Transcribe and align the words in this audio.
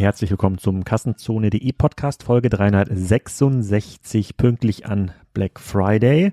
herzlich 0.00 0.30
willkommen 0.30 0.56
zum 0.56 0.82
Kassenzone.de 0.82 1.72
Podcast 1.72 2.22
Folge 2.22 2.48
366 2.48 4.38
pünktlich 4.38 4.86
an 4.86 5.12
Black 5.34 5.60
Friday. 5.60 6.32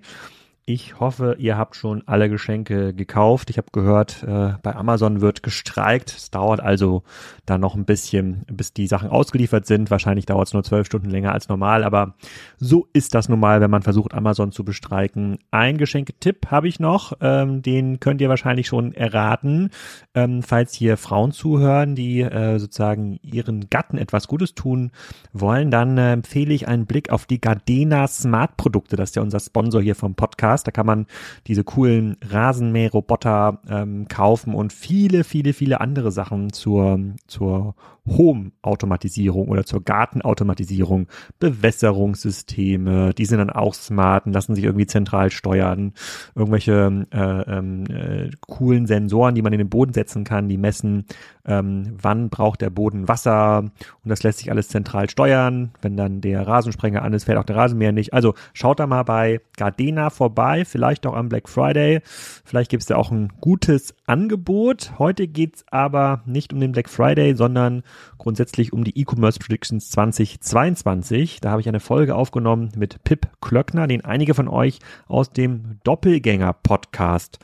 Ich 0.70 1.00
hoffe, 1.00 1.38
ihr 1.40 1.58
habt 1.58 1.78
schon 1.78 2.04
alle 2.08 2.30
Geschenke 2.30 2.94
gekauft. 2.94 3.50
Ich 3.50 3.58
habe 3.58 3.70
gehört, 3.72 4.22
äh, 4.24 4.52
bei 4.62 4.76
Amazon 4.76 5.22
wird 5.22 5.42
gestreikt. 5.42 6.10
Es 6.10 6.30
dauert 6.30 6.60
also 6.60 7.04
dann 7.46 7.62
noch 7.62 7.74
ein 7.76 7.86
bisschen, 7.86 8.44
bis 8.52 8.74
die 8.74 8.88
Sachen 8.88 9.10
ausgeliefert 9.10 9.66
sind. 9.66 9.90
Wahrscheinlich 9.92 10.26
dauert 10.26 10.50
es 10.50 10.54
nur 10.54 10.66
zwölf 10.66 10.86
Stunden 10.86 11.10
länger 11.10 11.32
als 11.32 11.48
normal, 11.48 11.86
aber 11.86 12.16
so 12.58 12.90
ist 12.92 13.16
das 13.16 13.30
normal, 13.30 13.62
wenn 13.62 13.72
man 13.72 13.82
versucht, 13.82 14.14
Amazon 14.14 14.52
zu 14.52 14.66
bestreiken. 14.66 15.38
Ein 15.52 15.78
Geschenketipp 15.78 16.48
habe 16.52 16.68
ich 16.68 16.82
noch, 16.82 17.14
ähm, 17.22 17.62
den 17.62 18.02
könnt 18.02 18.20
ihr 18.20 18.28
wahrscheinlich 18.28 18.68
schon 18.68 18.94
erraten. 18.94 19.70
Ähm, 20.16 20.44
falls 20.44 20.74
hier 20.74 20.98
Frauen 20.98 21.32
zuhören, 21.32 21.96
die 21.96 22.24
äh, 22.24 22.60
sozusagen 22.60 23.20
ihren 23.22 23.70
Gatten 23.70 23.98
etwas 23.98 24.28
Gutes 24.28 24.54
tun 24.54 24.92
wollen, 25.32 25.72
dann 25.72 25.98
äh, 25.98 26.12
empfehle 26.12 26.54
ich 26.54 26.68
einen 26.68 26.88
Blick 26.88 27.10
auf 27.10 27.26
die 27.26 27.40
Gardena 27.40 28.06
Smart 28.10 28.58
Produkte. 28.58 28.98
Das 28.98 29.12
ist 29.12 29.16
ja 29.16 29.22
unser 29.22 29.40
Sponsor 29.40 29.82
hier 29.82 29.96
vom 29.96 30.14
Podcast. 30.16 30.57
Podcast. 30.58 30.68
Da 30.68 30.72
kann 30.72 30.86
man 30.86 31.06
diese 31.48 31.64
coolen 31.64 32.18
Rasenmäherroboter 32.30 33.62
ähm, 33.70 34.08
kaufen 34.08 34.54
und 34.54 34.74
viele, 34.74 35.24
viele, 35.24 35.54
viele 35.54 35.82
andere 35.82 36.12
Sachen 36.12 36.52
zur, 36.52 37.00
zur 37.28 37.76
Home-Automatisierung 38.08 39.48
oder 39.48 39.66
zur 39.66 39.84
Gartenautomatisierung, 39.84 41.08
Bewässerungssysteme, 41.40 43.14
die 43.14 43.26
sind 43.26 43.40
dann 43.40 43.50
auch 43.50 43.74
smart 43.74 44.26
und 44.26 44.34
lassen 44.34 44.56
sich 44.56 44.64
irgendwie 44.64 44.88
zentral 44.88 45.32
steuern, 45.32 45.94
irgendwelche 46.36 47.06
äh, 47.12 47.42
ähm, 47.58 47.84
äh, 47.86 48.30
coolen 48.42 48.88
Sensoren, 48.88 49.36
die 49.36 49.42
man 49.42 49.54
in 49.54 49.60
den 49.60 49.70
Boden 49.70 49.94
setzen 49.94 50.24
kann, 50.24 50.50
die 50.50 50.58
messen, 50.58 51.06
ähm, 51.46 51.96
wann 52.02 52.30
braucht 52.30 52.62
der 52.62 52.70
Boden 52.70 53.08
Wasser 53.08 53.60
und 53.60 54.10
das 54.10 54.24
lässt 54.24 54.40
sich 54.40 54.52
alles 54.52 54.68
zentral 54.68 55.10
steuern. 55.10 55.72
Wenn 55.82 55.98
dann 55.98 56.22
der 56.22 56.46
Rasensprenger 56.46 57.02
an 57.02 57.14
ist, 57.14 57.24
fällt 57.26 57.38
auch 57.38 57.44
der 57.44 57.56
Rasenmäher 57.56 57.92
nicht. 57.92 58.14
Also 58.14 58.34
schaut 58.54 58.80
da 58.80 58.88
mal 58.88 59.04
bei 59.04 59.42
Gardena 59.56 60.10
vorbei, 60.10 60.66
vielleicht 60.66 61.06
auch 61.06 61.16
am 61.16 61.30
Black 61.30 61.50
Friday. 61.50 62.02
Vielleicht 62.44 62.70
gibt 62.70 62.82
es 62.84 62.88
da 62.88 62.96
auch 62.96 63.12
ein 63.12 63.32
gutes 63.40 63.96
Angebot. 64.06 64.94
Heute 65.00 65.28
geht's 65.28 65.66
aber 65.72 66.22
nicht 66.26 66.54
um 66.54 66.60
den 66.60 66.72
Black 66.72 66.90
Friday, 66.90 67.36
sondern 67.36 67.84
grundsätzlich 68.18 68.74
um 68.74 68.84
die 68.84 69.00
E-Commerce 69.00 69.40
Predictions 69.40 69.90
2022. 69.90 71.42
Da 71.42 71.52
habe 71.52 71.62
ich 71.62 71.68
eine 71.68 71.80
Folge 71.80 72.16
aufgenommen 72.16 72.72
mit 72.76 73.04
Pip 73.04 73.28
Klöckner, 73.42 73.88
den 73.88 74.06
einige 74.06 74.34
von 74.34 74.48
euch 74.48 74.80
aus 75.08 75.32
dem 75.32 75.80
Doppelgänger 75.84 76.54
Podcast 76.54 77.40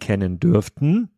kennen 0.00 0.40
dürften. 0.40 1.10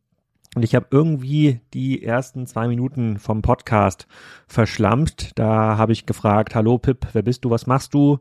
Und 0.57 0.65
ich 0.65 0.75
habe 0.75 0.87
irgendwie 0.91 1.61
die 1.75 2.03
ersten 2.03 2.47
zwei 2.47 2.67
Minuten 2.67 3.19
vom 3.19 3.41
Podcast 3.41 4.09
verschlampt. 4.49 5.39
Da 5.39 5.79
habe 5.79 5.93
ich 5.93 6.07
gefragt, 6.07 6.57
hallo 6.57 6.79
Pip, 6.79 7.07
wer 7.13 7.23
bist 7.23 7.45
du, 7.45 7.51
was 7.51 7.69
machst 7.69 7.95
du? 7.95 8.19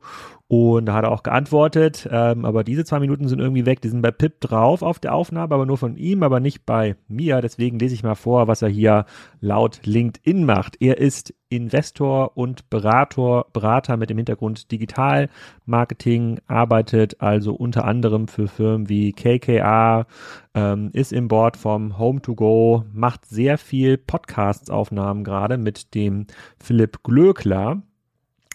Und 0.52 0.88
da 0.88 0.95
hat 0.95 1.03
er 1.03 1.11
auch 1.11 1.22
geantwortet, 1.22 2.09
ähm, 2.11 2.44
aber 2.44 2.64
diese 2.64 2.83
zwei 2.83 3.00
Minuten 3.00 3.28
sind 3.28 3.38
irgendwie 3.38 3.67
weg. 3.67 3.81
Die 3.81 3.88
sind 3.88 4.02
bei 4.02 4.09
Pip 4.09 4.42
drauf 4.42 4.81
auf 4.81 4.97
der 4.97 5.14
Aufnahme, 5.14 5.53
aber 5.53 5.67
nur 5.67 5.78
von 5.78 5.95
ihm, 5.95 6.23
aber 6.23 6.39
nicht 6.39 6.66
bei 6.66 6.95
mir. 7.08 7.39
Deswegen 7.41 7.78
lese 7.78 7.94
ich 7.94 8.02
mal 8.02 8.16
vor, 8.16 8.47
was 8.47 8.64
er 8.64 8.69
hier 8.69 9.06
laut 9.41 9.81
LinkedIn 9.86 10.44
macht. 10.45 10.78
Er 10.80 10.97
ist 10.97 11.36
Investor 11.50 12.36
und 12.36 12.67
Berater, 12.72 13.45
Berater 13.53 13.95
mit 13.95 14.09
dem 14.09 14.17
Hintergrund 14.17 14.72
Digitalmarketing, 14.72 16.39
arbeitet 16.47 17.22
also 17.22 17.53
unter 17.53 17.86
anderem 17.86 18.28
für 18.28 18.47
Firmen 18.47 18.89
wie 18.89 19.13
KKA, 19.13 20.08
ähm, 20.56 20.89
ist 20.94 21.13
im 21.13 21.28
Board 21.28 21.58
vom 21.58 21.94
Home2Go, 22.00 22.86
macht 22.91 23.28
sehr 23.28 23.59
viel 23.59 24.00
Podcasts-Aufnahmen 24.00 25.23
gerade 25.23 25.59
mit 25.59 25.94
dem 25.94 26.25
Philipp 26.58 27.03
Glöckler 27.03 27.84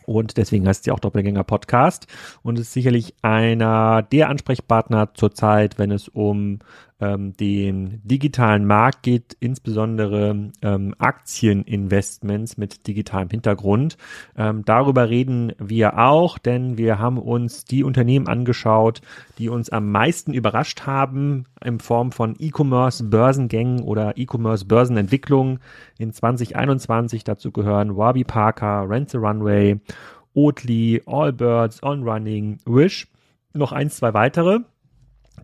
und 0.07 0.37
deswegen 0.37 0.67
heißt 0.69 0.87
ja 0.87 0.95
auch 0.95 1.01
Doppelgänger 1.01 1.45
Podcast 1.45 2.07
und 2.43 2.59
ist 2.59 2.73
sicherlich 2.73 3.15
einer 3.23 4.03
der 4.03 4.29
Ansprechpartner 4.29 5.15
zurzeit, 5.15 5.79
wenn 5.79 5.91
es 5.91 6.09
um 6.09 6.61
ähm, 7.01 7.37
den 7.37 8.01
digitalen 8.05 8.67
Markt 8.67 9.03
geht, 9.03 9.37
insbesondere 9.41 10.53
ähm, 10.63 10.95
Aktieninvestments 10.99 12.57
mit 12.57 12.87
digitalem 12.87 13.29
Hintergrund. 13.31 13.97
Ähm, 14.37 14.65
darüber 14.65 15.09
reden 15.09 15.53
wir 15.59 15.99
auch, 15.99 16.39
denn 16.39 16.79
wir 16.79 16.99
haben 16.99 17.19
uns 17.19 17.65
die 17.65 17.85
Unternehmen 17.85 18.29
angeschaut, 18.29 19.01
die 19.39 19.49
uns 19.49 19.71
am 19.71 19.91
meisten 19.91 20.33
überrascht 20.33 20.83
haben 20.83 21.47
in 21.65 21.81
Form 21.81 22.13
von 22.13 22.37
E-Commerce 22.39 23.05
Börsengängen 23.05 23.83
oder 23.83 24.17
E-Commerce 24.17 24.65
Börsenentwicklungen 24.65 25.59
in 25.99 26.13
2021. 26.13 27.25
Dazu 27.25 27.51
gehören 27.51 27.97
Wabi 27.97 28.25
Parker, 28.25 28.89
Rent 28.89 29.11
the 29.11 29.19
Runway, 29.19 29.81
Oatly, 30.35 31.03
Allbirds, 31.07 31.83
On 31.83 32.03
Running, 32.03 32.59
Wish, 32.67 33.09
noch 33.53 33.73
eins, 33.73 33.97
zwei 33.97 34.15
weitere. 34.15 34.61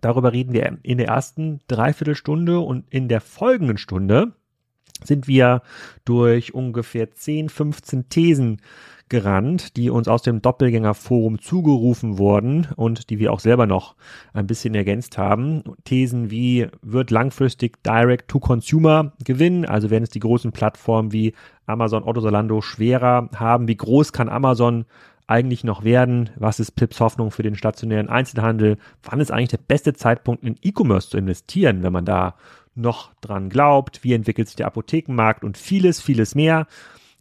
Darüber 0.01 0.33
reden 0.33 0.53
wir 0.53 0.77
in 0.83 0.97
der 0.97 1.07
ersten 1.07 1.61
Dreiviertelstunde 1.67 2.59
und 2.59 2.85
in 2.89 3.07
der 3.07 3.21
folgenden 3.21 3.77
Stunde 3.77 4.33
sind 5.03 5.27
wir 5.27 5.61
durch 6.05 6.53
ungefähr 6.53 7.11
10, 7.11 7.49
15 7.49 8.09
Thesen 8.09 8.61
gerannt, 9.09 9.75
die 9.75 9.89
uns 9.89 10.07
aus 10.07 10.21
dem 10.21 10.41
Doppelgängerforum 10.41 11.39
zugerufen 11.39 12.17
wurden 12.17 12.67
und 12.77 13.09
die 13.09 13.19
wir 13.19 13.33
auch 13.33 13.41
selber 13.41 13.67
noch 13.67 13.95
ein 14.33 14.47
bisschen 14.47 14.73
ergänzt 14.73 15.17
haben. 15.17 15.63
Thesen 15.83 16.31
wie 16.31 16.67
wird 16.81 17.11
langfristig 17.11 17.83
Direct 17.83 18.29
to 18.29 18.39
Consumer 18.39 19.11
gewinnen, 19.23 19.65
also 19.65 19.89
werden 19.89 20.05
es 20.05 20.11
die 20.11 20.19
großen 20.19 20.53
Plattformen 20.53 21.11
wie 21.11 21.33
Amazon, 21.65 22.03
Otto, 22.03 22.21
Zalando 22.21 22.61
schwerer 22.61 23.29
haben. 23.35 23.67
Wie 23.67 23.75
groß 23.75 24.13
kann 24.13 24.29
Amazon 24.29 24.85
eigentlich 25.27 25.63
noch 25.63 25.83
werden? 25.83 26.29
Was 26.35 26.59
ist 26.59 26.71
Pips 26.71 26.99
Hoffnung 26.99 27.31
für 27.31 27.43
den 27.43 27.55
stationären 27.55 28.09
Einzelhandel? 28.09 28.77
Wann 29.03 29.19
ist 29.19 29.31
eigentlich 29.31 29.49
der 29.49 29.57
beste 29.57 29.93
Zeitpunkt 29.93 30.43
in 30.43 30.57
E-Commerce 30.61 31.09
zu 31.09 31.17
investieren, 31.17 31.83
wenn 31.83 31.93
man 31.93 32.05
da 32.05 32.35
noch 32.75 33.13
dran 33.21 33.49
glaubt? 33.49 34.03
Wie 34.03 34.13
entwickelt 34.13 34.47
sich 34.47 34.55
der 34.55 34.67
Apothekenmarkt 34.67 35.43
und 35.43 35.57
vieles, 35.57 36.01
vieles 36.01 36.35
mehr? 36.35 36.67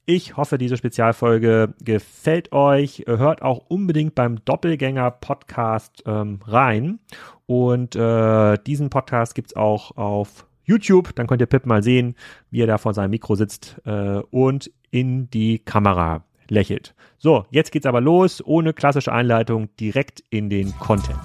Ich 0.07 0.37
hoffe, 0.37 0.59
diese 0.59 0.77
Spezialfolge 0.77 1.75
gefällt 1.85 2.53
euch. 2.53 3.05
Hört 3.07 3.43
auch 3.43 3.67
unbedingt 3.69 4.15
beim 4.15 4.45
Doppelgänger-Podcast 4.45 6.03
ähm, 6.07 6.41
rein. 6.47 6.99
Und 7.47 7.95
äh, 7.95 8.59
diesen 8.67 8.91
Podcast 8.91 9.35
gibt 9.35 9.51
es 9.51 9.57
auch 9.57 9.97
auf 9.97 10.47
YouTube. 10.65 11.15
Dann 11.15 11.27
könnt 11.27 11.43
ihr 11.43 11.47
Pip 11.47 11.67
mal 11.67 11.83
sehen, 11.83 12.17
wie 12.51 12.63
er 12.63 12.67
da 12.67 12.79
vor 12.79 12.95
seinem 12.95 13.11
Mikro 13.11 13.35
sitzt 13.35 13.81
äh, 13.85 14.21
und 14.31 14.71
in 14.91 15.31
die 15.31 15.59
Kamera 15.61 16.25
lächelt. 16.51 16.95
So, 17.19 17.47
jetzt 17.51 17.73
geht's 17.73 17.87
aber 17.87 18.01
los, 18.01 18.45
ohne 18.45 18.73
klassische 18.73 19.13
Einleitung, 19.13 19.75
direkt 19.77 20.23
in 20.31 20.51
den 20.51 20.73
Content. 20.79 21.19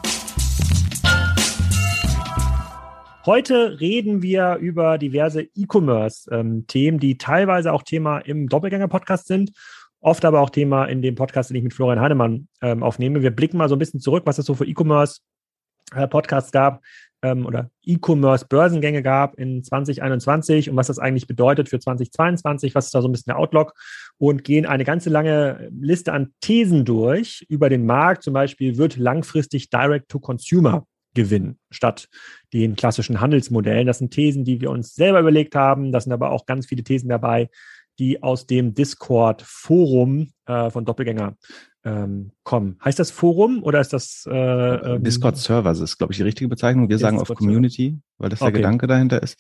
Heute 3.26 3.80
reden 3.80 4.22
wir 4.22 4.58
über 4.58 5.00
diverse 5.00 5.42
E-Commerce-Themen, 5.56 7.00
die 7.00 7.18
teilweise 7.18 7.74
auch 7.74 7.82
Thema 7.82 8.20
im 8.20 8.48
Doppelgänger-Podcast 8.50 9.26
sind, 9.26 9.52
oft 10.00 10.24
aber 10.26 10.42
auch 10.42 10.52
Thema 10.52 10.86
in 10.86 11.02
dem 11.02 11.16
Podcast, 11.16 11.50
den 11.50 11.58
ich 11.58 11.64
mit 11.64 11.74
Florian 11.74 12.00
Heinemann 12.00 12.48
ähm, 12.62 12.84
aufnehme. 12.84 13.24
Wir 13.24 13.32
blicken 13.32 13.58
mal 13.58 13.68
so 13.68 13.76
ein 13.76 13.80
bisschen 13.80 14.00
zurück, 14.00 14.24
was 14.28 14.38
es 14.38 14.46
so 14.46 14.54
für 14.54 14.66
E-Commerce-Podcasts 14.66 16.52
gab 16.52 16.84
ähm, 17.22 17.46
oder 17.46 17.70
E-Commerce-Börsengänge 17.84 19.02
gab 19.04 19.36
in 19.36 19.64
2021 19.64 20.70
und 20.70 20.76
was 20.76 20.88
das 20.88 21.00
eigentlich 21.00 21.28
bedeutet 21.28 21.70
für 21.70 21.80
2022, 21.80 22.76
was 22.76 22.86
ist 22.86 22.96
da 22.96 23.02
so 23.02 23.08
ein 23.08 23.12
bisschen 23.12 23.32
der 23.32 23.40
Outlook 23.40 23.74
und 24.18 24.44
gehen 24.44 24.66
eine 24.66 24.84
ganze 24.86 25.10
lange 25.10 25.70
Liste 25.72 26.14
an 26.14 26.34
Thesen 26.42 26.86
durch 26.86 27.46
über 27.50 27.70
den 27.70 27.86
Markt. 27.86 28.24
Zum 28.24 28.34
Beispiel 28.34 28.78
wird 28.78 28.98
langfristig 28.98 29.70
Direct-to-Consumer 29.70 30.86
gewinnen 31.14 31.58
statt 31.72 32.08
den 32.54 32.76
klassischen 32.76 33.22
Handelsmodellen. 33.22 33.88
Das 33.88 34.00
sind 34.00 34.12
Thesen, 34.12 34.44
die 34.44 34.62
wir 34.62 34.70
uns 34.70 34.94
selber 34.94 35.22
überlegt 35.22 35.56
haben. 35.56 35.92
Das 35.92 36.04
sind 36.04 36.14
aber 36.14 36.32
auch 36.32 36.46
ganz 36.46 36.68
viele 36.68 36.84
Thesen 36.84 37.10
dabei, 37.10 37.50
die 37.98 38.22
aus 38.22 38.46
dem 38.46 38.74
Discord-Forum 38.74 40.32
äh, 40.46 40.70
von 40.70 40.86
Doppelgänger 40.86 41.38
ähm, 41.86 42.32
kommen. 42.44 42.78
Heißt 42.84 43.00
das 43.00 43.12
Forum 43.12 43.64
oder 43.64 43.80
ist 43.80 43.94
das 43.94 44.28
äh, 44.30 44.34
ähm, 44.34 45.04
Discord-Server? 45.04 45.70
Das 45.70 45.80
ist, 45.80 45.98
glaube 45.98 46.14
ich, 46.14 46.18
die 46.18 46.24
richtige 46.24 46.48
Bezeichnung. 46.50 46.90
Wir 46.90 46.98
sagen 46.98 47.20
auf 47.20 47.30
Community, 47.30 48.00
weil 48.18 48.30
das 48.30 48.40
der 48.40 48.50
okay. 48.50 48.58
Gedanke 48.58 48.88
dahinter 48.88 49.22
ist. 49.22 49.38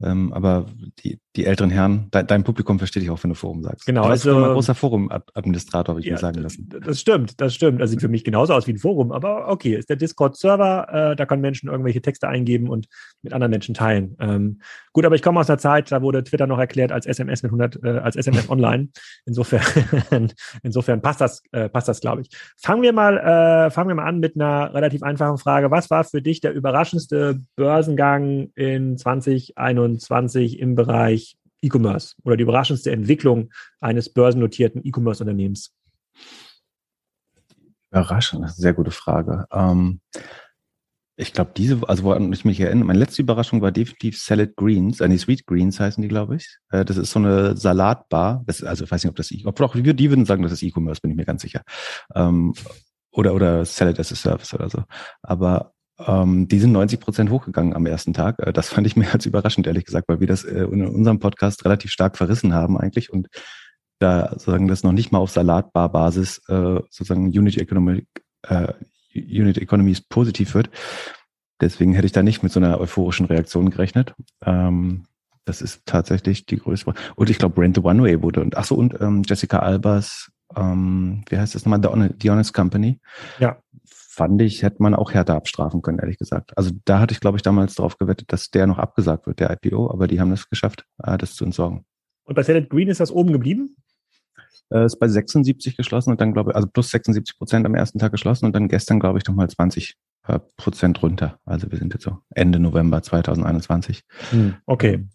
Ähm, 0.00 0.32
aber 0.32 0.66
die, 1.02 1.18
die 1.34 1.44
älteren 1.44 1.70
Herren, 1.70 2.06
dein, 2.12 2.26
dein, 2.26 2.44
Publikum 2.44 2.78
versteht 2.78 3.02
dich 3.02 3.10
auch, 3.10 3.20
wenn 3.24 3.30
du 3.30 3.34
Forum 3.34 3.64
sagst. 3.64 3.84
Genau. 3.84 4.02
Du 4.04 4.08
also 4.10 4.36
ein 4.36 4.52
großer 4.52 4.74
Forum-Administrator, 4.76 5.94
habe 5.94 6.00
ich 6.00 6.06
ja, 6.06 6.12
mir 6.12 6.18
sagen 6.18 6.40
lassen. 6.40 6.68
Das 6.68 7.00
stimmt, 7.00 7.40
das 7.40 7.54
stimmt. 7.54 7.80
Das 7.80 7.90
sieht 7.90 8.00
für 8.00 8.08
mich 8.08 8.22
genauso 8.22 8.54
aus 8.54 8.68
wie 8.68 8.74
ein 8.74 8.78
Forum, 8.78 9.10
aber 9.10 9.48
okay, 9.48 9.74
ist 9.74 9.90
der 9.90 9.96
Discord-Server, 9.96 11.12
äh, 11.12 11.16
da 11.16 11.26
können 11.26 11.42
Menschen 11.42 11.68
irgendwelche 11.68 12.00
Texte 12.00 12.28
eingeben 12.28 12.68
und 12.68 12.86
mit 13.22 13.32
anderen 13.32 13.50
Menschen 13.50 13.74
teilen. 13.74 14.16
Ähm, 14.20 14.60
gut, 14.92 15.04
aber 15.04 15.16
ich 15.16 15.22
komme 15.22 15.40
aus 15.40 15.50
einer 15.50 15.58
Zeit, 15.58 15.90
da 15.90 16.00
wurde 16.00 16.22
Twitter 16.22 16.46
noch 16.46 16.58
erklärt 16.60 16.92
als 16.92 17.06
SMS 17.06 17.42
mit 17.42 17.50
100, 17.50 17.82
äh, 17.82 17.88
als 17.98 18.14
SMS 18.14 18.48
online. 18.50 18.90
Insofern, 19.26 19.62
insofern 20.62 21.02
passt 21.02 21.20
das, 21.20 21.42
äh, 21.50 21.68
passt 21.68 21.88
das, 21.88 22.00
glaube 22.00 22.22
ich. 22.22 22.28
Fangen 22.56 22.82
wir 22.82 22.92
mal, 22.92 23.18
äh, 23.18 23.70
fangen 23.70 23.88
wir 23.88 23.96
mal 23.96 24.06
an 24.06 24.20
mit 24.20 24.36
einer 24.36 24.72
relativ 24.72 25.02
einfachen 25.02 25.38
Frage. 25.38 25.72
Was 25.72 25.90
war 25.90 26.04
für 26.04 26.22
dich 26.22 26.40
der 26.40 26.52
überraschendste 26.52 27.40
Börsengang 27.56 28.17
in 28.54 28.96
2021 28.96 30.58
im 30.58 30.74
Bereich 30.74 31.36
E-Commerce 31.62 32.14
oder 32.24 32.36
die 32.36 32.42
überraschendste 32.42 32.92
Entwicklung 32.92 33.50
eines 33.80 34.12
börsennotierten 34.12 34.84
E-Commerce-Unternehmens? 34.84 35.72
Überraschend, 37.90 38.44
das 38.44 38.52
ist 38.52 38.58
eine 38.58 38.62
sehr 38.62 38.74
gute 38.74 38.90
Frage. 38.90 39.46
Ähm, 39.50 40.00
ich 41.16 41.32
glaube, 41.32 41.50
diese, 41.56 41.80
also 41.88 42.04
woran 42.04 42.32
ich 42.32 42.44
mich 42.44 42.60
erinnere, 42.60 42.86
meine 42.86 42.98
letzte 43.00 43.22
Überraschung 43.22 43.60
war 43.60 43.72
definitiv 43.72 44.20
Salad 44.20 44.54
Greens, 44.54 45.00
äh, 45.00 45.08
nee, 45.08 45.18
Sweet 45.18 45.46
Greens 45.46 45.80
heißen 45.80 46.00
die, 46.00 46.08
glaube 46.08 46.36
ich. 46.36 46.58
Äh, 46.70 46.84
das 46.84 46.96
ist 46.96 47.10
so 47.10 47.18
eine 47.18 47.56
Salatbar. 47.56 48.44
Das, 48.46 48.62
also 48.62 48.84
ich 48.84 48.90
weiß 48.90 49.02
nicht, 49.02 49.10
ob 49.10 49.16
das, 49.16 49.32
ob 49.44 49.60
auch 49.60 49.74
die 49.74 50.10
würden 50.10 50.26
sagen, 50.26 50.42
das 50.42 50.52
ist 50.52 50.62
E-Commerce, 50.62 51.00
bin 51.00 51.10
ich 51.10 51.16
mir 51.16 51.24
ganz 51.24 51.42
sicher. 51.42 51.62
Ähm, 52.14 52.54
oder, 53.10 53.34
oder 53.34 53.64
Salad 53.64 53.98
as 53.98 54.12
a 54.12 54.14
Service 54.14 54.54
oder 54.54 54.70
so. 54.70 54.84
Aber 55.22 55.72
die 56.00 56.58
sind 56.60 56.72
90 56.72 57.00
Prozent 57.00 57.30
hochgegangen 57.30 57.74
am 57.74 57.84
ersten 57.84 58.14
Tag. 58.14 58.38
Äh, 58.38 58.52
das 58.52 58.68
fand 58.68 58.86
ich 58.86 58.96
mehr 58.96 59.12
als 59.12 59.26
überraschend, 59.26 59.66
ehrlich 59.66 59.84
gesagt, 59.84 60.08
weil 60.08 60.20
wir 60.20 60.26
das 60.28 60.44
äh, 60.44 60.64
in 60.64 60.86
unserem 60.86 61.18
Podcast 61.18 61.64
relativ 61.64 61.90
stark 61.90 62.16
verrissen 62.16 62.54
haben 62.54 62.78
eigentlich 62.78 63.12
und 63.12 63.28
da 63.98 64.30
sozusagen 64.30 64.68
das 64.68 64.84
noch 64.84 64.92
nicht 64.92 65.10
mal 65.10 65.18
auf 65.18 65.30
Salatbar-Basis 65.30 66.42
äh, 66.48 66.80
sozusagen 66.90 67.26
Unit 67.26 67.58
Economic 67.58 68.06
äh, 68.42 68.72
Unit 69.14 69.58
Economies 69.58 70.00
positiv 70.00 70.54
wird. 70.54 70.70
Deswegen 71.60 71.94
hätte 71.94 72.06
ich 72.06 72.12
da 72.12 72.22
nicht 72.22 72.44
mit 72.44 72.52
so 72.52 72.60
einer 72.60 72.78
euphorischen 72.78 73.26
Reaktion 73.26 73.70
gerechnet. 73.70 74.14
Ähm, 74.44 75.06
das 75.44 75.62
ist 75.62 75.82
tatsächlich 75.86 76.46
die 76.46 76.58
größte. 76.58 76.94
Und 77.16 77.30
ich 77.30 77.38
glaube, 77.38 77.56
Brand 77.56 77.74
the 77.74 77.82
One 77.82 78.02
Way 78.02 78.22
wurde. 78.22 78.40
Und 78.40 78.56
ach 78.56 78.64
so, 78.64 78.76
und 78.76 79.00
ähm, 79.00 79.22
Jessica 79.26 79.58
Albers, 79.58 80.30
ähm, 80.54 81.24
wie 81.28 81.38
heißt 81.38 81.54
das 81.54 81.64
nochmal? 81.64 82.12
The 82.20 82.30
Honest 82.30 82.54
Company. 82.54 83.00
Ja. 83.40 83.58
Fand 84.18 84.42
ich, 84.42 84.62
hätte 84.62 84.82
man 84.82 84.94
auch 84.94 85.12
härter 85.12 85.36
abstrafen 85.36 85.80
können, 85.80 86.00
ehrlich 86.00 86.18
gesagt. 86.18 86.56
Also 86.58 86.72
da 86.84 86.98
hatte 87.00 87.12
ich, 87.12 87.20
glaube 87.20 87.38
ich, 87.38 87.42
damals 87.42 87.74
darauf 87.76 87.98
gewettet, 87.98 88.32
dass 88.32 88.50
der 88.50 88.66
noch 88.66 88.78
abgesagt 88.78 89.26
wird, 89.26 89.38
der 89.38 89.50
IPO, 89.50 89.90
aber 89.90 90.08
die 90.08 90.20
haben 90.20 90.30
das 90.30 90.48
geschafft, 90.48 90.84
äh, 91.02 91.16
das 91.16 91.34
zu 91.34 91.44
entsorgen. 91.44 91.84
Und 92.24 92.34
bei 92.34 92.42
Salad 92.42 92.68
Green 92.68 92.88
ist 92.88 93.00
das 93.00 93.10
oben 93.10 93.32
geblieben? 93.32 93.76
äh, 94.70 94.84
ist 94.84 94.98
bei 94.98 95.08
76 95.08 95.76
geschlossen 95.76 96.10
und 96.10 96.20
dann 96.20 96.32
glaube 96.32 96.50
ich, 96.50 96.56
also 96.56 96.68
plus 96.68 96.90
76 96.90 97.38
Prozent 97.38 97.66
am 97.66 97.74
ersten 97.74 97.98
Tag 97.98 98.12
geschlossen 98.12 98.46
und 98.46 98.54
dann 98.54 98.68
gestern 98.68 99.00
glaube 99.00 99.18
ich 99.18 99.26
nochmal 99.26 99.48
20 99.48 99.96
äh, 100.26 100.38
Prozent 100.56 101.02
runter. 101.02 101.38
Also 101.44 101.70
wir 101.70 101.78
sind 101.78 101.94
jetzt 101.94 102.04
so 102.04 102.18
Ende 102.34 102.58
November 102.58 103.02
2021. 103.02 104.02
Hm, 104.30 104.56
okay. 104.66 104.94
Ähm, 104.94 105.10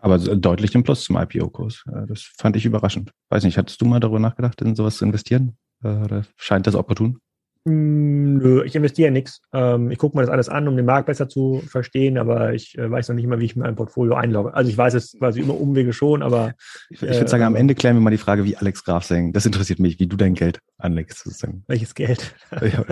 aber 0.00 0.18
deutlich 0.18 0.74
im 0.76 0.84
Plus 0.84 1.02
zum 1.02 1.16
IPO-Kurs. 1.16 1.84
Äh, 1.92 2.06
das 2.06 2.22
fand 2.38 2.56
ich 2.56 2.64
überraschend. 2.64 3.12
Weiß 3.30 3.44
nicht, 3.44 3.58
hattest 3.58 3.80
du 3.80 3.84
mal 3.84 4.00
darüber 4.00 4.20
nachgedacht, 4.20 4.60
in 4.62 4.76
sowas 4.76 4.98
zu 4.98 5.04
investieren? 5.04 5.56
Äh, 5.82 5.88
oder 5.88 6.24
scheint 6.36 6.66
das 6.66 6.74
opportun? 6.74 7.18
Hm, 7.68 8.38
nö, 8.38 8.64
ich 8.64 8.74
investiere 8.74 9.10
nichts. 9.10 9.42
Ähm, 9.52 9.90
ich 9.90 9.98
gucke 9.98 10.16
mir 10.16 10.22
das 10.22 10.30
alles 10.30 10.48
an, 10.48 10.66
um 10.68 10.76
den 10.76 10.86
Markt 10.86 11.06
besser 11.06 11.28
zu 11.28 11.62
verstehen, 11.66 12.16
aber 12.16 12.54
ich 12.54 12.78
äh, 12.78 12.90
weiß 12.90 13.08
noch 13.08 13.16
nicht 13.16 13.26
mal, 13.26 13.40
wie 13.40 13.44
ich 13.44 13.56
mein 13.56 13.76
Portfolio 13.76 14.14
einlogge. 14.14 14.54
Also 14.54 14.70
ich 14.70 14.78
weiß 14.78 14.94
es 14.94 15.16
quasi 15.18 15.40
immer 15.40 15.60
Umwege 15.60 15.92
schon, 15.92 16.22
aber. 16.22 16.54
Ich, 16.88 17.02
ich 17.02 17.08
würde 17.08 17.26
äh, 17.26 17.28
sagen, 17.28 17.44
am 17.44 17.56
Ende 17.56 17.74
klären 17.74 17.96
wir 17.96 18.00
mal 18.00 18.10
die 18.10 18.16
Frage, 18.16 18.44
wie 18.44 18.56
Alex 18.56 18.84
Graf 18.84 19.04
sagen. 19.04 19.34
Das 19.34 19.44
interessiert 19.44 19.80
mich, 19.80 20.00
wie 20.00 20.06
du 20.06 20.16
dein 20.16 20.32
Geld 20.34 20.60
anlegst, 20.78 21.24
sozusagen. 21.24 21.64
Welches 21.66 21.94
Geld? 21.94 22.34
Ja, 22.68 22.84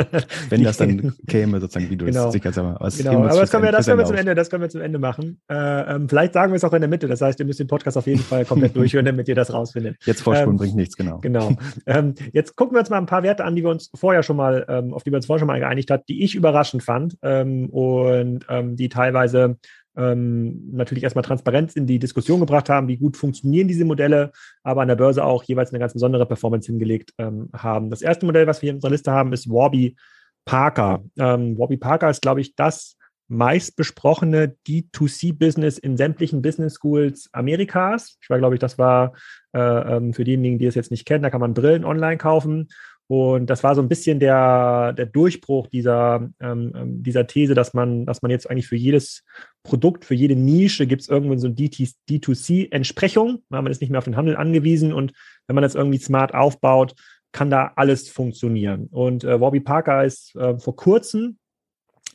wenn 0.49 0.63
das 0.63 0.77
dann 0.77 1.15
käme, 1.27 1.61
sozusagen, 1.61 1.91
wie 1.91 1.97
du 1.97 2.07
genau. 2.07 2.29
es 2.29 2.33
sicher 2.33 2.51
aber 2.57 2.89
genau. 2.97 3.25
aber 3.25 3.41
das 3.41 3.51
können 3.51 3.65
wir, 3.65 3.73
das 3.73 3.87
können 3.87 3.99
wir 3.99 4.07
zum 4.07 4.17
Ende, 4.17 4.35
das 4.35 4.49
können 4.49 4.63
wir 4.63 4.69
zum 4.69 4.81
Ende 4.81 4.99
machen. 4.99 5.41
Äh, 5.51 5.95
ähm, 5.95 6.09
vielleicht 6.09 6.33
sagen 6.33 6.53
wir 6.53 6.57
es 6.57 6.65
auch 6.65 6.73
in 6.73 6.81
der 6.81 6.89
Mitte. 6.89 7.09
Das 7.09 7.21
heißt, 7.21 7.39
ihr 7.41 7.47
müsst 7.47 7.61
den 7.61 7.67
Podcast 7.67 7.97
auf 7.97 8.07
jeden 8.07 8.21
Fall 8.21 8.45
komplett 8.45 8.77
durchhören, 8.77 9.05
damit 9.05 9.29
ihr 9.29 9.35
das 9.35 9.53
rausfindet. 9.53 9.97
Jetzt 10.05 10.23
vorspulen 10.23 10.53
ähm, 10.53 10.57
bringt 10.57 10.77
nichts, 10.77 10.97
genau. 10.97 11.19
Genau. 11.19 11.57
Ähm, 11.87 12.15
jetzt 12.33 12.57
gucken 12.57 12.77
wir 12.77 12.81
uns 12.81 12.91
mal 12.91 12.99
ein 12.99 13.07
paar 13.07 13.23
Werte 13.23 13.45
an, 13.45 13.57
die 13.57 13.63
wir 13.63 13.71
uns 13.71 13.91
vorher 13.95 14.23
schon 14.23 14.37
mal, 14.37 14.65
ähm, 14.69 14.95
auf 14.95 15.03
die 15.03 15.11
wir 15.11 15.17
uns 15.17 15.27
vorher 15.27 15.41
schon 15.41 15.49
mal 15.49 15.59
geeinigt 15.59 15.91
hat, 15.91 16.09
die 16.09 16.23
ich 16.25 16.35
überraschend 16.35 16.83
fand 16.83 17.17
ähm, 17.23 17.69
und 17.71 18.47
ähm, 18.49 18.77
die 18.77 18.89
teilweise 18.89 19.59
ähm, 19.97 20.69
natürlich 20.73 21.05
erstmal 21.05 21.25
Transparenz 21.25 21.75
in 21.75 21.87
die 21.87 21.99
Diskussion 21.99 22.41
gebracht 22.41 22.69
haben, 22.69 22.89
wie 22.89 22.99
gut 22.99 23.17
funktionieren 23.17 23.69
diese 23.69 23.85
Modelle, 23.85 24.31
aber 24.63 24.83
an 24.83 24.89
der 24.89 24.97
Börse 24.97 25.25
auch 25.25 25.43
jeweils 25.45 25.71
eine 25.71 25.79
ganz 25.79 25.95
besondere 25.95 26.27
Performance 26.27 26.67
hingelegt 26.67 27.13
ähm, 27.19 27.49
haben. 27.55 27.91
Das 27.91 28.03
erste 28.03 28.27
Modell, 28.27 28.47
was 28.47 28.61
wir 28.61 28.67
hier 28.67 28.73
in 28.73 28.77
unserer 28.77 28.91
Liste 28.91 29.13
haben, 29.13 29.33
ist 29.33 29.49
Warby 29.49 29.97
Parker. 30.45 31.03
Ähm, 31.19 31.59
Warby 31.59 31.79
Parker 31.79 32.11
ist, 32.11 32.23
glaube 32.23 32.41
ich, 32.41 32.55
das 32.55 32.97
meistbesprochene 33.29 34.55
D2C-Business 34.69 35.79
in 35.79 35.97
sämtlichen 35.97 36.43
Business 36.43 36.75
Schools 36.75 37.29
Amerikas. 37.33 38.19
Ich 38.23 38.31
war, 38.31 38.39
glaube 38.39 38.55
ich, 38.55 38.61
das 38.61 38.79
war 38.79 39.15
äh, 39.53 39.59
ähm, 39.97 40.15
für 40.15 40.23
diejenigen, 40.23 40.59
die 40.59 40.67
es 40.67 40.77
jetzt 40.77 40.93
nicht 40.93 41.07
kennen, 41.07 41.23
da 41.23 41.31
kann 41.31 41.41
man 41.41 41.55
Brillen 41.55 41.85
online 41.85 42.19
kaufen 42.19 42.69
und 43.09 43.47
das 43.47 43.63
war 43.63 43.75
so 43.75 43.83
ein 43.83 43.89
bisschen 43.89 44.19
der, 44.19 44.93
der 44.93 45.07
Durchbruch 45.07 45.69
dieser, 45.69 46.29
ähm, 46.41 46.73
ähm 46.75 47.03
dieser 47.03 47.27
These, 47.27 47.55
dass 47.55 47.73
man, 47.73 48.05
dass 48.05 48.23
man 48.23 48.31
jetzt 48.31 48.51
eigentlich 48.51 48.67
für 48.67 48.77
jedes 48.77 49.23
Produkt, 49.63 50.05
für 50.05 50.15
jede 50.15 50.35
Nische 50.35 50.87
gibt 50.87 51.03
es 51.03 51.09
irgendwann 51.09 51.39
so 51.39 51.47
eine 51.47 51.57
D2C-Entsprechung. 51.57 53.43
Man 53.49 53.67
ist 53.67 53.81
nicht 53.81 53.91
mehr 53.91 53.99
auf 53.99 54.05
den 54.05 54.17
Handel 54.17 54.37
angewiesen 54.37 54.93
und 54.93 55.13
wenn 55.47 55.55
man 55.55 55.63
das 55.63 55.75
irgendwie 55.75 55.99
smart 55.99 56.35
aufbaut, 56.35 56.95
kann 57.33 57.51
da 57.51 57.73
alles 57.77 58.09
funktionieren. 58.09 58.89
Und 58.91 59.23
äh, 59.23 59.41
Warby 59.41 59.61
Parker 59.61 60.05
ist 60.05 60.35
äh, 60.37 60.59
vor 60.59 60.75
kurzem 60.75 61.39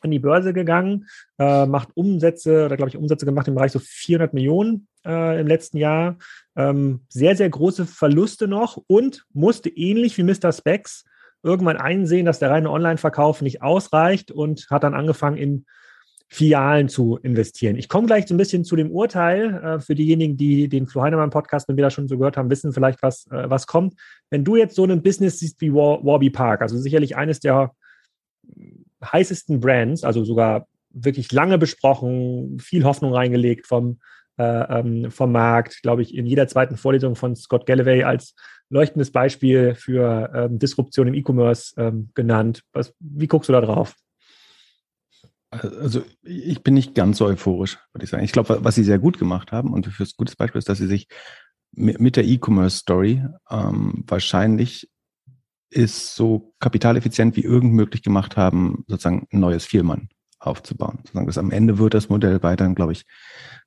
an 0.02 0.12
die 0.12 0.20
Börse 0.20 0.54
gegangen, 0.54 1.08
äh, 1.40 1.66
macht 1.66 1.90
Umsätze, 1.96 2.66
oder 2.66 2.78
glaube 2.78 2.90
ich 2.90 2.98
Umsätze 2.98 3.26
gemacht 3.26 3.48
im 3.48 3.56
Bereich 3.56 3.72
so 3.72 3.80
400 3.80 4.34
Millionen 4.34 4.88
äh, 5.06 5.40
im 5.40 5.48
letzten 5.48 5.78
Jahr. 5.78 6.18
Ähm, 6.56 7.02
sehr, 7.10 7.36
sehr 7.36 7.50
große 7.50 7.86
Verluste 7.86 8.48
noch 8.48 8.82
und 8.88 9.26
musste 9.34 9.70
ähnlich 9.70 10.18
wie 10.18 10.24
Mr. 10.24 10.52
Specs 10.52 11.06
irgendwann 11.44 11.78
einsehen, 11.78 12.26
dass 12.26 12.40
der 12.40 12.52
reine 12.52 12.70
Online-Verkauf 12.70 13.42
nicht 13.42 13.62
ausreicht 13.62 14.32
und 14.32 14.68
hat 14.70 14.84
dann 14.84 14.94
angefangen, 14.94 15.38
in 15.38 15.66
Filialen 16.34 16.88
zu 16.88 17.18
investieren. 17.18 17.76
Ich 17.76 17.90
komme 17.90 18.08
gleich 18.08 18.26
so 18.26 18.34
ein 18.34 18.38
bisschen 18.38 18.64
zu 18.64 18.78
dem 18.78 18.90
Urteil. 18.90 19.54
Äh, 19.54 19.80
für 19.82 19.96
diejenigen, 19.96 20.38
die 20.38 20.70
den 20.70 20.88
Flo 20.88 21.02
Heinemann 21.02 21.30
Podcast, 21.30 21.68
wenn 21.68 21.76
wir 21.76 21.84
das 21.84 21.94
schon 21.94 22.08
so 22.08 22.18
gehört 22.18 22.38
haben, 22.38 22.50
wissen 22.50 22.72
vielleicht, 22.72 23.04
was, 23.04 23.28
äh, 23.28 23.50
was 23.50 23.68
kommt. 23.68 23.96
Wenn 24.30 24.46
du 24.46 24.56
jetzt 24.56 24.76
so 24.76 24.86
ein 24.86 25.04
Business 25.04 25.40
siehst 25.40 25.60
wie 25.60 25.74
War, 25.74 26.06
Warby 26.06 26.30
Park, 26.30 26.62
also 26.62 26.78
sicherlich 26.78 27.18
eines 27.18 27.42
der 27.42 27.72
heißesten 29.04 29.60
Brands, 29.60 30.04
also 30.04 30.24
sogar 30.24 30.68
wirklich 30.90 31.32
lange 31.32 31.58
besprochen, 31.58 32.60
viel 32.60 32.84
Hoffnung 32.84 33.14
reingelegt 33.14 33.68
vom, 33.68 34.00
äh, 34.38 34.44
ähm, 34.44 35.12
vom 35.12 35.32
Markt, 35.32 35.82
glaube 35.82 36.02
ich, 36.02 36.16
in 36.16 36.26
jeder 36.26 36.48
zweiten 36.48 36.78
Vorlesung 36.78 37.16
von 37.16 37.36
Scott 37.36 37.66
Galloway 37.66 38.04
als 38.04 38.36
leuchtendes 38.70 39.12
Beispiel 39.12 39.76
für 39.76 40.32
ähm, 40.34 40.60
Disruption 40.60 41.08
im 41.08 41.14
E-Commerce 41.14 41.74
ähm, 41.78 42.10
genannt. 42.14 42.64
Was, 42.74 42.94
wie 43.00 43.28
guckst 43.28 43.50
du 43.50 43.54
da 43.54 43.62
drauf? 43.62 43.96
Also 45.52 46.04
ich 46.24 46.64
bin 46.64 46.74
nicht 46.76 46.96
ganz 46.96 47.18
so 47.18 47.26
euphorisch, 47.26 47.78
würde 47.92 48.06
ich 48.06 48.10
sagen. 48.10 48.24
Ich 48.24 48.32
glaube, 48.32 48.60
was 48.62 48.76
sie 48.76 48.86
sehr 48.86 49.00
gut 49.00 49.20
gemacht 49.20 49.52
haben 49.52 49.74
und 49.74 49.86
für 49.86 50.04
ein 50.04 50.10
gutes 50.16 50.38
Beispiel 50.38 50.60
ist, 50.60 50.70
dass 50.70 50.78
sie 50.78 50.88
sich 50.88 51.08
mit 51.74 52.16
der 52.16 52.26
E-Commerce-Story 52.26 53.24
ähm, 53.50 54.04
wahrscheinlich 54.08 54.90
ist 55.72 56.16
so 56.16 56.54
kapitaleffizient 56.60 57.36
wie 57.36 57.44
irgend 57.44 57.74
möglich 57.74 58.04
gemacht 58.04 58.38
haben, 58.38 58.84
sozusagen 58.88 59.28
ein 59.32 59.40
neues 59.40 59.66
Vielmann 59.66 60.10
aufzubauen. 60.40 61.00
Sozusagen 61.04 61.28
das 61.28 61.38
am 61.38 61.52
Ende 61.52 61.78
wird 61.78 61.94
das 61.94 62.10
Modell 62.10 62.44
weiterhin, 62.44 62.76
glaube 62.76 62.92
ich, 62.92 63.06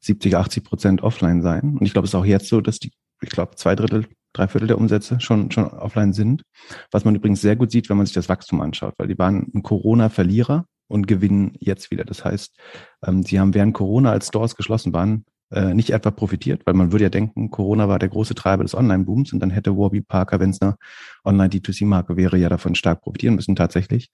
70, 0.01 0.37
80 0.37 0.65
Prozent 0.65 1.03
offline 1.03 1.43
sein. 1.43 1.77
Und 1.79 1.83
ich 1.83 1.93
glaube, 1.93 2.05
es 2.05 2.11
ist 2.11 2.15
auch 2.15 2.25
jetzt 2.25 2.49
so, 2.49 2.61
dass 2.61 2.79
die, 2.79 2.93
ich 3.23 3.31
glaube, 3.31 3.57
zwei 3.57 3.75
Drittel, 3.75 4.07
drei 4.35 4.49
Viertel 4.49 4.69
der 4.69 4.79
Umsätze 4.79 5.21
schon, 5.21 5.51
schon 5.51 5.67
offline 5.67 6.13
sind. 6.13 6.43
Was 6.91 7.05
man 7.05 7.15
übrigens 7.15 7.41
sehr 7.41 7.57
gut 7.57 7.71
sieht, 7.71 7.89
wenn 7.89 7.97
man 7.97 8.07
sich 8.07 8.15
das 8.15 8.29
Wachstum 8.29 8.61
anschaut, 8.61 8.95
weil 8.99 9.09
die 9.09 9.19
waren 9.19 9.51
ein 9.55 9.63
Corona-Verlierer 9.63 10.67
und 10.89 11.07
gewinnen 11.07 11.57
jetzt 11.61 11.91
wieder. 11.91 12.05
Das 12.05 12.25
heißt, 12.25 12.59
ähm, 13.07 13.23
sie 13.23 13.41
haben 13.41 13.55
während 13.55 13.75
Corona, 13.75 14.11
als 14.11 14.29
Stores 14.29 14.57
geschlossen 14.57 14.93
waren, 14.93 15.25
äh, 15.55 15.75
nicht 15.75 15.91
etwa 15.91 16.11
profitiert, 16.11 16.67
weil 16.67 16.75
man 16.75 16.93
würde 16.93 17.05
ja 17.05 17.11
denken, 17.11 17.51
Corona 17.51 17.89
war 17.89 17.99
der 17.99 18.09
große 18.09 18.35
Treiber 18.35 18.65
des 18.65 18.75
Online-Booms 18.75 19.33
und 19.33 19.41
dann 19.41 19.51
hätte 19.51 19.77
Warby 19.77 20.01
Parker, 20.01 20.41
wenn 20.41 20.51
es 20.51 20.61
eine 20.61 20.77
Online-D2C-Marke 21.25 22.17
wäre, 22.17 22.37
ja 22.37 22.49
davon 22.49 22.75
stark 22.75 23.03
profitieren 23.03 23.37
müssen 23.37 23.57
tatsächlich. 23.57 24.11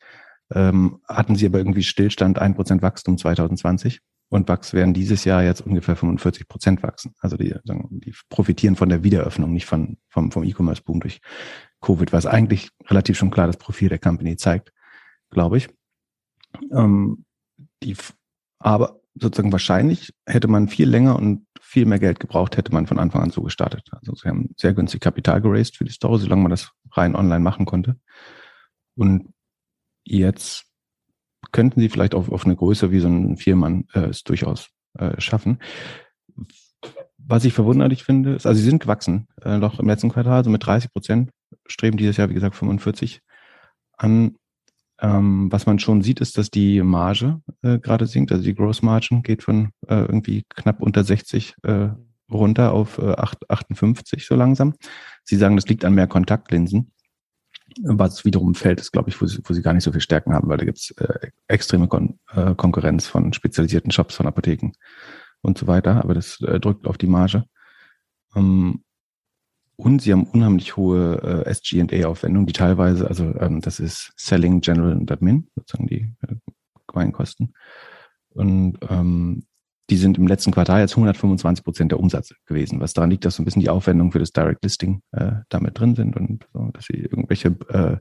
Ähm, 0.53 0.99
hatten 1.09 1.37
sie 1.37 1.47
aber 1.47 1.59
irgendwie 1.59 1.83
Stillstand, 1.83 2.39
ein 2.39 2.55
Prozent 2.55 2.83
Wachstum 2.83 3.17
2020 3.17 4.01
und 4.29 4.49
Wachs 4.49 4.73
werden 4.75 4.95
dieses 4.95 5.25
Jahr 5.25 5.43
jetzt 5.43 5.61
ungefähr 5.61 5.97
45 5.97 6.47
Prozent 6.47 6.83
wachsen. 6.83 7.15
Also 7.21 7.37
die, 7.37 7.55
die 7.65 8.15
profitieren 8.29 8.77
von 8.77 8.89
der 8.89 9.03
Wiederöffnung, 9.03 9.53
nicht 9.53 9.67
von, 9.67 9.99
vom, 10.09 10.31
vom 10.31 10.45
E-Commerce-Boom 10.45 11.01
durch 11.01 11.21
Covid, 11.81 12.13
was 12.13 12.27
eigentlich 12.27 12.71
relativ 12.87 13.19
schon 13.19 13.31
klar 13.31 13.47
das 13.47 13.57
Profil 13.57 13.89
der 13.89 13.99
Company 13.99 14.37
zeigt, 14.37 14.73
glaube 15.31 15.57
ich. 15.57 15.69
Ähm, 16.73 17.25
die, 17.83 17.97
aber 18.59 19.00
sozusagen 19.15 19.53
wahrscheinlich 19.53 20.13
hätte 20.27 20.49
man 20.49 20.69
viel 20.69 20.89
länger 20.89 21.17
und 21.17 21.47
viel 21.61 21.87
mehr 21.87 21.99
Geld 21.99 22.21
gebraucht, 22.21 22.57
hätte 22.57 22.73
man 22.73 22.87
von 22.87 22.99
Anfang 22.99 23.23
an 23.23 23.31
so 23.31 23.43
gestartet. 23.43 23.89
Also 23.93 24.15
sie 24.15 24.29
haben 24.29 24.51
sehr 24.57 24.75
günstig 24.75 25.01
Kapital 25.01 25.41
geraced 25.41 25.77
für 25.77 25.85
die 25.85 25.93
Story, 25.93 26.21
solange 26.21 26.43
man 26.43 26.51
das 26.51 26.71
rein 26.93 27.15
online 27.15 27.41
machen 27.41 27.67
konnte. 27.67 27.97
Und 28.97 29.33
jetzt 30.05 30.67
könnten 31.53 31.81
sie 31.81 31.89
vielleicht 31.89 32.15
auf, 32.15 32.31
auf 32.31 32.45
eine 32.45 32.57
Größe 32.57 32.91
wie 32.91 33.01
so 33.01 33.09
ein 33.09 33.37
Viermann 33.37 33.87
äh, 33.95 34.07
es 34.07 34.23
durchaus 34.23 34.69
äh, 34.95 35.21
schaffen. 35.21 35.59
Was 37.17 37.45
ich 37.45 37.53
verwunderlich 37.53 38.05
finde, 38.05 38.35
ist, 38.35 38.47
also 38.47 38.59
sie 38.59 38.69
sind 38.69 38.83
gewachsen, 38.83 39.29
äh, 39.43 39.59
noch 39.59 39.79
im 39.79 39.87
letzten 39.87 40.11
Quartal, 40.11 40.43
so 40.45 40.51
mit 40.51 40.65
30 40.65 40.93
Prozent, 40.93 41.31
streben 41.67 41.97
dieses 41.97 42.17
Jahr, 42.17 42.29
wie 42.29 42.35
gesagt, 42.35 42.57
45 42.57 43.23
an. 43.97 44.37
Ähm, 45.01 45.51
was 45.51 45.67
man 45.67 45.79
schon 45.79 46.03
sieht, 46.03 46.21
ist, 46.21 46.37
dass 46.37 46.51
die 46.51 46.83
Marge 46.83 47.41
äh, 47.63 47.79
gerade 47.79 48.07
sinkt. 48.07 48.33
Also 48.33 48.45
die 48.45 48.55
Gross 48.55 48.83
Margin 48.83 49.23
geht 49.23 49.43
von 49.43 49.71
äh, 49.89 49.95
irgendwie 49.95 50.45
knapp 50.51 50.83
unter 50.83 51.05
60 51.05 51.55
äh, 51.63 51.89
runter 52.31 52.73
auf 52.73 52.99
äh, 52.99 53.13
8, 53.13 53.51
58 53.51 54.27
so 54.27 54.35
langsam. 54.35 54.75
Sie 55.25 55.37
sagen, 55.37 55.57
das 55.57 55.67
liegt 55.67 55.85
an 55.85 55.95
mehr 55.95 56.07
Kontaktlinsen. 56.07 56.93
Was 57.83 58.25
wiederum 58.25 58.55
fällt, 58.55 58.81
ist, 58.81 58.93
glaube 58.93 59.11
ich, 59.11 59.21
wo 59.23 59.27
sie, 59.27 59.41
wo 59.45 59.55
sie 59.55 59.63
gar 59.63 59.73
nicht 59.73 59.85
so 59.85 59.93
viel 59.93 60.01
Stärken 60.01 60.35
haben, 60.35 60.49
weil 60.49 60.59
da 60.59 60.65
gibt's 60.65 60.91
äh, 60.99 61.31
extreme 61.47 61.89
Kon 61.89 62.19
äh, 62.35 62.55
Konkurrenz 62.55 63.07
von 63.07 63.33
spezialisierten 63.33 63.93
Shops, 63.93 64.17
von 64.17 64.27
Apotheken 64.27 64.73
und 65.41 65.57
so 65.57 65.67
weiter. 65.67 66.03
Aber 66.03 66.15
das 66.15 66.41
äh, 66.41 66.61
drückt 66.61 66.87
auf 66.87 66.99
die 66.99 67.07
Marge. 67.07 67.45
Ähm, 68.35 68.83
und 69.81 70.03
sie 70.03 70.13
haben 70.13 70.25
unheimlich 70.25 70.77
hohe 70.77 71.45
äh, 71.47 71.51
SG&A-Aufwendungen, 71.51 72.47
die 72.47 72.53
teilweise, 72.53 73.09
also 73.09 73.35
ähm, 73.41 73.61
das 73.61 73.81
ist 73.81 74.13
Selling, 74.17 74.61
General 74.61 74.93
und 74.93 75.11
Admin, 75.11 75.49
sozusagen 75.57 75.89
die 75.89 76.15
äh, 76.23 76.35
Gemeinkosten. 76.87 77.55
Und 78.31 78.79
ähm, 78.89 79.45
die 79.91 79.97
sind 79.97 80.19
im 80.19 80.27
letzten 80.27 80.53
Quartal 80.53 80.81
jetzt 80.81 80.93
125 80.93 81.65
Prozent 81.65 81.93
der 81.93 81.99
Umsatz 81.99 82.33
gewesen, 82.47 82.81
was 82.81 82.93
daran 82.93 83.11
liegt, 83.11 83.25
dass 83.25 83.37
so 83.37 83.43
ein 83.43 83.45
bisschen 83.45 83.63
die 83.63 83.71
Aufwendungen 83.71 84.13
für 84.13 84.21
das 84.21 84.33
Direct 84.33 84.63
Listing 84.63 85.03
äh, 85.13 85.33
damit 85.49 85.79
drin 85.79 85.97
sind 85.97 86.17
und 86.17 86.47
so, 86.53 86.71
dass 86.73 86.85
sie 86.85 86.99
irgendwelche 86.99 87.49
äh, 87.71 87.97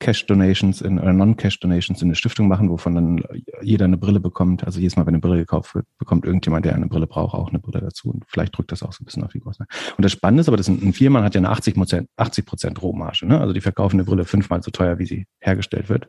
Cash 0.00 0.26
Donations 0.26 0.80
in, 0.80 0.98
oder 0.98 1.12
Non-Cash 1.12 1.58
Donations 1.58 2.00
in 2.02 2.08
eine 2.08 2.14
Stiftung 2.14 2.46
machen, 2.46 2.70
wovon 2.70 2.94
dann 2.94 3.24
jeder 3.62 3.84
eine 3.84 3.96
Brille 3.96 4.20
bekommt. 4.20 4.64
Also 4.64 4.78
jedes 4.78 4.96
Mal, 4.96 5.06
wenn 5.06 5.14
eine 5.14 5.20
Brille 5.20 5.38
gekauft 5.38 5.74
wird, 5.74 5.86
bekommt 5.98 6.24
irgendjemand, 6.24 6.64
der 6.64 6.74
eine 6.74 6.86
Brille 6.86 7.06
braucht, 7.06 7.34
auch 7.34 7.48
eine 7.48 7.58
Brille 7.58 7.80
dazu. 7.80 8.10
Und 8.10 8.24
vielleicht 8.28 8.56
drückt 8.56 8.70
das 8.70 8.82
auch 8.82 8.92
so 8.92 9.02
ein 9.02 9.06
bisschen 9.06 9.24
auf 9.24 9.32
die 9.32 9.40
Kosten. 9.40 9.64
Und 9.96 10.04
das 10.04 10.12
Spannende 10.12 10.42
ist 10.42 10.48
aber, 10.48 10.56
dass 10.56 10.68
ein, 10.68 10.92
Firma 10.92 11.22
hat 11.22 11.34
ja 11.34 11.40
eine 11.40 11.50
80 11.50 11.74
Prozent, 11.74 12.08
80 12.16 12.46
Prozent 12.46 12.82
Rohmarge. 12.82 13.26
Ne? 13.26 13.40
Also 13.40 13.52
die 13.52 13.60
verkaufen 13.60 13.96
eine 13.96 14.04
Brille 14.04 14.24
fünfmal 14.24 14.62
so 14.62 14.70
teuer, 14.70 14.98
wie 14.98 15.06
sie 15.06 15.26
hergestellt 15.40 15.88
wird, 15.88 16.08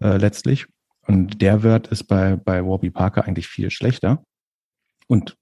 äh, 0.00 0.16
letztlich. 0.16 0.66
Und 1.06 1.42
der 1.42 1.62
Wert 1.62 1.88
ist 1.88 2.04
bei, 2.04 2.36
bei 2.36 2.64
Warby 2.64 2.90
Parker 2.90 3.24
eigentlich 3.24 3.46
viel 3.46 3.70
schlechter. 3.70 4.24
Und 5.06 5.36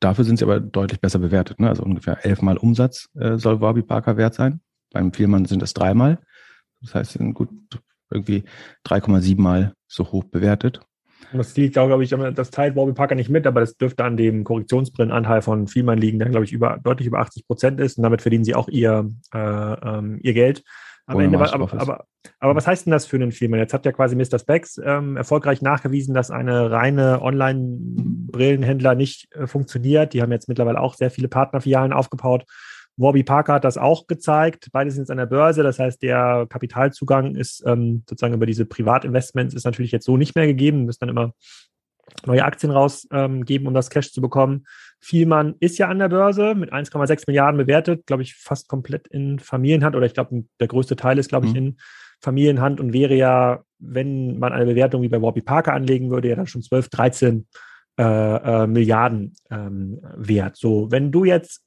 dafür 0.00 0.24
sind 0.24 0.38
sie 0.38 0.44
aber 0.44 0.60
deutlich 0.60 1.00
besser 1.00 1.18
bewertet. 1.18 1.60
Ne? 1.60 1.68
Also 1.68 1.82
ungefähr 1.82 2.26
elfmal 2.26 2.58
Umsatz 2.58 3.08
äh, 3.14 3.38
soll 3.38 3.60
Warby 3.62 3.82
Parker 3.82 4.18
wert 4.18 4.34
sein. 4.34 4.60
Beim 4.92 5.12
Firmann 5.12 5.46
sind 5.46 5.62
es 5.62 5.72
dreimal. 5.72 6.18
Das 6.80 6.94
heißt, 6.94 7.12
sie 7.12 7.18
sind 7.18 7.34
gut 7.34 7.50
irgendwie 8.10 8.44
3,7 8.86 9.40
Mal 9.40 9.74
so 9.86 10.10
hoch 10.12 10.24
bewertet. 10.24 10.80
Und 11.32 11.38
das 11.38 11.56
liegt 11.56 11.76
auch, 11.78 11.86
glaube 11.88 12.04
ich, 12.04 12.10
das 12.10 12.50
teilt 12.50 12.76
Warby 12.76 12.92
Parker 12.92 13.14
nicht 13.14 13.30
mit, 13.30 13.46
aber 13.46 13.60
das 13.60 13.76
dürfte 13.76 14.04
an 14.04 14.16
dem 14.16 14.44
Korrektionsbrillenanteil 14.44 15.42
von 15.42 15.66
Vielmann 15.66 15.98
liegen, 15.98 16.18
der, 16.18 16.28
glaube 16.28 16.44
ich, 16.44 16.52
über, 16.52 16.78
deutlich 16.82 17.08
über 17.08 17.18
80 17.18 17.46
Prozent 17.46 17.80
ist. 17.80 17.98
Und 17.98 18.04
damit 18.04 18.22
verdienen 18.22 18.44
sie 18.44 18.54
auch 18.54 18.68
ihr, 18.68 19.10
äh, 19.34 19.38
ähm, 19.38 20.18
ihr 20.22 20.34
Geld. 20.34 20.62
Am 21.08 21.20
Ende, 21.20 21.38
aber, 21.38 21.54
aber, 21.54 21.80
aber, 21.80 22.04
aber, 22.40 22.54
was 22.56 22.66
heißt 22.66 22.86
denn 22.86 22.90
das 22.90 23.06
für 23.06 23.14
einen 23.14 23.30
Firmen? 23.30 23.60
Jetzt 23.60 23.72
hat 23.72 23.86
ja 23.86 23.92
quasi 23.92 24.16
Mr. 24.16 24.40
Specs 24.40 24.80
ähm, 24.84 25.16
erfolgreich 25.16 25.62
nachgewiesen, 25.62 26.14
dass 26.14 26.32
eine 26.32 26.72
reine 26.72 27.22
Online-Brillenhändler 27.22 28.96
nicht 28.96 29.32
äh, 29.32 29.46
funktioniert. 29.46 30.14
Die 30.14 30.22
haben 30.22 30.32
jetzt 30.32 30.48
mittlerweile 30.48 30.80
auch 30.80 30.94
sehr 30.94 31.12
viele 31.12 31.28
Partnerfilialen 31.28 31.92
aufgebaut. 31.92 32.44
Warby 32.96 33.22
Parker 33.22 33.54
hat 33.54 33.64
das 33.64 33.76
auch 33.76 34.06
gezeigt. 34.06 34.68
Beide 34.72 34.90
sind 34.90 35.02
jetzt 35.02 35.10
an 35.10 35.18
der 35.18 35.26
Börse. 35.26 35.62
Das 35.62 35.78
heißt, 35.78 36.02
der 36.02 36.46
Kapitalzugang 36.48 37.34
ist 37.34 37.62
ähm, 37.66 38.02
sozusagen 38.08 38.34
über 38.34 38.46
diese 38.46 38.64
Privatinvestments 38.64 39.54
ist 39.54 39.64
natürlich 39.64 39.92
jetzt 39.92 40.06
so 40.06 40.16
nicht 40.16 40.34
mehr 40.34 40.46
gegeben. 40.46 40.84
Müssen 40.86 41.00
dann 41.00 41.10
immer 41.10 41.32
neue 42.24 42.44
Aktien 42.44 42.72
rausgeben, 42.72 43.48
ähm, 43.48 43.66
um 43.66 43.74
das 43.74 43.90
Cash 43.90 44.12
zu 44.12 44.20
bekommen. 44.20 44.66
Vielmann 45.00 45.54
ist 45.60 45.78
ja 45.78 45.88
an 45.88 45.98
der 45.98 46.08
Börse 46.08 46.54
mit 46.54 46.72
1,6 46.72 47.24
Milliarden 47.26 47.58
bewertet, 47.58 48.06
glaube 48.06 48.22
ich, 48.22 48.34
fast 48.34 48.68
komplett 48.68 49.08
in 49.08 49.38
Familienhand 49.38 49.94
oder 49.96 50.06
ich 50.06 50.14
glaube, 50.14 50.44
der 50.60 50.68
größte 50.68 50.96
Teil 50.96 51.18
ist, 51.18 51.28
glaube 51.28 51.46
ich, 51.46 51.52
mhm. 51.52 51.58
in 51.58 51.76
Familienhand 52.20 52.80
und 52.80 52.92
wäre 52.92 53.14
ja, 53.14 53.62
wenn 53.78 54.38
man 54.38 54.52
eine 54.52 54.66
Bewertung 54.66 55.02
wie 55.02 55.08
bei 55.08 55.20
Warby 55.20 55.42
Parker 55.42 55.74
anlegen 55.74 56.10
würde, 56.10 56.28
ja 56.28 56.36
dann 56.36 56.46
schon 56.46 56.62
12, 56.62 56.88
13 56.88 57.46
äh, 57.98 58.02
äh, 58.02 58.66
Milliarden 58.66 59.34
ähm, 59.50 60.00
wert. 60.16 60.56
So, 60.56 60.90
wenn 60.90 61.12
du 61.12 61.24
jetzt 61.24 61.65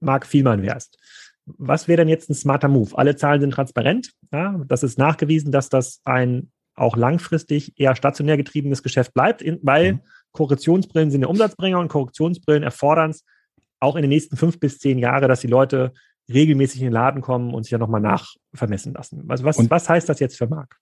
Mark 0.00 0.26
Vielmann 0.26 0.62
wärst, 0.62 0.98
was 1.46 1.88
wäre 1.88 1.98
denn 1.98 2.08
jetzt 2.08 2.30
ein 2.30 2.34
smarter 2.34 2.68
Move? 2.68 2.96
Alle 2.96 3.16
Zahlen 3.16 3.40
sind 3.40 3.52
transparent. 3.52 4.12
Ja? 4.32 4.60
Das 4.66 4.82
ist 4.82 4.98
nachgewiesen, 4.98 5.52
dass 5.52 5.68
das 5.68 6.00
ein 6.04 6.50
auch 6.74 6.96
langfristig 6.96 7.78
eher 7.78 7.94
stationär 7.94 8.36
getriebenes 8.36 8.82
Geschäft 8.82 9.12
bleibt, 9.12 9.44
weil 9.62 9.94
mhm. 9.94 10.00
Korrektionsbrillen 10.32 11.10
sind 11.10 11.20
der 11.20 11.30
Umsatzbringer 11.30 11.78
und 11.78 11.88
Korrektionsbrillen 11.88 12.62
erfordern 12.62 13.10
es 13.10 13.24
auch 13.80 13.96
in 13.96 14.02
den 14.02 14.10
nächsten 14.10 14.36
fünf 14.36 14.60
bis 14.60 14.78
zehn 14.78 14.98
Jahre, 14.98 15.26
dass 15.28 15.40
die 15.40 15.46
Leute 15.46 15.92
regelmäßig 16.32 16.80
in 16.80 16.86
den 16.86 16.92
Laden 16.92 17.22
kommen 17.22 17.52
und 17.52 17.64
sich 17.64 17.72
ja 17.72 17.78
nochmal 17.78 18.00
nachvermessen 18.00 18.94
lassen. 18.94 19.24
Also 19.28 19.44
was, 19.44 19.70
was 19.70 19.88
heißt 19.88 20.08
das 20.08 20.20
jetzt 20.20 20.38
für 20.38 20.46
Marc? 20.46 20.76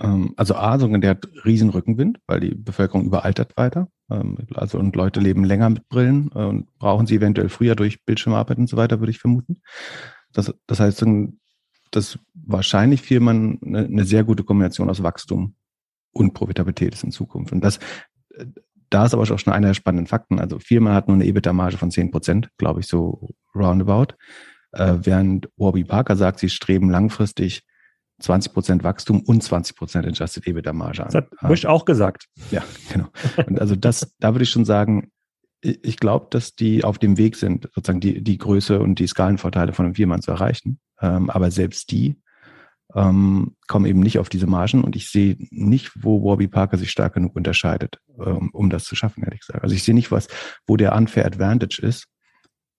Ähm, 0.00 0.32
also 0.36 0.54
A, 0.54 0.76
der 0.78 1.10
hat 1.10 1.28
riesen 1.44 1.70
Rückenwind, 1.70 2.18
weil 2.26 2.40
die 2.40 2.54
Bevölkerung 2.54 3.04
überaltert 3.04 3.56
weiter. 3.56 3.88
Ähm, 4.10 4.38
also 4.54 4.78
und 4.78 4.96
Leute 4.96 5.20
leben 5.20 5.44
länger 5.44 5.70
mit 5.70 5.88
Brillen 5.88 6.30
äh, 6.34 6.44
und 6.44 6.78
brauchen 6.78 7.06
sie 7.06 7.16
eventuell 7.16 7.48
früher 7.48 7.76
durch 7.76 8.04
Bildschirmarbeit 8.04 8.58
und 8.58 8.68
so 8.68 8.76
weiter, 8.76 9.00
würde 9.00 9.10
ich 9.10 9.18
vermuten. 9.18 9.62
Das, 10.32 10.52
das 10.66 10.80
heißt, 10.80 11.04
dass 11.90 12.18
wahrscheinlich 12.34 13.02
Firmen 13.02 13.58
eine, 13.64 13.84
eine 13.84 14.04
sehr 14.04 14.24
gute 14.24 14.44
Kombination 14.44 14.90
aus 14.90 15.02
Wachstum 15.02 15.54
und 16.12 16.34
Profitabilität 16.34 16.94
ist 16.94 17.04
in 17.04 17.10
Zukunft. 17.10 17.52
Und 17.52 17.62
das, 17.62 17.78
da 18.90 19.06
ist 19.06 19.14
aber 19.14 19.22
auch 19.22 19.38
schon 19.38 19.52
einer 19.52 19.68
der 19.68 19.74
spannenden 19.74 20.06
Fakten. 20.06 20.40
Also 20.40 20.58
Firma 20.58 20.94
hat 20.94 21.08
nur 21.08 21.14
eine 21.14 21.26
EBITDA-Marge 21.26 21.78
von 21.78 21.90
10 21.90 22.10
Prozent, 22.10 22.48
glaube 22.58 22.80
ich, 22.80 22.86
so 22.86 23.30
roundabout. 23.54 24.14
Äh, 24.72 24.98
während 25.02 25.48
Warby 25.56 25.84
Parker 25.84 26.16
sagt, 26.16 26.40
sie 26.40 26.48
streben 26.48 26.90
langfristig 26.90 27.62
20 28.20 28.52
Prozent 28.52 28.84
Wachstum 28.84 29.20
und 29.20 29.42
20 29.42 29.76
Prozent 29.76 30.06
Adjusted 30.06 30.46
EBITDA-Marge 30.46 31.02
an. 31.02 31.08
Das 31.10 31.14
hat 31.14 31.30
Bush 31.40 31.64
auch 31.64 31.84
gesagt. 31.84 32.26
Ja, 32.50 32.62
genau. 32.92 33.08
Und 33.46 33.60
also 33.60 33.76
das, 33.76 34.14
da 34.18 34.34
würde 34.34 34.44
ich 34.44 34.50
schon 34.50 34.64
sagen, 34.64 35.10
ich 35.62 35.98
glaube, 35.98 36.28
dass 36.30 36.54
die 36.54 36.84
auf 36.84 36.98
dem 36.98 37.18
Weg 37.18 37.36
sind, 37.36 37.68
sozusagen 37.74 38.00
die, 38.00 38.22
die 38.22 38.38
Größe 38.38 38.80
und 38.80 38.98
die 38.98 39.06
Skalenvorteile 39.06 39.72
von 39.72 39.86
einem 39.86 39.94
Firma 39.94 40.20
zu 40.20 40.30
erreichen. 40.30 40.80
Ähm, 41.00 41.28
aber 41.28 41.50
selbst 41.50 41.90
die 41.90 42.20
ähm, 42.94 43.56
kommen 43.68 43.86
eben 43.86 44.00
nicht 44.00 44.18
auf 44.18 44.28
diese 44.28 44.46
Margen 44.46 44.82
und 44.82 44.96
ich 44.96 45.10
sehe 45.10 45.36
nicht, 45.50 45.92
wo 45.94 46.24
Warby 46.24 46.48
Parker 46.48 46.78
sich 46.78 46.90
stark 46.90 47.14
genug 47.14 47.36
unterscheidet, 47.36 47.98
ähm, 48.24 48.50
um 48.52 48.70
das 48.70 48.84
zu 48.84 48.96
schaffen, 48.96 49.22
ehrlich 49.22 49.40
gesagt. 49.40 49.62
Also 49.62 49.74
ich 49.74 49.82
sehe 49.82 49.94
nicht, 49.94 50.10
was, 50.10 50.28
wo 50.66 50.76
der 50.76 50.94
Unfair 50.94 51.26
Advantage 51.26 51.80
ist, 51.82 52.06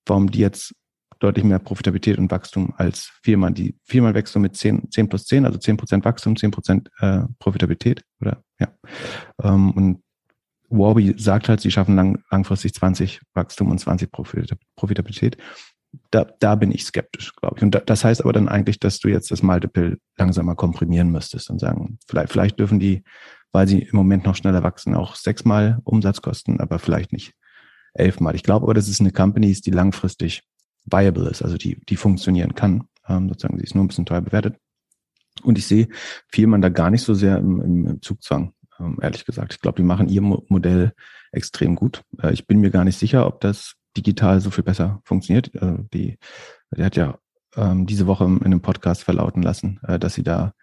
warum 0.05 0.31
die 0.31 0.39
jetzt 0.39 0.73
deutlich 1.21 1.45
mehr 1.45 1.59
Profitabilität 1.59 2.17
und 2.17 2.31
Wachstum 2.31 2.73
als 2.77 3.11
Firma. 3.23 3.49
Die 3.49 3.75
Firma 3.83 4.13
wächst 4.13 4.33
so 4.33 4.39
mit 4.39 4.55
10, 4.55 4.91
10 4.91 5.09
plus 5.09 5.25
10, 5.25 5.45
also 5.45 5.57
10 5.57 5.77
Prozent 5.77 6.05
Wachstum, 6.05 6.35
10 6.35 6.51
Prozent 6.51 6.89
äh, 6.99 7.21
Profitabilität, 7.39 8.03
oder? 8.19 8.43
Ja. 8.59 8.69
Ähm, 9.43 9.71
und 9.71 10.03
Warby 10.69 11.15
sagt 11.17 11.49
halt, 11.49 11.61
sie 11.61 11.71
schaffen 11.71 11.95
lang, 11.95 12.23
langfristig 12.31 12.73
20 12.73 13.21
Wachstum 13.33 13.69
und 13.69 13.79
20 13.79 14.09
Profitabilität 14.11 15.37
da, 16.09 16.25
da 16.39 16.55
bin 16.55 16.71
ich 16.71 16.85
skeptisch, 16.85 17.35
glaube 17.35 17.57
ich. 17.57 17.63
Und 17.63 17.71
da, 17.75 17.79
das 17.79 18.03
heißt 18.03 18.21
aber 18.21 18.33
dann 18.33 18.47
eigentlich, 18.47 18.79
dass 18.79 18.99
du 18.99 19.09
jetzt 19.09 19.31
das 19.31 19.43
Multiple 19.43 19.97
langsamer 20.17 20.55
komprimieren 20.55 21.09
müsstest 21.09 21.49
und 21.49 21.59
sagen, 21.59 21.99
vielleicht, 22.07 22.31
vielleicht 22.31 22.59
dürfen 22.59 22.79
die, 22.79 23.03
weil 23.51 23.67
sie 23.67 23.79
im 23.79 23.95
Moment 23.95 24.25
noch 24.25 24.35
schneller 24.35 24.63
wachsen, 24.63 24.95
auch 24.95 25.15
sechsmal 25.15 25.79
Umsatz 25.83 26.21
kosten, 26.21 26.59
aber 26.59 26.79
vielleicht 26.79 27.11
nicht 27.11 27.33
elfmal. 27.93 28.35
Ich 28.35 28.43
glaube 28.43 28.63
aber, 28.65 28.73
dass 28.73 28.87
es 28.87 29.01
eine 29.01 29.11
Company 29.11 29.51
ist, 29.51 29.65
die 29.65 29.71
langfristig 29.71 30.43
viable 30.85 31.29
ist, 31.29 31.41
also 31.41 31.57
die, 31.57 31.79
die 31.87 31.95
funktionieren 31.95 32.55
kann. 32.55 32.87
Ähm, 33.07 33.29
sozusagen, 33.29 33.57
sie 33.57 33.63
ist 33.63 33.75
nur 33.75 33.83
ein 33.83 33.87
bisschen 33.87 34.05
teuer 34.05 34.21
bewertet. 34.21 34.57
Und 35.43 35.57
ich 35.57 35.65
sehe 35.65 35.87
viel 36.27 36.47
man 36.47 36.61
da 36.61 36.69
gar 36.69 36.89
nicht 36.89 37.03
so 37.03 37.13
sehr 37.13 37.37
im, 37.37 37.61
im 37.61 38.01
Zugzwang, 38.01 38.53
ähm, 38.79 38.99
ehrlich 39.01 39.25
gesagt. 39.25 39.53
Ich 39.53 39.61
glaube, 39.61 39.77
die 39.77 39.87
machen 39.87 40.09
ihr 40.09 40.21
Modell 40.21 40.93
extrem 41.31 41.75
gut. 41.75 42.03
Äh, 42.21 42.33
ich 42.33 42.47
bin 42.47 42.59
mir 42.59 42.69
gar 42.69 42.83
nicht 42.83 42.97
sicher, 42.97 43.25
ob 43.25 43.41
das 43.41 43.75
digital 43.97 44.39
so 44.39 44.51
viel 44.51 44.63
besser 44.63 45.01
funktioniert. 45.03 45.53
Äh, 45.55 45.77
die, 45.93 46.17
die 46.75 46.83
hat 46.83 46.95
ja 46.95 47.17
ähm, 47.55 47.85
diese 47.85 48.07
Woche 48.07 48.25
in 48.25 48.43
einem 48.43 48.61
Podcast 48.61 49.03
verlauten 49.03 49.41
lassen, 49.41 49.79
äh, 49.87 49.99
dass 49.99 50.13
sie 50.13 50.23
da, 50.23 50.53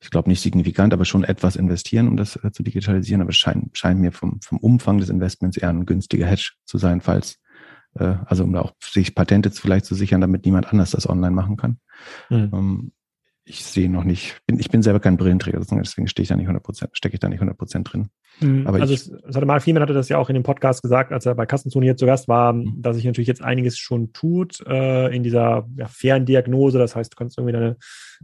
ich 0.00 0.10
glaube 0.10 0.28
nicht 0.28 0.40
signifikant, 0.40 0.92
aber 0.92 1.04
schon 1.04 1.24
etwas 1.24 1.56
investieren, 1.56 2.08
um 2.08 2.16
das 2.16 2.36
äh, 2.42 2.52
zu 2.52 2.62
digitalisieren. 2.62 3.20
Aber 3.20 3.30
es 3.30 3.36
scheint, 3.36 3.76
scheint 3.76 4.00
mir 4.00 4.12
vom, 4.12 4.40
vom 4.40 4.58
Umfang 4.58 4.98
des 4.98 5.08
Investments 5.08 5.56
eher 5.56 5.70
ein 5.70 5.86
günstiger 5.86 6.26
Hedge 6.26 6.52
zu 6.64 6.78
sein, 6.78 7.00
falls, 7.00 7.38
äh, 7.94 8.16
also 8.26 8.44
um 8.44 8.52
da 8.52 8.60
auch 8.60 8.72
sich 8.80 9.14
Patente 9.14 9.50
vielleicht 9.50 9.84
zu 9.84 9.94
sichern, 9.94 10.20
damit 10.20 10.44
niemand 10.44 10.68
anders 10.72 10.92
das 10.92 11.08
online 11.08 11.34
machen 11.34 11.56
kann. 11.56 11.78
Mhm. 12.30 12.50
Ähm, 12.52 12.92
ich 13.44 13.64
sehe 13.64 13.90
noch 13.90 14.04
nicht, 14.04 14.40
bin, 14.46 14.58
ich 14.58 14.70
bin 14.70 14.82
selber 14.82 15.00
kein 15.00 15.16
Brillenträger, 15.16 15.60
deswegen 15.60 16.08
stehe 16.08 16.22
ich 16.22 16.28
da 16.28 16.36
nicht 16.36 16.48
100%, 16.48 16.88
stecke 16.92 17.14
ich 17.14 17.20
da 17.20 17.28
nicht 17.28 17.42
100% 17.42 17.82
drin. 17.82 18.08
Mhm. 18.40 18.66
Aber 18.66 18.80
also 18.80 18.94
ich, 18.94 19.10
es, 19.26 19.36
hatte 19.36 19.46
Mark 19.46 19.62
Fiemann 19.62 19.82
hatte 19.82 19.92
das 19.92 20.08
ja 20.08 20.18
auch 20.18 20.28
in 20.28 20.34
dem 20.34 20.42
Podcast 20.42 20.82
gesagt, 20.82 21.12
als 21.12 21.26
er 21.26 21.34
bei 21.34 21.46
Kassenzone 21.46 21.86
hier 21.86 21.96
zu 21.96 22.06
Gast 22.06 22.28
war, 22.28 22.52
mhm. 22.52 22.74
dass 22.78 22.96
sich 22.96 23.04
natürlich 23.04 23.28
jetzt 23.28 23.42
einiges 23.42 23.78
schon 23.78 24.12
tut 24.12 24.60
äh, 24.66 25.14
in 25.14 25.22
dieser 25.22 25.66
ja, 25.76 25.86
Ferndiagnose. 25.86 26.78
Das 26.78 26.96
heißt, 26.96 27.12
du 27.12 27.16
kannst 27.16 27.38
irgendwie 27.38 27.52
deine 27.52 27.76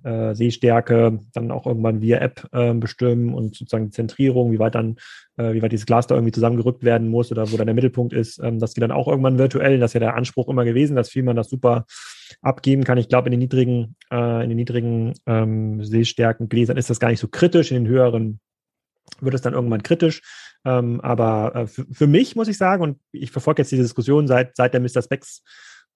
äh, 0.05 0.35
Sehstärke 0.35 1.19
dann 1.33 1.51
auch 1.51 1.67
irgendwann 1.67 2.01
via 2.01 2.19
App 2.19 2.47
äh, 2.53 2.75
bestimmen 2.75 3.35
und 3.35 3.57
sozusagen 3.57 3.87
die 3.87 3.93
Zentrierung, 3.93 4.53
wie 4.53 4.59
weit 4.59 4.75
dann, 4.75 4.97
äh, 5.37 5.53
wie 5.53 5.63
weit 5.63 5.73
dieses 5.73 5.87
Glas 5.87 6.07
da 6.07 6.15
irgendwie 6.15 6.33
zusammengerückt 6.33 6.85
werden 6.85 7.09
muss 7.09 7.31
oder 7.31 7.51
wo 7.51 7.57
dann 7.57 7.67
der 7.67 7.75
Mittelpunkt 7.75 8.13
ist, 8.13 8.41
ähm, 8.43 8.59
das 8.59 8.75
geht 8.75 8.83
dann 8.83 8.93
auch 8.93 9.09
irgendwann 9.09 9.39
virtuell. 9.39 9.79
Das 9.79 9.91
ist 9.91 9.95
ja 9.95 10.01
der 10.01 10.17
Anspruch 10.17 10.49
immer 10.49 10.65
gewesen, 10.65 10.97
dass 10.97 11.11
Fiemann 11.11 11.37
das 11.37 11.51
super 11.51 11.85
abgeben 12.43 12.85
kann. 12.85 12.99
Ich 12.99 13.09
glaube, 13.09 13.29
in 13.29 13.33
den 13.33 13.41
niedrigen, 13.41 13.97
äh, 14.11 14.43
in 14.43 14.51
den 14.51 14.57
niedrigen 14.57 15.15
ähm, 15.27 15.85
Sehstärken 15.85 16.49
Gläsern 16.49 16.77
ist 16.77 16.91
das 16.91 17.01
gar 17.01 17.09
nicht 17.09 17.21
so 17.21 17.29
kritisch. 17.29 17.71
In 17.71 17.85
den 17.85 17.91
höheren 17.91 18.41
wird 19.21 19.35
es 19.35 19.43
dann 19.43 19.55
irgendwann 19.55 19.83
kritisch. 19.83 20.23
Ähm, 20.65 21.01
aber 21.01 21.55
äh, 21.55 21.67
für, 21.67 21.87
für, 21.91 22.07
mich 22.07 22.37
muss 22.37 22.49
ich 22.49 22.59
sagen, 22.59 22.83
und 22.83 22.99
ich 23.13 23.31
verfolge 23.31 23.63
jetzt 23.63 23.73
diese 23.73 23.83
Diskussion 23.83 24.27
seit, 24.27 24.57
seit 24.57 24.75
der 24.75 24.81
Mr. 24.81 25.03
Specs 25.03 25.43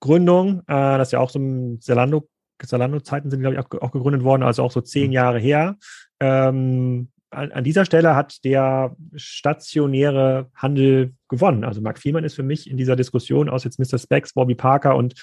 Gründung, 0.00 0.60
äh, 0.60 0.98
das 0.98 1.08
ist 1.08 1.12
ja 1.12 1.20
auch 1.20 1.30
so 1.30 1.38
ein 1.38 1.80
Zalando, 1.80 2.28
Zalando-Zeiten 2.62 3.30
sind, 3.30 3.40
glaube 3.40 3.56
ich, 3.56 3.60
auch, 3.60 3.82
auch, 3.82 3.92
gegründet 3.92 4.22
worden, 4.24 4.42
also 4.42 4.62
auch 4.62 4.70
so 4.70 4.80
zehn 4.80 5.08
mhm. 5.08 5.12
Jahre 5.12 5.38
her. 5.38 5.76
Ähm, 6.20 7.08
an, 7.30 7.52
an, 7.52 7.64
dieser 7.64 7.84
Stelle 7.84 8.14
hat 8.14 8.44
der 8.44 8.96
stationäre 9.16 10.50
Handel 10.54 11.14
gewonnen. 11.28 11.64
Also 11.64 11.80
Mark 11.80 11.98
Fiemann 11.98 12.24
ist 12.24 12.34
für 12.34 12.42
mich 12.42 12.70
in 12.70 12.76
dieser 12.76 12.96
Diskussion 12.96 13.48
aus 13.48 13.64
jetzt 13.64 13.78
Mr. 13.78 13.98
Specs, 13.98 14.34
Bobby 14.34 14.54
Parker 14.54 14.96
und 14.96 15.14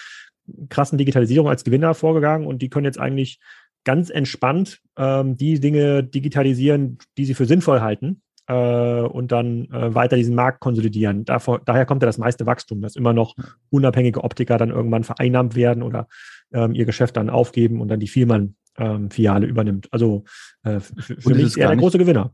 krassen 0.69 0.97
Digitalisierung 0.97 1.47
als 1.47 1.63
Gewinner 1.63 1.93
vorgegangen 1.93 2.47
und 2.47 2.61
die 2.61 2.69
können 2.69 2.85
jetzt 2.85 2.99
eigentlich 2.99 3.39
ganz 3.83 4.09
entspannt 4.09 4.81
ähm, 4.97 5.37
die 5.37 5.59
Dinge 5.59 6.03
digitalisieren, 6.03 6.97
die 7.17 7.25
sie 7.25 7.33
für 7.33 7.45
sinnvoll 7.45 7.81
halten 7.81 8.21
äh, 8.47 9.01
und 9.01 9.31
dann 9.31 9.65
äh, 9.71 9.93
weiter 9.95 10.15
diesen 10.15 10.35
Markt 10.35 10.59
konsolidieren. 10.59 11.25
Davor, 11.25 11.61
daher 11.65 11.85
kommt 11.85 12.01
ja 12.01 12.07
das 12.07 12.17
meiste 12.17 12.45
Wachstum, 12.45 12.81
dass 12.81 12.95
immer 12.95 13.13
noch 13.13 13.35
unabhängige 13.69 14.23
Optiker 14.23 14.57
dann 14.57 14.69
irgendwann 14.69 15.03
vereinnahmt 15.03 15.55
werden 15.55 15.83
oder 15.83 16.07
ähm, 16.51 16.73
ihr 16.73 16.85
Geschäft 16.85 17.17
dann 17.17 17.29
aufgeben 17.29 17.81
und 17.81 17.87
dann 17.87 17.99
die 17.99 18.07
Vielmann-Filiale 18.07 19.45
ähm, 19.45 19.49
übernimmt. 19.49 19.87
Also 19.91 20.25
äh, 20.63 20.79
für, 20.79 21.19
für 21.19 21.29
mich 21.29 21.43
ist 21.43 21.57
er 21.57 21.69
der 21.69 21.77
große 21.77 21.97
Gewinner 21.97 22.33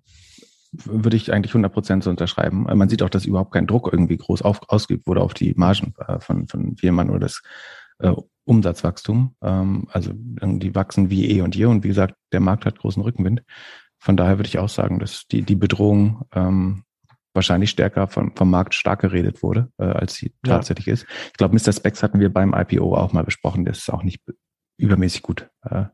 würde 0.72 1.16
ich 1.18 1.32
eigentlich 1.32 1.52
100 1.52 1.72
Prozent 1.72 2.04
so 2.04 2.10
unterschreiben. 2.10 2.64
Man 2.64 2.90
sieht 2.90 3.02
auch, 3.02 3.10
dass 3.10 3.26
überhaupt 3.26 3.54
kein 3.54 3.68
Druck 3.68 3.90
irgendwie 3.92 4.18
groß 4.18 4.42
auf, 4.42 4.60
ausgeübt 4.68 5.08
wurde 5.08 5.22
auf 5.22 5.34
die 5.34 5.54
Margen 5.56 5.94
äh, 6.08 6.20
von, 6.20 6.48
von 6.48 6.76
Vielmann 6.78 7.10
oder 7.10 7.20
das 7.20 7.42
äh, 8.00 8.12
Umsatzwachstum. 8.48 9.36
Ähm, 9.42 9.88
also 9.92 10.12
die 10.14 10.74
wachsen 10.74 11.10
wie 11.10 11.30
eh 11.30 11.42
und 11.42 11.56
je. 11.56 11.66
Und 11.66 11.84
wie 11.84 11.90
gesagt, 11.90 12.16
der 12.32 12.40
Markt 12.40 12.66
hat 12.66 12.80
großen 12.80 13.04
Rückenwind. 13.04 13.44
Von 14.00 14.18
daher 14.18 14.38
würde 14.38 14.48
ich 14.48 14.60
auch 14.60 14.70
sagen, 14.70 15.00
dass 15.00 15.28
die, 15.28 15.42
die 15.42 15.56
Bedrohung 15.56 16.26
ähm, 16.34 16.84
wahrscheinlich 17.34 17.70
stärker 17.70 18.08
vom, 18.08 18.36
vom 18.36 18.50
Markt 18.50 18.74
stark 18.74 19.02
geredet 19.02 19.44
wurde, 19.44 19.72
äh, 19.78 19.86
als 19.86 20.16
sie 20.16 20.34
ja. 20.46 20.56
tatsächlich 20.56 20.88
ist. 20.88 21.06
Ich 21.28 21.34
glaube, 21.34 21.56
Mr. 21.56 21.74
Specs 21.74 22.04
hatten 22.04 22.20
wir 22.20 22.32
beim 22.32 22.54
IPO 22.54 22.96
auch 22.96 23.14
mal 23.14 23.24
besprochen. 23.24 23.66
Das 23.66 23.80
ist 23.80 23.90
auch 23.90 24.04
nicht 24.04 24.22
übermäßig 24.78 25.22
gut. 25.24 25.50
Äh, 25.64 25.86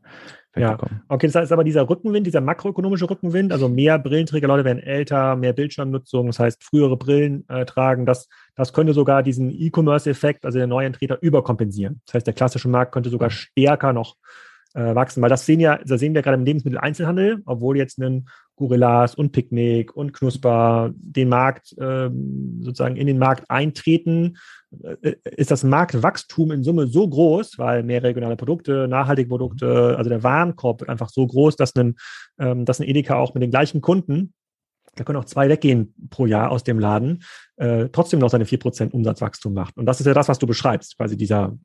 ja, 0.56 0.78
okay, 1.08 1.26
das 1.26 1.34
heißt 1.34 1.52
aber 1.52 1.64
dieser 1.64 1.88
Rückenwind, 1.88 2.26
dieser 2.26 2.40
makroökonomische 2.40 3.08
Rückenwind, 3.10 3.52
also 3.52 3.68
mehr 3.68 3.98
Brillenträger, 3.98 4.46
Leute 4.46 4.64
werden 4.64 4.82
älter, 4.82 5.36
mehr 5.36 5.52
Bildschirmnutzung, 5.52 6.28
das 6.28 6.38
heißt 6.38 6.62
frühere 6.62 6.96
Brillen 6.96 7.48
äh, 7.48 7.64
tragen, 7.64 8.06
das, 8.06 8.28
das 8.54 8.72
könnte 8.72 8.92
sogar 8.92 9.22
diesen 9.22 9.50
E-Commerce-Effekt, 9.50 10.44
also 10.44 10.58
der 10.58 10.66
neuen 10.66 10.92
Treter, 10.92 11.18
überkompensieren. 11.20 12.00
Das 12.06 12.14
heißt, 12.14 12.26
der 12.26 12.34
klassische 12.34 12.68
Markt 12.68 12.92
könnte 12.92 13.10
sogar 13.10 13.30
stärker 13.30 13.92
noch 13.92 14.16
äh, 14.74 14.94
wachsen, 14.94 15.22
weil 15.22 15.30
das 15.30 15.46
sehen 15.46 15.60
ja, 15.60 15.78
da 15.84 15.98
sehen 15.98 16.14
wir 16.14 16.22
gerade 16.22 16.36
im 16.36 16.44
Lebensmitteleinzelhandel, 16.44 17.42
obwohl 17.46 17.76
jetzt 17.76 17.98
ein 17.98 18.28
Gorillas 18.56 19.14
und 19.14 19.32
Picknick 19.32 19.96
und 19.96 20.12
Knusper 20.12 20.92
den 20.94 21.28
Markt 21.28 21.74
ähm, 21.78 22.60
sozusagen 22.62 22.96
in 22.96 23.06
den 23.06 23.18
Markt 23.18 23.50
eintreten, 23.50 24.36
äh, 24.82 25.14
ist 25.36 25.50
das 25.50 25.64
Marktwachstum 25.64 26.52
in 26.52 26.62
Summe 26.62 26.86
so 26.86 27.08
groß, 27.08 27.58
weil 27.58 27.82
mehr 27.82 28.02
regionale 28.02 28.36
Produkte, 28.36 28.86
nachhaltige 28.88 29.28
Produkte, 29.28 29.96
also 29.96 30.08
der 30.08 30.22
Warenkorb 30.22 30.80
wird 30.80 30.90
einfach 30.90 31.08
so 31.08 31.26
groß, 31.26 31.56
dass 31.56 31.74
ein, 31.76 31.96
ähm, 32.38 32.64
dass 32.64 32.80
ein 32.80 32.88
Edeka 32.88 33.16
auch 33.16 33.34
mit 33.34 33.42
den 33.42 33.50
gleichen 33.50 33.80
Kunden, 33.80 34.32
da 34.96 35.02
können 35.02 35.18
auch 35.18 35.24
zwei 35.24 35.48
weggehen 35.48 35.94
pro 36.10 36.26
Jahr 36.26 36.50
aus 36.50 36.62
dem 36.62 36.78
Laden, 36.78 37.24
äh, 37.56 37.88
trotzdem 37.90 38.20
noch 38.20 38.30
seine 38.30 38.46
4% 38.46 38.92
Umsatzwachstum 38.92 39.52
macht. 39.52 39.76
Und 39.76 39.86
das 39.86 40.00
ist 40.00 40.06
ja 40.06 40.14
das, 40.14 40.28
was 40.28 40.38
du 40.38 40.46
beschreibst, 40.46 40.96
quasi 40.96 41.16
dieser 41.16 41.56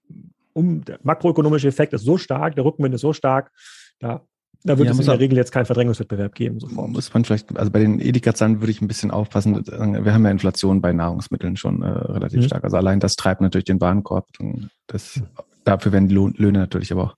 um, 0.54 0.84
der 0.84 1.00
makroökonomische 1.04 1.68
Effekt 1.68 1.94
ist 1.94 2.04
so 2.04 2.18
stark, 2.18 2.56
der 2.56 2.66
Rückenwind 2.66 2.96
ist 2.96 3.02
so 3.02 3.14
stark, 3.14 3.52
da 4.00 4.26
da 4.64 4.78
wird 4.78 4.88
ja, 4.88 4.94
es 4.94 5.00
in 5.00 5.06
der 5.06 5.20
Regel 5.20 5.38
jetzt 5.38 5.52
keinen 5.52 5.66
Verdrängungswettbewerb 5.66 6.36
geben. 6.36 6.60
Sofort. 6.60 6.90
Muss 6.90 7.14
man 7.14 7.24
vielleicht, 7.24 7.58
also 7.58 7.72
bei 7.72 7.80
den 7.80 8.00
Edeka-Zahlen 8.00 8.60
würde 8.60 8.72
ich 8.72 8.82
ein 8.82 8.88
bisschen 8.88 9.12
aufpassen. 9.12 9.66
Wir 9.66 10.14
haben 10.14 10.26
ja 10.26 10.32
Inflation 10.32 10.82
bei 10.82 10.92
Nahrungsmitteln 10.92 11.56
schon 11.56 11.82
äh, 11.82 11.88
relativ 11.88 12.42
mhm. 12.42 12.46
stark. 12.46 12.64
Also 12.64 12.78
allein 12.78 13.00
das 13.00 13.16
treibt 13.16 13.42
natürlich 13.42 13.66
den 13.66 13.80
Warenkorb. 13.80 14.28
Das, 14.88 15.18
mhm. 15.18 15.28
Dafür 15.64 15.92
werden 15.92 16.08
die 16.08 16.16
Löhne 16.16 16.60
natürlich 16.60 16.92
aber 16.92 17.04
auch, 17.04 17.16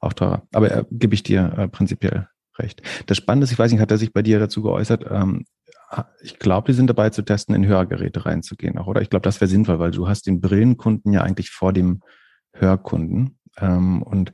auch 0.00 0.12
teurer. 0.12 0.42
Aber 0.52 0.70
äh, 0.70 0.84
gebe 0.90 1.14
ich 1.14 1.22
dir 1.22 1.54
äh, 1.56 1.68
prinzipiell 1.68 2.28
recht. 2.58 2.82
Das 3.06 3.16
Spannende 3.16 3.44
ist, 3.44 3.52
ich 3.52 3.58
weiß 3.58 3.72
nicht, 3.72 3.80
hat 3.80 3.90
er 3.90 3.98
sich 3.98 4.12
bei 4.12 4.22
dir 4.22 4.38
dazu 4.38 4.62
geäußert? 4.62 5.06
Ähm, 5.10 5.46
ich 6.20 6.38
glaube, 6.38 6.66
die 6.66 6.72
sind 6.72 6.88
dabei 6.88 7.10
zu 7.10 7.22
testen, 7.22 7.54
in 7.54 7.66
Hörgeräte 7.66 8.26
reinzugehen 8.26 8.78
auch, 8.78 8.86
oder? 8.86 9.00
Ich 9.00 9.10
glaube, 9.10 9.22
das 9.22 9.40
wäre 9.40 9.48
sinnvoll, 9.48 9.78
weil 9.78 9.92
du 9.92 10.08
hast 10.08 10.26
den 10.26 10.40
Brillenkunden 10.40 11.12
ja 11.12 11.22
eigentlich 11.22 11.50
vor 11.50 11.72
dem 11.72 12.00
Hörkunden. 12.52 13.38
Ähm, 13.58 14.02
und 14.02 14.32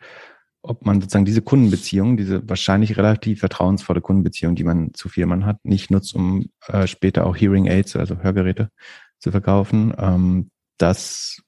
ob 0.63 0.85
man 0.85 1.01
sozusagen 1.01 1.25
diese 1.25 1.43
Kundenbeziehung, 1.43 2.17
diese 2.17 2.49
wahrscheinlich 2.49 2.97
relativ 2.97 3.41
vertrauensvolle 3.41 4.01
Kundenbeziehung, 4.01 4.55
die 4.55 4.65
man 4.65 4.93
zu 4.95 5.09
Firmen 5.09 5.47
hat, 5.47 5.65
nicht 5.65 5.91
nutzt, 5.91 6.15
um 6.15 6.51
äh, 6.67 6.87
später 6.87 7.27
auch 7.27 7.37
Hearing 7.37 7.67
Aids, 7.67 7.97
also 7.97 8.19
Hörgeräte 8.19 8.71
zu 9.19 9.31
verkaufen. 9.31 9.95
Ähm, 9.99 10.51
das 10.79 11.43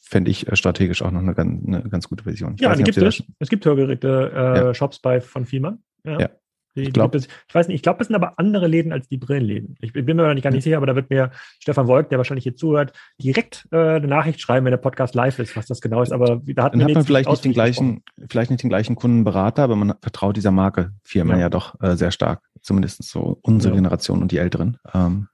fände 0.00 0.30
ich 0.30 0.46
äh, 0.46 0.56
strategisch 0.56 1.02
auch 1.02 1.10
noch 1.10 1.20
eine 1.20 1.34
ganz, 1.34 1.66
eine 1.66 1.82
ganz 1.88 2.08
gute 2.08 2.24
Vision. 2.24 2.54
Ich 2.54 2.60
ja, 2.60 2.74
nicht, 2.74 2.84
gibt 2.84 2.96
es. 2.98 3.22
Es 3.38 3.48
gibt 3.48 3.64
Hörgeräte-Shops 3.64 4.96
äh, 4.96 4.98
ja. 4.98 5.00
bei 5.02 5.20
von 5.20 5.44
Fiemann. 5.44 5.82
Ja. 6.04 6.20
ja. 6.20 6.30
Ich, 6.74 6.92
glaub, 6.92 7.14
ich 7.14 7.28
weiß 7.52 7.68
nicht, 7.68 7.76
ich 7.76 7.82
glaube, 7.82 8.00
es 8.00 8.06
sind 8.06 8.16
aber 8.16 8.38
andere 8.38 8.66
Läden 8.66 8.92
als 8.92 9.06
die 9.08 9.18
Brillenläden. 9.18 9.76
Ich 9.80 9.92
bin 9.92 10.04
mir 10.16 10.34
nicht 10.34 10.42
gar 10.42 10.50
nicht 10.50 10.64
sicher, 10.64 10.78
aber 10.78 10.86
da 10.86 10.96
wird 10.96 11.10
mir 11.10 11.30
Stefan 11.58 11.86
Wolk, 11.86 12.08
der 12.08 12.18
wahrscheinlich 12.18 12.44
hier 12.44 12.56
zuhört, 12.56 12.92
direkt 13.18 13.68
äh, 13.72 13.76
eine 13.76 14.06
Nachricht 14.06 14.40
schreiben, 14.40 14.64
wenn 14.64 14.70
der 14.70 14.78
Podcast 14.78 15.14
live 15.14 15.38
ist, 15.38 15.54
was 15.54 15.66
das 15.66 15.80
genau 15.82 16.02
ist. 16.02 16.12
Aber 16.12 16.40
da 16.46 16.64
hat, 16.64 16.74
Dann 16.74 16.84
hat 16.84 16.94
man 16.94 17.04
vielleicht 17.04 17.28
nicht 17.28 17.44
den 17.44 17.52
gleichen, 17.52 18.02
vielleicht 18.28 18.50
nicht 18.50 18.62
den 18.62 18.70
gleichen 18.70 18.96
Kundenberater, 18.96 19.62
aber 19.62 19.76
man 19.76 19.94
vertraut 20.00 20.36
dieser 20.36 20.50
Marke 20.50 20.92
Firma 21.04 21.34
ja, 21.34 21.40
ja 21.40 21.48
doch 21.50 21.80
äh, 21.82 21.96
sehr 21.96 22.10
stark. 22.10 22.40
Zumindest 22.62 23.02
so 23.02 23.38
unsere 23.42 23.74
ja. 23.74 23.80
Generation 23.80 24.22
und 24.22 24.32
die 24.32 24.38
Älteren. 24.38 24.78
Ähm, 24.94 25.28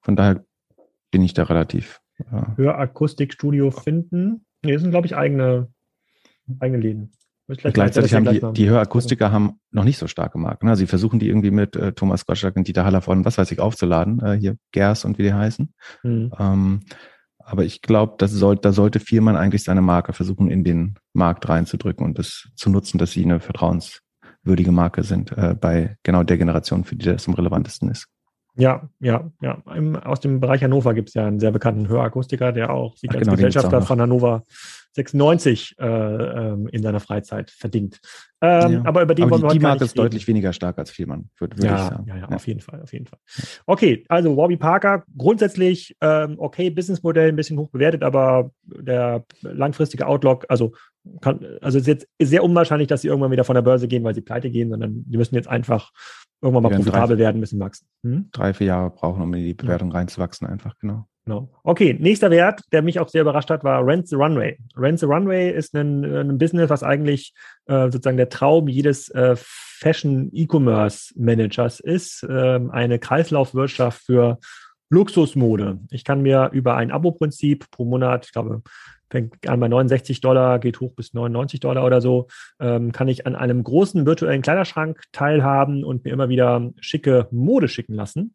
von 0.00 0.16
daher 0.16 0.44
bin 1.12 1.22
ich 1.22 1.34
da 1.34 1.44
relativ. 1.44 2.00
Äh, 2.18 2.56
Hörakustikstudio 2.56 3.70
finden. 3.70 4.46
Nee, 4.64 4.72
das 4.72 4.82
sind, 4.82 4.90
glaube 4.90 5.06
ich, 5.06 5.14
eigene, 5.14 5.68
eigene 6.58 6.80
Läden. 6.80 7.12
Gleichzeitig 7.56 8.14
haben 8.14 8.24
die, 8.24 8.40
die 8.52 8.68
Hörakustiker 8.68 9.32
haben 9.32 9.60
noch 9.70 9.84
nicht 9.84 9.98
so 9.98 10.06
starke 10.06 10.38
Marken. 10.38 10.66
Ne? 10.66 10.76
Sie 10.76 10.86
versuchen 10.86 11.18
die 11.18 11.28
irgendwie 11.28 11.50
mit 11.50 11.76
äh, 11.76 11.92
Thomas 11.92 12.26
Gottschalk 12.26 12.56
und 12.56 12.68
Dieter 12.68 12.84
Haller 12.84 13.00
von 13.00 13.24
was 13.24 13.38
weiß 13.38 13.50
ich 13.50 13.60
aufzuladen, 13.60 14.20
äh, 14.20 14.36
hier 14.38 14.56
Gers 14.72 15.04
und 15.04 15.18
wie 15.18 15.22
die 15.22 15.34
heißen. 15.34 15.72
Mhm. 16.02 16.32
Ähm, 16.38 16.80
aber 17.38 17.64
ich 17.64 17.82
glaube, 17.82 18.14
das 18.18 18.30
soll, 18.30 18.56
da 18.56 18.72
sollte 18.72 19.00
Firmen 19.00 19.36
eigentlich 19.36 19.64
seine 19.64 19.82
Marke 19.82 20.12
versuchen, 20.12 20.50
in 20.50 20.64
den 20.64 20.94
Markt 21.12 21.48
reinzudrücken 21.48 22.04
und 22.04 22.18
das 22.18 22.48
zu 22.54 22.70
nutzen, 22.70 22.98
dass 22.98 23.12
sie 23.12 23.24
eine 23.24 23.40
vertrauenswürdige 23.40 24.72
Marke 24.72 25.02
sind 25.02 25.32
äh, 25.36 25.54
bei 25.58 25.96
genau 26.02 26.22
der 26.22 26.38
Generation, 26.38 26.84
für 26.84 26.96
die 26.96 27.06
das 27.06 27.26
am 27.26 27.34
relevantesten 27.34 27.90
ist. 27.90 28.08
Ja, 28.54 28.88
ja, 29.00 29.30
ja. 29.40 29.62
Im, 29.74 29.96
aus 29.96 30.20
dem 30.20 30.40
Bereich 30.40 30.62
Hannover 30.62 30.92
gibt 30.92 31.08
es 31.08 31.14
ja 31.14 31.26
einen 31.26 31.40
sehr 31.40 31.52
bekannten 31.52 31.88
Hörakustiker, 31.88 32.52
der 32.52 32.70
auch 32.70 32.96
sich 32.96 33.08
Ach, 33.10 33.14
als 33.14 33.24
genau, 33.24 33.36
Gesellschafter 33.36 33.80
von 33.80 34.00
Hannover 34.00 34.44
96 34.92 35.76
äh, 35.78 35.84
ähm, 35.86 36.68
in 36.68 36.82
seiner 36.82 37.00
Freizeit 37.00 37.50
verdient. 37.50 38.00
Ähm, 38.44 38.72
ja. 38.72 38.82
Aber 38.84 39.02
über 39.02 39.14
den 39.14 39.24
aber 39.24 39.30
wollen 39.30 39.42
die, 39.42 39.48
wir 39.48 39.52
die 39.52 39.60
Marke 39.60 39.84
ist 39.84 39.92
reden. 39.92 40.02
deutlich 40.02 40.26
weniger 40.26 40.52
stark 40.52 40.76
als 40.76 40.90
Vielmann, 40.90 41.30
würde 41.38 41.56
würd 41.56 41.64
ja, 41.64 41.74
ich 41.76 41.82
sagen. 41.82 42.04
Ja, 42.08 42.16
ja, 42.16 42.20
ja, 42.22 42.36
auf 42.36 42.46
jeden 42.48 42.58
Fall, 42.58 42.82
auf 42.82 42.92
jeden 42.92 43.06
Fall. 43.06 43.20
Okay, 43.66 44.04
also 44.08 44.36
Warby 44.36 44.56
Parker, 44.56 45.04
grundsätzlich 45.16 45.96
ähm, 46.00 46.34
okay, 46.38 46.68
Businessmodell 46.70 47.28
ein 47.28 47.36
bisschen 47.36 47.56
hoch 47.56 47.70
bewertet, 47.70 48.02
aber 48.02 48.50
der 48.64 49.24
langfristige 49.42 50.08
Outlook, 50.08 50.44
also 50.48 50.72
kann, 51.20 51.38
also 51.60 51.78
es 51.78 51.82
ist 51.82 51.86
jetzt 51.86 52.08
sehr 52.20 52.42
unwahrscheinlich, 52.42 52.88
dass 52.88 53.02
sie 53.02 53.08
irgendwann 53.08 53.30
wieder 53.30 53.44
von 53.44 53.54
der 53.54 53.62
Börse 53.62 53.86
gehen, 53.86 54.02
weil 54.02 54.14
sie 54.14 54.22
pleite 54.22 54.50
gehen, 54.50 54.70
sondern 54.70 55.04
die 55.06 55.16
müssen 55.16 55.36
jetzt 55.36 55.48
einfach 55.48 55.92
irgendwann 56.40 56.64
mal 56.64 56.70
profitabel 56.70 57.16
drei, 57.16 57.22
werden, 57.22 57.40
müssen 57.40 57.60
wachsen. 57.60 57.86
Hm? 58.02 58.28
Drei, 58.32 58.54
vier 58.54 58.66
Jahre 58.66 58.90
brauchen, 58.90 59.22
um 59.22 59.32
in 59.34 59.44
die 59.44 59.54
Bewertung 59.54 59.92
reinzuwachsen, 59.92 60.48
einfach, 60.48 60.76
genau. 60.80 61.06
Genau. 61.24 61.48
Okay, 61.62 61.96
nächster 62.00 62.32
Wert, 62.32 62.62
der 62.72 62.82
mich 62.82 62.98
auch 62.98 63.08
sehr 63.08 63.22
überrascht 63.22 63.50
hat, 63.50 63.62
war 63.62 63.86
Rent 63.86 64.08
the 64.08 64.16
Runway. 64.16 64.58
Rent 64.76 64.98
the 64.98 65.06
Runway 65.06 65.52
ist 65.52 65.72
ein, 65.74 66.04
ein 66.04 66.36
Business, 66.36 66.68
was 66.68 66.82
eigentlich 66.82 67.32
äh, 67.66 67.90
sozusagen 67.90 68.16
der 68.16 68.28
Traum 68.28 68.68
jedes 68.68 69.08
äh, 69.10 69.36
Fashion-E-Commerce-Managers 69.36 71.80
ist. 71.80 72.22
Äh, 72.24 72.60
eine 72.70 72.98
Kreislaufwirtschaft 72.98 74.04
für 74.04 74.38
Luxusmode. 74.90 75.78
Ich 75.90 76.04
kann 76.04 76.20
mir 76.22 76.50
über 76.52 76.76
ein 76.76 76.90
Abo-Prinzip 76.90 77.70
pro 77.70 77.84
Monat, 77.84 78.26
ich 78.26 78.32
glaube, 78.32 78.62
fängt 79.12 79.48
an 79.48 79.60
bei 79.60 79.68
69 79.68 80.20
Dollar, 80.20 80.58
geht 80.58 80.80
hoch 80.80 80.94
bis 80.94 81.14
99 81.14 81.60
Dollar 81.60 81.84
oder 81.84 82.00
so, 82.00 82.26
ähm, 82.58 82.90
kann 82.90 83.08
ich 83.08 83.26
an 83.26 83.36
einem 83.36 83.62
großen 83.62 84.04
virtuellen 84.06 84.42
Kleiderschrank 84.42 85.02
teilhaben 85.12 85.84
und 85.84 86.04
mir 86.04 86.12
immer 86.12 86.28
wieder 86.28 86.72
schicke 86.80 87.28
Mode 87.30 87.68
schicken 87.68 87.94
lassen. 87.94 88.32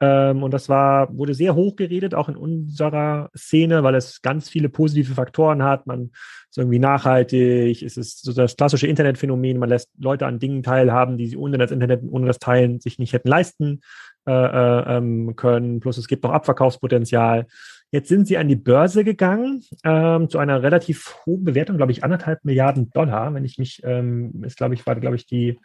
Ähm, 0.00 0.42
und 0.42 0.54
das 0.54 0.68
war, 0.68 1.14
wurde 1.14 1.34
sehr 1.34 1.54
hoch 1.54 1.76
geredet, 1.76 2.14
auch 2.14 2.28
in 2.28 2.36
unserer 2.36 3.30
Szene, 3.36 3.82
weil 3.82 3.96
es 3.96 4.22
ganz 4.22 4.48
viele 4.48 4.68
positive 4.68 5.14
Faktoren 5.14 5.62
hat. 5.62 5.86
Man 5.86 6.12
ist 6.48 6.56
irgendwie 6.56 6.78
nachhaltig, 6.78 7.82
es 7.82 7.96
ist 7.96 8.24
so 8.24 8.32
das 8.32 8.56
klassische 8.56 8.86
Internetphänomen, 8.86 9.58
man 9.58 9.68
lässt 9.68 9.90
Leute 9.98 10.26
an 10.26 10.38
Dingen 10.38 10.62
teilhaben, 10.62 11.18
die 11.18 11.26
sie 11.26 11.36
ohne 11.36 11.58
das 11.58 11.70
Internet, 11.70 12.02
ohne 12.08 12.26
das 12.26 12.38
Teilen 12.38 12.80
sich 12.80 12.98
nicht 12.98 13.12
hätten 13.12 13.28
leisten 13.28 13.80
äh, 14.26 14.32
äh, 14.32 14.96
ähm, 14.96 15.34
können. 15.34 15.80
Plus 15.80 15.98
es 15.98 16.06
gibt 16.06 16.24
noch 16.24 16.32
Abverkaufspotenzial. 16.32 17.46
Jetzt 17.92 18.08
sind 18.08 18.28
sie 18.28 18.38
an 18.38 18.48
die 18.48 18.56
Börse 18.56 19.02
gegangen 19.04 19.64
ähm, 19.84 20.28
zu 20.28 20.38
einer 20.38 20.62
relativ 20.62 21.16
hohen 21.26 21.44
Bewertung, 21.44 21.76
glaube 21.76 21.92
ich, 21.92 22.04
anderthalb 22.04 22.44
Milliarden 22.44 22.90
Dollar, 22.90 23.34
wenn 23.34 23.44
ich 23.44 23.58
mich, 23.58 23.82
ähm, 23.84 24.44
ist, 24.44 24.56
glaube 24.56 24.74
ich, 24.74 24.86
war, 24.86 24.94
glaube 24.94 25.16
ich, 25.16 25.26
die 25.26 25.58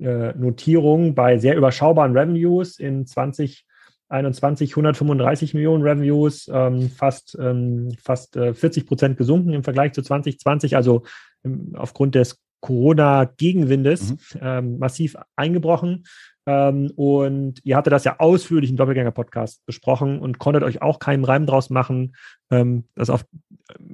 äh, 0.00 0.32
Notierung 0.34 1.14
bei 1.14 1.38
sehr 1.38 1.56
überschaubaren 1.56 2.16
Revenues 2.16 2.78
in 2.78 3.06
2021 3.06 4.72
135 4.72 5.54
Millionen 5.54 5.82
Revenues, 5.82 6.50
ähm, 6.52 6.90
fast, 6.90 7.38
ähm, 7.40 7.90
fast 8.02 8.36
äh, 8.36 8.52
40 8.52 8.86
Prozent 8.86 9.16
gesunken 9.16 9.54
im 9.54 9.64
Vergleich 9.64 9.92
zu 9.92 10.02
2020, 10.02 10.76
also 10.76 11.04
ähm, 11.44 11.72
aufgrund 11.74 12.14
des 12.14 12.38
Corona-Gegenwindes 12.60 14.12
mhm. 14.12 14.18
ähm, 14.40 14.78
massiv 14.78 15.16
eingebrochen. 15.36 16.04
Ähm, 16.46 16.90
und 16.96 17.60
ihr 17.64 17.76
hattet 17.76 17.92
das 17.92 18.04
ja 18.04 18.16
ausführlich 18.18 18.70
im 18.70 18.76
Doppelgänger-Podcast 18.76 19.64
besprochen 19.66 20.18
und 20.18 20.38
konntet 20.38 20.64
euch 20.64 20.82
auch 20.82 20.98
keinen 20.98 21.24
Reim 21.24 21.46
draus 21.46 21.70
machen, 21.70 22.14
ähm, 22.50 22.84
dass 22.94 23.10
auf, 23.10 23.24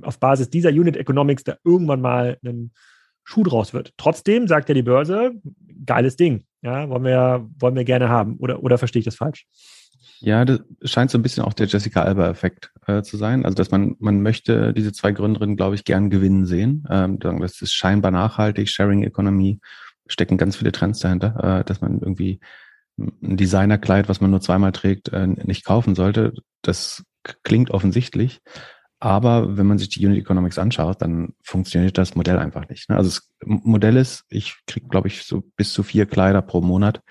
auf 0.02 0.18
Basis 0.18 0.50
dieser 0.50 0.70
Unit 0.70 0.96
Economics 0.96 1.44
da 1.44 1.56
irgendwann 1.64 2.00
mal 2.00 2.38
ein 2.44 2.72
Schuh 3.24 3.42
draus 3.42 3.74
wird. 3.74 3.92
Trotzdem 3.98 4.48
sagt 4.48 4.70
ja 4.70 4.74
die 4.74 4.82
Börse, 4.82 5.32
geiles 5.84 6.16
Ding. 6.16 6.44
Ja, 6.62 6.88
wollen 6.88 7.04
wir, 7.04 7.46
wollen 7.58 7.76
wir 7.76 7.84
gerne 7.84 8.08
haben. 8.08 8.37
Oder, 8.38 8.62
oder 8.62 8.78
verstehe 8.78 9.00
ich 9.00 9.04
das 9.04 9.16
falsch? 9.16 9.46
Ja, 10.20 10.44
das 10.44 10.61
scheint 10.82 11.11
so 11.11 11.18
ein 11.18 11.22
bisschen 11.22 11.44
auch 11.44 11.52
der 11.52 11.66
Jessica 11.66 12.02
Alba-Effekt 12.02 12.72
äh, 12.87 13.02
zu 13.02 13.16
sein. 13.16 13.44
Also, 13.44 13.54
dass 13.54 13.70
man, 13.70 13.94
man 14.00 14.20
möchte 14.22 14.72
diese 14.72 14.92
zwei 14.92 15.12
Gründerinnen, 15.12 15.56
glaube 15.56 15.76
ich, 15.76 15.84
gern 15.84 16.11
gewinnen 16.11 16.46
sehen. 16.46 16.84
Ähm, 16.90 17.18
das 17.20 17.62
ist 17.62 17.72
scheinbar 17.72 18.11
nachhaltig, 18.11 18.68
Sharing 18.68 19.04
Economy, 19.04 19.61
stecken 20.09 20.37
ganz 20.37 20.57
viele 20.57 20.73
Trends 20.73 20.99
dahinter, 21.01 21.61
äh, 21.61 21.64
dass 21.64 21.81
man 21.81 22.01
irgendwie 22.01 22.40
ein 22.99 23.37
Designerkleid, 23.37 24.09
was 24.09 24.21
man 24.21 24.31
nur 24.31 24.40
zweimal 24.40 24.73
trägt, 24.73 25.11
äh, 25.12 25.27
nicht 25.27 25.64
kaufen 25.64 25.94
sollte. 25.94 26.35
Das 26.62 27.05
klingt 27.44 27.71
offensichtlich. 27.71 28.40
Aber 29.01 29.57
wenn 29.57 29.66
man 29.66 29.79
sich 29.79 29.90
die 29.90 30.05
Unit 30.05 30.18
Economics 30.18 30.59
anschaut, 30.59 31.03
dann 31.03 31.35
funktioniert 31.44 31.97
das 31.99 32.16
Modell 32.16 32.38
einfach 32.38 32.68
nicht. 32.68 32.90
Ne? 32.90 32.97
Also 32.97 33.11
das 33.11 33.31
Modell 33.44 33.97
ist, 33.97 34.25
ich 34.29 34.57
kriege, 34.66 34.88
glaube 34.88 35.07
ich, 35.07 35.23
so 35.23 35.44
bis 35.57 35.73
zu 35.73 35.85
vier 35.85 36.07
Kleider 36.07 36.42
pro 36.42 36.61
Monat 36.61 37.03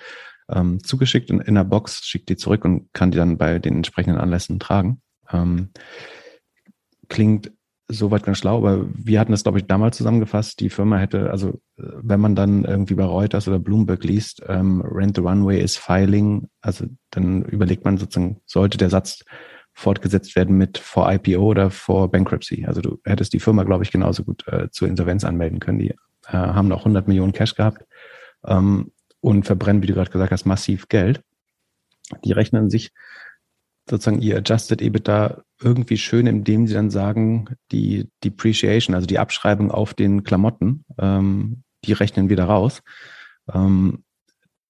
ähm, 0.50 0.84
zugeschickt 0.84 1.30
in, 1.30 1.40
in 1.40 1.56
der 1.56 1.64
Box, 1.64 2.06
schicke 2.06 2.26
die 2.26 2.36
zurück 2.36 2.66
und 2.66 2.92
kann 2.94 3.12
die 3.12 3.18
dann 3.18 3.38
bei 3.38 3.60
den 3.60 3.78
entsprechenden 3.78 4.20
Anlässen 4.20 4.60
tragen. 4.60 5.02
Ähm, 5.32 5.70
klingt 7.08 7.52
soweit 7.88 8.24
ganz 8.24 8.40
schlau, 8.40 8.58
aber 8.58 8.86
wir 8.94 9.20
hatten 9.20 9.32
das, 9.32 9.44
glaube 9.44 9.60
ich, 9.60 9.66
damals 9.66 9.96
zusammengefasst. 9.96 10.60
Die 10.60 10.70
Firma 10.70 10.98
hätte, 10.98 11.32
also 11.32 11.62
wenn 11.78 12.20
man 12.20 12.36
dann 12.36 12.66
irgendwie 12.66 12.96
bei 12.96 13.06
Reuters 13.06 13.48
oder 13.48 13.60
Bloomberg 13.60 14.04
liest, 14.04 14.42
ähm, 14.48 14.82
Rent 14.82 15.16
the 15.16 15.22
Runway 15.22 15.62
is 15.62 15.78
filing, 15.78 16.50
also 16.62 16.86
dann 17.12 17.44
überlegt 17.44 17.86
man 17.86 17.98
sozusagen, 17.98 18.42
sollte 18.46 18.78
der 18.78 18.90
Satz 18.90 19.24
fortgesetzt 19.74 20.36
werden 20.36 20.58
mit 20.58 20.80
vor 20.80 21.12
IPO 21.12 21.40
oder 21.40 21.70
vor 21.70 22.10
Bankruptcy. 22.10 22.66
Also 22.66 22.82
du 22.82 23.00
hättest 23.06 23.34
die 23.34 23.40
Firma, 23.40 23.64
glaube 23.64 23.84
ich, 23.84 23.92
genauso 23.92 24.24
gut 24.24 24.44
äh, 24.48 24.70
zur 24.72 24.88
Insolvenz 24.88 25.24
anmelden 25.24 25.60
können. 25.60 25.78
Die 25.78 25.92
äh, 25.92 25.96
haben 26.32 26.68
noch 26.68 26.80
100 26.80 27.08
Millionen 27.08 27.32
Cash 27.32 27.54
gehabt 27.54 27.86
ähm, 28.48 28.92
und 29.22 29.46
verbrennen, 29.46 29.84
wie 29.84 29.88
du 29.88 29.94
gerade 29.94 30.10
gesagt 30.10 30.32
hast, 30.32 30.46
massiv 30.46 30.88
Geld. 30.88 31.22
Die 32.26 32.32
rechnen 32.32 32.72
sich 32.72 32.92
sozusagen 33.88 34.22
ihr 34.22 34.38
Adjusted 34.38 34.82
EBITDA 34.82 35.44
irgendwie 35.62 35.98
schön, 35.98 36.26
indem 36.26 36.66
sie 36.66 36.74
dann 36.74 36.90
sagen, 36.90 37.56
die 37.72 38.10
Depreciation, 38.24 38.96
also 38.96 39.06
die 39.06 39.20
Abschreibung 39.20 39.70
auf 39.70 39.94
den 39.94 40.24
Klamotten, 40.24 40.86
ähm, 40.98 41.64
die 41.88 41.94
rechnen 41.94 42.30
wieder 42.30 42.46
raus. 42.46 42.82
Ähm, 43.54 44.04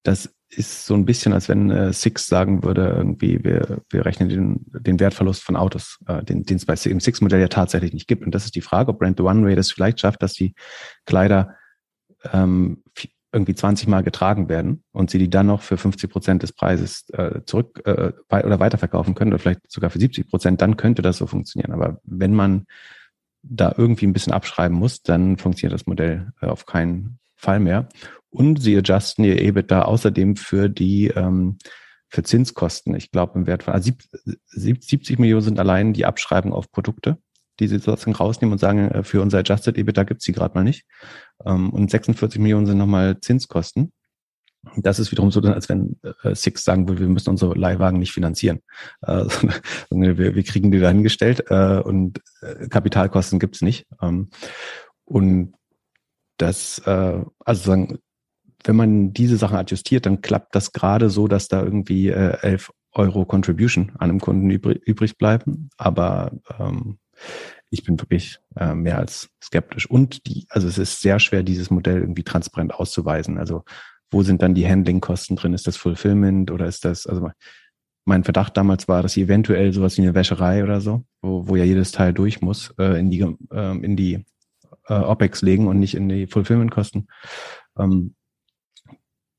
das 0.04 0.30
ist 0.50 0.86
so 0.86 0.94
ein 0.94 1.06
bisschen, 1.06 1.34
als 1.34 1.50
wenn 1.50 1.70
äh, 1.70 1.92
Six 1.92 2.28
sagen 2.28 2.64
würde, 2.64 2.94
irgendwie, 2.96 3.44
wir, 3.44 3.82
wir 3.90 4.06
rechnen 4.06 4.30
den, 4.30 4.66
den 4.68 5.00
Wertverlust 5.00 5.44
von 5.44 5.58
Autos, 5.58 6.00
äh, 6.08 6.24
den, 6.24 6.46
es 6.50 6.66
bei 6.66 6.76
im 6.86 7.00
Six-Modell 7.02 7.42
ja 7.42 7.50
tatsächlich 7.50 7.94
nicht 7.94 8.08
gibt. 8.08 8.24
Und 8.26 8.34
das 8.34 8.46
ist 8.46 8.56
die 8.56 8.62
Frage, 8.62 8.92
ob 8.92 9.00
Brand 9.00 9.18
the 9.18 9.24
One 9.24 9.46
Way 9.46 9.56
das 9.56 9.72
vielleicht 9.72 10.00
schafft, 10.00 10.24
dass 10.24 10.34
die 10.34 10.56
Kleider 11.06 11.56
ähm, 12.32 12.84
irgendwie 13.34 13.56
20 13.56 13.90
Mal 13.90 14.04
getragen 14.04 14.48
werden 14.48 14.84
und 14.94 15.10
sie 15.10 15.20
die 15.20 15.30
dann 15.30 15.48
noch 15.48 15.62
für 15.62 15.78
50 15.78 16.10
Prozent 16.10 16.44
des 16.44 16.54
Preises 16.54 17.10
äh, 17.10 17.42
zurück 17.46 17.82
äh, 17.86 18.14
oder 18.30 18.60
weiterverkaufen 18.60 19.16
können 19.16 19.34
oder 19.34 19.40
vielleicht 19.40 19.70
sogar 19.70 19.90
für 19.90 20.00
70 20.00 20.30
Prozent, 20.30 20.62
dann 20.62 20.78
könnte 20.78 21.02
das 21.02 21.18
so 21.18 21.28
funktionieren. 21.28 21.74
Aber 21.74 22.00
wenn 22.04 22.34
man 22.34 22.66
da 23.50 23.74
irgendwie 23.78 24.08
ein 24.08 24.14
bisschen 24.14 24.34
abschreiben 24.34 24.78
muss, 24.78 25.02
dann 25.02 25.38
funktioniert 25.38 25.74
das 25.74 25.88
Modell 25.88 26.32
äh, 26.42 26.48
auf 26.48 26.66
keinen 26.66 27.20
Fall 27.36 27.60
mehr. 27.60 27.90
Und 28.30 28.62
sie 28.62 28.78
adjusten 28.78 29.24
ihr 29.24 29.42
EBITDA 29.42 29.84
außerdem 29.84 30.36
für 30.36 30.70
die 30.70 31.08
ähm, 31.08 31.58
für 32.10 32.24
Zinskosten. 32.24 32.96
Ich 32.96 33.12
glaube 33.12 33.38
im 33.38 33.48
Wert 33.48 33.64
von 33.64 33.74
also 33.74 33.92
70 34.48 35.20
Millionen 35.20 35.42
sind 35.42 35.60
allein 35.60 35.94
die 35.94 36.06
Abschreibung 36.06 36.54
auf 36.54 36.72
Produkte 36.72 37.18
die 37.60 37.68
sie 37.68 37.80
sozusagen 37.80 38.16
rausnehmen 38.16 38.54
und 38.54 38.60
sagen, 38.60 38.90
äh, 38.92 39.04
für 39.04 39.22
unser 39.22 39.40
Adjusted 39.40 39.78
EBITDA 39.78 40.04
gibt's 40.04 40.26
die 40.26 40.32
gerade 40.32 40.56
mal 40.56 40.64
nicht. 40.64 40.86
Ähm, 41.46 41.72
und 41.72 41.90
46 41.90 42.40
Millionen 42.40 42.66
sind 42.66 42.78
nochmal 42.78 43.20
Zinskosten. 43.20 43.92
Das 44.76 45.00
ist 45.00 45.12
wiederum 45.12 45.32
so, 45.32 45.42
als 45.42 45.70
wenn 45.70 45.98
äh, 46.24 46.36
Six 46.36 46.64
sagen 46.64 46.88
würde, 46.88 47.02
wir 47.02 47.08
müssen 47.08 47.30
unsere 47.30 47.58
Leihwagen 47.58 48.00
nicht 48.00 48.12
finanzieren. 48.12 48.60
Äh, 49.02 49.26
wir, 49.90 50.36
wir 50.36 50.44
kriegen 50.44 50.72
die 50.72 50.80
dahingestellt 50.80 51.46
äh, 51.50 51.80
und 51.80 52.20
äh, 52.42 52.68
Kapitalkosten 52.68 53.40
gibt's 53.40 53.62
nicht. 53.62 53.88
Ähm, 54.02 54.30
und 55.06 55.54
das, 56.38 56.80
äh, 56.86 57.24
also 57.46 57.64
sagen, 57.64 58.00
wenn 58.64 58.76
man 58.76 59.14
diese 59.14 59.38
Sachen 59.38 59.58
adjustiert, 59.58 60.06
dann 60.06 60.22
klappt 60.22 60.54
das 60.56 60.74
gerade 60.74 61.10
so, 61.10 61.28
dass 61.28 61.48
da 61.48 61.64
irgendwie 61.64 62.10
äh, 62.10 62.38
11 62.42 62.72
Euro 62.94 63.26
Contribution 63.26 63.92
an 63.98 64.10
einem 64.10 64.20
Kunden 64.20 64.50
übrig, 64.50 64.82
übrig 64.86 65.18
bleiben. 65.18 65.70
Aber 65.78 66.32
ähm, 66.60 66.98
ich 67.70 67.84
bin 67.84 68.00
wirklich 68.00 68.40
äh, 68.56 68.74
mehr 68.74 68.98
als 68.98 69.30
skeptisch. 69.44 69.90
Und 69.90 70.26
die, 70.28 70.46
also 70.50 70.68
es 70.68 70.78
ist 70.78 71.02
sehr 71.02 71.20
schwer, 71.20 71.44
dieses 71.44 71.70
Modell 71.70 72.00
irgendwie 72.00 72.24
transparent 72.24 72.74
auszuweisen. 72.74 73.38
Also 73.38 73.64
wo 74.12 74.24
sind 74.24 74.42
dann 74.42 74.56
die 74.56 74.68
Handlingkosten 74.68 75.36
drin? 75.36 75.54
Ist 75.54 75.68
das 75.68 75.78
Fulfillment 75.78 76.52
oder 76.52 76.66
ist 76.66 76.86
das, 76.86 77.08
also 77.08 77.30
mein 78.06 78.24
Verdacht 78.24 78.56
damals 78.56 78.88
war, 78.88 79.02
dass 79.04 79.14
sie 79.14 79.24
eventuell 79.24 79.74
sowas 79.74 79.98
wie 79.98 80.02
eine 80.02 80.16
Wäscherei 80.16 80.64
oder 80.64 80.80
so, 80.80 81.04
wo, 81.22 81.48
wo 81.48 81.56
ja 81.56 81.66
jedes 81.66 81.92
Teil 81.92 82.14
durch 82.14 82.42
muss, 82.42 82.74
äh, 82.78 83.00
in 83.00 83.10
die, 83.10 83.22
äh, 83.52 83.78
in 83.84 83.98
die 83.98 84.26
äh, 84.88 84.94
OPEX 84.94 85.42
legen 85.42 85.68
und 85.68 85.80
nicht 85.80 85.96
in 85.96 86.08
die 86.08 86.28
Fulfillment-Kosten. 86.28 87.08
Ähm, 87.78 88.16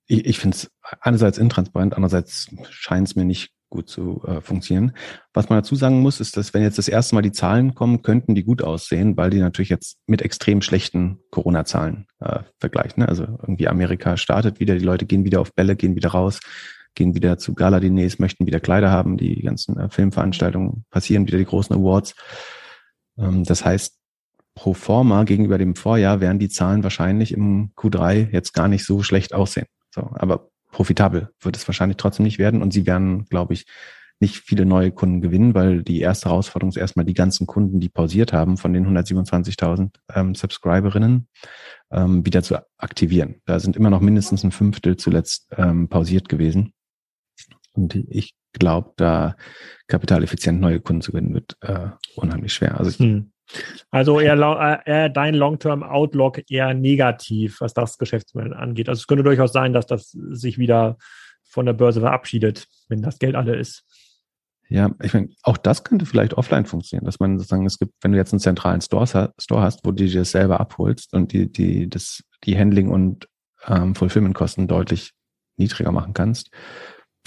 ich 0.07 0.26
ich 0.26 0.38
finde 0.38 0.57
es 0.57 0.70
einerseits 1.00 1.38
intransparent, 1.38 1.94
andererseits 1.94 2.48
scheint 2.70 3.09
es 3.09 3.16
mir 3.16 3.24
nicht 3.24 3.52
gut 3.70 3.88
zu 3.88 4.22
äh, 4.26 4.40
funktionieren. 4.40 4.92
Was 5.35 5.48
man 5.48 5.59
dazu 5.59 5.74
sagen 5.74 6.00
muss, 6.00 6.20
ist, 6.20 6.37
dass 6.37 6.54
wenn 6.54 6.62
jetzt 6.62 6.78
das 6.78 6.88
erste 6.88 7.14
Mal 7.14 7.22
die 7.22 7.33
Zahlen 7.33 7.74
kommen, 7.74 8.02
könnten 8.02 8.35
die 8.35 8.44
gut 8.44 8.62
aussehen, 8.62 9.16
weil 9.16 9.31
die 9.31 9.38
natürlich 9.38 9.68
jetzt 9.68 9.98
mit 10.07 10.22
extrem 10.22 10.62
schlechten 10.62 11.18
Corona-Zahlen 11.31 12.07
äh, 12.20 12.40
vergleichen. 12.59 13.02
Ne? 13.02 13.09
Also 13.09 13.24
irgendwie 13.24 13.68
Amerika 13.68 14.16
startet 14.16 14.61
wieder, 14.61 14.74
die 14.74 14.85
Leute 14.85 15.07
gehen 15.07 15.24
wieder 15.24 15.40
auf 15.40 15.54
Bälle, 15.54 15.76
gehen 15.76 15.96
wieder 15.96 16.11
raus, 16.11 16.40
gehen 16.94 17.14
wieder 17.14 17.38
zu 17.38 17.54
Gala-Diners, 17.54 18.18
möchten 18.18 18.46
wieder 18.46 18.61
Kleider 18.61 18.90
haben, 18.90 19.16
die 19.16 19.42
ganzen 19.42 19.78
äh, 19.78 19.88
Filmveranstaltungen 19.90 20.85
passieren, 20.90 21.26
wieder 21.26 21.38
die 21.38 21.44
großen 21.44 21.76
Awards. 21.76 22.14
Ähm, 23.18 23.44
das 23.44 23.64
heißt, 23.64 23.98
pro 24.54 24.74
forma 24.74 25.24
gegenüber 25.24 25.59
dem 25.59 25.76
Vorjahr 25.76 26.20
werden 26.20 26.38
die 26.38 26.48
Zahlen 26.48 26.83
wahrscheinlich 26.83 27.33
im 27.33 27.70
Q3 27.76 28.31
jetzt 28.33 28.54
gar 28.54 28.66
nicht 28.66 28.85
so 28.85 29.02
schlecht 29.02 29.33
aussehen. 29.33 29.66
So, 29.94 30.11
aber 30.14 30.50
profitabel 30.70 31.31
wird 31.40 31.57
es 31.57 31.66
wahrscheinlich 31.66 31.96
trotzdem 31.96 32.24
nicht 32.24 32.38
werden. 32.38 32.62
Und 32.62 32.72
sie 32.72 32.87
werden, 32.87 33.24
glaube 33.26 33.54
ich, 33.54 33.66
nicht 34.20 34.37
viele 34.37 34.66
neue 34.66 34.90
Kunden 34.90 35.20
gewinnen, 35.20 35.54
weil 35.54 35.83
die 35.83 36.00
erste 36.00 36.28
Herausforderung 36.28 36.70
ist 36.70 36.76
erstmal 36.76 37.04
die 37.04 37.14
ganzen 37.14 37.46
Kunden, 37.46 37.78
die 37.78 37.88
pausiert 37.88 38.33
haben, 38.33 38.57
von 38.57 38.72
den 38.72 38.87
127.000 38.87 39.90
ähm, 40.12 40.35
Subscriberinnen, 40.35 41.28
ähm, 41.92 42.26
wieder 42.26 42.42
zu 42.42 42.57
aktivieren. 42.78 43.37
Da 43.46 43.61
sind 43.61 43.76
immer 43.76 43.90
noch 43.90 44.00
mindestens 44.00 44.42
ein 44.42 44.50
Fünftel 44.50 44.96
zuletzt 44.96 45.48
ähm, 45.57 45.88
pausiert 45.88 46.28
gewesen. 46.28 46.72
Und 47.74 47.94
ich 47.94 48.35
glaube, 48.52 48.92
da 48.96 49.37
kapitaleffizient 49.87 50.61
neue 50.61 50.81
Kunden 50.81 51.02
zu 51.02 51.12
gewinnen, 51.12 51.35
wird 51.35 51.57
äh, 51.61 51.90
unheimlich 52.16 52.52
schwer. 52.52 52.76
Also 52.78 52.90
ich, 52.90 52.98
hm. 52.98 53.31
Also 53.90 54.20
eher, 54.20 54.34
äh, 54.34 54.90
eher 54.90 55.08
dein 55.08 55.34
Long-Term-Outlook 55.34 56.42
eher 56.50 56.74
negativ, 56.74 57.61
was 57.61 57.74
das 57.74 57.98
Geschäftsmodell 57.98 58.54
angeht. 58.54 58.88
Also 58.88 59.00
es 59.00 59.06
könnte 59.06 59.24
durchaus 59.24 59.52
sein, 59.52 59.72
dass 59.72 59.87
das 59.87 60.11
sich 60.11 60.58
wieder 60.58 60.98
von 61.44 61.66
der 61.66 61.72
Börse 61.72 62.00
verabschiedet, 62.00 62.66
wenn 62.88 63.02
das 63.02 63.18
Geld 63.18 63.34
alle 63.34 63.56
ist. 63.56 63.84
Ja, 64.68 64.90
ich 65.02 65.14
meine, 65.14 65.30
auch 65.44 65.56
das 65.56 65.82
könnte 65.82 66.04
vielleicht 66.04 66.34
offline 66.34 66.66
funktionieren, 66.66 67.06
dass 67.06 67.20
man 67.20 67.38
sozusagen, 67.38 67.64
es 67.64 67.78
gibt, 67.78 67.94
wenn 68.02 68.12
du 68.12 68.18
jetzt 68.18 68.34
einen 68.34 68.40
zentralen 68.40 68.82
Store, 68.82 69.06
hast, 69.06 69.80
wo 69.84 69.92
du 69.92 70.04
dir 70.04 70.12
das 70.12 70.30
selber 70.30 70.61
abholst 70.61 71.14
und 71.14 71.32
die, 71.32 71.50
die, 71.50 71.88
das, 71.88 72.22
die 72.44 72.58
Handling 72.58 72.90
und 72.90 73.28
ähm, 73.66 73.94
Fulfillment-Kosten 73.94 74.68
deutlich 74.68 75.12
niedriger 75.56 75.90
machen 75.90 76.12
kannst, 76.12 76.50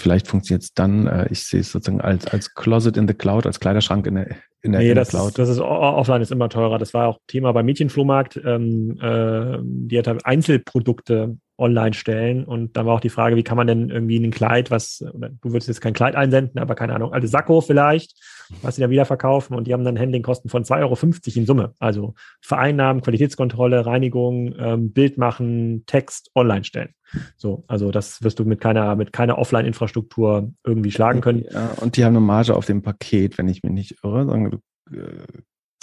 Vielleicht 0.02 0.26
funktioniert 0.26 0.64
es 0.64 0.74
dann, 0.74 1.06
äh, 1.06 1.28
ich 1.30 1.44
sehe 1.44 1.60
es 1.60 1.70
sozusagen 1.70 2.00
als, 2.00 2.26
als 2.26 2.54
Closet 2.54 2.96
in 2.96 3.06
the 3.06 3.14
Cloud, 3.14 3.46
als 3.46 3.60
Kleiderschrank 3.60 4.04
in 4.08 4.16
der, 4.16 4.36
in 4.62 4.72
der, 4.72 4.80
nee, 4.80 4.94
das 4.94 5.08
Cloud. 5.08 5.28
Ist, 5.28 5.38
das 5.38 5.48
ist 5.48 5.60
offline 5.60 6.22
ist 6.22 6.30
immer 6.30 6.48
teurer. 6.48 6.78
Das 6.78 6.94
war 6.94 7.08
auch 7.08 7.18
Thema 7.26 7.52
beim 7.52 7.66
Mädchenflohmarkt. 7.66 8.40
Ähm, 8.44 8.96
äh, 9.00 9.58
die 9.62 9.98
hat 9.98 10.06
halt 10.06 10.24
Einzelprodukte 10.24 11.36
online 11.62 11.94
stellen. 11.94 12.44
Und 12.44 12.76
dann 12.76 12.86
war 12.86 12.94
auch 12.94 13.00
die 13.00 13.08
Frage, 13.08 13.36
wie 13.36 13.44
kann 13.44 13.56
man 13.56 13.66
denn 13.66 13.90
irgendwie 13.90 14.18
ein 14.18 14.30
Kleid, 14.30 14.70
was, 14.70 15.04
oder 15.12 15.30
du 15.30 15.52
würdest 15.52 15.68
jetzt 15.68 15.80
kein 15.80 15.92
Kleid 15.92 16.16
einsenden, 16.16 16.60
aber 16.60 16.74
keine 16.74 16.94
Ahnung, 16.94 17.12
alte 17.12 17.28
Sakko 17.28 17.60
vielleicht, 17.60 18.18
was 18.62 18.76
sie 18.76 18.80
dann 18.82 18.90
wieder 18.90 19.04
verkaufen 19.04 19.54
und 19.54 19.66
die 19.66 19.72
haben 19.72 19.84
dann 19.84 19.98
Handlingkosten 19.98 20.50
von 20.50 20.64
2,50 20.64 20.80
Euro 20.82 21.38
in 21.38 21.46
Summe. 21.46 21.74
Also 21.78 22.14
Vereinnahmen, 22.40 23.02
Qualitätskontrolle, 23.02 23.86
Reinigung, 23.86 24.54
ähm, 24.58 24.92
Bild 24.92 25.18
machen, 25.18 25.84
Text 25.86 26.30
online 26.34 26.64
stellen. 26.64 26.94
So, 27.36 27.64
also 27.66 27.90
das 27.90 28.22
wirst 28.22 28.38
du 28.38 28.44
mit 28.44 28.60
keiner, 28.60 28.96
mit 28.96 29.12
keiner 29.12 29.38
Offline-Infrastruktur 29.38 30.50
irgendwie 30.64 30.90
schlagen 30.90 31.20
können. 31.20 31.44
Ja, 31.50 31.72
und 31.80 31.96
die 31.96 32.04
haben 32.04 32.16
eine 32.16 32.24
Marge 32.24 32.56
auf 32.56 32.64
dem 32.64 32.82
Paket, 32.82 33.36
wenn 33.36 33.48
ich 33.48 33.62
mich 33.62 33.72
nicht 33.72 33.96
irre. 34.02 34.26
Äh, 34.92 35.42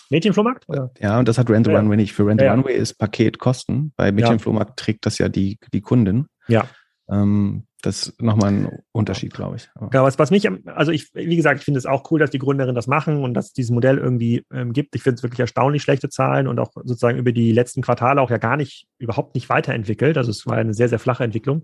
Mädchenflohmarkt? 0.09 0.67
Oder? 0.67 0.91
Ja, 0.99 1.19
und 1.19 1.27
das 1.27 1.37
hat 1.37 1.49
Rent 1.49 1.67
the 1.67 1.71
ja. 1.71 1.79
Runway 1.79 1.95
nicht. 1.95 2.13
Für 2.13 2.25
Rent 2.25 2.41
the 2.41 2.45
ja. 2.45 2.53
Runway 2.53 2.75
ist 2.75 2.95
Paketkosten. 2.97 3.93
Bei 3.95 4.11
Mädchenflohmarkt 4.11 4.79
trägt 4.79 5.05
das 5.05 5.19
ja 5.19 5.29
die, 5.29 5.59
die 5.71 5.81
Kundin. 5.81 6.27
Ja. 6.47 6.67
Ähm, 7.11 7.63
das 7.81 8.07
ist 8.07 8.21
nochmal 8.21 8.51
ein 8.51 8.79
Unterschied, 8.91 9.33
glaube 9.33 9.55
ich. 9.55 9.69
Ja, 9.93 10.03
was, 10.03 10.19
was 10.19 10.31
mich, 10.31 10.49
also 10.65 10.91
ich, 10.91 11.13
wie 11.13 11.37
gesagt, 11.37 11.59
ich 11.59 11.65
finde 11.65 11.77
es 11.77 11.85
auch 11.85 12.11
cool, 12.11 12.19
dass 12.19 12.29
die 12.29 12.37
Gründerinnen 12.37 12.75
das 12.75 12.87
machen 12.87 13.23
und 13.23 13.33
dass 13.33 13.47
es 13.47 13.53
dieses 13.53 13.71
Modell 13.71 13.97
irgendwie 13.97 14.43
ähm, 14.51 14.73
gibt. 14.73 14.95
Ich 14.95 15.03
finde 15.03 15.15
es 15.15 15.23
wirklich 15.23 15.39
erstaunlich 15.39 15.81
schlechte 15.81 16.09
Zahlen 16.09 16.47
und 16.47 16.59
auch 16.59 16.71
sozusagen 16.75 17.17
über 17.17 17.31
die 17.31 17.53
letzten 17.53 17.81
Quartale 17.81 18.21
auch 18.21 18.29
ja 18.29 18.37
gar 18.37 18.57
nicht, 18.57 18.87
überhaupt 18.97 19.33
nicht 19.33 19.47
weiterentwickelt. 19.47 20.17
Also 20.17 20.29
es 20.29 20.45
war 20.45 20.57
eine 20.57 20.73
sehr, 20.73 20.89
sehr 20.89 20.99
flache 20.99 21.23
Entwicklung. 21.23 21.63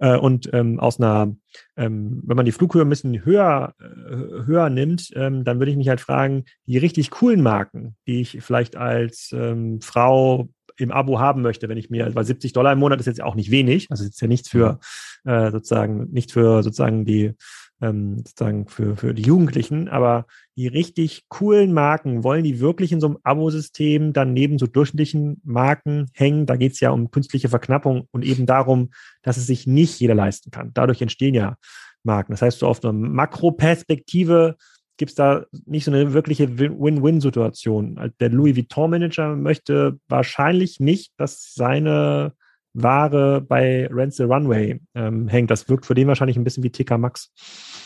Äh, 0.00 0.16
und 0.16 0.50
ähm, 0.52 0.80
aus 0.80 0.98
einer, 0.98 1.32
ähm, 1.76 2.20
wenn 2.26 2.36
man 2.36 2.46
die 2.46 2.52
Flughöhe 2.52 2.82
ein 2.82 2.90
bisschen 2.90 3.24
höher, 3.24 3.74
äh, 3.80 4.44
höher 4.44 4.68
nimmt, 4.68 5.10
ähm, 5.14 5.44
dann 5.44 5.60
würde 5.60 5.70
ich 5.70 5.76
mich 5.76 5.88
halt 5.88 6.00
fragen, 6.00 6.44
die 6.66 6.78
richtig 6.78 7.10
coolen 7.10 7.40
Marken, 7.40 7.94
die 8.08 8.20
ich 8.20 8.38
vielleicht 8.40 8.76
als 8.76 9.30
ähm, 9.32 9.80
Frau 9.80 10.48
im 10.82 10.92
Abo 10.92 11.20
haben 11.20 11.42
möchte, 11.42 11.68
wenn 11.68 11.78
ich 11.78 11.90
mir, 11.90 12.14
weil 12.14 12.24
70 12.24 12.52
Dollar 12.52 12.72
im 12.72 12.78
Monat 12.78 13.00
ist 13.00 13.06
jetzt 13.06 13.22
auch 13.22 13.34
nicht 13.34 13.50
wenig, 13.50 13.90
also 13.90 14.04
ist 14.04 14.20
ja 14.20 14.28
nichts 14.28 14.48
für 14.48 14.78
äh, 15.24 15.50
sozusagen, 15.50 16.10
nicht 16.10 16.32
für 16.32 16.62
sozusagen 16.62 17.04
die 17.04 17.34
ähm, 17.82 18.18
sozusagen 18.18 18.68
für, 18.68 18.96
für 18.96 19.12
die 19.12 19.22
Jugendlichen, 19.22 19.88
aber 19.88 20.26
die 20.56 20.68
richtig 20.68 21.24
coolen 21.28 21.72
Marken, 21.72 22.22
wollen 22.22 22.44
die 22.44 22.60
wirklich 22.60 22.92
in 22.92 23.00
so 23.00 23.08
einem 23.08 23.18
Abo-System 23.24 24.12
dann 24.12 24.32
neben 24.32 24.58
so 24.58 24.66
durchschnittlichen 24.66 25.40
Marken 25.44 26.06
hängen? 26.14 26.46
Da 26.46 26.56
geht 26.56 26.72
es 26.72 26.80
ja 26.80 26.90
um 26.90 27.10
künstliche 27.10 27.48
Verknappung 27.48 28.06
und 28.12 28.24
eben 28.24 28.46
darum, 28.46 28.90
dass 29.22 29.36
es 29.36 29.46
sich 29.46 29.66
nicht 29.66 29.98
jeder 30.00 30.14
leisten 30.14 30.50
kann. 30.50 30.70
Dadurch 30.72 31.02
entstehen 31.02 31.34
ja 31.34 31.56
Marken. 32.04 32.32
Das 32.32 32.42
heißt, 32.42 32.60
so 32.60 32.68
auf 32.68 32.82
einer 32.84 32.92
Makroperspektive 32.92 34.56
gibt 34.96 35.10
es 35.10 35.14
da 35.14 35.44
nicht 35.66 35.84
so 35.84 35.90
eine 35.90 36.12
wirkliche 36.12 36.58
Win-Win-Situation. 36.58 38.12
Der 38.20 38.28
Louis 38.28 38.56
Vuitton-Manager 38.56 39.36
möchte 39.36 39.98
wahrscheinlich 40.08 40.80
nicht, 40.80 41.12
dass 41.16 41.54
seine 41.54 42.34
Ware 42.74 43.42
bei 43.42 43.86
Rent 43.92 44.14
the 44.14 44.22
Runway 44.22 44.80
ähm, 44.94 45.28
hängt. 45.28 45.50
Das 45.50 45.68
wirkt 45.68 45.84
für 45.84 45.94
den 45.94 46.08
wahrscheinlich 46.08 46.36
ein 46.36 46.44
bisschen 46.44 46.62
wie 46.62 46.70
TK 46.70 46.98
Max. 46.98 47.30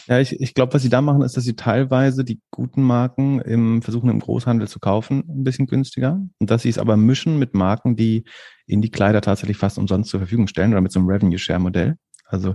Ja, 0.07 0.21
ich, 0.21 0.41
ich 0.41 0.55
glaube, 0.55 0.75
was 0.75 0.83
sie 0.83 0.89
da 0.89 1.01
machen, 1.01 1.23
ist, 1.23 1.37
dass 1.37 1.45
sie 1.45 1.57
teilweise 1.57 2.25
die 2.25 2.41
guten 2.53 2.83
Marken 2.83 3.41
im 3.41 3.83
versuchen 3.83 4.09
im 4.09 4.21
Großhandel 4.21 4.69
zu 4.69 4.79
kaufen, 4.79 5.25
ein 5.29 5.43
bisschen 5.43 5.67
günstiger. 5.67 6.21
Und 6.39 6.51
dass 6.51 6.63
sie 6.63 6.69
es 6.69 6.79
aber 6.79 6.97
mischen 6.97 7.39
mit 7.39 7.55
Marken, 7.55 7.97
die 7.97 8.25
in 8.67 8.81
die 8.81 8.91
Kleider 8.91 9.21
tatsächlich 9.21 9.57
fast 9.57 9.79
umsonst 9.79 10.11
zur 10.11 10.21
Verfügung 10.21 10.47
stellen 10.47 10.73
oder 10.73 10.81
mit 10.81 10.93
so 10.93 11.01
einem 11.01 11.09
Revenue-Share-Modell. 11.09 11.97
Also 12.29 12.55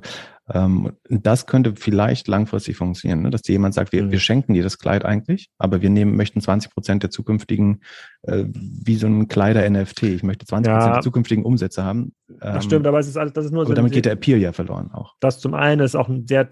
ähm, 0.53 0.91
das 1.09 1.45
könnte 1.45 1.73
vielleicht 1.77 2.27
langfristig 2.27 2.75
funktionieren, 2.75 3.21
ne? 3.21 3.29
dass 3.29 3.41
dir 3.41 3.53
jemand 3.53 3.73
sagt, 3.73 3.93
wir, 3.93 4.03
mhm. 4.03 4.11
wir 4.11 4.19
schenken 4.19 4.53
dir 4.53 4.63
das 4.63 4.77
Kleid 4.79 5.05
eigentlich, 5.05 5.49
aber 5.57 5.81
wir 5.81 5.89
nehmen, 5.89 6.15
möchten 6.15 6.41
20 6.41 6.71
Prozent 6.71 7.03
der 7.03 7.09
zukünftigen, 7.09 7.81
äh, 8.23 8.45
wie 8.51 8.95
so 8.95 9.07
ein 9.07 9.27
Kleider-NFT, 9.27 10.03
ich 10.03 10.23
möchte 10.23 10.45
20 10.45 10.71
Prozent 10.71 10.89
ja. 10.89 10.93
der 10.95 11.01
zukünftigen 11.01 11.45
Umsätze 11.45 11.83
haben. 11.83 12.13
Ähm, 12.29 12.37
das 12.41 12.65
stimmt, 12.65 12.85
aber 12.85 12.99
es 12.99 13.07
ist 13.07 13.17
alles, 13.17 13.33
das 13.33 13.45
ist 13.45 13.51
nur 13.51 13.61
aber 13.61 13.69
so. 13.69 13.75
damit 13.75 13.93
geht 13.93 14.05
der 14.05 14.13
Appeal 14.13 14.39
ja 14.39 14.51
verloren 14.51 14.91
auch. 14.91 15.15
Das 15.19 15.39
zum 15.39 15.53
einen 15.53 15.81
ist 15.81 15.95
auch 15.95 16.09
ein 16.09 16.27
sehr 16.27 16.49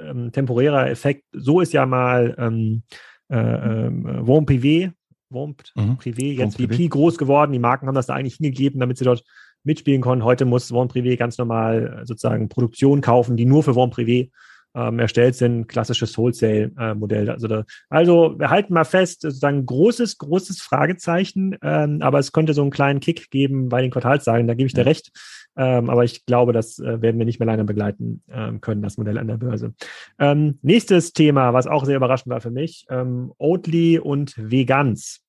ähm, 0.00 0.30
temporärer 0.30 0.88
Effekt. 0.88 1.24
So 1.32 1.60
ist 1.60 1.72
ja 1.72 1.86
mal 1.86 2.34
ähm, 2.38 2.82
äh, 3.30 3.36
äh, 3.36 3.90
Wom 4.26 4.44
Privé, 4.44 4.92
mhm. 5.30 5.98
Privé, 5.98 6.34
jetzt 6.34 6.60
VP 6.60 6.88
groß 6.88 7.18
geworden. 7.18 7.52
Die 7.52 7.58
Marken 7.58 7.86
haben 7.86 7.94
das 7.94 8.06
da 8.06 8.14
eigentlich 8.14 8.36
hingegeben, 8.36 8.80
damit 8.80 8.98
sie 8.98 9.04
dort 9.04 9.24
mitspielen 9.64 10.00
konnten. 10.00 10.24
Heute 10.24 10.44
muss 10.44 10.72
Warn 10.72 10.88
Privé 10.88 11.16
ganz 11.16 11.38
normal 11.38 12.00
äh, 12.02 12.06
sozusagen 12.06 12.48
Produktion 12.48 13.00
kaufen, 13.00 13.36
die 13.36 13.46
nur 13.46 13.62
für 13.62 13.76
Warn 13.76 13.90
Privé 13.90 14.30
ähm, 14.74 14.98
erstellt 14.98 15.36
sind, 15.36 15.68
klassisches 15.68 16.18
Wholesale-Modell. 16.18 17.28
Äh, 17.28 17.30
also, 17.30 17.48
da, 17.48 17.64
also 17.88 18.34
wir 18.38 18.50
halten 18.50 18.74
mal 18.74 18.84
fest, 18.84 19.22
sozusagen 19.22 19.64
großes, 19.64 20.18
großes 20.18 20.60
Fragezeichen, 20.60 21.56
ähm, 21.62 22.02
aber 22.02 22.18
es 22.18 22.32
könnte 22.32 22.54
so 22.54 22.62
einen 22.62 22.70
kleinen 22.70 23.00
Kick 23.00 23.30
geben 23.30 23.68
bei 23.68 23.82
den 23.82 23.90
Quartalssagen, 23.90 24.46
da 24.46 24.54
gebe 24.54 24.66
ich 24.66 24.74
dir 24.74 24.86
recht. 24.86 25.10
Ähm, 25.56 25.88
aber 25.88 26.02
ich 26.02 26.26
glaube, 26.26 26.52
das 26.52 26.80
äh, 26.80 27.00
werden 27.00 27.18
wir 27.18 27.24
nicht 27.24 27.38
mehr 27.38 27.46
lange 27.46 27.64
begleiten 27.64 28.22
ähm, 28.28 28.60
können, 28.60 28.82
das 28.82 28.98
Modell 28.98 29.18
an 29.18 29.28
der 29.28 29.36
Börse. 29.36 29.72
Ähm, 30.18 30.58
nächstes 30.62 31.12
Thema, 31.12 31.52
was 31.52 31.68
auch 31.68 31.84
sehr 31.84 31.96
überraschend 31.96 32.32
war 32.32 32.40
für 32.40 32.50
mich, 32.50 32.86
ähm, 32.90 33.32
Oatly 33.38 34.00
und 34.00 34.34
Vegans. 34.36 35.20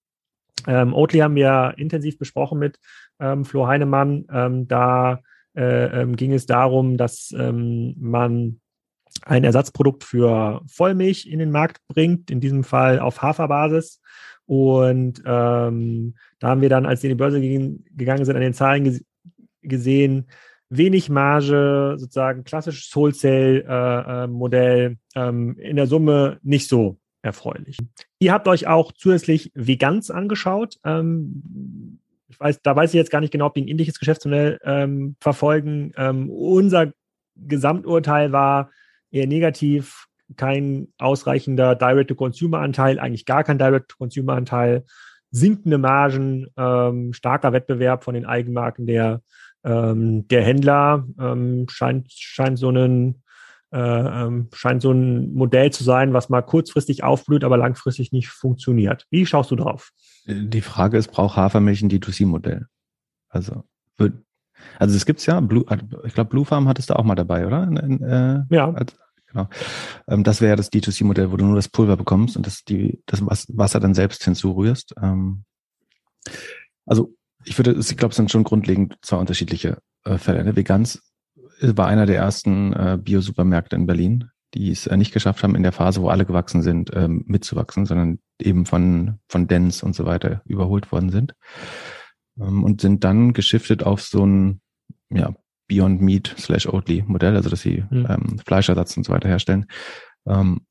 Ähm, 0.68 0.96
Oatly 0.96 1.20
haben 1.20 1.36
wir 1.36 1.76
intensiv 1.78 2.18
besprochen 2.18 2.58
mit 2.58 2.80
ähm, 3.20 3.46
Flo 3.46 3.68
Heinemann. 3.68 4.26
Ähm, 4.32 4.68
da 4.68 5.20
äh, 5.56 6.02
ähm, 6.02 6.16
ging 6.16 6.34
es 6.34 6.46
darum, 6.46 6.98
dass 6.98 7.34
ähm, 7.38 7.96
man 7.98 8.60
ein 9.24 9.44
Ersatzprodukt 9.44 10.04
für 10.04 10.62
Vollmilch 10.68 11.26
in 11.26 11.40
den 11.40 11.52
Markt 11.52 11.82
bringt, 11.88 12.30
in 12.30 12.42
diesem 12.42 12.64
Fall 12.64 13.00
auf 13.00 13.22
Haferbasis. 13.22 14.02
Und 14.46 15.24
ähm, 15.26 16.16
da 16.40 16.50
haben 16.50 16.62
wir 16.62 16.70
dann, 16.70 16.86
als 16.86 17.02
wir 17.02 17.10
in 17.10 17.18
die 17.18 17.22
Börse 17.22 17.42
gegen, 17.42 17.86
gegangen 17.96 18.26
sind, 18.26 18.36
an 18.36 18.42
den 18.42 18.54
Zahlen 18.54 18.84
ges 18.84 19.04
gesehen, 19.62 20.28
wenig 20.70 21.10
Marge, 21.10 21.96
sozusagen 21.98 22.44
klassisches 22.44 22.96
Wholesale-Modell, 22.96 24.98
äh, 25.16 25.20
äh, 25.20 25.28
ähm, 25.28 25.58
in 25.58 25.76
der 25.76 25.88
Summe 25.88 26.40
nicht 26.44 26.68
so 26.68 27.00
erfreulich. 27.24 27.78
Ihr 28.20 28.32
habt 28.32 28.48
euch 28.48 28.68
auch 28.68 28.92
zusätzlich 28.92 29.52
Vegans 29.56 30.12
angeschaut. 30.12 30.78
Ähm, 30.84 31.98
ich 32.36 32.40
weiß, 32.40 32.62
da 32.62 32.76
weiß 32.76 32.94
ich 32.94 32.98
jetzt 32.98 33.12
gar 33.12 33.22
nicht 33.22 33.32
genau, 33.32 33.48
ob 33.48 33.54
die 33.54 33.62
ein 33.62 33.68
ähnliches 33.68 34.00
Geschäftsmodell 34.00 34.60
ähm, 34.64 35.16
verfolgen. 35.22 35.92
Ähm, 35.98 36.30
unser 36.30 36.92
Gesamturteil 37.36 38.32
war 38.32 38.72
eher 39.12 39.28
negativ, 39.28 40.08
kein 40.36 40.90
ausreichender 40.98 41.76
Direct-to-Consumer-Anteil, 41.76 43.00
eigentlich 43.00 43.26
gar 43.26 43.44
kein 43.44 43.58
Direct-to-Consumer-Anteil, 43.58 44.84
sinkende 45.32 45.78
Margen, 45.78 46.48
ähm, 46.58 47.14
starker 47.14 47.54
Wettbewerb 47.54 48.04
von 48.04 48.16
den 48.16 48.26
Eigenmarken 48.26 48.86
der, 48.88 49.22
ähm, 49.64 50.28
der 50.28 50.44
Händler, 50.44 51.08
ähm, 51.20 51.68
scheint, 51.70 52.12
scheint 52.12 52.58
so 52.58 52.70
einen 52.70 53.24
äh, 53.72 53.78
ähm, 53.80 54.48
scheint 54.54 54.82
so 54.82 54.92
ein 54.92 55.34
Modell 55.34 55.72
zu 55.72 55.84
sein, 55.84 56.14
was 56.14 56.30
mal 56.30 56.42
kurzfristig 56.42 57.04
aufblüht, 57.04 57.44
aber 57.44 57.58
langfristig 57.58 58.12
nicht 58.12 58.30
funktioniert. 58.30 59.06
Wie 59.10 59.26
schaust 59.26 59.52
du 59.52 59.56
drauf? 59.56 59.92
Die 60.28 60.62
Frage 60.62 60.98
ist, 60.98 61.12
braucht 61.12 61.38
Hafermilch 61.38 61.82
ein 61.82 61.90
D2C-Modell? 61.90 62.68
Also, 63.30 63.64
wird, 63.98 64.14
also 64.80 64.96
es 64.96 65.06
gibt's 65.06 65.26
ja, 65.26 65.40
Blue, 65.40 65.66
ich 66.06 66.14
glaube, 66.14 66.30
Blue 66.30 66.46
Farm 66.46 66.68
hattest 66.68 66.90
du 66.90 66.96
auch 66.96 67.04
mal 67.04 67.16
dabei, 67.16 67.46
oder? 67.46 67.64
In, 67.64 67.78
in, 67.78 68.04
äh, 68.04 68.44
ja. 68.50 68.72
Als, 68.72 68.96
genau. 69.28 69.48
Ähm, 70.08 70.24
das 70.24 70.42
wäre 70.42 70.52
ja 70.52 70.56
das 70.56 70.72
D2C-Modell, 70.72 71.32
wo 71.32 71.38
du 71.38 71.46
nur 71.46 71.56
das 71.56 71.70
Pulver 71.70 71.98
bekommst 71.98 72.38
und 72.38 72.48
das, 72.48 72.64
die, 72.64 73.02
das 73.06 73.22
Wasser 73.26 73.80
dann 73.80 73.94
selbst 73.94 74.24
hinzurührst. 74.24 74.96
Ähm, 75.02 75.44
also 76.86 77.14
ich 77.44 77.58
würde, 77.58 77.76
ich 77.80 77.98
glaube, 77.98 78.12
es 78.12 78.18
sind 78.18 78.32
schon 78.32 78.44
grundlegend 78.44 78.98
zwei 79.02 79.18
unterschiedliche 79.18 79.78
äh, 80.04 80.18
Fälle. 80.18 80.44
Ne? 80.44 80.56
Vegans 80.56 81.02
war 81.62 81.88
einer 81.88 82.06
der 82.06 82.18
ersten 82.18 82.74
äh, 82.74 82.98
Bio-Supermärkte 83.02 83.76
in 83.76 83.86
Berlin, 83.86 84.30
die 84.54 84.72
es 84.72 84.88
äh, 84.88 84.98
nicht 84.98 85.14
geschafft 85.14 85.44
haben, 85.44 85.56
in 85.56 85.64
der 85.64 85.72
Phase, 85.72 86.02
wo 86.02 86.10
alle 86.10 86.26
gewachsen 86.26 86.62
sind, 86.62 86.92
ähm, 86.94 87.24
mitzuwachsen, 87.28 87.86
sondern 87.86 88.20
eben 88.42 88.66
von, 88.66 89.20
von 89.28 89.48
Dens 89.48 89.84
und 89.84 89.96
so 89.96 90.06
weiter 90.06 90.42
überholt 90.46 90.92
worden 90.92 91.10
sind. 91.10 91.34
Ähm, 92.40 92.64
und 92.64 92.82
sind 92.82 93.04
dann 93.04 93.34
geschiftet 93.34 93.84
auf 93.84 94.02
so 94.02 94.26
ein 94.26 94.62
ja, 95.10 95.34
Beyond 95.68 96.02
Meat 96.02 96.36
slash 96.38 96.68
Oatly 96.68 97.04
Modell, 97.08 97.36
also 97.36 97.50
dass 97.50 97.62
sie 97.62 97.84
mhm. 97.90 98.08
ähm, 98.10 98.40
Fleischersatz 98.46 98.98
und 98.98 99.06
so 99.06 99.14
weiter 99.14 99.30
herstellen. 99.30 99.66
Ähm, 100.28 100.62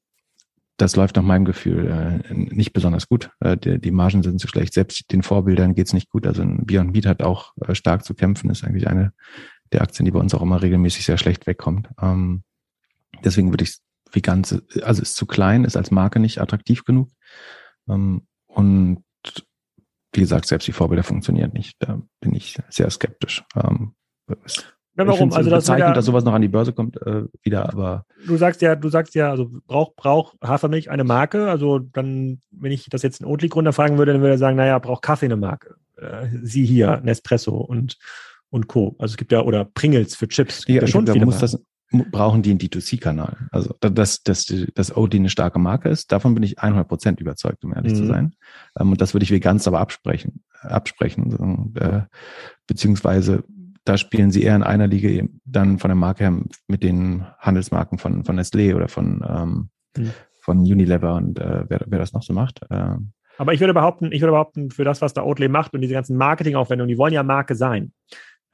das 0.77 0.96
läuft 0.96 1.14
nach 1.16 1.22
meinem 1.22 1.44
Gefühl 1.44 2.22
äh, 2.29 2.35
nicht 2.35 2.72
besonders 2.72 3.09
gut. 3.09 3.31
Äh, 3.40 3.57
die, 3.57 3.81
die 3.81 3.90
Margen 3.92 4.22
sind 4.22 4.40
zu 4.40 4.48
schlecht. 4.48 4.74
Selbst 4.74 5.12
den 5.12 5.22
Vorbildern 5.22 5.74
geht's 5.74 5.92
nicht 5.92 6.11
gut. 6.11 6.27
Also 6.27 6.42
ein 6.42 6.66
Beyond 6.66 6.92
Meat 6.92 7.07
hat 7.07 7.22
auch 7.22 7.53
äh, 7.61 7.74
stark 7.74 8.05
zu 8.05 8.14
kämpfen, 8.14 8.50
ist 8.50 8.64
eigentlich 8.64 8.88
eine 8.88 9.12
der 9.72 9.83
Aktien, 9.83 10.05
die 10.05 10.11
bei 10.11 10.18
uns 10.18 10.35
auch 10.35 10.42
immer 10.42 10.62
regelmäßig 10.62 11.05
sehr 11.05 11.18
schlecht 11.18 11.46
wegkommt. 11.46 11.88
Ähm, 12.00 12.42
deswegen 13.24 13.50
würde 13.50 13.64
ich 13.64 13.79
vegan, 14.12 14.44
also 14.83 15.03
ist 15.03 15.16
zu 15.16 15.27
klein, 15.27 15.64
ist 15.64 15.77
als 15.77 15.90
Marke 15.90 16.20
nicht 16.20 16.40
attraktiv 16.40 16.85
genug. 16.85 17.11
Ähm, 17.88 18.27
und 18.47 19.05
wie 20.12 20.20
gesagt, 20.20 20.47
selbst 20.47 20.66
die 20.68 20.73
Vorbilder 20.73 21.03
funktionieren 21.03 21.53
nicht. 21.53 21.77
Da 21.81 22.01
bin 22.20 22.35
ich 22.35 22.57
sehr 22.68 22.90
skeptisch. 22.90 23.44
Ähm, 23.57 23.94
Ja, 24.97 25.07
warum? 25.09 25.33
Also 25.33 25.51
das 25.51 25.66
ja, 25.66 25.92
dass 25.92 26.05
sowas 26.05 26.25
noch 26.25 26.35
an 26.35 26.42
die 26.42 26.49
Börse 26.49 26.73
kommt 26.73 27.03
äh, 27.03 27.25
wieder, 27.42 27.68
aber 27.68 28.07
du 28.27 28.37
sagst 28.37 28.62
ja, 28.62 28.77
du 28.77 28.88
sagst 28.88 29.16
ja, 29.16 29.29
also 29.31 29.51
braucht 29.66 29.97
braucht 29.97 30.37
Hafermilch 30.40 30.88
eine 30.88 31.03
Marke? 31.03 31.51
Also 31.51 31.81
dann, 31.81 32.40
wenn 32.53 32.70
ich 32.70 32.88
das 32.88 33.03
jetzt 33.03 33.20
einen 33.20 33.31
Oatly-Gründer 33.31 33.73
fragen 33.73 33.99
würde, 33.99 34.12
dann 34.12 34.20
würde 34.20 34.35
er 34.35 34.38
sagen, 34.38 34.57
naja, 34.57 34.79
braucht 34.79 35.03
Kaffee 35.03 35.27
eine 35.27 35.37
Marke. 35.37 35.75
Äh, 35.97 36.29
Sie 36.42 36.64
hier, 36.64 37.01
Nespresso 37.03 37.57
und 37.57 37.99
und 38.51 38.68
Co. 38.68 38.94
Also 39.01 39.14
es 39.14 39.16
gibt 39.16 39.33
ja 39.33 39.42
oder 39.42 39.64
Pringles 39.64 40.14
für 40.14 40.29
Chips. 40.29 40.64
Ja, 40.68 40.83
ja 40.83 40.87
schon 40.87 41.09
viele 41.09 41.25
muss 41.25 41.38
das, 41.38 41.59
brauchen 42.11 42.42
die 42.42 42.50
einen 42.50 42.59
D2C-Kanal. 42.59 43.48
Also 43.50 43.74
dass, 43.80 44.22
dass, 44.22 44.52
dass 44.74 44.96
Oatly 44.96 45.18
eine 45.18 45.30
starke 45.30 45.59
Marke 45.59 45.88
ist, 45.88 46.12
davon 46.12 46.35
bin 46.35 46.42
ich 46.42 46.59
100 46.59 46.88
Prozent 46.88 47.20
überzeugt, 47.20 47.64
um 47.64 47.74
ehrlich 47.74 47.92
mhm. 47.92 47.96
zu 47.96 48.07
sein. 48.07 48.35
Ähm, 48.78 48.92
und 48.92 49.00
das 49.00 49.14
würde 49.14 49.24
ich 49.24 49.30
wie 49.30 49.40
ganz 49.40 49.66
aber 49.68 49.80
absprechen, 49.80 50.44
absprechen. 50.61 51.35
Und, 51.35 51.80
äh, 51.80 52.02
beziehungsweise 52.66 53.44
da 53.85 53.98
spielen 53.98 54.30
sie 54.30 54.42
eher 54.42 54.57
in 54.57 54.62
einer 54.62 54.87
Liga 54.87 55.26
dann 55.44 55.78
von 55.78 55.88
der 55.88 55.96
Marke 55.96 56.24
her 56.24 56.38
mit 56.68 56.83
den 56.83 57.26
Handelsmarken 57.38 57.98
von, 57.98 58.24
von 58.24 58.38
Nestlé 58.38 58.74
oder 58.74 58.88
von, 58.88 59.24
ähm, 59.28 59.68
mhm. 59.96 60.11
von 60.40 60.59
Unilever 60.59 61.14
und 61.14 61.38
äh, 61.38 61.64
wer, 61.68 61.80
wer 61.87 61.98
das 61.98 62.12
noch 62.12 62.22
so 62.22 62.33
macht. 62.33 62.61
Äh, 62.70 62.96
aber 63.37 63.52
ich 63.52 63.61
würde 63.61 63.74
behaupten, 63.74 64.12
ich 64.12 64.20
würde 64.20 64.33
behaupten, 64.33 64.70
für 64.70 64.85
das, 64.85 65.02
was 65.02 65.12
da 65.12 65.22
Oatly 65.22 65.48
macht 65.48 65.74
und 65.74 65.80
diese 65.80 65.94
ganzen 65.94 66.16
Marketingaufwendungen, 66.16 66.88
die 66.88 66.98
wollen 66.98 67.12
ja 67.12 67.22
Marke 67.22 67.54
sein. 67.54 67.92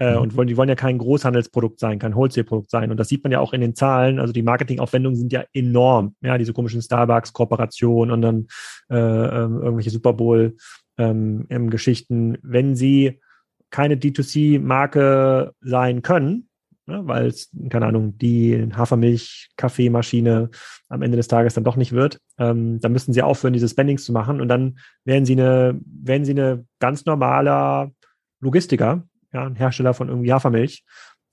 Äh, 0.00 0.14
mhm. 0.14 0.22
und 0.22 0.36
wollen, 0.36 0.48
die 0.48 0.56
wollen 0.56 0.70
ja 0.70 0.76
kein 0.76 0.96
Großhandelsprodukt 0.96 1.78
sein, 1.78 1.98
kein 1.98 2.14
Wholesale-Produkt 2.14 2.70
sein. 2.70 2.90
Und 2.90 2.96
das 2.96 3.08
sieht 3.08 3.22
man 3.22 3.32
ja 3.32 3.40
auch 3.40 3.52
in 3.52 3.60
den 3.60 3.74
Zahlen. 3.74 4.18
Also 4.18 4.32
die 4.32 4.42
Marketingaufwendungen 4.42 5.18
sind 5.18 5.30
ja 5.30 5.44
enorm. 5.52 6.14
Ja, 6.22 6.38
diese 6.38 6.54
komischen 6.54 6.80
Starbucks-Kooperationen 6.80 8.10
und 8.10 8.22
dann 8.22 8.46
äh, 8.88 8.96
ähm, 8.96 9.60
irgendwelche 9.60 9.90
Super 9.90 10.14
Bowl-Geschichten. 10.14 12.34
Ähm, 12.34 12.38
Wenn 12.42 12.76
sie 12.76 13.20
keine 13.68 13.96
D2C-Marke 13.96 15.52
sein 15.60 16.00
können, 16.00 16.48
ne, 16.86 17.06
weil 17.06 17.26
es, 17.26 17.50
keine 17.68 17.84
Ahnung, 17.84 18.16
die 18.16 18.70
Hafermilch-Kaffeemaschine 18.72 20.48
am 20.88 21.02
Ende 21.02 21.18
des 21.18 21.28
Tages 21.28 21.52
dann 21.52 21.64
doch 21.64 21.76
nicht 21.76 21.92
wird, 21.92 22.20
ähm, 22.38 22.80
dann 22.80 22.92
müssen 22.92 23.12
sie 23.12 23.20
aufhören, 23.20 23.52
diese 23.52 23.68
Spendings 23.68 24.06
zu 24.06 24.12
machen 24.12 24.40
und 24.40 24.48
dann 24.48 24.78
werden 25.04 25.26
sie 25.26 25.34
eine, 25.34 25.78
werden 25.84 26.24
sie 26.24 26.32
eine 26.32 26.64
ganz 26.78 27.04
normaler 27.04 27.92
Logistiker, 28.40 29.06
ja, 29.32 29.46
ein 29.46 29.56
Hersteller 29.56 29.94
von 29.94 30.08
irgendwie 30.08 30.32
Hafermilch, 30.32 30.84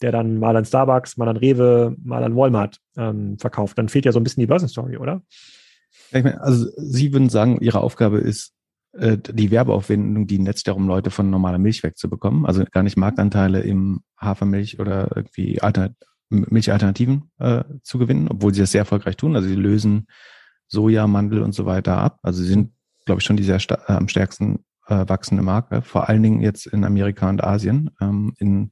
der 0.02 0.12
dann 0.12 0.40
mal 0.40 0.56
an 0.56 0.66
Starbucks, 0.66 1.18
mal 1.18 1.28
an 1.28 1.38
Rewe, 1.38 1.96
mal 2.04 2.24
an 2.24 2.36
Walmart 2.36 2.80
ähm, 2.96 3.38
verkauft. 3.40 3.78
Dann 3.78 3.90
fehlt 3.90 4.06
ja 4.06 4.12
so 4.12 4.20
ein 4.20 4.24
bisschen 4.24 4.42
die 4.42 4.48
Börsenstory, 4.48 4.98
oder? 4.98 5.22
Ich 6.12 6.24
meine, 6.24 6.42
also 6.42 6.68
Sie 6.78 7.14
würden 7.14 7.30
sagen, 7.30 7.60
Ihre 7.62 7.82
Aufgabe 7.82 8.20
ist, 8.20 8.54
äh, 8.94 9.18
die 9.18 9.52
Werbeaufwendung, 9.52 10.28
die 10.28 10.40
netzt 10.40 10.68
darum, 10.68 10.88
Leute 10.88 11.12
von 11.12 11.30
normaler 11.30 11.58
Milch 11.58 11.84
wegzubekommen. 11.84 12.46
Also 12.46 12.64
gar 12.72 12.84
nicht 12.84 12.98
Marktanteile 12.98 13.62
im 13.62 14.02
Hafermilch 14.20 14.80
oder 14.80 15.10
irgendwie 15.16 15.62
Alter, 15.62 15.92
Milchalternativen 16.30 17.32
äh, 17.40 17.64
zu 17.84 18.00
gewinnen, 18.00 18.28
obwohl 18.30 18.54
sie 18.54 18.62
das 18.62 18.72
sehr 18.72 18.80
erfolgreich 18.80 19.16
tun. 19.16 19.36
Also 19.36 19.48
sie 19.48 19.56
lösen 19.56 20.08
Soja, 20.68 21.08
Mandel 21.08 21.42
und 21.42 21.54
so 21.54 21.66
weiter 21.66 21.98
ab. 21.98 22.20
Also 22.22 22.42
sie 22.42 22.50
sind, 22.50 22.74
glaube 23.06 23.22
ich, 23.22 23.26
schon 23.26 23.38
die 23.38 23.44
sehr 23.44 23.60
äh, 23.70 23.94
am 23.94 24.08
stärksten 24.08 24.66
äh, 24.88 25.08
wachsende 25.08 25.44
Marke, 25.44 25.82
vor 25.82 26.10
allen 26.10 26.24
Dingen 26.24 26.42
jetzt 26.42 26.66
in 26.68 26.84
Amerika 26.84 27.30
und 27.30 27.44
Asien. 27.44 27.92
Ähm, 28.02 28.34
in, 28.38 28.72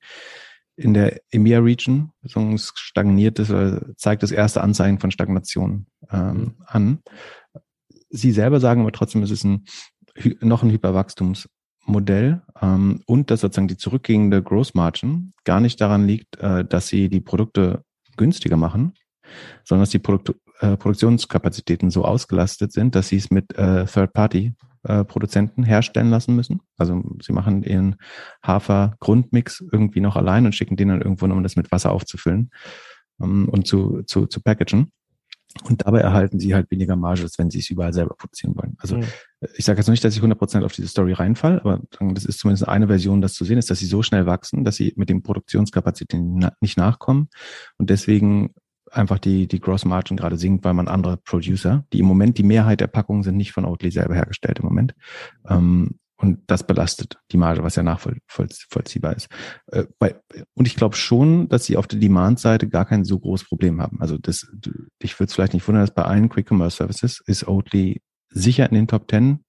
in 0.75 0.93
der 0.93 1.21
EMEA-Region 1.31 2.11
stagniert 2.25 3.39
es, 3.39 3.49
äh, 3.49 3.81
zeigt 3.95 4.23
das 4.23 4.31
erste 4.31 4.61
Anzeichen 4.61 4.99
von 4.99 5.11
Stagnation 5.11 5.87
ähm, 6.11 6.37
mhm. 6.37 6.55
an. 6.65 6.99
Sie 8.09 8.31
selber 8.31 8.59
sagen 8.59 8.81
aber 8.81 8.91
trotzdem, 8.91 9.23
es 9.23 9.31
ist 9.31 9.43
ein, 9.43 9.65
noch 10.41 10.63
ein 10.63 10.71
Hyperwachstumsmodell 10.71 12.41
ähm, 12.61 13.01
und 13.05 13.31
dass 13.31 13.41
sozusagen 13.41 13.67
die 13.67 13.77
zurückgehende 13.77 14.41
Gross 14.41 14.73
Margin 14.73 15.33
gar 15.43 15.59
nicht 15.59 15.79
daran 15.81 16.07
liegt, 16.07 16.37
äh, 16.37 16.63
dass 16.65 16.87
sie 16.87 17.09
die 17.09 17.21
Produkte 17.21 17.83
günstiger 18.17 18.57
machen, 18.57 18.93
sondern 19.63 19.83
dass 19.83 19.89
die 19.89 19.99
Produkt, 19.99 20.39
äh, 20.59 20.77
Produktionskapazitäten 20.77 21.89
so 21.89 22.05
ausgelastet 22.05 22.71
sind, 22.71 22.95
dass 22.95 23.09
sie 23.09 23.17
es 23.17 23.29
mit 23.31 23.57
äh, 23.57 23.85
Third-Party 23.85 24.53
äh, 24.85 25.03
Produzenten 25.03 25.63
herstellen 25.63 26.09
lassen 26.09 26.35
müssen. 26.35 26.61
Also 26.77 27.03
sie 27.21 27.33
machen 27.33 27.63
ihren 27.63 27.95
Hafer-Grundmix 28.45 29.63
irgendwie 29.71 30.01
noch 30.01 30.15
allein 30.15 30.45
und 30.45 30.55
schicken 30.55 30.75
den 30.75 30.89
dann 30.89 31.01
irgendwo, 31.01 31.25
um 31.25 31.43
das 31.43 31.55
mit 31.55 31.71
Wasser 31.71 31.91
aufzufüllen 31.91 32.51
ähm, 33.21 33.49
und 33.49 33.67
zu, 33.67 34.03
zu, 34.03 34.27
zu 34.27 34.41
packagen. 34.41 34.91
Und 35.63 35.85
dabei 35.85 35.99
erhalten 35.99 36.37
sie 36.37 36.53
halt 36.53 36.69
weniger 36.69 36.97
Marge, 36.97 37.23
als 37.23 37.39
wenn 37.39 37.49
sie 37.49 37.59
es 37.59 37.69
überall 37.69 37.93
selber 37.93 38.15
produzieren 38.15 38.55
wollen. 38.57 38.75
Also 38.77 38.97
mhm. 38.97 39.05
ich 39.55 39.63
sage 39.63 39.79
jetzt 39.79 39.87
nicht, 39.87 40.03
dass 40.03 40.15
ich 40.15 40.21
100% 40.21 40.63
auf 40.65 40.73
diese 40.73 40.89
Story 40.89 41.13
reinfall, 41.13 41.59
aber 41.61 41.81
das 42.13 42.25
ist 42.25 42.39
zumindest 42.39 42.67
eine 42.67 42.87
Version, 42.87 43.21
das 43.21 43.33
zu 43.33 43.45
sehen 43.45 43.57
ist, 43.57 43.69
dass 43.69 43.79
sie 43.79 43.85
so 43.85 44.03
schnell 44.03 44.25
wachsen, 44.25 44.65
dass 44.65 44.75
sie 44.75 44.93
mit 44.97 45.09
den 45.09 45.23
Produktionskapazitäten 45.23 46.49
nicht 46.59 46.77
nachkommen 46.77 47.29
und 47.77 47.89
deswegen 47.89 48.53
einfach 48.95 49.19
die, 49.19 49.47
die 49.47 49.59
Gross 49.59 49.85
Margin 49.85 50.17
gerade 50.17 50.37
sinkt, 50.37 50.63
weil 50.63 50.73
man 50.73 50.87
andere 50.87 51.17
Producer, 51.17 51.85
die 51.93 51.99
im 51.99 52.05
Moment 52.05 52.37
die 52.37 52.43
Mehrheit 52.43 52.81
der 52.81 52.87
Packungen 52.87 53.23
sind 53.23 53.37
nicht 53.37 53.51
von 53.51 53.65
Oatly 53.65 53.91
selber 53.91 54.15
hergestellt 54.15 54.59
im 54.59 54.65
Moment. 54.65 54.95
Ähm, 55.47 55.99
und 56.17 56.39
das 56.47 56.65
belastet 56.65 57.17
die 57.31 57.37
Marge, 57.37 57.61
was 57.63 57.75
ja 57.75 57.83
nachvollziehbar 57.83 59.15
ist. 59.15 59.27
Äh, 59.67 59.85
und 60.53 60.65
ich 60.65 60.75
glaube 60.75 60.95
schon, 60.95 61.49
dass 61.49 61.65
sie 61.65 61.75
auf 61.75 61.87
der 61.87 61.99
Demand-Seite 61.99 62.69
gar 62.69 62.85
kein 62.85 63.03
so 63.03 63.19
großes 63.19 63.47
Problem 63.47 63.81
haben. 63.81 63.99
Also 63.99 64.17
das, 64.17 64.47
ich 64.99 65.19
würde 65.19 65.29
es 65.29 65.33
vielleicht 65.33 65.53
nicht 65.53 65.67
wundern, 65.67 65.83
dass 65.83 65.93
bei 65.93 66.03
allen 66.03 66.29
Quick 66.29 66.49
Commerce 66.49 66.77
Services 66.77 67.21
ist 67.25 67.47
Oatly 67.47 68.01
sicher 68.29 68.67
in 68.69 68.75
den 68.75 68.87
Top 68.87 69.09
10, 69.09 69.43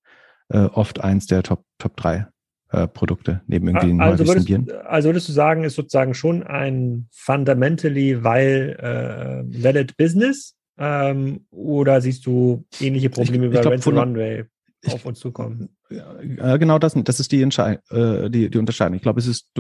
äh, 0.49 0.59
oft 0.59 1.01
eins 1.01 1.27
der 1.27 1.43
Top, 1.43 1.65
Top 1.79 1.97
3 1.97 2.27
äh, 2.71 2.89
Produkte 2.89 3.43
neben 3.47 3.69
irgendwie 3.69 3.89
den 3.89 4.01
also 4.01 4.27
würdest, 4.27 4.47
Bieren. 4.47 4.71
Also 4.85 5.09
würdest 5.09 5.29
du 5.29 5.33
sagen, 5.33 5.65
ist 5.65 5.77
sozusagen 5.77 6.15
schon 6.15 6.43
ein 6.43 7.09
fundamentally 7.13 8.25
weil, 8.25 8.77
äh, 8.81 9.65
valid 9.65 9.97
Business 9.97 10.57
ähm, 10.79 11.47
oder 11.51 12.01
siehst 12.01 12.27
du 12.27 12.65
ähnliche 12.81 13.11
Probleme 13.11 13.51
wie 13.51 13.55
bei 13.55 13.61
Rental 13.61 13.99
Runway 13.99 14.45
auf 14.87 15.07
uns 15.07 15.21
zukommen? 15.21 15.71
Ja, 15.89 16.57
genau 16.57 16.79
das, 16.79 16.95
das 16.95 17.21
ist 17.21 17.31
die, 17.31 17.43
Entschei 17.43 17.79
äh, 17.91 18.29
die, 18.29 18.51
die 18.51 18.59
Unterscheidung. 18.59 18.97
Ich 18.97 19.03
glaube, 19.03 19.21
es 19.21 19.27
ist 19.27 19.51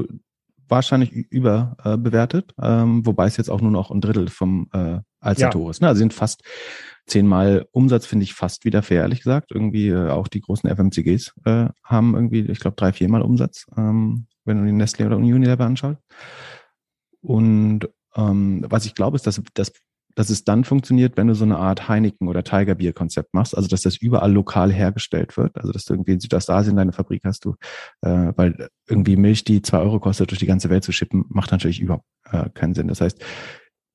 wahrscheinlich 0.68 1.12
überbewertet, 1.12 2.52
äh, 2.60 2.82
ähm, 2.82 3.06
wobei 3.06 3.26
es 3.26 3.36
jetzt 3.36 3.50
auch 3.50 3.60
nur 3.60 3.70
noch 3.70 3.90
ein 3.90 4.00
Drittel 4.00 4.28
vom 4.28 4.68
äh, 4.72 5.00
Alstertor 5.20 5.64
ja. 5.64 5.70
ist. 5.70 5.82
Ne? 5.82 5.88
Also 5.88 5.98
sind 5.98 6.14
fast 6.14 6.42
zehnmal 7.06 7.66
Umsatz 7.70 8.06
finde 8.06 8.24
ich 8.24 8.34
fast 8.34 8.64
wieder 8.64 8.82
fair, 8.82 9.02
ehrlich 9.02 9.20
gesagt. 9.20 9.52
Irgendwie 9.52 9.88
äh, 9.88 10.10
auch 10.10 10.28
die 10.28 10.40
großen 10.40 10.68
FMCGs 10.68 11.34
äh, 11.44 11.68
haben 11.84 12.14
irgendwie, 12.14 12.40
ich 12.40 12.60
glaube, 12.60 12.76
drei, 12.76 12.92
viermal 12.92 13.22
Umsatz, 13.22 13.66
ähm, 13.76 14.26
wenn 14.44 14.58
du 14.58 14.66
die 14.66 14.72
Nestle 14.72 15.06
oder 15.06 15.16
Unilever 15.16 15.64
anschaust. 15.64 16.00
Und 17.20 17.88
ähm, 18.16 18.64
was 18.68 18.86
ich 18.86 18.94
glaube, 18.94 19.16
ist, 19.16 19.26
dass, 19.26 19.40
dass, 19.54 19.72
dass 20.16 20.30
es 20.30 20.44
dann 20.44 20.64
funktioniert, 20.64 21.16
wenn 21.16 21.28
du 21.28 21.34
so 21.34 21.44
eine 21.44 21.58
Art 21.58 21.88
Heineken 21.88 22.26
oder 22.26 22.42
Tiger 22.42 22.74
Bier 22.74 22.94
Konzept 22.94 23.34
machst, 23.34 23.56
also 23.56 23.68
dass 23.68 23.82
das 23.82 23.98
überall 23.98 24.32
lokal 24.32 24.72
hergestellt 24.72 25.36
wird, 25.36 25.56
also 25.58 25.72
dass 25.72 25.84
du 25.84 25.94
irgendwie 25.94 26.12
in 26.12 26.20
Südostasien 26.20 26.74
deine 26.74 26.92
Fabrik 26.92 27.22
hast, 27.24 27.44
du, 27.44 27.54
äh, 28.00 28.32
weil 28.34 28.68
irgendwie 28.88 29.16
Milch, 29.16 29.44
die 29.44 29.60
zwei 29.60 29.78
Euro 29.78 30.00
kostet, 30.00 30.30
durch 30.30 30.40
die 30.40 30.46
ganze 30.46 30.70
Welt 30.70 30.84
zu 30.84 30.92
schippen, 30.92 31.26
macht 31.28 31.52
natürlich 31.52 31.80
überhaupt 31.80 32.06
äh, 32.32 32.48
keinen 32.50 32.74
Sinn. 32.74 32.88
Das 32.88 33.02
heißt, 33.02 33.22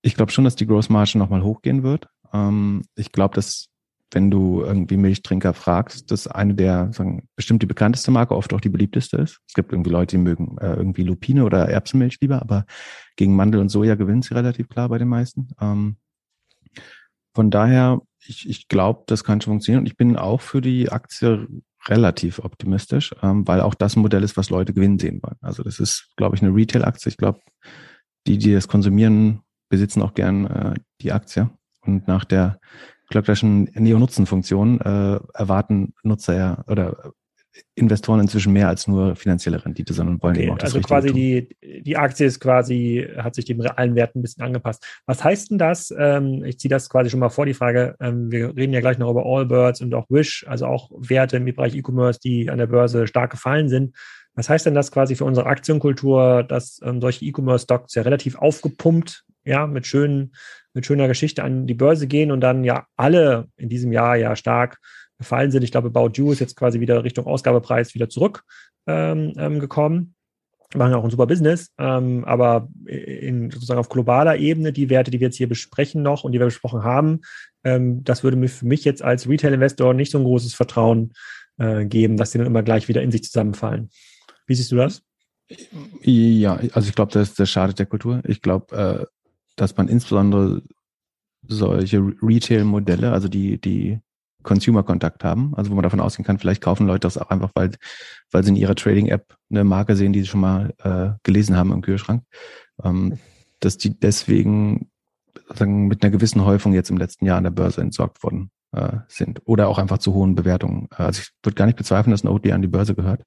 ich 0.04 0.16
glaube 0.16 0.32
schon, 0.32 0.44
dass 0.44 0.56
die 0.56 0.68
Gross 0.68 0.90
Margin 0.90 1.20
nochmal 1.20 1.44
hochgehen 1.44 1.82
wird. 1.82 2.08
Ähm, 2.32 2.84
ich 2.96 3.12
glaube, 3.12 3.36
dass 3.36 3.72
wenn 4.14 4.30
du 4.30 4.62
irgendwie 4.62 4.98
Milchtrinker 4.98 5.54
fragst, 5.54 6.12
dass 6.12 6.28
eine 6.28 6.54
der, 6.54 6.92
sagen, 6.92 7.28
bestimmt 7.36 7.64
die 7.64 7.68
bekannteste 7.68 8.12
Marke, 8.12 8.36
oft 8.36 8.54
auch 8.54 8.62
die 8.62 8.70
beliebteste 8.70 9.18
ist. 9.18 9.40
Es 9.48 9.54
gibt 9.54 9.72
irgendwie 9.72 9.90
Leute, 9.90 10.18
die 10.18 10.22
mögen 10.22 10.58
äh, 10.60 10.74
irgendwie 10.74 11.04
Lupine 11.04 11.46
oder 11.46 11.70
Erbsenmilch 11.70 12.18
lieber, 12.22 12.42
aber 12.42 12.66
gegen 13.16 13.36
Mandel 13.36 13.62
und 13.62 13.70
Soja 13.70 13.96
gewinnt 13.96 14.26
sie 14.26 14.34
relativ 14.34 14.68
klar 14.70 14.90
bei 14.90 14.98
den 14.98 15.08
meisten. 15.08 15.48
Ähm, 15.62 15.96
von 17.34 17.50
daher, 17.50 18.02
ich, 18.26 18.48
ich 18.48 18.68
glaube, 18.68 19.04
das 19.08 19.24
kann 19.24 19.42
schon 19.42 19.54
funktionieren. 19.54 19.82
Und 19.82 19.88
ich 19.88 19.98
bin 19.98 20.18
auch 20.18 20.42
für 20.42 20.62
die 20.62 20.92
Aktie 20.92 21.48
relativ 21.88 22.40
optimistisch, 22.40 23.16
ähm, 23.24 23.48
weil 23.48 23.62
auch 23.62 23.74
das 23.74 23.96
ein 23.96 24.02
Modell 24.02 24.24
ist, 24.24 24.38
was 24.38 24.50
Leute 24.50 24.74
gewinnen 24.74 25.00
sehen 25.00 25.20
wollen. 25.24 25.38
Also 25.42 25.64
das 25.64 25.80
ist, 25.80 26.12
glaube 26.16 26.36
ich, 26.36 26.42
eine 26.42 26.54
Retail-Aktie. 26.54 27.10
Ich 27.10 27.18
glaube, 27.18 27.40
die, 28.28 28.38
die 28.38 28.54
das 28.54 28.68
konsumieren, 28.68 29.42
besitzen 29.70 30.02
auch 30.02 30.14
gern 30.14 30.46
äh, 30.46 30.74
die 31.02 31.12
Aktie. 31.12 31.50
Und 31.82 32.08
nach 32.08 32.26
der 32.26 32.60
glücklichen 33.10 33.64
Neo-Nutzen-Funktion 33.74 34.80
äh, 34.82 35.20
erwarten 35.34 35.94
Nutzer 36.04 36.36
ja 36.36 36.64
oder 36.68 37.14
Investoren 37.76 38.22
inzwischen 38.22 38.54
mehr 38.54 38.70
als 38.70 38.88
nur 38.88 39.16
finanzielle 39.16 39.64
Rendite, 39.64 39.94
sondern 39.94 40.22
wollen 40.22 40.36
okay, 40.36 40.44
eben 40.44 40.54
auch 40.54 40.58
das 40.58 40.74
Also 40.74 40.88
quasi 40.88 41.12
die, 41.12 41.58
die 41.82 41.98
Aktie 41.98 42.26
ist 42.26 42.40
quasi, 42.40 43.08
hat 43.18 43.36
sich 43.36 43.46
dem 43.46 43.60
realen 43.60 43.96
Wert 43.96 44.16
ein 44.16 44.22
bisschen 44.22 44.44
angepasst. 44.44 44.86
Was 45.06 45.24
heißt 45.24 45.52
denn 45.52 45.58
das? 45.58 45.94
Ähm, 45.98 46.44
ich 46.46 46.60
ziehe 46.60 46.70
das 46.70 46.90
quasi 46.90 47.10
schon 47.10 47.20
mal 47.20 47.30
vor, 47.30 47.46
die 47.46 47.54
Frage, 47.54 47.96
ähm, 48.00 48.32
wir 48.32 48.56
reden 48.56 48.74
ja 48.74 48.80
gleich 48.80 48.98
noch 48.98 49.10
über 49.10 49.26
Allbirds 49.26 49.82
und 49.82 49.94
auch 49.94 50.06
Wish, 50.10 50.46
also 50.48 50.68
auch 50.68 50.92
Werte 50.96 51.38
im 51.38 51.46
Bereich 51.46 51.76
E-Commerce, 51.76 52.20
die 52.20 52.50
an 52.50 52.58
der 52.58 52.68
Börse 52.68 53.08
stark 53.08 53.32
gefallen 53.32 53.70
sind. 53.70 53.96
Was 54.34 54.50
heißt 54.50 54.66
denn 54.66 54.76
das 54.76 54.92
quasi 54.92 55.16
für 55.16 55.26
unsere 55.26 55.48
Aktienkultur, 55.48 56.44
dass 56.44 56.80
ähm, 56.84 57.02
solche 57.02 57.26
E-Commerce-Stocks 57.26 57.96
ja 57.96 58.04
relativ 58.04 58.38
aufgepumpt, 58.38 59.26
ja, 59.44 59.66
mit 59.68 59.88
schönen 59.88 60.34
mit 60.74 60.86
schöner 60.86 61.08
Geschichte 61.08 61.44
an 61.44 61.68
die 61.68 61.74
Börse 61.74 62.08
gehen 62.08 62.32
und 62.32 62.42
dann 62.42 62.64
ja 62.64 62.86
alle 62.96 63.48
in 63.58 63.68
diesem 63.68 63.92
Jahr 63.92 64.16
ja 64.16 64.36
stark 64.36 64.78
gefallen 65.18 65.52
sind. 65.52 65.64
Ich 65.64 65.72
glaube, 65.72 65.90
About 65.90 66.14
You 66.16 66.32
ist 66.32 66.40
jetzt 66.40 66.56
quasi 66.56 66.80
wieder 66.80 67.04
Richtung 67.04 67.26
Ausgabepreis 67.26 67.94
wieder 67.94 68.10
zurück 68.10 68.44
ähm, 68.88 69.34
ähm, 69.38 69.60
gekommen. 69.60 70.16
Machen 70.76 70.94
auch 70.94 71.04
ein 71.04 71.10
super 71.10 71.28
Business, 71.28 71.72
ähm, 71.78 72.24
aber 72.26 72.70
in, 72.86 73.52
sozusagen 73.52 73.80
auf 73.80 73.90
globaler 73.90 74.38
Ebene 74.38 74.72
die 74.72 74.90
Werte, 74.90 75.12
die 75.12 75.20
wir 75.20 75.28
jetzt 75.28 75.38
hier 75.38 75.50
besprechen 75.50 76.02
noch 76.02 76.24
und 76.24 76.32
die 76.32 76.40
wir 76.40 76.46
besprochen 76.46 76.84
haben, 76.84 77.22
ähm, 77.64 78.04
das 78.04 78.24
würde 78.24 78.38
mir 78.38 78.50
für 78.50 78.66
mich 78.66 78.86
jetzt 78.86 79.02
als 79.02 79.28
Retail-Investor 79.28 79.94
nicht 79.94 80.12
so 80.12 80.18
ein 80.18 80.24
großes 80.24 80.54
Vertrauen 80.54 81.14
äh, 81.58 81.86
geben, 81.86 82.18
dass 82.18 82.32
die 82.32 82.38
dann 82.38 82.48
immer 82.48 82.64
gleich 82.64 82.88
wieder 82.88 83.02
in 83.02 83.12
sich 83.12 83.24
zusammenfallen. 83.24 83.90
Wie 84.48 84.56
siehst 84.56 84.72
du 84.72 84.78
das? 84.78 85.04
Ja, 86.02 86.60
also 86.74 86.88
ich 86.88 86.96
glaube, 86.96 87.12
das, 87.12 87.34
das 87.34 87.50
schadet 87.50 87.80
der 87.80 87.86
Kultur. 87.86 88.22
Ich 88.26 88.42
glaube, 88.42 88.76
äh, 88.76 89.06
dass 89.56 89.76
man 89.76 89.90
insbesondere 89.90 90.62
solche 91.48 92.00
Retail-Modelle, 92.22 93.12
also 93.12 93.28
die, 93.28 93.60
die 93.60 94.00
Consumer-Kontakt 94.44 95.24
haben, 95.24 95.54
also 95.56 95.72
wo 95.72 95.76
man 95.76 95.84
davon 95.84 96.00
ausgehen 96.00 96.26
kann, 96.26 96.40
vielleicht 96.40 96.62
kaufen 96.62 96.88
Leute 96.88 97.02
das 97.02 97.18
auch 97.18 97.30
einfach, 97.30 97.52
weil, 97.54 97.72
weil 98.32 98.44
sie 98.44 98.50
in 98.50 98.56
ihrer 98.56 98.76
Trading-App 98.76 99.36
eine 99.50 99.64
Marke 99.64 99.96
sehen, 99.96 100.14
die 100.14 100.22
sie 100.22 100.28
schon 100.28 100.42
mal 100.42 100.74
äh, 100.84 101.12
gelesen 101.24 101.58
haben 101.58 101.72
im 101.72 101.82
Kühlschrank, 101.82 102.24
ähm, 102.84 103.18
dass 103.60 103.78
die 103.78 104.00
deswegen 104.00 104.90
sagen, 105.56 105.88
mit 105.88 106.04
einer 106.04 106.12
gewissen 106.12 106.44
Häufung 106.46 106.74
jetzt 106.74 106.90
im 106.90 106.98
letzten 106.98 107.26
Jahr 107.26 107.38
an 107.38 107.44
der 107.44 107.52
Börse 107.52 107.82
entsorgt 107.82 108.24
worden 108.24 108.52
äh, 108.72 108.98
sind 109.08 109.42
oder 109.46 109.68
auch 109.68 109.78
einfach 109.78 109.98
zu 109.98 110.14
hohen 110.14 110.36
Bewertungen. 110.36 110.88
Also 110.92 111.22
ich 111.22 111.32
würde 111.44 111.56
gar 111.56 111.66
nicht 111.66 111.78
bezweifeln, 111.78 112.12
dass 112.12 112.24
ein 112.24 112.30
OD 112.30 112.52
an 112.52 112.62
die 112.62 112.68
Börse 112.68 112.96
gehört. 112.96 113.24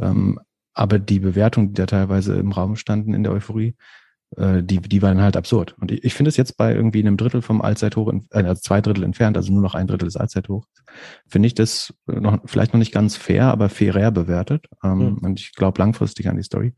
Ähm, 0.00 0.40
aber 0.74 0.98
die 0.98 1.18
Bewertungen, 1.18 1.68
die 1.68 1.74
da 1.74 1.86
teilweise 1.86 2.36
im 2.36 2.52
Raum 2.52 2.76
standen 2.76 3.14
in 3.14 3.24
der 3.24 3.32
Euphorie, 3.32 3.74
äh, 4.36 4.62
die, 4.62 4.80
die 4.80 5.02
waren 5.02 5.20
halt 5.20 5.36
absurd. 5.36 5.74
Und 5.80 5.90
ich, 5.90 6.04
ich 6.04 6.14
finde 6.14 6.28
es 6.28 6.36
jetzt 6.36 6.56
bei 6.56 6.74
irgendwie 6.74 7.00
einem 7.00 7.16
Drittel 7.16 7.42
vom 7.42 7.60
Allzeithoch, 7.60 8.12
äh, 8.12 8.42
also 8.44 8.60
zwei 8.60 8.80
Drittel 8.80 9.04
entfernt, 9.04 9.36
also 9.36 9.52
nur 9.52 9.62
noch 9.62 9.74
ein 9.74 9.86
Drittel 9.86 10.06
des 10.06 10.16
Allzeithochs, 10.16 10.68
finde 11.26 11.46
ich 11.46 11.54
das 11.54 11.94
noch, 12.06 12.40
vielleicht 12.44 12.72
noch 12.72 12.78
nicht 12.78 12.92
ganz 12.92 13.16
fair, 13.16 13.44
aber 13.44 13.68
fairer 13.68 14.10
bewertet. 14.10 14.66
Ähm, 14.84 14.98
mhm. 14.98 15.18
Und 15.18 15.40
ich 15.40 15.52
glaube 15.52 15.80
langfristig 15.80 16.28
an 16.28 16.36
die 16.36 16.42
Story. 16.42 16.74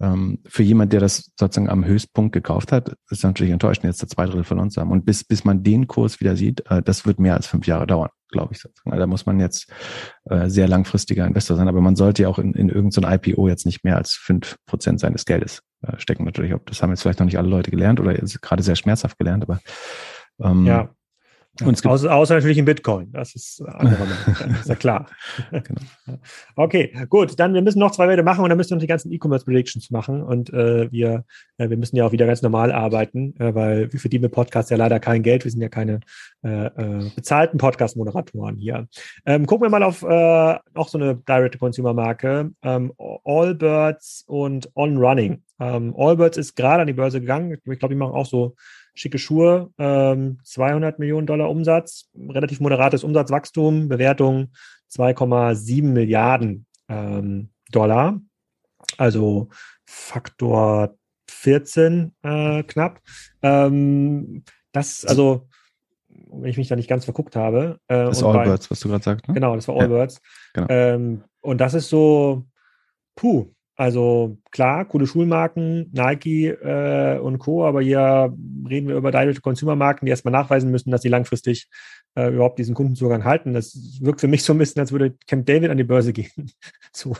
Ähm, 0.00 0.40
für 0.46 0.62
jemand, 0.62 0.92
der 0.92 1.00
das 1.00 1.32
sozusagen 1.38 1.70
am 1.70 1.84
Höchstpunkt 1.84 2.32
gekauft 2.32 2.70
hat, 2.70 2.96
ist 3.10 3.24
natürlich 3.24 3.52
enttäuschend, 3.52 3.84
jetzt 3.84 4.02
der 4.02 4.08
zwei 4.08 4.26
Drittel 4.26 4.44
verloren 4.44 4.70
zu 4.70 4.80
haben. 4.80 4.90
Und 4.90 5.06
bis, 5.06 5.24
bis 5.24 5.44
man 5.44 5.62
den 5.62 5.86
Kurs 5.86 6.20
wieder 6.20 6.36
sieht, 6.36 6.62
äh, 6.70 6.82
das 6.82 7.06
wird 7.06 7.18
mehr 7.18 7.34
als 7.34 7.46
fünf 7.46 7.66
Jahre 7.66 7.86
dauern, 7.86 8.10
glaube 8.28 8.54
ich. 8.54 8.64
Also 8.64 8.98
da 8.98 9.06
muss 9.06 9.26
man 9.26 9.40
jetzt 9.40 9.70
äh, 10.24 10.48
sehr 10.48 10.68
langfristiger 10.68 11.26
Investor 11.26 11.56
sein. 11.56 11.68
Aber 11.68 11.80
man 11.80 11.96
sollte 11.96 12.22
ja 12.22 12.28
auch 12.28 12.38
in, 12.38 12.54
in 12.54 12.68
irgendein 12.68 13.14
IPO 13.14 13.48
jetzt 13.48 13.66
nicht 13.66 13.84
mehr 13.84 13.96
als 13.96 14.12
fünf 14.12 14.56
Prozent 14.66 15.00
seines 15.00 15.24
Geldes 15.24 15.62
äh, 15.82 15.98
stecken. 15.98 16.24
Natürlich, 16.24 16.54
das 16.66 16.82
haben 16.82 16.90
jetzt 16.90 17.02
vielleicht 17.02 17.20
noch 17.20 17.26
nicht 17.26 17.38
alle 17.38 17.48
Leute 17.48 17.70
gelernt 17.70 18.00
oder 18.00 18.14
gerade 18.14 18.62
sehr 18.62 18.76
schmerzhaft 18.76 19.18
gelernt, 19.18 19.44
aber 19.44 19.60
ähm, 20.40 20.66
ja. 20.66 20.90
Und 21.64 21.82
ja, 21.82 21.90
außer, 21.90 22.14
außer, 22.14 22.34
natürlich 22.34 22.58
in 22.58 22.64
Bitcoin. 22.64 23.12
Das 23.12 23.34
ist 23.34 23.62
andere 23.66 24.06
ist 24.60 24.68
ja 24.68 24.74
klar. 24.74 25.06
genau. 25.50 25.80
Okay, 26.56 26.92
gut. 27.08 27.38
Dann 27.38 27.54
wir 27.54 27.62
müssen 27.62 27.78
noch 27.78 27.90
zwei 27.90 28.08
Werte 28.08 28.22
machen 28.22 28.42
und 28.42 28.48
dann 28.48 28.56
müssen 28.56 28.70
wir 28.70 28.76
noch 28.76 28.82
die 28.82 28.86
ganzen 28.86 29.12
E-Commerce 29.12 29.44
Predictions 29.44 29.90
machen 29.90 30.22
und 30.22 30.52
äh, 30.52 30.90
wir 30.90 31.24
äh, 31.58 31.68
wir 31.68 31.76
müssen 31.76 31.96
ja 31.96 32.06
auch 32.06 32.12
wieder 32.12 32.26
ganz 32.26 32.42
normal 32.42 32.72
arbeiten, 32.72 33.34
äh, 33.38 33.54
weil 33.54 33.92
wir 33.92 34.00
verdienen 34.00 34.22
mit 34.22 34.32
Podcasts 34.32 34.70
ja 34.70 34.76
leider 34.76 35.00
kein 35.00 35.22
Geld. 35.22 35.44
Wir 35.44 35.50
sind 35.50 35.60
ja 35.60 35.68
keine 35.68 36.00
äh, 36.44 36.66
äh, 36.66 37.10
bezahlten 37.14 37.58
Podcast-Moderatoren 37.58 38.56
hier. 38.56 38.88
Ähm, 39.24 39.46
gucken 39.46 39.66
wir 39.66 39.70
mal 39.70 39.82
auf 39.82 40.02
äh, 40.02 40.58
noch 40.74 40.88
so 40.88 40.98
eine 40.98 41.16
Direct-to-Consumer-Marke. 41.16 42.50
Ähm, 42.62 42.92
Allbirds 43.24 44.24
und 44.26 44.70
On 44.74 44.96
Running. 44.96 45.42
Ähm, 45.58 45.94
Allbirds 45.96 46.36
ist 46.36 46.54
gerade 46.54 46.82
an 46.82 46.86
die 46.86 46.92
Börse 46.92 47.20
gegangen. 47.20 47.52
Ich 47.52 47.78
glaube, 47.78 47.94
die 47.94 47.98
machen 47.98 48.14
auch 48.14 48.26
so 48.26 48.54
schicke 48.96 49.18
Schuhe, 49.18 49.70
ähm, 49.78 50.38
200 50.42 50.98
Millionen 50.98 51.26
Dollar 51.26 51.50
Umsatz, 51.50 52.08
relativ 52.16 52.60
moderates 52.60 53.04
Umsatzwachstum, 53.04 53.88
Bewertung 53.88 54.48
2,7 54.90 55.82
Milliarden 55.84 56.66
ähm, 56.88 57.50
Dollar, 57.70 58.20
also 58.96 59.48
Faktor 59.84 60.96
14 61.28 62.12
äh, 62.22 62.62
knapp. 62.64 63.00
Ähm, 63.42 64.44
das, 64.72 65.04
also, 65.04 65.48
wenn 66.08 66.50
ich 66.50 66.56
mich 66.56 66.68
da 66.68 66.76
nicht 66.76 66.88
ganz 66.88 67.04
verguckt 67.04 67.36
habe. 67.36 67.78
Äh, 67.88 68.04
das 68.04 68.18
ist 68.18 68.24
Allbirds, 68.24 68.70
was 68.70 68.80
du 68.80 68.88
gerade 68.88 69.04
sagst. 69.04 69.28
Ne? 69.28 69.34
Genau, 69.34 69.54
das 69.54 69.68
war 69.68 69.76
Allbirds. 69.76 70.20
Ja, 70.56 70.66
genau. 70.66 70.72
ähm, 70.72 71.24
und 71.40 71.60
das 71.60 71.74
ist 71.74 71.88
so, 71.88 72.44
puh, 73.14 73.52
also 73.76 74.38
klar, 74.50 74.86
coole 74.86 75.06
Schulmarken, 75.06 75.90
Nike 75.92 76.48
äh, 76.48 77.18
und 77.18 77.38
Co., 77.38 77.66
aber 77.66 77.82
hier 77.82 78.34
reden 78.68 78.88
wir 78.88 78.96
über 78.96 79.10
Direct-to-Consumer-Marken, 79.10 80.06
die 80.06 80.10
erstmal 80.10 80.32
nachweisen 80.32 80.70
müssen, 80.70 80.90
dass 80.90 81.02
sie 81.02 81.10
langfristig 81.10 81.68
äh, 82.14 82.32
überhaupt 82.32 82.58
diesen 82.58 82.74
Kundenzugang 82.74 83.24
halten. 83.24 83.52
Das 83.52 83.98
wirkt 84.00 84.22
für 84.22 84.28
mich 84.28 84.42
so 84.44 84.54
ein 84.54 84.58
bisschen, 84.58 84.80
als 84.80 84.92
würde 84.92 85.14
Camp 85.26 85.44
David 85.44 85.70
an 85.70 85.76
die 85.76 85.84
Börse 85.84 86.14
gehen. 86.14 86.50
so, 86.92 87.14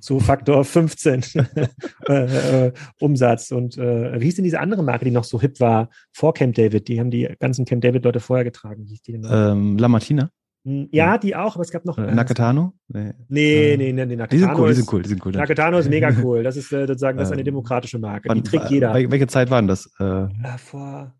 so 0.00 0.18
Faktor 0.18 0.64
15 0.64 1.22
äh, 2.08 2.66
äh, 2.66 2.72
Umsatz. 3.00 3.52
Und 3.52 3.78
äh, 3.78 4.20
wie 4.20 4.24
hieß 4.24 4.34
denn 4.34 4.44
diese 4.44 4.58
andere 4.58 4.82
Marke, 4.82 5.04
die 5.04 5.12
noch 5.12 5.24
so 5.24 5.40
hip 5.40 5.60
war 5.60 5.88
vor 6.12 6.34
Camp 6.34 6.56
David? 6.56 6.88
Die 6.88 6.98
haben 6.98 7.12
die 7.12 7.32
ganzen 7.38 7.64
Camp 7.64 7.82
David-Leute 7.82 8.18
vorher 8.18 8.44
getragen. 8.44 8.84
Wie 8.84 8.90
hieß 8.90 9.02
die 9.02 9.12
denn? 9.12 9.26
Ähm, 9.30 9.78
La 9.78 9.86
Martina. 9.86 10.30
Hm, 10.64 10.88
ja, 10.92 11.18
die 11.18 11.34
auch, 11.34 11.56
aber 11.56 11.62
es 11.62 11.70
gab 11.70 11.84
noch. 11.84 11.98
Äh, 11.98 12.14
Nakatano? 12.14 12.74
Nee, 12.88 13.12
nee, 13.28 13.76
nee, 13.76 13.92
nee, 13.92 14.06
nee 14.06 14.16
Nakatano. 14.16 14.28
Die 14.28 14.38
sind 14.38 14.58
cool, 14.58 14.68
die 14.68 14.74
sind 14.74 14.92
cool, 14.92 15.02
die 15.02 15.08
sind 15.08 15.26
cool. 15.26 15.32
Nakatano 15.32 15.78
ist 15.78 15.90
mega 15.90 16.10
cool. 16.22 16.42
Das 16.42 16.56
ist 16.56 16.72
äh, 16.72 16.86
sozusagen, 16.86 17.18
das 17.18 17.28
ist 17.28 17.32
eine 17.32 17.40
ähm, 17.40 17.46
demokratische 17.46 17.98
Marke. 17.98 18.28
Wann, 18.28 18.42
die 18.42 18.48
trägt 18.48 18.70
jeder. 18.70 18.94
Welche 18.94 19.26
Zeit 19.26 19.50
waren 19.50 19.66
das? 19.66 19.90
Äh, 19.98 20.28
vor. 20.58 21.14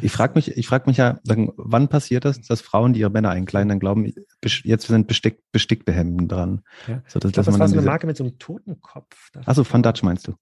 Ich 0.00 0.12
frage 0.12 0.34
mich, 0.36 0.56
ich 0.56 0.68
frage 0.68 0.84
mich 0.86 0.98
ja, 0.98 1.18
wann 1.24 1.88
passiert 1.88 2.24
das, 2.24 2.40
dass 2.40 2.60
Frauen, 2.60 2.92
die 2.92 3.00
ihre 3.00 3.10
Männer 3.10 3.30
einkleiden, 3.30 3.68
dann 3.68 3.80
glauben, 3.80 4.12
jetzt 4.44 4.86
sind 4.86 5.08
bestick, 5.08 5.40
bestickte 5.50 5.92
Hemden 5.92 6.28
dran. 6.28 6.62
Ja. 6.86 7.02
So, 7.08 7.18
dass, 7.18 7.30
ich 7.30 7.34
glaub, 7.34 7.46
das 7.46 7.58
war 7.58 7.68
so 7.68 7.78
eine 7.78 7.86
Marke 7.86 8.06
mit 8.06 8.16
so 8.16 8.24
einem 8.24 8.38
Totenkopf. 8.38 9.30
Achso, 9.44 9.64
Van 9.68 9.82
Dutch 9.82 10.02
meinst 10.04 10.28
du? 10.28 10.34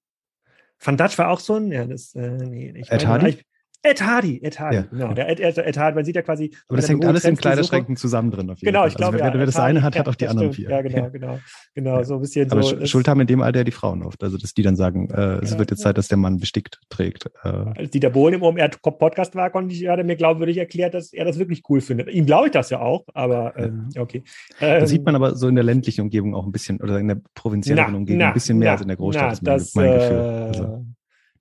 Van 0.78 0.96
Dutch 0.96 1.16
war 1.18 1.28
auch 1.28 1.40
so 1.40 1.54
ein, 1.54 1.72
ja, 1.72 1.86
das, 1.86 2.14
äh, 2.14 2.36
nee, 2.36 2.74
ich 2.76 2.90
Ed 2.90 3.06
Hardy? 3.06 3.38
Ed 3.82 4.02
Hardy, 4.02 4.40
Ed 4.42 4.60
Hardy, 4.60 4.76
ja. 4.76 4.82
genau. 4.82 5.14
Der 5.14 5.28
Ed, 5.28 5.40
Ed, 5.40 5.56
Ed 5.56 5.78
Hardy, 5.78 5.94
man 5.94 6.04
sieht 6.04 6.14
ja 6.14 6.20
quasi. 6.20 6.50
Aber 6.68 6.76
das 6.76 6.88
hängt 6.88 7.04
alles 7.04 7.24
in 7.24 7.36
Kleiderschränken 7.36 7.96
zusammen 7.96 8.30
drin. 8.30 8.50
Auf 8.50 8.58
jeden 8.58 8.66
genau, 8.66 8.80
Fall. 8.80 8.88
ich 8.88 8.94
glaube, 8.94 9.14
also, 9.14 9.24
wer, 9.24 9.32
ja, 9.32 9.38
wer 9.38 9.46
das 9.46 9.54
Hardy, 9.56 9.70
eine 9.70 9.82
hat, 9.82 9.98
hat 9.98 10.08
auch 10.08 10.14
die 10.14 10.28
anderen 10.28 10.52
vier. 10.52 10.68
Ja, 10.68 10.82
genau, 10.82 11.10
genau, 11.10 11.38
genau, 11.74 11.96
ja. 11.96 12.04
so 12.04 12.14
ein 12.14 12.20
bisschen 12.20 12.50
Aber 12.50 12.62
so. 12.62 12.84
Schuld 12.84 13.08
haben 13.08 13.20
in 13.20 13.26
dem 13.26 13.40
Alter 13.40 13.64
die 13.64 13.70
Frauen 13.70 14.02
oft, 14.02 14.22
also 14.22 14.36
dass 14.36 14.52
die 14.52 14.62
dann 14.62 14.76
sagen, 14.76 15.08
äh, 15.10 15.38
es 15.42 15.58
wird 15.58 15.70
jetzt 15.70 15.80
Zeit, 15.80 15.96
dass 15.96 16.08
der 16.08 16.18
Mann 16.18 16.38
bestickt 16.38 16.78
trägt. 16.90 17.30
Äh. 17.42 17.48
Als 17.48 17.90
Dieter 17.90 18.10
Bohlen 18.10 18.34
im 18.34 18.42
OMR-Podcast 18.42 19.34
war, 19.34 19.48
konnte 19.48 19.74
ich, 19.74 19.88
hat 19.88 19.98
er 19.98 20.04
mir 20.04 20.16
glaubwürdig 20.16 20.58
erklärt, 20.58 20.92
dass 20.92 21.14
er 21.14 21.24
das 21.24 21.38
wirklich 21.38 21.62
cool 21.70 21.80
findet. 21.80 22.10
Ihm 22.10 22.26
glaube 22.26 22.46
ich 22.46 22.52
das 22.52 22.68
ja 22.68 22.80
auch, 22.80 23.06
aber 23.14 23.56
ähm, 23.56 23.88
okay. 23.98 24.22
Ähm, 24.60 24.80
das 24.80 24.90
sieht 24.90 25.04
man 25.04 25.14
aber 25.14 25.36
so 25.36 25.48
in 25.48 25.54
der 25.54 25.64
ländlichen 25.64 26.02
Umgebung 26.02 26.34
auch 26.34 26.44
ein 26.44 26.52
bisschen 26.52 26.80
oder 26.82 26.98
in 26.98 27.08
der 27.08 27.20
provinziellen 27.34 27.94
Umgebung 27.94 28.20
na, 28.20 28.28
ein 28.28 28.34
bisschen 28.34 28.58
mehr 28.58 28.68
na, 28.68 28.72
als 28.72 28.82
in 28.82 28.88
der 28.88 28.96
Großstadt. 28.98 29.38
Na, 29.40 29.52
das, 29.54 29.74
mein, 29.74 29.86
mein 29.86 29.98
Gefühl. 29.98 30.18
Also. 30.18 30.84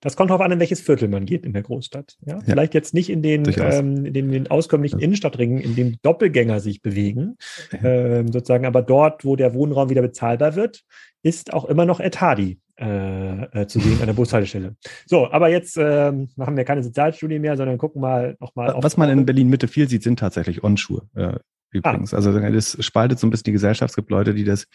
Das 0.00 0.16
kommt 0.16 0.30
darauf 0.30 0.42
an, 0.42 0.52
in 0.52 0.60
welches 0.60 0.80
Viertel 0.80 1.08
man 1.08 1.26
geht 1.26 1.44
in 1.44 1.52
der 1.52 1.62
Großstadt. 1.62 2.16
Ja? 2.24 2.34
ja. 2.34 2.40
Vielleicht 2.40 2.74
jetzt 2.74 2.94
nicht 2.94 3.10
in 3.10 3.22
den, 3.22 3.44
ähm, 3.58 4.06
in 4.06 4.14
den, 4.14 4.32
den 4.32 4.50
auskömmlichen 4.50 4.98
ja. 4.98 5.04
Innenstadtringen, 5.04 5.58
in 5.58 5.74
dem 5.74 5.96
Doppelgänger 6.02 6.60
sich 6.60 6.82
bewegen, 6.82 7.36
ähm, 7.82 8.32
sozusagen, 8.32 8.64
aber 8.64 8.82
dort, 8.82 9.24
wo 9.24 9.36
der 9.36 9.54
Wohnraum 9.54 9.90
wieder 9.90 10.02
bezahlbar 10.02 10.56
wird, 10.56 10.84
ist 11.22 11.52
auch 11.52 11.66
immer 11.66 11.84
noch 11.84 12.00
Etadi 12.00 12.58
äh, 12.80 13.42
äh, 13.44 13.66
zu 13.66 13.78
sehen 13.78 14.00
an 14.00 14.06
der 14.06 14.14
Bushaltestelle. 14.14 14.74
So, 15.04 15.30
aber 15.30 15.50
jetzt 15.50 15.76
ähm, 15.78 16.30
machen 16.36 16.56
wir 16.56 16.64
keine 16.64 16.82
Sozialstudie 16.82 17.38
mehr, 17.38 17.58
sondern 17.58 17.76
gucken 17.76 18.00
mal 18.00 18.36
nochmal. 18.40 18.74
Was 18.78 18.96
man 18.96 19.10
in 19.10 19.26
Berlin 19.26 19.50
Mitte 19.50 19.68
viel 19.68 19.88
sieht, 19.88 20.02
sind 20.02 20.18
tatsächlich 20.18 20.64
Onschuhe. 20.64 21.02
Äh, 21.14 21.34
übrigens. 21.72 22.14
Ah. 22.14 22.16
Also 22.16 22.38
das 22.38 22.78
spaltet 22.80 23.18
so 23.18 23.26
ein 23.26 23.30
bisschen 23.30 23.44
die 23.44 23.52
Gesellschaft. 23.52 23.90
Es 23.90 23.96
gibt 23.96 24.10
Leute, 24.10 24.32
die 24.32 24.44
das 24.44 24.66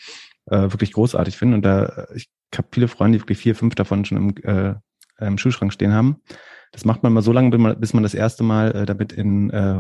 äh, 0.46 0.58
wirklich 0.58 0.94
großartig 0.94 1.36
finden. 1.36 1.56
Und 1.56 1.66
da, 1.66 2.08
ich 2.14 2.30
habe 2.56 2.68
viele 2.72 2.88
Freunde, 2.88 3.18
die 3.18 3.24
wirklich 3.24 3.40
vier, 3.40 3.56
fünf 3.56 3.74
davon 3.74 4.06
schon 4.06 4.18
im 4.18 4.36
äh, 4.44 4.76
im 5.20 5.38
Schulschrank 5.38 5.74
stehen 5.74 5.94
haben. 5.94 6.22
Das 6.76 6.84
macht 6.84 7.04
man 7.04 7.14
mal 7.14 7.22
so 7.22 7.32
lange, 7.32 7.76
bis 7.76 7.94
man 7.94 8.04
das 8.04 8.14
erste 8.14 8.44
Mal 8.44 8.76
äh, 8.76 8.86
damit 8.86 9.14
in 9.14 9.50
äh, 9.50 9.80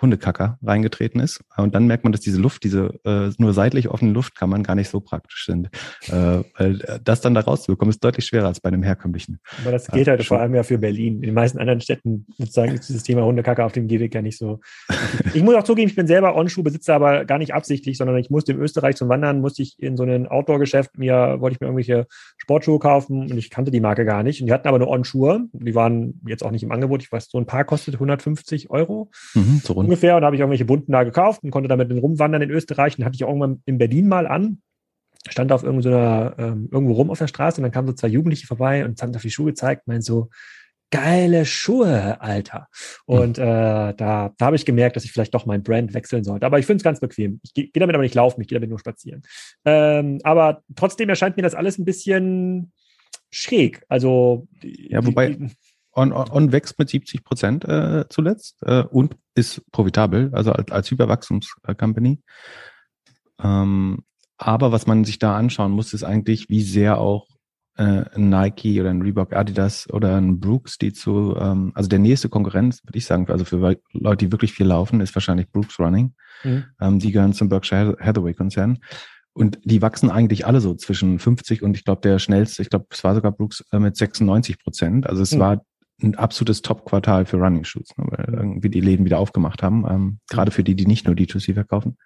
Hundekacker 0.00 0.58
reingetreten 0.62 1.20
ist. 1.20 1.42
Und 1.56 1.74
dann 1.74 1.88
merkt 1.88 2.04
man, 2.04 2.12
dass 2.12 2.20
diese 2.20 2.40
Luft, 2.40 2.62
diese 2.62 3.00
äh, 3.04 3.30
nur 3.38 3.52
seitlich 3.52 3.88
offenen 3.88 4.14
Luftkammern 4.14 4.62
gar 4.62 4.76
nicht 4.76 4.88
so 4.88 5.00
praktisch 5.00 5.44
sind. 5.44 5.70
Äh, 6.06 6.44
weil 6.56 6.80
äh, 6.82 7.00
das 7.02 7.20
dann 7.20 7.34
da 7.34 7.40
rauszubekommen, 7.40 7.90
ist 7.90 8.04
deutlich 8.04 8.26
schwerer 8.26 8.46
als 8.46 8.60
bei 8.60 8.68
einem 8.68 8.84
herkömmlichen. 8.84 9.40
Aber 9.62 9.72
das 9.72 9.88
geht 9.88 10.06
halt 10.06 10.24
vor 10.24 10.38
allem 10.38 10.54
ja 10.54 10.62
für 10.62 10.78
Berlin. 10.78 11.16
In 11.16 11.22
den 11.22 11.34
meisten 11.34 11.58
anderen 11.58 11.80
Städten 11.80 12.26
sozusagen 12.38 12.72
ist 12.74 12.88
dieses 12.88 13.02
Thema 13.02 13.24
Hundekacker 13.24 13.66
auf 13.66 13.72
dem 13.72 13.88
Gehweg 13.88 14.14
ja 14.14 14.22
nicht 14.22 14.38
so. 14.38 14.60
ich 15.34 15.42
muss 15.42 15.56
auch 15.56 15.64
zugeben, 15.64 15.88
ich 15.88 15.96
bin 15.96 16.06
selber 16.06 16.36
On-Schuh-Besitzer, 16.36 16.94
aber 16.94 17.24
gar 17.24 17.38
nicht 17.38 17.54
absichtlich, 17.54 17.98
sondern 17.98 18.16
ich 18.18 18.30
musste 18.30 18.52
in 18.52 18.60
Österreich 18.60 18.94
zum 18.94 19.08
Wandern, 19.08 19.40
musste 19.40 19.62
ich 19.62 19.74
in 19.80 19.96
so 19.96 20.04
ein 20.04 20.28
Outdoor-Geschäft 20.28 20.96
mir, 20.96 21.40
wollte 21.40 21.54
ich 21.54 21.60
mir 21.60 21.66
irgendwelche 21.66 22.06
Sportschuhe 22.38 22.78
kaufen 22.78 23.30
und 23.30 23.36
ich 23.36 23.50
kannte 23.50 23.72
die 23.72 23.80
Marke 23.80 24.04
gar 24.04 24.22
nicht. 24.22 24.40
Und 24.40 24.46
die 24.46 24.52
hatten 24.52 24.68
aber 24.68 24.76
eine 24.76 24.88
On-Schuhe. 24.88 25.48
Die 25.52 25.74
waren 25.74 26.20
jetzt 26.26 26.35
auch 26.42 26.50
nicht 26.50 26.62
im 26.62 26.72
Angebot. 26.72 27.02
Ich 27.02 27.12
weiß, 27.12 27.28
so 27.30 27.38
ein 27.38 27.46
Paar 27.46 27.64
kostet 27.64 27.94
150 27.94 28.70
Euro. 28.70 29.10
Mhm 29.34 29.60
so 29.66 29.74
ungefähr. 29.74 30.16
Und 30.16 30.22
da 30.22 30.26
habe 30.26 30.36
ich 30.36 30.40
irgendwelche 30.40 30.64
bunten 30.64 30.92
da 30.92 31.04
gekauft 31.04 31.42
und 31.42 31.50
konnte 31.50 31.68
damit 31.68 31.90
rumwandern 31.90 32.42
in 32.42 32.50
Österreich. 32.50 32.98
Und 32.98 33.04
hatte 33.04 33.16
ich 33.16 33.24
auch 33.24 33.28
irgendwann 33.28 33.62
in 33.66 33.78
Berlin 33.78 34.08
mal 34.08 34.26
an. 34.26 34.62
Stand 35.28 35.50
auf 35.50 35.64
irgendeiner, 35.64 36.34
ähm, 36.38 36.68
irgendwo 36.70 36.94
rum 36.94 37.10
auf 37.10 37.18
der 37.18 37.26
Straße 37.26 37.60
und 37.60 37.64
dann 37.64 37.72
kamen 37.72 37.88
so 37.88 37.94
zwei 37.94 38.08
Jugendliche 38.08 38.46
vorbei 38.46 38.84
und 38.84 39.00
haben 39.02 39.14
auf 39.14 39.22
die 39.22 39.30
Schuhe 39.30 39.46
gezeigt, 39.46 39.88
meinen 39.88 40.02
so, 40.02 40.28
geile 40.92 41.44
Schuhe, 41.44 42.20
Alter. 42.20 42.68
Und 43.06 43.38
hm. 43.38 43.44
äh, 43.44 43.94
da, 43.94 44.32
da 44.36 44.46
habe 44.46 44.54
ich 44.54 44.64
gemerkt, 44.64 44.94
dass 44.94 45.04
ich 45.04 45.10
vielleicht 45.10 45.34
doch 45.34 45.44
mein 45.44 45.64
Brand 45.64 45.94
wechseln 45.94 46.22
sollte. 46.22 46.46
Aber 46.46 46.60
ich 46.60 46.66
finde 46.66 46.76
es 46.76 46.84
ganz 46.84 47.00
bequem. 47.00 47.40
Ich 47.42 47.54
gehe 47.54 47.66
geh 47.66 47.80
damit 47.80 47.94
aber 47.94 48.04
nicht 48.04 48.14
laufen, 48.14 48.40
ich 48.40 48.46
gehe 48.46 48.56
damit 48.56 48.70
nur 48.70 48.78
spazieren. 48.78 49.22
Ähm, 49.64 50.20
aber 50.22 50.62
trotzdem 50.76 51.08
erscheint 51.08 51.36
mir 51.36 51.42
das 51.42 51.54
alles 51.56 51.76
ein 51.78 51.84
bisschen 51.84 52.72
schräg. 53.30 53.82
Also 53.88 54.46
ja, 54.62 55.04
wobei 55.04 55.36
On, 55.96 56.12
On 56.12 56.52
wächst 56.52 56.78
mit 56.78 56.90
70 56.90 57.24
Prozent 57.24 57.64
äh, 57.64 58.04
zuletzt 58.10 58.62
äh, 58.62 58.82
und 58.82 59.16
ist 59.34 59.62
profitabel, 59.72 60.30
also 60.32 60.52
als, 60.52 60.70
als 60.70 60.90
Hyperwachstumscompany. 60.90 62.20
Ähm, 63.42 64.04
aber 64.38 64.72
was 64.72 64.86
man 64.86 65.04
sich 65.04 65.18
da 65.18 65.36
anschauen 65.36 65.72
muss, 65.72 65.94
ist 65.94 66.04
eigentlich, 66.04 66.48
wie 66.50 66.62
sehr 66.62 66.98
auch 66.98 67.26
äh, 67.76 68.04
ein 68.14 68.28
Nike 68.28 68.80
oder 68.80 68.90
ein 68.90 69.02
Reebok 69.02 69.34
Adidas 69.34 69.88
oder 69.90 70.16
ein 70.16 70.40
Brooks, 70.40 70.78
die 70.78 70.92
zu, 70.92 71.34
ähm, 71.38 71.72
also 71.74 71.88
der 71.88 71.98
nächste 71.98 72.28
Konkurrenz, 72.28 72.82
würde 72.84 72.98
ich 72.98 73.06
sagen, 73.06 73.26
also 73.30 73.44
für 73.44 73.76
Leute, 73.92 74.26
die 74.26 74.32
wirklich 74.32 74.52
viel 74.52 74.66
laufen, 74.66 75.00
ist 75.00 75.14
wahrscheinlich 75.14 75.50
Brooks 75.50 75.78
Running. 75.78 76.14
Mhm. 76.44 76.64
Ähm, 76.80 76.98
die 76.98 77.12
gehören 77.12 77.32
zum 77.32 77.48
Berkshire 77.48 77.96
Hathaway 78.00 78.34
Konzern. 78.34 78.78
Und 79.32 79.58
die 79.64 79.82
wachsen 79.82 80.10
eigentlich 80.10 80.46
alle 80.46 80.62
so 80.62 80.74
zwischen 80.74 81.18
50 81.18 81.62
und 81.62 81.76
ich 81.76 81.84
glaube 81.84 82.00
der 82.00 82.18
schnellste, 82.18 82.62
ich 82.62 82.70
glaube 82.70 82.86
es 82.90 83.04
war 83.04 83.14
sogar 83.14 83.32
Brooks 83.32 83.62
äh, 83.70 83.78
mit 83.78 83.96
96 83.96 84.58
Prozent. 84.58 85.06
Also 85.06 85.22
es 85.22 85.34
mhm. 85.34 85.38
war 85.40 85.62
ein 86.02 86.14
absolutes 86.16 86.62
Top-Quartal 86.62 87.24
für 87.24 87.38
Running 87.38 87.64
Shoes, 87.64 87.88
ne, 87.96 88.04
weil 88.08 88.34
irgendwie 88.34 88.68
die 88.68 88.80
Läden 88.80 89.04
wieder 89.04 89.18
aufgemacht 89.18 89.62
haben, 89.62 89.84
ähm, 89.88 90.18
gerade 90.28 90.50
für 90.50 90.62
die, 90.62 90.74
die 90.74 90.86
nicht 90.86 91.06
nur 91.06 91.14
D2C 91.14 91.54
verkaufen. 91.54 91.96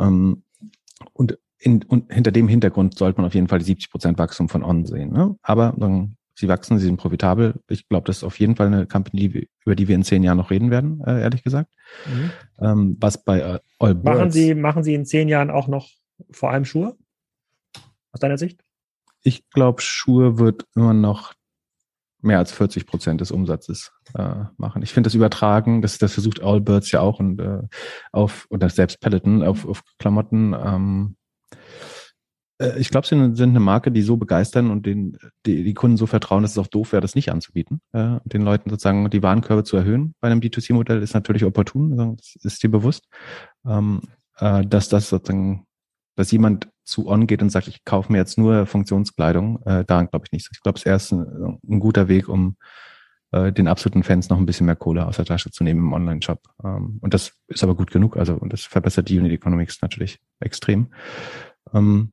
Ähm, 0.00 0.44
und, 1.12 1.38
in, 1.58 1.82
und 1.84 2.12
hinter 2.12 2.32
dem 2.32 2.48
Hintergrund 2.48 2.96
sollte 2.96 3.20
man 3.20 3.26
auf 3.26 3.34
jeden 3.34 3.48
Fall 3.48 3.58
die 3.58 3.66
70 3.66 3.90
Prozent 3.90 4.18
Wachstum 4.18 4.48
von 4.48 4.62
On 4.62 4.86
sehen. 4.86 5.12
Ne? 5.12 5.36
Aber 5.42 5.74
dann, 5.76 6.16
sie 6.34 6.48
wachsen, 6.48 6.78
sie 6.78 6.86
sind 6.86 6.96
profitabel. 6.96 7.60
Ich 7.68 7.88
glaube, 7.88 8.06
das 8.06 8.18
ist 8.18 8.24
auf 8.24 8.38
jeden 8.40 8.56
Fall 8.56 8.68
eine 8.68 8.86
Company, 8.86 9.48
über 9.64 9.76
die 9.76 9.88
wir 9.88 9.94
in 9.94 10.04
zehn 10.04 10.22
Jahren 10.22 10.38
noch 10.38 10.50
reden 10.50 10.70
werden, 10.70 11.02
äh, 11.06 11.20
ehrlich 11.20 11.42
gesagt. 11.42 11.70
Mhm. 12.06 12.30
Ähm, 12.60 12.96
was 12.98 13.22
bei 13.22 13.40
äh, 13.40 13.58
All 13.78 13.94
Birds, 13.94 14.04
machen 14.04 14.30
Sie 14.30 14.54
Machen 14.54 14.84
Sie 14.84 14.94
in 14.94 15.04
zehn 15.04 15.28
Jahren 15.28 15.50
auch 15.50 15.68
noch 15.68 15.90
vor 16.30 16.50
allem 16.50 16.64
Schuhe? 16.64 16.96
Aus 18.12 18.20
deiner 18.20 18.38
Sicht? 18.38 18.62
Ich 19.22 19.48
glaube, 19.50 19.82
Schuhe 19.82 20.38
wird 20.38 20.66
immer 20.74 20.94
noch 20.94 21.34
mehr 22.22 22.38
als 22.38 22.52
40 22.52 22.86
Prozent 22.86 23.20
des 23.20 23.30
Umsatzes 23.30 23.92
äh, 24.14 24.44
machen. 24.56 24.82
Ich 24.82 24.92
finde 24.92 25.08
das 25.08 25.14
übertragen, 25.14 25.82
das, 25.82 25.98
das 25.98 26.14
versucht 26.14 26.42
Allbirds 26.42 26.90
ja 26.92 27.00
auch 27.00 27.20
und 27.20 27.40
äh, 27.40 27.62
auf, 28.12 28.46
oder 28.50 28.68
selbst 28.68 29.00
Peloton 29.00 29.42
auf, 29.42 29.66
auf 29.66 29.82
Klamotten. 29.98 30.54
Ähm, 30.54 31.16
äh, 32.58 32.78
ich 32.78 32.90
glaube, 32.90 33.06
sie 33.06 33.16
sind 33.34 33.50
eine 33.50 33.60
Marke, 33.60 33.90
die 33.90 34.02
so 34.02 34.16
begeistern 34.16 34.70
und 34.70 34.86
den, 34.86 35.18
die, 35.44 35.64
die 35.64 35.74
Kunden 35.74 35.96
so 35.96 36.06
vertrauen, 36.06 36.42
dass 36.42 36.52
es 36.52 36.58
auch 36.58 36.68
doof 36.68 36.92
wäre, 36.92 37.02
das 37.02 37.14
nicht 37.14 37.32
anzubieten. 37.32 37.80
Äh, 37.92 38.18
den 38.24 38.42
Leuten 38.42 38.70
sozusagen 38.70 39.10
die 39.10 39.22
Warenkörbe 39.22 39.64
zu 39.64 39.76
erhöhen 39.76 40.14
bei 40.20 40.30
einem 40.30 40.40
D2C-Modell 40.40 41.02
ist 41.02 41.14
natürlich 41.14 41.44
opportun, 41.44 42.16
das 42.16 42.36
ist 42.42 42.62
dir 42.62 42.70
bewusst. 42.70 43.08
Ähm, 43.66 44.00
äh, 44.38 44.64
dass 44.64 44.88
das 44.88 45.08
sozusagen 45.08 45.66
dass 46.16 46.30
jemand 46.30 46.68
zu 46.84 47.06
On 47.08 47.26
geht 47.26 47.42
und 47.42 47.50
sagt, 47.50 47.68
ich 47.68 47.84
kaufe 47.84 48.10
mir 48.12 48.18
jetzt 48.18 48.38
nur 48.38 48.66
Funktionskleidung, 48.66 49.62
äh, 49.64 49.84
daran 49.84 50.08
glaube 50.08 50.26
ich 50.26 50.32
nicht. 50.32 50.48
Ich 50.52 50.60
glaube, 50.60 50.76
es 50.76 50.82
ist 50.82 50.86
erst 50.86 51.12
ein, 51.12 51.58
ein, 51.68 51.80
guter 51.80 52.08
Weg, 52.08 52.28
um 52.28 52.56
äh, 53.30 53.52
den 53.52 53.68
absoluten 53.68 54.02
Fans 54.02 54.28
noch 54.28 54.38
ein 54.38 54.46
bisschen 54.46 54.66
mehr 54.66 54.76
Kohle 54.76 55.06
aus 55.06 55.16
der 55.16 55.24
Tasche 55.24 55.50
zu 55.50 55.64
nehmen 55.64 55.80
im 55.80 55.92
Online-Shop. 55.92 56.40
Ähm, 56.64 56.98
und 57.00 57.14
das 57.14 57.32
ist 57.48 57.62
aber 57.62 57.74
gut 57.74 57.90
genug. 57.90 58.16
Also, 58.16 58.34
und 58.34 58.52
das 58.52 58.62
verbessert 58.62 59.08
die 59.08 59.18
Unit 59.18 59.32
Economics 59.32 59.80
natürlich 59.82 60.18
extrem. 60.40 60.88
Ähm, 61.72 62.12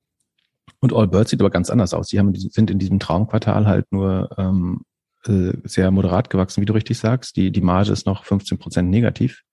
und 0.82 0.93
All 0.93 1.07
Birds 1.07 1.32
sieht 1.32 1.41
aber 1.41 1.49
ganz 1.49 1.70
anders 1.70 1.93
aus. 1.93 2.07
Die 2.07 2.20
haben, 2.20 2.34
sind 2.36 2.72
in 2.72 2.80
diesem 2.80 2.99
Traumquartal 2.99 3.67
halt 3.67 3.91
nur 3.91 4.30
ähm, 4.38 4.82
äh, 5.26 5.51
sehr 5.63 5.91
moderat 5.91 6.30
gewachsen, 6.30 6.61
wie 6.61 6.65
du 6.65 6.74
richtig 6.74 6.97
sagst. 6.97 7.36
Die, 7.36 7.51
die 7.51 7.61
Marge 7.61 7.91
ist 7.91 8.05
noch 8.05 8.24
15 8.24 8.57
Prozent 8.57 8.89
negativ. 8.89 9.43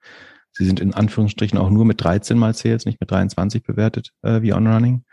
Sie 0.56 0.64
sind 0.64 0.80
in 0.80 0.94
Anführungsstrichen 0.94 1.58
auch 1.58 1.68
nur 1.68 1.84
mit 1.84 2.02
13 2.02 2.38
mal 2.38 2.54
Sales, 2.54 2.86
nicht 2.86 2.98
mit 2.98 3.10
23 3.10 3.62
bewertet 3.62 4.12
äh, 4.22 4.40
wie 4.40 4.54
On-Running. 4.54 5.04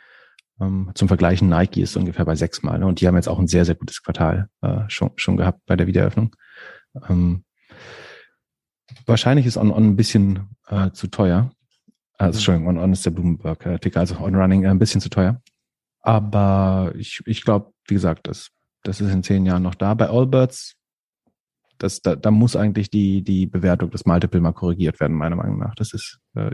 Ähm, 0.62 0.92
zum 0.96 1.10
Vergleich, 1.10 1.42
Nike 1.42 1.82
ist 1.82 1.98
ungefähr 1.98 2.24
bei 2.24 2.36
sechs 2.36 2.64
Mal. 2.64 2.80
Ne? 2.80 2.86
Und 2.86 3.02
die 3.02 3.08
haben 3.08 3.18
jetzt 3.18 3.28
auch 3.28 3.40
ein 3.40 3.48
sehr, 3.48 3.66
sehr 3.66 3.76
gutes 3.76 4.02
Quartal 4.02 4.48
äh, 4.62 4.84
schon, 4.88 5.12
schon 5.18 5.36
gehabt 5.36 5.60
bei 5.66 5.76
der 5.76 5.86
Wiedereröffnung. 5.86 6.34
Ähm, 7.10 7.44
wahrscheinlich 9.06 9.46
ist 9.46 9.58
On-On 9.58 9.84
ein 9.84 9.96
bisschen 9.98 10.56
äh, 10.68 10.92
zu 10.92 11.08
teuer. 11.08 11.52
Also, 12.18 12.38
Entschuldigung, 12.38 12.70
On-On 12.70 12.94
ist 12.94 13.06
der 13.06 13.12
Bloomberg-Ticker, 13.12 14.00
also 14.00 14.20
On-Running 14.20 14.64
äh, 14.64 14.70
ein 14.70 14.80
bisschen 14.80 15.02
zu 15.02 15.10
teuer. 15.10 15.42
Aber 16.00 16.94
ich, 16.96 17.22
ich 17.26 17.44
glaube, 17.44 17.74
wie 17.88 17.96
gesagt, 17.96 18.28
das, 18.28 18.52
das 18.84 19.02
ist 19.02 19.12
in 19.12 19.24
zehn 19.24 19.46
Jahren 19.46 19.64
noch 19.64 19.76
da. 19.76 19.94
Bei 19.94 20.10
Allbirds 20.10 20.78
das, 21.78 22.02
da, 22.02 22.16
da 22.16 22.32
muss 22.32 22.56
eigentlich 22.56 22.90
die, 22.90 23.24
die 23.24 23.46
Bewertung 23.46 23.90
des 23.92 24.06
Multiple 24.06 24.42
mal 24.42 24.54
korrigiert 24.54 25.00
werden, 25.00 25.16
meiner 25.16 25.36
Meinung 25.36 25.60
nach. 25.60 25.76
Das 25.76 25.94
ist 25.94 26.20
äh, 26.36 26.52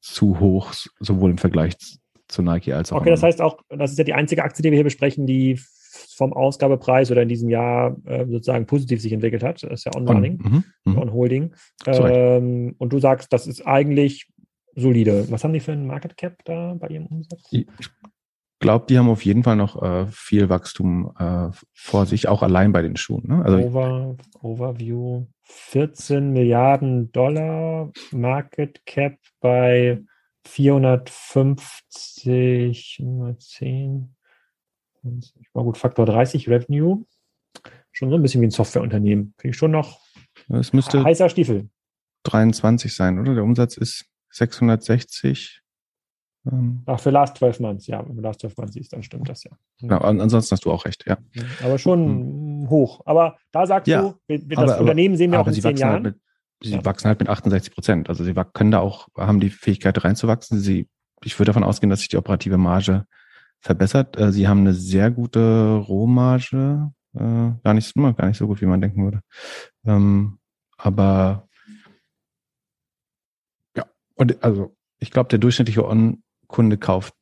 zu 0.00 0.40
hoch, 0.40 0.72
sowohl 1.00 1.30
im 1.30 1.38
Vergleich 1.38 1.76
zu 2.28 2.42
Nike 2.42 2.72
als 2.72 2.92
auch. 2.92 3.00
Okay, 3.00 3.10
das 3.10 3.22
heißt 3.22 3.40
auch, 3.40 3.58
das 3.68 3.92
ist 3.92 3.98
ja 3.98 4.04
die 4.04 4.14
einzige 4.14 4.42
Aktie, 4.42 4.62
die 4.62 4.70
wir 4.70 4.76
hier 4.76 4.84
besprechen, 4.84 5.26
die 5.26 5.60
vom 6.16 6.32
Ausgabepreis 6.32 7.10
oder 7.10 7.22
in 7.22 7.28
diesem 7.28 7.50
Jahr 7.50 7.96
äh, 8.04 8.26
sozusagen 8.26 8.66
positiv 8.66 9.00
sich 9.00 9.12
entwickelt 9.12 9.42
hat. 9.42 9.62
Das 9.62 9.70
ist 9.70 9.84
ja 9.84 9.92
On-Running, 9.94 10.40
On, 10.44 10.64
mhm, 10.84 10.98
On 10.98 11.12
Holding. 11.12 11.54
Ähm, 11.86 12.74
und 12.78 12.92
du 12.92 12.98
sagst, 12.98 13.32
das 13.32 13.46
ist 13.46 13.66
eigentlich 13.66 14.28
solide. 14.74 15.30
Was 15.30 15.44
haben 15.44 15.52
die 15.52 15.60
für 15.60 15.72
einen 15.72 15.86
Market 15.86 16.16
Cap 16.16 16.42
da 16.44 16.74
bei 16.74 16.88
ihrem 16.88 17.06
Umsatz? 17.06 17.42
Ich 17.50 17.66
glaube, 18.62 18.86
die 18.88 18.98
haben 18.98 19.10
auf 19.10 19.24
jeden 19.24 19.42
Fall 19.42 19.56
noch 19.56 19.82
äh, 19.82 20.06
viel 20.06 20.48
Wachstum 20.48 21.12
äh, 21.18 21.50
vor 21.74 22.06
sich, 22.06 22.28
auch 22.28 22.42
allein 22.42 22.72
bei 22.72 22.80
den 22.80 22.96
Schuhen. 22.96 23.28
Ne? 23.28 23.44
Also, 23.44 23.58
Over, 23.58 24.16
Overview 24.40 25.26
14 25.42 26.32
Milliarden 26.32 27.12
Dollar 27.12 27.92
Market 28.10 28.86
Cap 28.86 29.18
bei 29.40 30.02
450, 30.46 33.04
10, 33.38 34.16
war 35.52 35.64
gut, 35.64 35.76
Faktor 35.76 36.06
30 36.06 36.48
Revenue. 36.48 37.04
Schon 37.90 38.08
so 38.08 38.16
ein 38.16 38.22
bisschen 38.22 38.40
wie 38.40 38.46
ein 38.46 38.50
Softwareunternehmen. 38.50 39.34
Finde 39.36 39.52
ich 39.52 39.58
schon 39.58 39.72
noch 39.72 40.00
es 40.48 40.72
müsste 40.72 41.04
heißer 41.04 41.28
Stiefel. 41.28 41.68
23 42.24 42.94
sein, 42.94 43.18
oder? 43.18 43.34
Der 43.34 43.44
Umsatz 43.44 43.76
ist 43.76 44.06
660 44.30 45.58
ähm, 45.58 45.61
Ach, 46.86 46.98
für 46.98 47.10
Last 47.10 47.36
12 47.36 47.60
Months, 47.60 47.86
ja. 47.86 48.04
Wenn 48.06 48.16
du 48.16 48.22
Last 48.22 48.40
12 48.40 48.56
Months 48.56 48.74
siehst, 48.74 48.92
dann 48.92 49.02
stimmt 49.02 49.28
das 49.28 49.44
ja. 49.44 49.52
Genau, 49.80 49.98
ansonsten 49.98 50.52
hast 50.52 50.64
du 50.64 50.72
auch 50.72 50.84
recht, 50.84 51.04
ja. 51.06 51.16
Aber 51.62 51.78
schon 51.78 52.62
mhm. 52.62 52.70
hoch. 52.70 53.00
Aber 53.04 53.36
da 53.52 53.66
sagst 53.66 53.86
ja, 53.86 54.14
du, 54.28 54.38
das 54.48 54.58
aber, 54.58 54.80
Unternehmen 54.80 55.16
sehen 55.16 55.30
wir 55.30 55.40
auch 55.40 55.46
in 55.46 55.54
zehn 55.54 55.76
Jahren. 55.76 55.92
Halt 55.92 56.02
mit, 56.02 56.16
sie 56.62 56.72
ja. 56.72 56.84
wachsen 56.84 57.08
halt 57.08 57.20
mit 57.20 57.28
68 57.28 57.72
Prozent. 57.72 58.08
Also 58.08 58.24
sie 58.24 58.34
können 58.52 58.72
da 58.72 58.80
auch, 58.80 59.08
haben 59.16 59.38
die 59.38 59.50
Fähigkeit 59.50 60.02
reinzuwachsen. 60.02 60.58
Sie, 60.58 60.88
ich 61.22 61.38
würde 61.38 61.50
davon 61.50 61.64
ausgehen, 61.64 61.90
dass 61.90 62.00
sich 62.00 62.08
die 62.08 62.16
operative 62.16 62.58
Marge 62.58 63.06
verbessert. 63.60 64.18
Äh, 64.18 64.32
sie 64.32 64.48
haben 64.48 64.60
eine 64.60 64.74
sehr 64.74 65.12
gute 65.12 65.76
Rohmarge. 65.76 66.90
Äh, 67.14 67.20
gar 67.62 67.74
nicht, 67.74 67.94
gar 67.94 68.26
nicht 68.26 68.38
so 68.38 68.48
gut, 68.48 68.60
wie 68.60 68.66
man 68.66 68.80
denken 68.80 69.04
würde. 69.04 69.20
Ähm, 69.84 70.38
aber 70.76 71.48
ja, 73.76 73.84
und 74.16 74.42
also 74.42 74.74
ich 74.98 75.12
glaube, 75.12 75.28
der 75.28 75.38
durchschnittliche 75.38 75.86
On 75.86 76.22
Kunde 76.52 76.78
kauft 76.78 77.14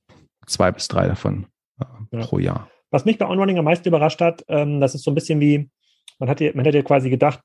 zwei 0.47 0.71
bis 0.71 0.89
drei 0.89 1.07
davon 1.07 1.47
äh, 1.81 1.85
ja. 2.13 2.27
pro 2.27 2.39
Jahr. 2.39 2.69
Was 2.91 3.05
mich 3.07 3.17
bei 3.17 3.27
OnRunning 3.27 3.59
am 3.59 3.65
meisten 3.65 3.89
überrascht 3.89 4.21
hat, 4.21 4.45
ähm, 4.49 4.81
das 4.81 4.95
ist 4.95 5.05
so 5.05 5.11
ein 5.11 5.15
bisschen 5.15 5.41
wie, 5.41 5.71
man, 6.19 6.29
hat, 6.29 6.41
man 6.55 6.65
hätte 6.65 6.83
quasi 6.83 7.09
gedacht, 7.09 7.41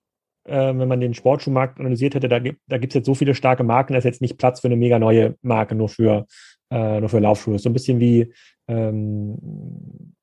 äh, 0.45 0.73
wenn 0.75 0.87
man 0.87 0.99
den 0.99 1.13
Sportschuhmarkt 1.13 1.79
analysiert 1.79 2.15
hätte, 2.15 2.27
da, 2.27 2.39
gibt 2.39 2.59
da 2.67 2.77
gibt 2.77 2.91
es 2.91 2.95
jetzt 2.95 3.05
so 3.05 3.15
viele 3.15 3.35
starke 3.35 3.63
Marken, 3.63 3.93
da 3.93 3.99
ist 3.99 4.05
jetzt 4.05 4.21
nicht 4.21 4.37
Platz 4.37 4.59
für 4.59 4.67
eine 4.67 4.75
mega 4.75 4.99
neue 4.99 5.35
Marke, 5.41 5.75
nur 5.75 5.89
für, 5.89 6.25
äh, 6.71 6.99
nur 6.99 7.09
für 7.09 7.19
Laufschuhe. 7.19 7.59
So 7.59 7.69
ein 7.69 7.73
bisschen 7.73 7.99
wie, 7.99 8.33
ähm, 8.67 9.37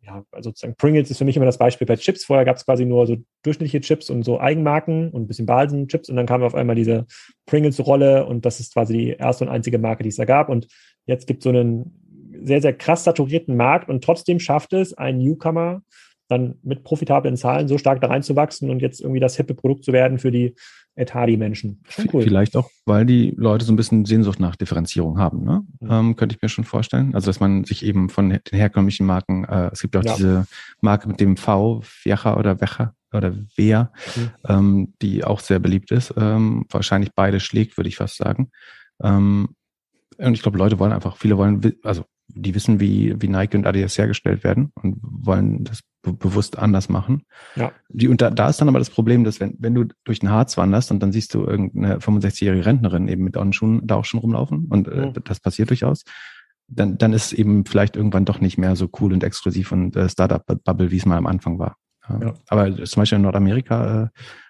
ja, 0.00 0.24
also 0.32 0.50
sozusagen 0.50 0.74
Pringles 0.74 1.10
ist 1.10 1.18
für 1.18 1.24
mich 1.24 1.36
immer 1.36 1.46
das 1.46 1.58
Beispiel 1.58 1.86
bei 1.86 1.94
Chips. 1.96 2.24
Vorher 2.24 2.44
gab 2.44 2.56
es 2.56 2.64
quasi 2.64 2.84
nur 2.84 3.06
so 3.06 3.16
durchschnittliche 3.44 3.80
Chips 3.80 4.10
und 4.10 4.24
so 4.24 4.40
Eigenmarken 4.40 5.10
und 5.10 5.22
ein 5.22 5.26
bisschen 5.28 5.46
Balsen-Chips 5.46 6.08
und 6.08 6.16
dann 6.16 6.26
kam 6.26 6.42
auf 6.42 6.56
einmal 6.56 6.74
diese 6.74 7.06
Pringles-Rolle 7.46 8.26
und 8.26 8.44
das 8.44 8.58
ist 8.58 8.74
quasi 8.74 8.92
die 8.92 9.10
erste 9.10 9.44
und 9.44 9.50
einzige 9.50 9.78
Marke, 9.78 10.02
die 10.02 10.08
es 10.08 10.16
da 10.16 10.24
gab. 10.24 10.48
Und 10.48 10.66
jetzt 11.06 11.26
gibt 11.26 11.40
es 11.40 11.44
so 11.44 11.50
einen 11.50 11.98
sehr, 12.44 12.60
sehr 12.60 12.72
krass 12.72 13.04
saturierten 13.04 13.56
Markt 13.56 13.88
und 13.88 14.02
trotzdem 14.02 14.40
schafft 14.40 14.72
es 14.72 14.94
ein 14.94 15.18
Newcomer 15.18 15.82
dann 16.28 16.54
mit 16.62 16.82
profitablen 16.82 17.36
Zahlen 17.36 17.68
so 17.68 17.78
stark 17.78 18.00
da 18.00 18.08
reinzuwachsen 18.08 18.70
und 18.70 18.80
jetzt 18.80 19.00
irgendwie 19.00 19.20
das 19.20 19.36
hippe 19.36 19.54
Produkt 19.54 19.84
zu 19.84 19.92
werden 19.92 20.18
für 20.18 20.30
die 20.30 20.54
Etadi-Menschen. 20.94 21.82
Cool. 22.12 22.22
Vielleicht 22.22 22.56
auch, 22.56 22.70
weil 22.84 23.06
die 23.06 23.34
Leute 23.36 23.64
so 23.64 23.72
ein 23.72 23.76
bisschen 23.76 24.04
Sehnsucht 24.04 24.40
nach 24.40 24.56
Differenzierung 24.56 25.18
haben, 25.18 25.42
ne? 25.42 25.62
Mhm. 25.80 25.90
Ähm, 25.90 26.16
könnte 26.16 26.34
ich 26.34 26.42
mir 26.42 26.48
schon 26.48 26.64
vorstellen. 26.64 27.14
Also, 27.14 27.26
dass 27.26 27.40
man 27.40 27.64
sich 27.64 27.84
eben 27.84 28.08
von 28.08 28.28
den 28.28 28.40
herkömmlichen 28.50 29.06
Marken, 29.06 29.44
äh, 29.44 29.70
es 29.72 29.80
gibt 29.80 29.96
auch 29.96 30.04
ja. 30.04 30.14
diese 30.14 30.46
Marke 30.80 31.08
mit 31.08 31.20
dem 31.20 31.36
V, 31.36 31.80
Viecha 31.82 32.36
oder 32.36 32.60
Wecha 32.60 32.94
oder 33.12 33.34
Wea, 33.56 33.90
mhm. 34.16 34.30
ähm, 34.48 34.94
die 35.00 35.24
auch 35.24 35.40
sehr 35.40 35.58
beliebt 35.58 35.90
ist. 35.90 36.12
Ähm, 36.16 36.66
wahrscheinlich 36.70 37.10
beide 37.14 37.40
schlägt, 37.40 37.76
würde 37.76 37.88
ich 37.88 37.96
fast 37.96 38.16
sagen. 38.16 38.50
Ähm, 39.02 39.50
und 40.22 40.34
ich 40.34 40.42
glaube, 40.42 40.58
Leute 40.58 40.78
wollen 40.78 40.92
einfach, 40.92 41.16
viele 41.16 41.36
wollen, 41.36 41.60
also 41.82 42.04
die 42.28 42.54
wissen, 42.54 42.80
wie, 42.80 43.20
wie 43.20 43.28
Nike 43.28 43.56
und 43.56 43.66
Adidas 43.66 43.98
hergestellt 43.98 44.44
werden 44.44 44.72
und 44.74 44.98
wollen 45.02 45.64
das 45.64 45.80
be 46.02 46.12
bewusst 46.12 46.58
anders 46.58 46.88
machen. 46.88 47.22
Ja. 47.54 47.72
Die, 47.88 48.08
und 48.08 48.20
da, 48.20 48.30
da 48.30 48.48
ist 48.48 48.60
dann 48.60 48.68
aber 48.68 48.78
das 48.78 48.90
Problem, 48.90 49.24
dass 49.24 49.40
wenn, 49.40 49.54
wenn 49.58 49.74
du 49.74 49.84
durch 50.04 50.20
den 50.20 50.30
Harz 50.30 50.56
wanderst 50.56 50.90
und 50.90 51.00
dann 51.00 51.12
siehst 51.12 51.34
du 51.34 51.44
irgendeine 51.44 51.98
65-jährige 51.98 52.66
Rentnerin 52.66 53.08
eben 53.08 53.24
mit 53.24 53.36
On-Schuhen 53.36 53.86
da 53.86 53.96
auch 53.96 54.04
schon 54.04 54.20
rumlaufen 54.20 54.66
und 54.68 54.88
äh, 54.88 55.06
mhm. 55.06 55.14
das 55.24 55.40
passiert 55.40 55.70
durchaus, 55.70 56.04
dann, 56.66 56.98
dann 56.98 57.12
ist 57.12 57.32
eben 57.32 57.64
vielleicht 57.66 57.96
irgendwann 57.96 58.24
doch 58.24 58.40
nicht 58.40 58.58
mehr 58.58 58.76
so 58.76 58.88
cool 59.00 59.12
und 59.12 59.22
exklusiv 59.22 59.72
und 59.72 59.94
äh, 59.94 60.08
Startup-Bubble, 60.08 60.90
wie 60.90 60.96
es 60.96 61.06
mal 61.06 61.18
am 61.18 61.26
Anfang 61.26 61.58
war. 61.58 61.76
Ja. 62.08 62.34
Aber 62.48 62.84
zum 62.84 63.00
Beispiel 63.00 63.16
in 63.16 63.22
Nordamerika 63.22 64.04
äh, 64.04 64.08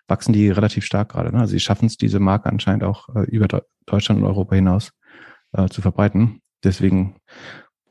wachsen 0.09 0.33
die 0.33 0.49
relativ 0.51 0.85
stark 0.85 1.11
gerade. 1.11 1.33
Ne? 1.33 1.41
Also 1.41 1.53
sie 1.53 1.61
schaffen 1.61 1.87
es, 1.87 1.97
diese 1.97 2.19
Marke 2.19 2.49
anscheinend 2.49 2.85
auch 2.85 3.09
äh, 3.15 3.25
über 3.25 3.47
Deutschland 3.87 4.21
und 4.21 4.27
Europa 4.27 4.55
hinaus 4.55 4.93
äh, 5.53 5.69
zu 5.69 5.83
verbreiten. 5.83 6.41
Deswegen 6.65 7.17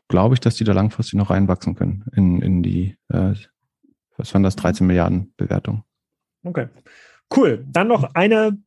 glaube 0.08 0.36
ich, 0.36 0.40
dass 0.40 0.56
die 0.56 0.64
da 0.64 0.74
langfristig 0.74 1.18
noch 1.18 1.30
reinwachsen 1.30 1.76
können 1.76 2.06
in, 2.16 2.42
in 2.42 2.64
die, 2.64 2.98
äh, 3.10 3.34
was 4.18 4.34
waren 4.34 4.44
das, 4.44 4.56
13 4.56 4.86
Milliarden 4.86 5.34
Bewertung. 5.38 5.84
Okay. 6.44 6.68
Cool. 7.36 7.66
Dann 7.68 7.88
noch 7.88 8.14
eine 8.14 8.58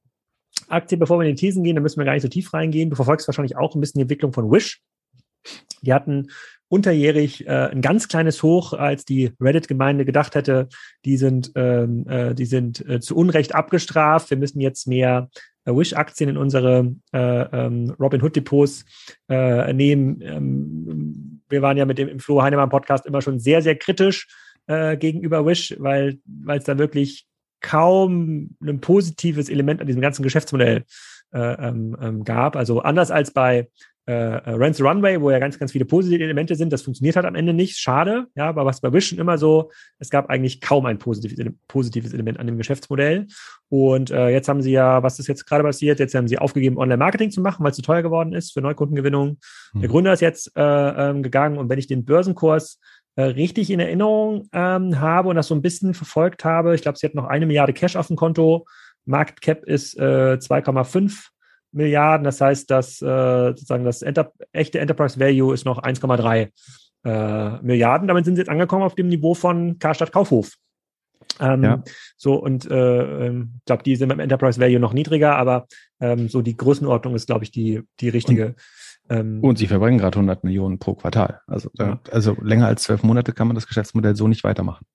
Aktie, 0.69 0.97
bevor 0.97 1.19
wir 1.19 1.25
in 1.25 1.33
den 1.33 1.37
Thesen 1.37 1.65
gehen, 1.65 1.77
da 1.77 1.83
müssen 1.83 1.99
wir 1.99 2.05
gar 2.05 2.15
nicht 2.15 2.23
so 2.23 2.29
tief 2.29 2.53
reingehen. 2.55 2.91
Du 2.91 2.97
verfolgst 2.97 3.29
wahrscheinlich 3.29 3.57
auch 3.57 3.75
ein 3.75 3.81
bisschen 3.81 3.99
die 3.99 4.03
Entwicklung 4.03 4.33
von 4.33 4.51
Wish. 4.51 4.81
Die 5.83 5.93
hatten 5.93 6.29
unterjährig 6.69 7.47
äh, 7.47 7.69
ein 7.71 7.83
ganz 7.83 8.09
kleines 8.09 8.43
Hoch, 8.43 8.73
als 8.73 9.05
die 9.05 9.33
Reddit-Gemeinde 9.41 10.05
gedacht 10.05 10.35
hätte, 10.35 10.69
die 11.05 11.17
sind, 11.17 11.53
ähm, 11.57 12.07
äh, 12.09 12.35
die 12.35 12.47
sind 12.47 12.87
äh, 12.89 13.01
zu 13.01 13.15
Unrecht 13.17 13.55
abgestraft. 13.55 14.31
Wir 14.31 14.39
müssen 14.39 14.61
jetzt 14.61 14.87
mehr 14.87 15.29
Wish-Aktien 15.67 16.31
in 16.31 16.37
unsere 16.37 16.95
äh, 17.13 17.19
ähm, 17.19 17.95
Robin-Hood-Depots 17.99 18.85
äh, 19.29 19.73
nehmen. 19.73 20.21
Ähm, 20.23 21.41
wir 21.49 21.63
waren 21.63 21.77
ja 21.77 21.85
mit 21.85 21.99
dem 21.99 22.19
Flo 22.19 22.43
Heinemann-Podcast 22.43 23.07
immer 23.07 23.23
schon 23.23 23.39
sehr, 23.39 23.63
sehr 23.63 23.77
kritisch 23.77 24.29
äh, 24.67 24.97
gegenüber 24.97 25.45
Wish, 25.47 25.75
weil 25.79 26.19
es 26.49 26.65
da 26.65 26.79
wirklich 26.79 27.27
kaum 27.61 28.57
ein 28.63 28.81
positives 28.81 29.49
Element 29.49 29.81
an 29.81 29.87
diesem 29.87 30.03
ganzen 30.03 30.23
Geschäftsmodell 30.23 30.85
äh, 31.35 31.69
ähm, 31.69 31.97
ähm, 32.01 32.25
gab. 32.25 32.57
Also 32.57 32.81
anders 32.81 33.11
als 33.11 33.33
bei 33.33 33.69
äh, 34.07 34.13
äh, 34.13 34.51
Rent 34.51 34.77
the 34.77 34.83
Runway, 34.83 35.19
wo 35.19 35.31
ja 35.31 35.39
ganz, 35.39 35.59
ganz 35.59 35.73
viele 35.73 35.87
positive 35.87 36.23
Elemente 36.23 36.57
sind. 36.57 36.71
Das 36.73 36.83
funktioniert 36.83 37.17
halt 37.17 37.25
am 37.25 37.35
Ende 37.35 37.55
nicht. 37.55 37.79
Schade. 37.79 38.27
Ja, 38.35 38.51
aber 38.51 38.67
was 38.67 38.83
bei 38.83 38.93
Vision 38.93 39.19
immer 39.19 39.39
so, 39.39 39.71
es 39.99 40.11
gab 40.11 40.29
eigentlich 40.29 40.61
kaum 40.61 40.85
ein 40.85 40.99
positives, 40.99 41.43
positives 41.69 42.13
Element 42.13 42.39
an 42.39 42.47
dem 42.47 42.59
Geschäftsmodell. 42.59 43.29
Und 43.71 44.11
äh, 44.11 44.29
jetzt 44.29 44.49
haben 44.49 44.61
sie 44.61 44.73
ja, 44.73 45.03
was 45.03 45.19
ist 45.19 45.27
jetzt 45.27 45.47
gerade 45.47 45.65
passiert? 45.65 46.01
Jetzt 46.01 46.15
haben 46.15 46.29
sie 46.29 46.37
aufgegeben, 46.37 46.77
Online-Marketing 46.77 47.31
zu 47.31 47.41
machen, 47.41 47.65
weil 47.65 47.71
es 47.71 47.77
zu 47.77 47.83
teuer 47.83 48.03
geworden 48.03 48.35
ist 48.35 48.53
für 48.53 48.61
Neukundengewinnung. 48.61 49.39
Mhm. 49.73 49.81
Der 49.81 49.89
Gründer 49.89 50.13
ist 50.13 50.21
jetzt 50.21 50.55
äh, 50.55 50.61
ähm, 50.63 51.23
gegangen 51.23 51.57
und 51.57 51.71
wenn 51.71 51.79
ich 51.79 51.87
den 51.87 52.05
Börsenkurs 52.05 52.81
äh, 53.17 53.23
richtig 53.23 53.71
in 53.71 53.81
Erinnerung 53.81 54.51
ähm, 54.53 55.01
habe 55.01 55.31
und 55.31 55.37
das 55.37 55.47
so 55.47 55.55
ein 55.55 55.63
bisschen 55.63 55.95
verfolgt 55.95 56.45
habe, 56.45 56.75
ich 56.75 56.83
glaube, 56.83 56.99
sie 56.99 57.07
hat 57.07 57.15
noch 57.15 57.25
eine 57.25 57.47
Milliarde 57.47 57.73
Cash 57.73 57.97
auf 57.97 58.09
dem 58.09 58.17
Konto. 58.17 58.67
Market 59.05 59.41
Cap 59.41 59.65
ist 59.65 59.99
äh, 59.99 60.39
2,5 60.39 61.29
Milliarden. 61.73 62.25
Das 62.25 62.41
heißt, 62.41 62.71
dass 62.71 63.03
äh, 63.03 63.49
sozusagen 63.49 63.85
das 63.85 64.03
Enter 64.03 64.33
echte 64.53 64.79
Enterprise 64.79 65.19
Value 65.19 65.53
ist 65.53 65.65
noch 65.65 65.83
1,3 65.83 66.51
äh, 67.05 67.63
Milliarden. 67.63 68.09
Damit 68.09 68.25
sind 68.25 68.37
sie 68.37 68.43
jetzt 68.43 68.49
angekommen 68.49 68.85
auf 68.85 68.95
dem 68.95 69.09
Niveau 69.09 69.35
von 69.35 69.79
Karstadt 69.79 70.13
Kaufhof. 70.13 70.53
Ähm, 71.41 71.65
ja. 71.65 71.83
So 72.17 72.35
und 72.35 72.71
äh, 72.71 73.27
ähm, 73.27 73.55
ich 73.59 73.65
glaube, 73.65 73.83
die 73.83 73.97
sind 73.97 74.09
beim 74.09 74.21
Enterprise 74.21 74.61
Value 74.61 74.79
noch 74.79 74.93
niedriger, 74.93 75.37
aber 75.37 75.67
ähm, 76.01 76.29
so 76.29 76.43
die 76.43 76.57
Größenordnung 76.57 77.15
ist, 77.15 77.27
glaube 77.27 77.45
ich, 77.45 77.51
die 77.51 77.83
die 78.01 78.09
richtige. 78.09 78.47
Und 78.47 78.57
ähm, 79.11 79.41
und 79.43 79.59
sie 79.59 79.67
verbringen 79.67 79.99
gerade 79.99 80.17
100 80.17 80.45
Millionen 80.45 80.79
pro 80.79 80.95
Quartal. 80.95 81.41
Also, 81.47 81.71
ja. 81.79 82.01
also 82.11 82.37
länger 82.41 82.67
als 82.67 82.85
zwölf 82.85 83.03
Monate 83.03 83.33
kann 83.33 83.47
man 83.47 83.55
das 83.55 83.67
Geschäftsmodell 83.67 84.17
so 84.17 84.29
nicht 84.29 84.45
weitermachen. 84.45 84.87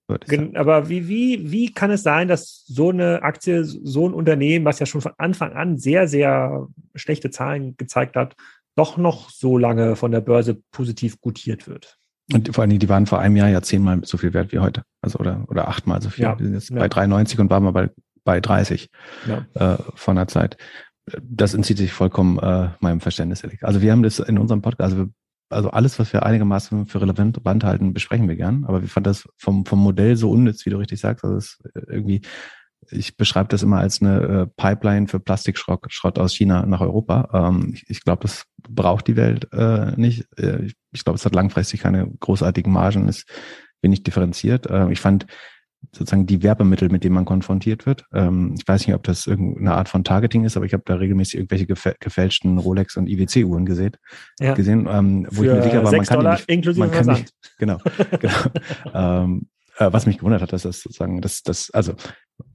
Aber 0.56 0.90
wie, 0.90 1.08
wie, 1.08 1.52
wie 1.52 1.72
kann 1.72 1.92
es 1.92 2.02
sein, 2.02 2.28
dass 2.28 2.64
so 2.66 2.90
eine 2.90 3.22
Aktie, 3.22 3.64
so 3.64 4.08
ein 4.08 4.14
Unternehmen, 4.14 4.66
was 4.66 4.80
ja 4.80 4.88
schon 4.88 5.02
von 5.02 5.12
Anfang 5.18 5.54
an 5.54 5.78
sehr, 5.78 6.08
sehr 6.08 6.68
schlechte 6.96 7.30
Zahlen 7.30 7.78
gezeigt 7.78 8.16
hat, 8.16 8.36
doch 8.76 8.98
noch 8.98 9.30
so 9.30 9.58
lange 9.58 9.96
von 9.96 10.12
der 10.12 10.22
Börse 10.22 10.60
positiv 10.72 11.22
gutiert 11.22 11.68
wird? 11.68 11.98
Und 12.34 12.54
vor 12.54 12.62
allen 12.64 12.70
Dingen, 12.70 12.80
die 12.80 12.90
waren 12.90 13.06
vor 13.06 13.20
einem 13.20 13.36
Jahr 13.36 13.50
ja 13.50 13.62
zehnmal 13.62 14.02
so 14.04 14.18
viel 14.18 14.34
wert 14.34 14.52
wie 14.52 14.60
heute. 14.60 14.84
Also 15.02 15.20
oder, 15.20 15.46
oder 15.50 15.68
achtmal 15.68 16.02
so 16.02 16.10
viel. 16.10 16.24
Ja. 16.24 16.38
Wir 16.38 16.46
sind 16.46 16.56
jetzt 16.56 16.70
ja. 16.70 16.78
bei 16.78 16.88
93 16.88 17.40
und 17.40 17.50
waren 17.50 17.64
mal 17.64 17.72
bei, 17.72 17.90
bei 18.24 18.40
30 18.40 18.90
ja. 19.28 19.46
äh, 19.54 19.78
von 19.96 20.16
der 20.16 20.28
Zeit 20.28 20.58
das 21.22 21.54
entzieht 21.54 21.78
sich 21.78 21.94
vollkommen 21.94 22.40
äh, 22.40 22.70
meinem 22.80 23.00
Verständnis. 23.00 23.44
Also 23.62 23.82
wir 23.82 23.92
haben 23.92 24.04
das 24.04 24.20
in 24.20 24.38
unserem 24.38 24.62
Podcast, 24.62 24.94
also, 24.94 25.12
also 25.50 25.72
alles, 25.72 26.00
was 26.00 26.14
wir 26.14 26.24
einigermaßen 26.24 26.86
für 26.86 27.02
relevant 27.02 27.64
halten, 27.64 27.94
besprechen 27.94 28.28
wir 28.28 28.36
gern. 28.36 28.66
Aber 28.66 28.82
wir 28.82 28.90
fanden 28.90 29.10
das 29.10 29.28
vom, 29.38 29.66
vom 29.66 29.80
Modell 29.80 30.16
so 30.16 30.30
unnütz, 30.32 30.66
wie 30.66 30.70
du 30.70 30.78
richtig 30.78 31.00
sagst. 31.00 31.24
Also 31.24 31.38
es 31.38 31.60
irgendwie, 31.88 32.22
ich 32.92 33.18
beschreibe 33.18 33.50
das 33.50 33.64
immer 33.64 33.80
als 33.80 34.02
eine 34.02 34.22
äh, 34.22 34.48
Pipeline 34.56 35.08
für 35.08 35.20
Plastikschrott 35.20 35.86
Schrott 35.92 36.20
aus 36.20 36.34
China 36.34 36.66
nach 36.66 36.82
Europa. 36.82 37.30
Ähm, 37.34 37.72
ich 37.74 37.90
ich 37.90 38.04
glaube, 38.04 38.24
das 38.24 38.46
braucht 38.68 39.08
die 39.08 39.16
Welt 39.16 39.48
äh, 39.54 39.92
nicht. 39.96 40.28
Äh, 40.38 40.66
ich, 40.66 40.76
ich 40.92 41.04
glaube, 41.04 41.18
es 41.18 41.26
hat 41.26 41.36
langfristig 41.36 41.82
keine 41.82 42.10
großartigen 42.20 42.72
Margen, 42.72 43.08
ist 43.08 43.26
wenig 43.82 44.04
differenziert. 44.04 44.68
Äh, 44.68 44.92
ich 44.92 45.00
fand 45.00 45.26
sozusagen 45.94 46.26
die 46.26 46.44
Werbemittel, 46.44 46.90
mit 46.90 47.04
denen 47.04 47.16
man 47.16 47.26
konfrontiert 47.26 47.86
wird. 47.86 48.06
Ähm, 48.14 48.56
ich 48.58 48.68
weiß 48.68 48.86
nicht, 48.86 48.96
ob 48.96 49.04
das 49.04 49.28
irgendeine 49.28 49.74
Art 49.74 49.90
von 49.90 50.04
Targeting 50.04 50.46
ist, 50.46 50.56
aber 50.56 50.66
ich 50.66 50.74
habe 50.74 50.84
da 50.86 50.96
regelmäßig 50.96 51.36
irgendwelche 51.36 51.68
gefälschten 52.00 52.58
Rolex 52.58 52.98
und 52.98 53.08
IWC-Uhren 53.08 53.66
gesehen, 53.66 53.98
ja. 54.40 54.54
gesehen 54.54 54.88
ähm, 54.90 55.28
wo 55.32 55.42
Für 55.42 55.48
ich 55.48 55.54
mir 55.54 55.64
sicher 55.64 55.84
war, 55.84 55.92
man 55.92 56.04
kann 56.04 56.18
Dollar 56.18 56.34
nicht, 56.36 56.50
inklusive 56.50 56.86
man 56.86 56.92
kann 56.92 57.08
nicht, 57.08 57.34
genau, 57.58 57.78
genau. 58.20 58.36
ähm, 58.94 59.48
äh, 59.78 59.92
was 59.92 60.06
mich 60.06 60.18
gewundert 60.18 60.42
hat, 60.42 60.54
dass 60.54 60.64
das 60.64 60.82
sozusagen, 60.82 61.22
dass 61.22 61.42
das, 61.42 61.72
also 61.72 61.94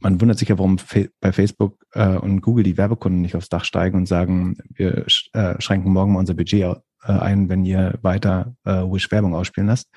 man 0.00 0.20
wundert 0.20 0.38
sich 0.38 0.48
ja, 0.48 0.58
warum 0.58 0.76
bei 1.20 1.32
Facebook 1.32 1.78
äh, 1.92 2.16
und 2.16 2.40
Google 2.40 2.64
die 2.64 2.76
Werbekunden 2.76 3.22
nicht 3.22 3.34
aufs 3.34 3.48
Dach 3.48 3.64
steigen 3.64 3.96
und 3.96 4.06
sagen, 4.06 4.56
wir 4.74 5.04
sch 5.08 5.30
äh, 5.32 5.60
schränken 5.60 5.92
morgen 5.92 6.12
mal 6.12 6.20
unser 6.20 6.34
Budget 6.34 6.76
äh, 7.02 7.12
ein, 7.12 7.48
wenn 7.48 7.64
ihr 7.64 7.98
weiter 8.02 8.54
äh, 8.64 8.82
Wish 8.82 9.10
Werbung 9.10 9.34
ausspielen 9.34 9.68
lasst. 9.68 9.88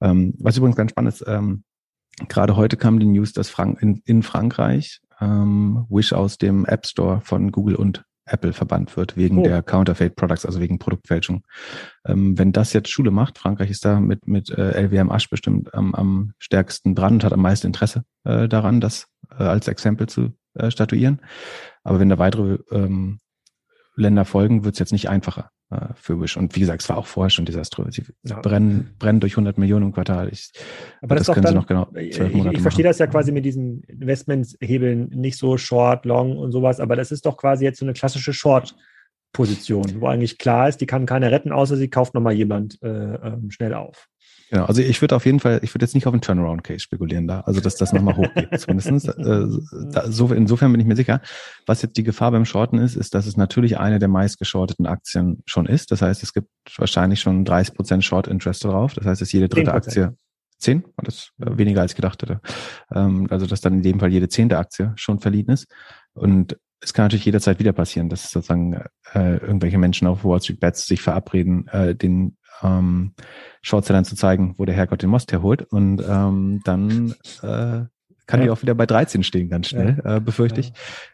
Ähm, 0.00 0.34
was 0.38 0.56
übrigens 0.56 0.76
ganz 0.76 0.90
spannend 0.90 1.14
ist, 1.14 1.24
ähm, 1.26 1.64
Gerade 2.28 2.56
heute 2.56 2.76
kam 2.76 2.98
die 2.98 3.06
News, 3.06 3.32
dass 3.32 3.50
Frank 3.50 3.80
in, 3.82 4.02
in 4.04 4.22
Frankreich 4.22 5.00
ähm, 5.20 5.86
Wish 5.88 6.12
aus 6.12 6.38
dem 6.38 6.64
App 6.64 6.86
Store 6.86 7.20
von 7.20 7.52
Google 7.52 7.76
und 7.76 8.04
Apple 8.24 8.52
verbannt 8.52 8.96
wird 8.96 9.16
wegen 9.16 9.38
oh. 9.38 9.42
der 9.44 9.62
Counterfeit 9.62 10.16
Products, 10.16 10.44
also 10.44 10.60
wegen 10.60 10.78
Produktfälschung. 10.78 11.44
Ähm, 12.04 12.36
wenn 12.38 12.52
das 12.52 12.72
jetzt 12.72 12.90
Schule 12.90 13.10
macht, 13.10 13.38
Frankreich 13.38 13.70
ist 13.70 13.84
da 13.84 14.00
mit, 14.00 14.26
mit 14.26 14.50
äh, 14.50 14.82
LWM 14.82 15.10
Asch 15.10 15.30
bestimmt 15.30 15.72
am, 15.74 15.94
am 15.94 16.32
stärksten 16.38 16.94
dran 16.94 17.14
und 17.14 17.24
hat 17.24 17.32
am 17.32 17.42
meisten 17.42 17.68
Interesse 17.68 18.04
äh, 18.24 18.48
daran, 18.48 18.80
das 18.80 19.06
äh, 19.30 19.44
als 19.44 19.68
Exempel 19.68 20.08
zu 20.08 20.32
äh, 20.54 20.70
statuieren. 20.70 21.20
Aber 21.84 22.00
wenn 22.00 22.08
da 22.08 22.18
weitere 22.18 22.58
ähm, 22.72 23.20
Länder 23.94 24.24
folgen, 24.24 24.64
wird 24.64 24.74
es 24.74 24.80
jetzt 24.80 24.92
nicht 24.92 25.08
einfacher 25.08 25.50
äh, 25.70 25.88
für 25.94 26.20
Wish. 26.20 26.36
Und 26.36 26.54
wie 26.54 26.60
gesagt, 26.60 26.82
es 26.82 26.88
war 26.88 26.96
auch 26.96 27.06
vorher 27.06 27.30
schon 27.30 27.44
desaströs. 27.44 27.94
Sie 27.94 28.04
ja. 28.22 28.40
brennen, 28.40 28.94
brennen 28.98 29.20
durch 29.20 29.32
100 29.32 29.58
Millionen 29.58 29.86
im 29.86 29.92
Quartal. 29.92 30.28
Ich, 30.32 30.52
Aber 31.02 31.16
das, 31.16 31.26
das 31.26 31.34
können 31.34 31.44
dann, 31.44 31.54
Sie 31.54 31.58
noch 31.58 31.66
genau 31.66 31.88
Monate 31.90 32.02
Ich, 32.02 32.20
ich 32.52 32.60
verstehe 32.60 32.84
das 32.84 32.98
ja 32.98 33.06
quasi 33.06 33.32
mit 33.32 33.44
diesen 33.44 33.82
Investmentshebeln 33.82 35.08
nicht 35.08 35.38
so 35.38 35.56
short, 35.56 36.04
long 36.04 36.36
und 36.36 36.52
sowas, 36.52 36.78
aber 36.78 36.94
das 36.94 37.10
ist 37.10 37.26
doch 37.26 37.36
quasi 37.36 37.64
jetzt 37.64 37.80
so 37.80 37.84
eine 37.84 37.94
klassische 37.94 38.32
Short-Position, 38.32 40.00
wo 40.00 40.06
eigentlich 40.06 40.38
klar 40.38 40.68
ist, 40.68 40.80
die 40.80 40.86
kann 40.86 41.04
keiner 41.04 41.32
retten, 41.32 41.52
außer 41.52 41.76
sie 41.76 41.90
kauft 41.90 42.14
nochmal 42.14 42.34
jemand 42.34 42.80
äh, 42.82 42.88
ähm, 42.88 43.50
schnell 43.50 43.74
auf. 43.74 44.08
Genau, 44.50 44.64
also 44.64 44.80
ich 44.80 45.00
würde 45.00 45.16
auf 45.16 45.26
jeden 45.26 45.40
Fall, 45.40 45.60
ich 45.62 45.74
würde 45.74 45.84
jetzt 45.84 45.94
nicht 45.94 46.06
auf 46.06 46.12
einen 46.12 46.20
Turnaround-Case 46.20 46.80
spekulieren 46.80 47.26
da, 47.26 47.40
also 47.40 47.60
dass 47.60 47.76
das 47.76 47.92
nochmal 47.92 48.16
hochgeht 48.16 48.48
zumindestens. 48.60 49.06
Äh, 49.06 49.46
da, 49.90 50.10
so, 50.10 50.32
insofern 50.32 50.70
bin 50.70 50.80
ich 50.80 50.86
mir 50.86 50.94
sicher. 50.94 51.20
Was 51.66 51.82
jetzt 51.82 51.96
die 51.96 52.04
Gefahr 52.04 52.30
beim 52.30 52.44
Shorten 52.44 52.78
ist, 52.78 52.94
ist, 52.94 53.14
dass 53.14 53.26
es 53.26 53.36
natürlich 53.36 53.78
eine 53.78 53.98
der 53.98 54.08
meistgeschorteten 54.08 54.86
Aktien 54.86 55.42
schon 55.46 55.66
ist. 55.66 55.90
Das 55.90 56.00
heißt, 56.00 56.22
es 56.22 56.32
gibt 56.32 56.48
wahrscheinlich 56.76 57.20
schon 57.20 57.44
30 57.44 57.74
Prozent 57.74 58.04
Short-Interest 58.04 58.64
darauf. 58.64 58.94
Das 58.94 59.04
heißt, 59.04 59.20
dass 59.20 59.32
jede 59.32 59.48
dritte 59.48 59.72
10%. 59.72 59.74
Aktie 59.74 60.16
zehn, 60.58 60.84
das 60.96 61.32
äh, 61.38 61.58
weniger 61.58 61.80
als 61.80 61.94
gedacht 61.94 62.22
hätte. 62.22 62.40
Ähm, 62.94 63.26
also 63.30 63.46
dass 63.46 63.60
dann 63.60 63.74
in 63.74 63.82
dem 63.82 64.00
Fall 64.00 64.12
jede 64.12 64.28
zehnte 64.28 64.58
Aktie 64.58 64.92
schon 64.96 65.18
verliehen 65.18 65.48
ist. 65.48 65.66
Und 66.14 66.56
es 66.80 66.92
kann 66.92 67.06
natürlich 67.06 67.24
jederzeit 67.24 67.58
wieder 67.58 67.72
passieren, 67.72 68.08
dass 68.08 68.30
sozusagen 68.30 68.74
äh, 69.14 69.36
irgendwelche 69.38 69.78
Menschen 69.78 70.06
auf 70.06 70.24
Wall 70.24 70.40
Street 70.40 70.60
Bets 70.60 70.86
sich 70.86 71.00
verabreden, 71.00 71.66
äh, 71.68 71.94
den 71.94 72.36
ähm, 72.62 73.12
Shortsellern 73.62 74.04
zu 74.04 74.16
zeigen, 74.16 74.54
wo 74.58 74.64
der 74.64 74.74
Herrgott 74.74 75.02
den 75.02 75.10
Most 75.10 75.32
herholt. 75.32 75.62
Und 75.62 76.02
ähm, 76.08 76.60
dann 76.64 77.14
äh, 77.42 77.84
kann 78.26 78.40
ja. 78.40 78.44
die 78.44 78.50
auch 78.50 78.62
wieder 78.62 78.74
bei 78.74 78.86
13 78.86 79.22
stehen, 79.22 79.48
ganz 79.48 79.68
schnell, 79.68 80.00
ja. 80.04 80.16
äh, 80.16 80.20
befürchte 80.20 80.60
ich. 80.60 80.72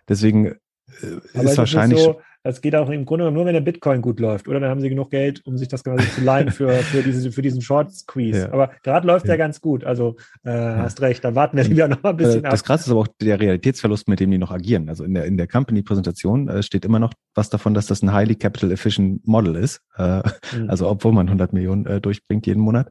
Deswegen 0.09 0.47
äh, 0.47 1.45
ist 1.45 1.59
wahrscheinlich. 1.59 1.99
Ist 1.99 2.05
so, 2.05 2.21
es 2.45 2.61
geht 2.61 2.75
auch 2.75 2.91
im 2.91 3.05
Grunde 3.05 3.25
genommen 3.25 3.37
nur, 3.37 3.47
wenn 3.47 3.55
der 3.55 3.61
Bitcoin 3.61 4.03
gut 4.03 4.19
läuft. 4.19 4.49
Oder 4.49 4.59
dann 4.59 4.71
haben 4.71 4.81
sie 4.81 4.89
genug 4.89 5.11
Geld, 5.11 5.47
um 5.47 5.57
sich 5.57 5.69
das 5.69 5.85
quasi 5.85 6.11
zu 6.11 6.23
leihen 6.23 6.51
für, 6.51 6.71
für, 6.73 7.03
diese, 7.03 7.31
für 7.31 7.43
diesen 7.43 7.63
Short 7.63 7.93
Squeeze. 7.93 8.41
Ja. 8.41 8.53
Aber 8.53 8.71
gerade 8.83 9.07
läuft 9.07 9.27
ja. 9.27 9.37
ganz 9.37 9.61
gut. 9.61 9.85
Also 9.85 10.17
äh, 10.45 10.51
ja. 10.51 10.77
hast 10.79 11.01
recht, 11.01 11.25
da 11.25 11.35
warten 11.35 11.57
wir 11.57 11.65
lieber 11.65 11.87
noch 11.87 12.03
mal 12.03 12.11
ein 12.11 12.17
bisschen 12.17 12.45
äh, 12.45 12.51
Das 12.51 12.65
krasse 12.65 12.87
ist 12.87 12.91
aber 12.91 13.01
auch 13.01 13.09
der 13.21 13.39
Realitätsverlust, 13.39 14.09
mit 14.09 14.19
dem 14.19 14.31
die 14.31 14.39
noch 14.39 14.51
agieren. 14.51 14.89
Also 14.89 15.05
in 15.05 15.15
der, 15.15 15.25
in 15.27 15.37
der 15.37 15.47
Company-Präsentation 15.47 16.49
äh, 16.49 16.63
steht 16.63 16.85
immer 16.85 16.99
noch 16.99 17.13
was 17.35 17.49
davon, 17.49 17.75
dass 17.75 17.87
das 17.87 18.03
ein 18.03 18.13
highly 18.13 18.35
capital 18.35 18.73
efficient 18.73 19.27
Model 19.27 19.55
ist. 19.55 19.81
Äh, 19.97 20.23
mhm. 20.57 20.69
Also 20.69 20.89
obwohl 20.89 21.13
man 21.13 21.27
100 21.27 21.53
Millionen 21.53 21.87
äh, 21.87 22.01
durchbringt 22.01 22.47
jeden 22.47 22.61
Monat. 22.61 22.91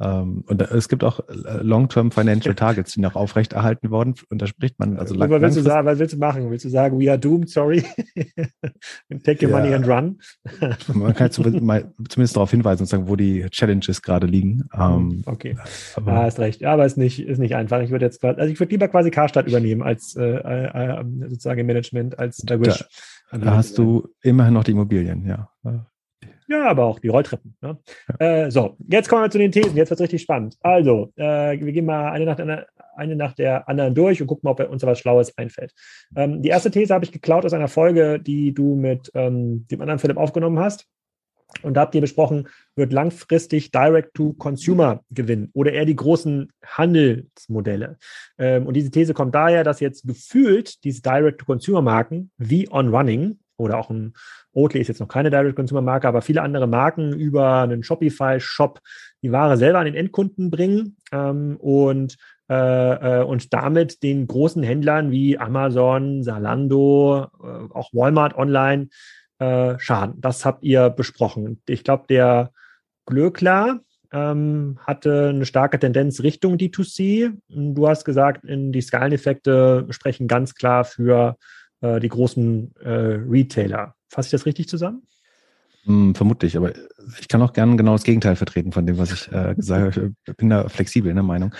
Ähm, 0.00 0.44
und 0.46 0.62
es 0.62 0.88
gibt 0.88 1.02
auch 1.02 1.20
äh, 1.28 1.62
Long-Term 1.62 2.12
Financial 2.12 2.54
Targets, 2.56 2.92
die 2.92 3.00
noch 3.00 3.16
aufrechterhalten 3.16 3.90
worden. 3.90 4.14
Und 4.30 4.40
da 4.40 4.46
spricht 4.46 4.78
man 4.78 4.96
also 4.96 5.14
lang, 5.14 5.30
was 5.30 5.40
willst 5.42 5.56
du 5.56 5.62
sagen? 5.62 5.86
Was 5.86 5.98
willst 5.98 6.14
du 6.14 6.18
machen? 6.18 6.50
Willst 6.50 6.64
du 6.64 6.68
sagen, 6.68 7.00
we 7.00 7.10
are 7.10 7.18
doomed, 7.18 7.50
sorry? 7.50 7.84
Take 9.24 9.44
your 9.44 9.50
ja. 9.50 9.58
money 9.58 9.74
and 9.74 9.88
run? 9.88 10.18
man 10.94 11.14
kann 11.14 11.30
zumindest 11.32 12.36
darauf 12.36 12.50
hinweisen 12.50 12.82
und 12.82 12.86
sagen, 12.86 13.08
wo 13.08 13.16
die 13.16 13.46
Challenges 13.50 14.02
gerade 14.02 14.26
liegen. 14.26 14.68
Ähm, 14.72 15.22
okay. 15.26 15.56
Aber, 15.96 16.12
ja, 16.12 16.22
hast 16.22 16.38
recht. 16.38 16.60
Ja, 16.60 16.72
aber 16.74 16.86
ist 16.86 16.96
nicht, 16.96 17.20
ist 17.20 17.38
nicht 17.38 17.56
einfach. 17.56 17.80
Ich 17.80 17.90
würde 17.90 18.04
jetzt 18.04 18.24
also 18.24 18.44
ich 18.44 18.60
würde 18.60 18.70
lieber 18.70 18.88
quasi 18.88 19.10
Karstadt 19.10 19.48
übernehmen 19.48 19.82
als 19.82 20.14
äh, 20.16 20.24
äh, 20.24 21.04
sozusagen 21.28 21.60
im 21.60 21.66
Management 21.66 22.18
als 22.18 22.36
der 22.38 22.60
Wish. 22.60 22.84
Da, 23.30 23.38
da 23.38 23.56
hast 23.56 23.76
du 23.78 24.08
immerhin 24.22 24.54
noch 24.54 24.64
die 24.64 24.72
Immobilien, 24.72 25.26
ja. 25.26 25.50
Ja, 26.48 26.66
aber 26.66 26.86
auch 26.86 26.98
die 26.98 27.08
Rolltreppen. 27.08 27.54
Ne? 27.60 27.78
Äh, 28.18 28.50
so, 28.50 28.76
jetzt 28.88 29.08
kommen 29.08 29.22
wir 29.22 29.30
zu 29.30 29.36
den 29.36 29.52
Thesen. 29.52 29.76
Jetzt 29.76 29.90
wird 29.90 30.00
es 30.00 30.04
richtig 30.04 30.22
spannend. 30.22 30.56
Also, 30.62 31.12
äh, 31.16 31.60
wir 31.60 31.72
gehen 31.72 31.84
mal 31.84 32.10
eine 32.10 32.24
nach, 32.24 32.36
der, 32.36 32.66
eine 32.96 33.16
nach 33.16 33.34
der 33.34 33.68
anderen 33.68 33.94
durch 33.94 34.20
und 34.22 34.28
gucken 34.28 34.46
mal, 34.46 34.52
ob 34.52 34.70
uns 34.70 34.82
was 34.82 34.98
Schlaues 34.98 35.36
einfällt. 35.36 35.74
Ähm, 36.16 36.40
die 36.40 36.48
erste 36.48 36.70
These 36.70 36.94
habe 36.94 37.04
ich 37.04 37.12
geklaut 37.12 37.44
aus 37.44 37.52
einer 37.52 37.68
Folge, 37.68 38.18
die 38.18 38.54
du 38.54 38.76
mit 38.76 39.10
ähm, 39.14 39.66
dem 39.70 39.82
anderen 39.82 39.98
Philipp 39.98 40.16
aufgenommen 40.16 40.58
hast. 40.58 40.86
Und 41.62 41.74
da 41.74 41.82
habt 41.82 41.94
ihr 41.94 42.00
besprochen, 42.00 42.48
wird 42.76 42.92
langfristig 42.92 43.70
Direct-to-Consumer 43.70 45.02
gewinnen 45.10 45.50
oder 45.54 45.72
eher 45.72 45.86
die 45.86 45.96
großen 45.96 46.50
Handelsmodelle. 46.64 47.98
Ähm, 48.38 48.66
und 48.66 48.74
diese 48.74 48.90
These 48.90 49.12
kommt 49.12 49.34
daher, 49.34 49.64
dass 49.64 49.80
jetzt 49.80 50.06
gefühlt 50.06 50.82
diese 50.84 51.02
Direct-to-Consumer-Marken 51.02 52.30
wie 52.38 52.70
On 52.70 52.88
Running 52.88 53.38
oder 53.58 53.78
auch 53.78 53.90
ein 53.90 54.14
Oatly 54.52 54.80
ist 54.80 54.88
jetzt 54.88 55.00
noch 55.00 55.08
keine 55.08 55.30
Direct-Consumer-Marke, 55.30 56.08
aber 56.08 56.22
viele 56.22 56.42
andere 56.42 56.66
Marken 56.66 57.12
über 57.12 57.62
einen 57.62 57.82
Shopify-Shop 57.82 58.80
die 59.22 59.32
Ware 59.32 59.56
selber 59.56 59.80
an 59.80 59.84
den 59.84 59.94
Endkunden 59.94 60.50
bringen 60.50 60.96
ähm, 61.12 61.56
und, 61.58 62.16
äh, 62.48 63.20
äh, 63.20 63.24
und 63.24 63.52
damit 63.52 64.02
den 64.02 64.26
großen 64.26 64.62
Händlern 64.62 65.10
wie 65.10 65.38
Amazon, 65.38 66.22
Zalando, 66.22 67.26
äh, 67.42 67.74
auch 67.74 67.92
Walmart 67.92 68.36
online 68.36 68.88
schaden. 69.40 70.20
Das 70.20 70.44
habt 70.44 70.64
ihr 70.64 70.90
besprochen. 70.90 71.62
Ich 71.68 71.84
glaube, 71.84 72.06
der 72.08 72.50
Glöckler 73.06 73.82
ähm, 74.12 74.80
hatte 74.84 75.28
eine 75.28 75.46
starke 75.46 75.78
Tendenz 75.78 76.24
Richtung 76.24 76.56
D2C. 76.56 77.34
Du 77.46 77.88
hast 77.88 78.04
gesagt, 78.04 78.40
die 78.44 78.80
Skaleneffekte 78.80 79.86
sprechen 79.90 80.26
ganz 80.26 80.56
klar 80.56 80.84
für 80.84 81.36
äh, 81.80 82.00
die 82.00 82.08
großen 82.08 82.74
äh, 82.80 82.88
Retailer. 83.28 83.94
Fasse 84.08 84.26
ich 84.26 84.32
das 84.32 84.46
richtig 84.46 84.68
zusammen? 84.68 85.02
Hm, 85.88 86.14
vermutlich, 86.14 86.54
aber 86.56 86.72
ich 87.18 87.28
kann 87.28 87.40
auch 87.40 87.54
gerne 87.54 87.76
genau 87.76 87.92
das 87.92 88.04
Gegenteil 88.04 88.36
vertreten 88.36 88.72
von 88.72 88.84
dem, 88.84 88.98
was 88.98 89.10
ich 89.10 89.32
äh, 89.32 89.54
gesagt 89.54 89.96
habe. 89.96 90.12
Ich 90.26 90.36
bin 90.36 90.50
da 90.50 90.68
flexibel 90.68 91.08
in 91.08 91.16
der 91.16 91.22
Meinung. 91.22 91.54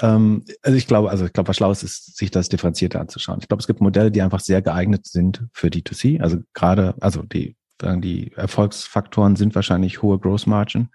Ähm, 0.00 0.44
also 0.62 0.78
ich 0.78 0.86
glaube, 0.86 1.10
also 1.10 1.26
ich 1.26 1.32
glaube, 1.34 1.48
was 1.48 1.56
schlau 1.56 1.70
ist, 1.70 1.82
ist, 1.82 2.16
sich 2.16 2.30
das 2.30 2.48
differenzierter 2.48 3.00
anzuschauen. 3.00 3.40
Ich 3.42 3.48
glaube, 3.48 3.60
es 3.60 3.66
gibt 3.66 3.82
Modelle, 3.82 4.10
die 4.10 4.22
einfach 4.22 4.40
sehr 4.40 4.62
geeignet 4.62 5.06
sind 5.06 5.44
für 5.52 5.66
D2C. 5.66 6.22
Also 6.22 6.38
gerade, 6.54 6.94
also 7.00 7.22
die, 7.22 7.56
die 7.82 8.32
Erfolgsfaktoren 8.32 9.36
sind 9.36 9.54
wahrscheinlich 9.54 10.00
hohe 10.00 10.18
Gross 10.18 10.46
Margin 10.46 10.88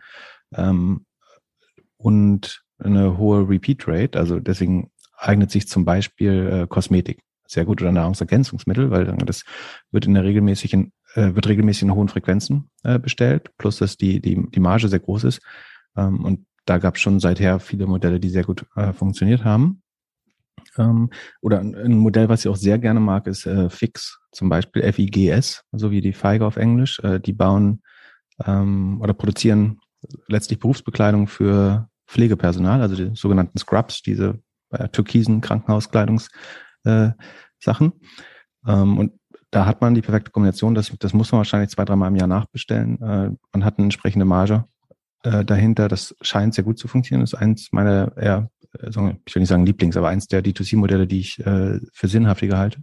ähm, 0.55 1.05
und 1.97 2.63
eine 2.79 3.19
hohe 3.19 3.47
Repeat 3.47 3.87
Rate. 3.87 4.17
Also 4.17 4.39
deswegen 4.39 4.89
eignet 5.15 5.51
sich 5.51 5.67
zum 5.67 5.85
Beispiel 5.85 6.63
äh, 6.63 6.67
Kosmetik 6.67 7.19
sehr 7.49 7.65
gut 7.65 7.81
oder 7.81 7.91
Nahrungsergänzungsmittel, 7.91 8.91
weil 8.91 9.05
das 9.25 9.43
wird 9.91 10.05
in 10.05 10.13
der 10.13 10.23
regelmäßigen, 10.23 10.93
äh, 11.15 11.33
wird 11.33 11.47
regelmäßig 11.47 11.83
in 11.83 11.95
hohen 11.95 12.07
Frequenzen 12.07 12.69
äh, 12.83 12.99
bestellt, 12.99 13.51
plus 13.57 13.77
dass 13.77 13.97
die, 13.97 14.21
die, 14.21 14.49
die 14.49 14.59
Marge 14.59 14.87
sehr 14.87 14.99
groß 14.99 15.23
ist. 15.25 15.41
Ähm, 15.97 16.23
und 16.23 16.45
da 16.65 16.77
gab 16.77 16.95
es 16.95 17.01
schon 17.01 17.19
seither 17.19 17.59
viele 17.59 17.87
Modelle, 17.87 18.19
die 18.19 18.29
sehr 18.29 18.43
gut 18.43 18.65
äh, 18.75 18.93
funktioniert 18.93 19.43
haben. 19.43 19.81
Ähm, 20.77 21.09
oder 21.41 21.59
ein, 21.59 21.97
Modell, 21.97 22.29
was 22.29 22.45
ich 22.45 22.51
auch 22.51 22.55
sehr 22.55 22.77
gerne 22.77 22.99
mag, 22.99 23.25
ist 23.25 23.47
äh, 23.47 23.69
Fix, 23.69 24.19
zum 24.31 24.49
Beispiel 24.49 24.83
FIGS, 24.93 25.63
so 25.71 25.89
wie 25.89 26.01
die 26.01 26.13
Feige 26.13 26.45
auf 26.45 26.57
Englisch. 26.57 26.99
Äh, 26.99 27.19
die 27.19 27.33
bauen 27.33 27.81
ähm, 28.45 29.01
oder 29.01 29.13
produzieren 29.13 29.79
letztlich 30.27 30.59
Berufsbekleidung 30.59 31.27
für 31.27 31.89
Pflegepersonal, 32.07 32.81
also 32.81 32.95
die 32.95 33.15
sogenannten 33.15 33.57
Scrubs, 33.57 34.01
diese 34.01 34.39
äh, 34.69 34.87
türkisen 34.89 35.41
Krankenhauskleidungs 35.41 36.29
äh, 36.83 37.09
Sachen. 37.59 37.93
Ähm, 38.67 38.97
und 38.97 39.13
da 39.51 39.65
hat 39.65 39.81
man 39.81 39.95
die 39.95 40.01
perfekte 40.01 40.31
Kombination. 40.31 40.75
Das, 40.75 40.93
das 40.99 41.13
muss 41.13 41.31
man 41.31 41.39
wahrscheinlich 41.39 41.69
zwei, 41.69 41.85
dreimal 41.85 42.09
im 42.09 42.15
Jahr 42.15 42.27
nachbestellen. 42.27 43.01
Äh, 43.01 43.31
man 43.51 43.65
hat 43.65 43.77
eine 43.77 43.85
entsprechende 43.85 44.25
Marge 44.25 44.65
äh, 45.23 45.43
dahinter. 45.43 45.87
Das 45.87 46.15
scheint 46.21 46.53
sehr 46.53 46.63
gut 46.63 46.77
zu 46.77 46.87
funktionieren. 46.87 47.21
Das 47.21 47.33
ist 47.33 47.39
eins 47.39 47.71
meiner 47.71 48.15
eher, 48.17 48.49
äh, 48.79 48.89
ich 48.89 48.95
will 49.35 49.41
nicht 49.41 49.49
sagen 49.49 49.65
Lieblings, 49.65 49.97
aber 49.97 50.09
eins 50.09 50.27
der 50.27 50.43
D2C-Modelle, 50.43 51.07
die 51.07 51.19
ich 51.19 51.39
äh, 51.39 51.79
für 51.93 52.07
sinnhaftiger 52.07 52.57
halte. 52.57 52.81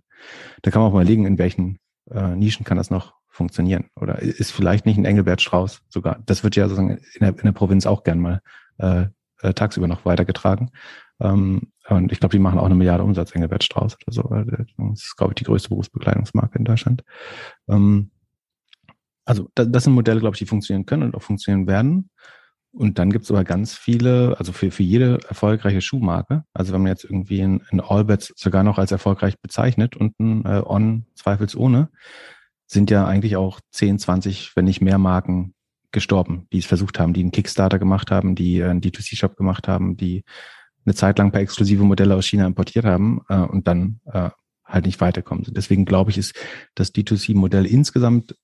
Da 0.63 0.71
kann 0.71 0.83
man 0.83 0.91
auch 0.91 0.95
mal 0.95 1.03
überlegen, 1.03 1.27
in 1.27 1.39
welchen 1.39 1.79
äh, 2.11 2.35
Nischen 2.35 2.65
kann 2.65 2.79
das 2.79 2.91
noch 2.91 3.15
funktionieren. 3.29 3.91
Oder 4.01 4.21
ist 4.21 4.51
vielleicht 4.51 4.87
nicht 4.87 4.97
ein 4.97 5.05
Engelbert 5.05 5.43
Strauß 5.43 5.83
sogar. 5.89 6.23
Das 6.27 6.43
wird 6.43 6.57
ja 6.57 6.69
sozusagen 6.69 6.97
in 6.97 7.21
der, 7.21 7.29
in 7.31 7.45
der 7.45 7.53
Provinz 7.53 7.87
auch 7.87 8.03
gern 8.03 8.19
mal 8.19 8.41
äh, 8.79 9.07
tagsüber 9.55 9.87
noch 9.87 10.05
weitergetragen. 10.05 10.71
Ähm, 11.21 11.73
und 11.89 12.13
ich 12.13 12.21
glaube, 12.21 12.35
die 12.35 12.43
machen 12.43 12.59
auch 12.59 12.67
eine 12.67 12.75
Milliarde 12.75 13.05
Umsatz, 13.05 13.33
Engelbert 13.35 13.65
Strauß 13.65 13.97
oder 14.07 14.13
so. 14.13 14.23
Das 14.23 15.01
ist, 15.01 15.17
glaube 15.17 15.33
ich, 15.33 15.37
die 15.37 15.45
größte 15.45 15.69
Berufsbekleidungsmarke 15.69 16.59
in 16.59 16.65
Deutschland. 16.65 17.05
Ähm, 17.69 18.11
also 19.25 19.51
das, 19.55 19.69
das 19.71 19.85
sind 19.85 19.93
Modelle, 19.93 20.21
glaube 20.21 20.35
ich, 20.35 20.39
die 20.39 20.47
funktionieren 20.47 20.87
können 20.87 21.05
und 21.05 21.15
auch 21.15 21.23
funktionieren 21.23 21.67
werden. 21.67 22.11
Und 22.73 22.99
dann 22.99 23.11
gibt 23.11 23.25
es 23.25 23.31
aber 23.31 23.43
ganz 23.43 23.75
viele, 23.75 24.37
also 24.39 24.53
für, 24.53 24.71
für 24.71 24.83
jede 24.83 25.19
erfolgreiche 25.29 25.81
Schuhmarke, 25.81 26.45
also 26.53 26.75
wenn 26.75 26.83
man 26.83 26.91
jetzt 26.91 27.05
irgendwie 27.05 27.41
ein, 27.41 27.63
ein 27.71 27.81
Allbets 27.81 28.35
sogar 28.37 28.65
noch 28.65 28.79
als 28.79 28.93
erfolgreich 28.93 29.41
bezeichnet 29.41 29.97
und 29.97 30.21
ein 30.21 30.45
äh, 30.45 30.63
On 30.63 31.07
zweifelsohne, 31.15 31.89
sind 32.67 32.91
ja 32.91 33.07
eigentlich 33.07 33.37
auch 33.37 33.61
10, 33.71 33.99
20, 33.99 34.57
wenn 34.57 34.67
nicht 34.67 34.83
mehr 34.83 34.99
Marken 34.99 35.55
gestorben, 35.91 36.49
die 36.53 36.59
es 36.59 36.67
versucht 36.67 36.99
haben, 36.99 37.15
die 37.15 37.21
einen 37.21 37.31
Kickstarter 37.31 37.79
gemacht 37.79 38.11
haben, 38.11 38.35
die 38.35 38.63
einen 38.63 38.83
D2C-Shop 38.83 39.37
gemacht 39.37 39.69
haben, 39.69 39.97
die 39.97 40.25
eine 40.87 40.95
Zeit 40.95 41.19
lang 41.19 41.29
ein 41.29 41.33
paar 41.33 41.41
exklusive 41.41 41.85
Modelle 41.85 42.15
aus 42.15 42.27
China 42.27 42.47
importiert 42.47 42.85
haben 42.85 43.21
äh, 43.29 43.39
und 43.39 43.67
dann 43.69 44.01
äh, 44.07 44.31
halt 44.65 44.87
nicht 44.87 45.01
weiterkommen. 45.01 45.45
Deswegen 45.49 45.85
glaube 45.85 46.11
ich, 46.11 46.19
ist 46.19 46.35
das 46.75 46.95
D2C-Modell 46.95 47.67
insgesamt 47.67 48.35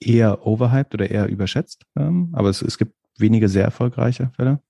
eher 0.00 0.46
overhyped 0.46 0.94
oder 0.94 1.10
eher 1.10 1.28
überschätzt. 1.28 1.84
Ähm, 1.96 2.30
aber 2.32 2.48
es, 2.48 2.62
es 2.62 2.78
gibt 2.78 2.94
wenige 3.16 3.48
sehr 3.48 3.64
erfolgreiche 3.64 4.30
Fälle. 4.34 4.60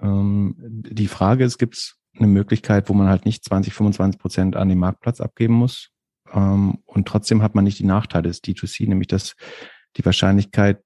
Ähm, 0.00 0.54
die 0.58 1.08
Frage 1.08 1.44
ist, 1.44 1.58
gibt 1.58 1.76
es 1.76 1.96
eine 2.16 2.26
Möglichkeit, 2.26 2.88
wo 2.88 2.94
man 2.94 3.08
halt 3.08 3.24
nicht 3.24 3.44
20, 3.44 3.72
25 3.72 4.20
Prozent 4.20 4.56
an 4.56 4.68
den 4.68 4.78
Marktplatz 4.78 5.20
abgeben 5.20 5.54
muss? 5.54 5.90
Ähm, 6.32 6.78
und 6.84 7.08
trotzdem 7.08 7.42
hat 7.42 7.54
man 7.54 7.64
nicht 7.64 7.78
die 7.78 7.86
Nachteile 7.86 8.28
des 8.28 8.42
D2C, 8.42 8.88
nämlich 8.88 9.08
dass 9.08 9.34
die 9.96 10.04
Wahrscheinlichkeit, 10.04 10.82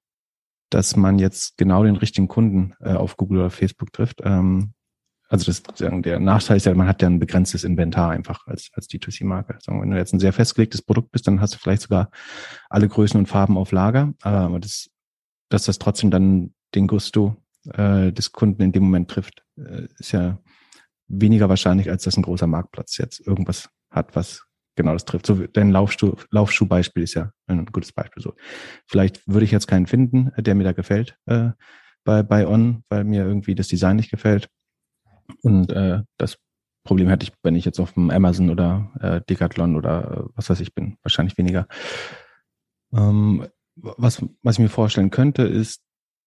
dass 0.69 0.95
man 0.95 1.19
jetzt 1.19 1.57
genau 1.57 1.83
den 1.83 1.95
richtigen 1.95 2.27
Kunden 2.27 2.73
äh, 2.79 2.93
auf 2.93 3.17
Google 3.17 3.39
oder 3.39 3.49
Facebook 3.49 3.93
trifft, 3.93 4.21
ähm, 4.23 4.73
also 5.33 5.51
das 5.51 5.63
der 5.63 6.19
Nachteil 6.19 6.57
ist 6.57 6.67
ja, 6.67 6.75
man 6.75 6.87
hat 6.87 7.01
ja 7.01 7.07
ein 7.07 7.17
begrenztes 7.17 7.63
Inventar 7.63 8.11
einfach 8.11 8.45
als, 8.45 8.69
als 8.73 8.87
D2C-Marke. 8.87 9.57
Wenn 9.65 9.89
du 9.89 9.97
jetzt 9.97 10.13
ein 10.13 10.19
sehr 10.19 10.31
festgelegtes 10.31 10.83
Produkt 10.83 11.11
bist, 11.11 11.25
dann 11.25 11.41
hast 11.41 11.55
du 11.55 11.57
vielleicht 11.57 11.81
sogar 11.81 12.11
alle 12.69 12.87
Größen 12.87 13.19
und 13.19 13.25
Farben 13.25 13.57
auf 13.57 13.71
Lager. 13.71 14.13
Aber 14.21 14.59
das, 14.59 14.91
dass 15.49 15.63
das 15.63 15.79
trotzdem 15.79 16.11
dann 16.11 16.53
den 16.75 16.85
Gusto 16.85 17.35
äh, 17.73 18.11
des 18.11 18.31
Kunden 18.31 18.61
in 18.61 18.73
dem 18.73 18.83
Moment 18.83 19.09
trifft, 19.09 19.43
äh, 19.57 19.87
ist 19.97 20.11
ja 20.11 20.37
weniger 21.07 21.49
wahrscheinlich, 21.49 21.89
als 21.89 22.03
dass 22.03 22.15
ein 22.15 22.21
großer 22.21 22.45
Marktplatz 22.45 22.97
jetzt 22.99 23.19
irgendwas 23.25 23.69
hat, 23.89 24.15
was 24.15 24.43
genau 24.75 24.93
das 24.93 25.05
trifft. 25.05 25.25
So 25.25 25.47
dein 25.47 25.71
Laufschuh, 25.71 26.13
Laufschuhbeispiel 26.29 27.01
ist 27.01 27.15
ja 27.15 27.31
ein 27.47 27.65
gutes 27.65 27.91
Beispiel. 27.91 28.21
So 28.21 28.35
vielleicht 28.85 29.27
würde 29.27 29.45
ich 29.45 29.51
jetzt 29.51 29.67
keinen 29.67 29.87
finden, 29.87 30.31
der 30.37 30.53
mir 30.53 30.63
da 30.63 30.73
gefällt 30.73 31.17
äh, 31.25 31.49
bei 32.03 32.21
bei 32.21 32.45
On, 32.45 32.83
weil 32.89 33.03
mir 33.03 33.25
irgendwie 33.25 33.55
das 33.55 33.67
Design 33.67 33.95
nicht 33.95 34.11
gefällt. 34.11 34.47
Und 35.41 35.71
äh, 35.71 36.01
das 36.17 36.37
Problem 36.83 37.07
hätte 37.07 37.25
ich, 37.25 37.33
wenn 37.43 37.55
ich 37.55 37.65
jetzt 37.65 37.79
auf 37.79 37.93
dem 37.93 38.09
Amazon 38.09 38.49
oder 38.49 38.91
äh, 38.99 39.21
Decathlon 39.29 39.75
oder 39.75 40.11
äh, 40.11 40.29
was 40.35 40.49
weiß 40.49 40.59
ich 40.59 40.73
bin, 40.73 40.97
wahrscheinlich 41.01 41.37
weniger. 41.37 41.67
Ähm, 42.93 43.47
was, 43.75 44.23
was 44.41 44.55
ich 44.55 44.59
mir 44.59 44.69
vorstellen 44.69 45.09
könnte, 45.09 45.43
ist, 45.43 45.81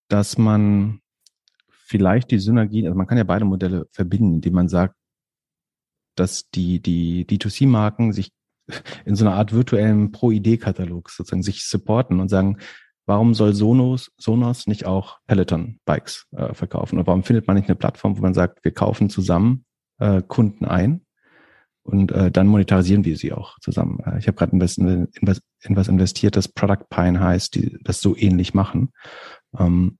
dass 0.08 0.38
man 0.38 1.00
vielleicht 1.68 2.30
die 2.30 2.38
Synergien, 2.38 2.86
also 2.86 2.96
man 2.96 3.06
kann 3.06 3.18
ja 3.18 3.24
beide 3.24 3.44
Modelle 3.44 3.86
verbinden, 3.92 4.34
indem 4.34 4.54
man 4.54 4.68
sagt, 4.68 4.96
dass 6.16 6.48
die, 6.50 6.80
die 6.80 7.26
D2C-Marken 7.26 8.12
sich 8.12 8.32
in 9.04 9.14
so 9.14 9.24
einer 9.24 9.36
Art 9.36 9.52
virtuellen 9.52 10.10
Pro-Idee-Katalog 10.10 11.10
sozusagen 11.10 11.42
sich 11.42 11.64
supporten 11.64 12.18
und 12.18 12.28
sagen, 12.28 12.58
warum 13.06 13.34
soll 13.34 13.54
Sonos, 13.54 14.12
Sonos 14.18 14.66
nicht 14.66 14.84
auch 14.84 15.18
Peloton-Bikes 15.26 16.26
äh, 16.36 16.52
verkaufen? 16.54 16.98
Oder 16.98 17.06
warum 17.06 17.22
findet 17.22 17.46
man 17.46 17.56
nicht 17.56 17.68
eine 17.68 17.76
Plattform, 17.76 18.18
wo 18.18 18.22
man 18.22 18.34
sagt, 18.34 18.64
wir 18.64 18.72
kaufen 18.72 19.08
zusammen 19.08 19.64
äh, 19.98 20.22
Kunden 20.22 20.64
ein 20.64 21.02
und 21.82 22.12
äh, 22.12 22.30
dann 22.30 22.48
monetarisieren 22.48 23.04
wir 23.04 23.16
sie 23.16 23.32
auch 23.32 23.58
zusammen? 23.60 24.00
Äh, 24.04 24.18
ich 24.18 24.26
habe 24.26 24.36
gerade 24.36 24.52
in, 24.52 24.60
in, 24.60 25.08
in, 25.62 25.76
was 25.76 25.88
investiert, 25.88 26.36
das 26.36 26.48
Product 26.48 26.84
Pine 26.90 27.20
heißt, 27.20 27.54
die 27.54 27.78
das 27.82 28.00
so 28.00 28.16
ähnlich 28.16 28.52
machen. 28.54 28.92
Ähm, 29.58 29.98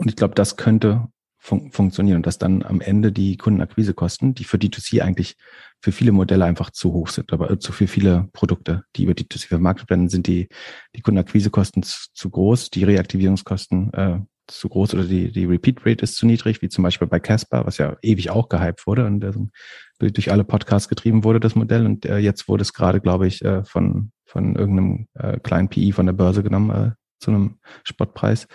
Und 0.00 0.08
ich 0.08 0.16
glaube, 0.16 0.34
das 0.34 0.56
könnte 0.56 1.08
fun 1.38 1.70
funktionieren 1.70 2.16
und 2.16 2.26
dass 2.26 2.38
dann 2.38 2.62
am 2.62 2.80
Ende 2.80 3.12
die 3.12 3.36
Kundenakquisekosten, 3.36 4.34
die 4.34 4.44
für 4.44 4.56
D2C 4.56 5.00
eigentlich 5.02 5.36
für 5.80 5.92
viele 5.92 6.12
Modelle 6.12 6.44
einfach 6.44 6.70
zu 6.70 6.92
hoch 6.92 7.08
sind, 7.08 7.32
aber 7.32 7.60
zu 7.60 7.72
für 7.72 7.86
viele 7.86 8.28
Produkte, 8.32 8.84
die 8.96 9.04
über 9.04 9.12
D2C 9.12 9.46
vermarktet 9.46 9.88
werden, 9.90 10.08
sind 10.08 10.26
die, 10.26 10.48
die 10.96 11.00
Kundenakquisekosten 11.00 11.82
zu, 11.84 12.08
zu 12.12 12.30
groß, 12.30 12.70
die 12.70 12.84
Reaktivierungskosten 12.84 13.92
äh, 13.94 14.18
zu 14.48 14.68
groß 14.68 14.94
oder 14.94 15.04
die, 15.04 15.30
die 15.30 15.44
Repeat 15.44 15.84
Rate 15.86 16.02
ist 16.02 16.16
zu 16.16 16.26
niedrig, 16.26 16.62
wie 16.62 16.68
zum 16.68 16.82
Beispiel 16.82 17.06
bei 17.06 17.20
Casper, 17.20 17.66
was 17.66 17.78
ja 17.78 17.96
ewig 18.02 18.30
auch 18.30 18.48
gehypt 18.48 18.86
wurde 18.86 19.06
und 19.06 19.22
äh, 19.22 20.10
durch 20.10 20.32
alle 20.32 20.44
Podcasts 20.44 20.88
getrieben 20.88 21.22
wurde, 21.22 21.40
das 21.40 21.54
Modell. 21.54 21.86
Und 21.86 22.06
äh, 22.06 22.18
jetzt 22.18 22.48
wurde 22.48 22.62
es 22.62 22.72
gerade, 22.72 23.00
glaube 23.00 23.26
ich, 23.26 23.44
äh, 23.44 23.64
von, 23.64 24.10
von 24.24 24.56
irgendeinem 24.56 25.06
äh, 25.14 25.38
kleinen 25.38 25.68
PI 25.68 25.92
von 25.92 26.06
der 26.06 26.14
Börse 26.14 26.42
genommen 26.42 26.70
äh, 26.70 26.90
zu 27.20 27.30
einem 27.30 27.58
Spottpreis. 27.84 28.48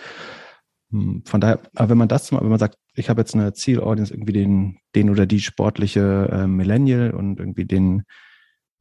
Hm, 0.94 1.24
von 1.26 1.42
daher, 1.42 1.60
aber 1.74 1.90
wenn 1.90 1.98
man 1.98 2.08
das, 2.08 2.32
wenn 2.32 2.48
man 2.48 2.60
sagt, 2.60 2.78
ich 2.94 3.10
habe 3.10 3.22
jetzt 3.22 3.34
eine 3.34 3.52
Zielaudience, 3.54 4.12
irgendwie 4.12 4.34
den, 4.34 4.78
den 4.96 5.10
oder 5.10 5.26
die 5.26 5.40
sportliche 5.40 6.30
äh, 6.32 6.48
Millennial 6.48 7.12
und 7.12 7.40
irgendwie 7.40 7.66
den, 7.66 8.04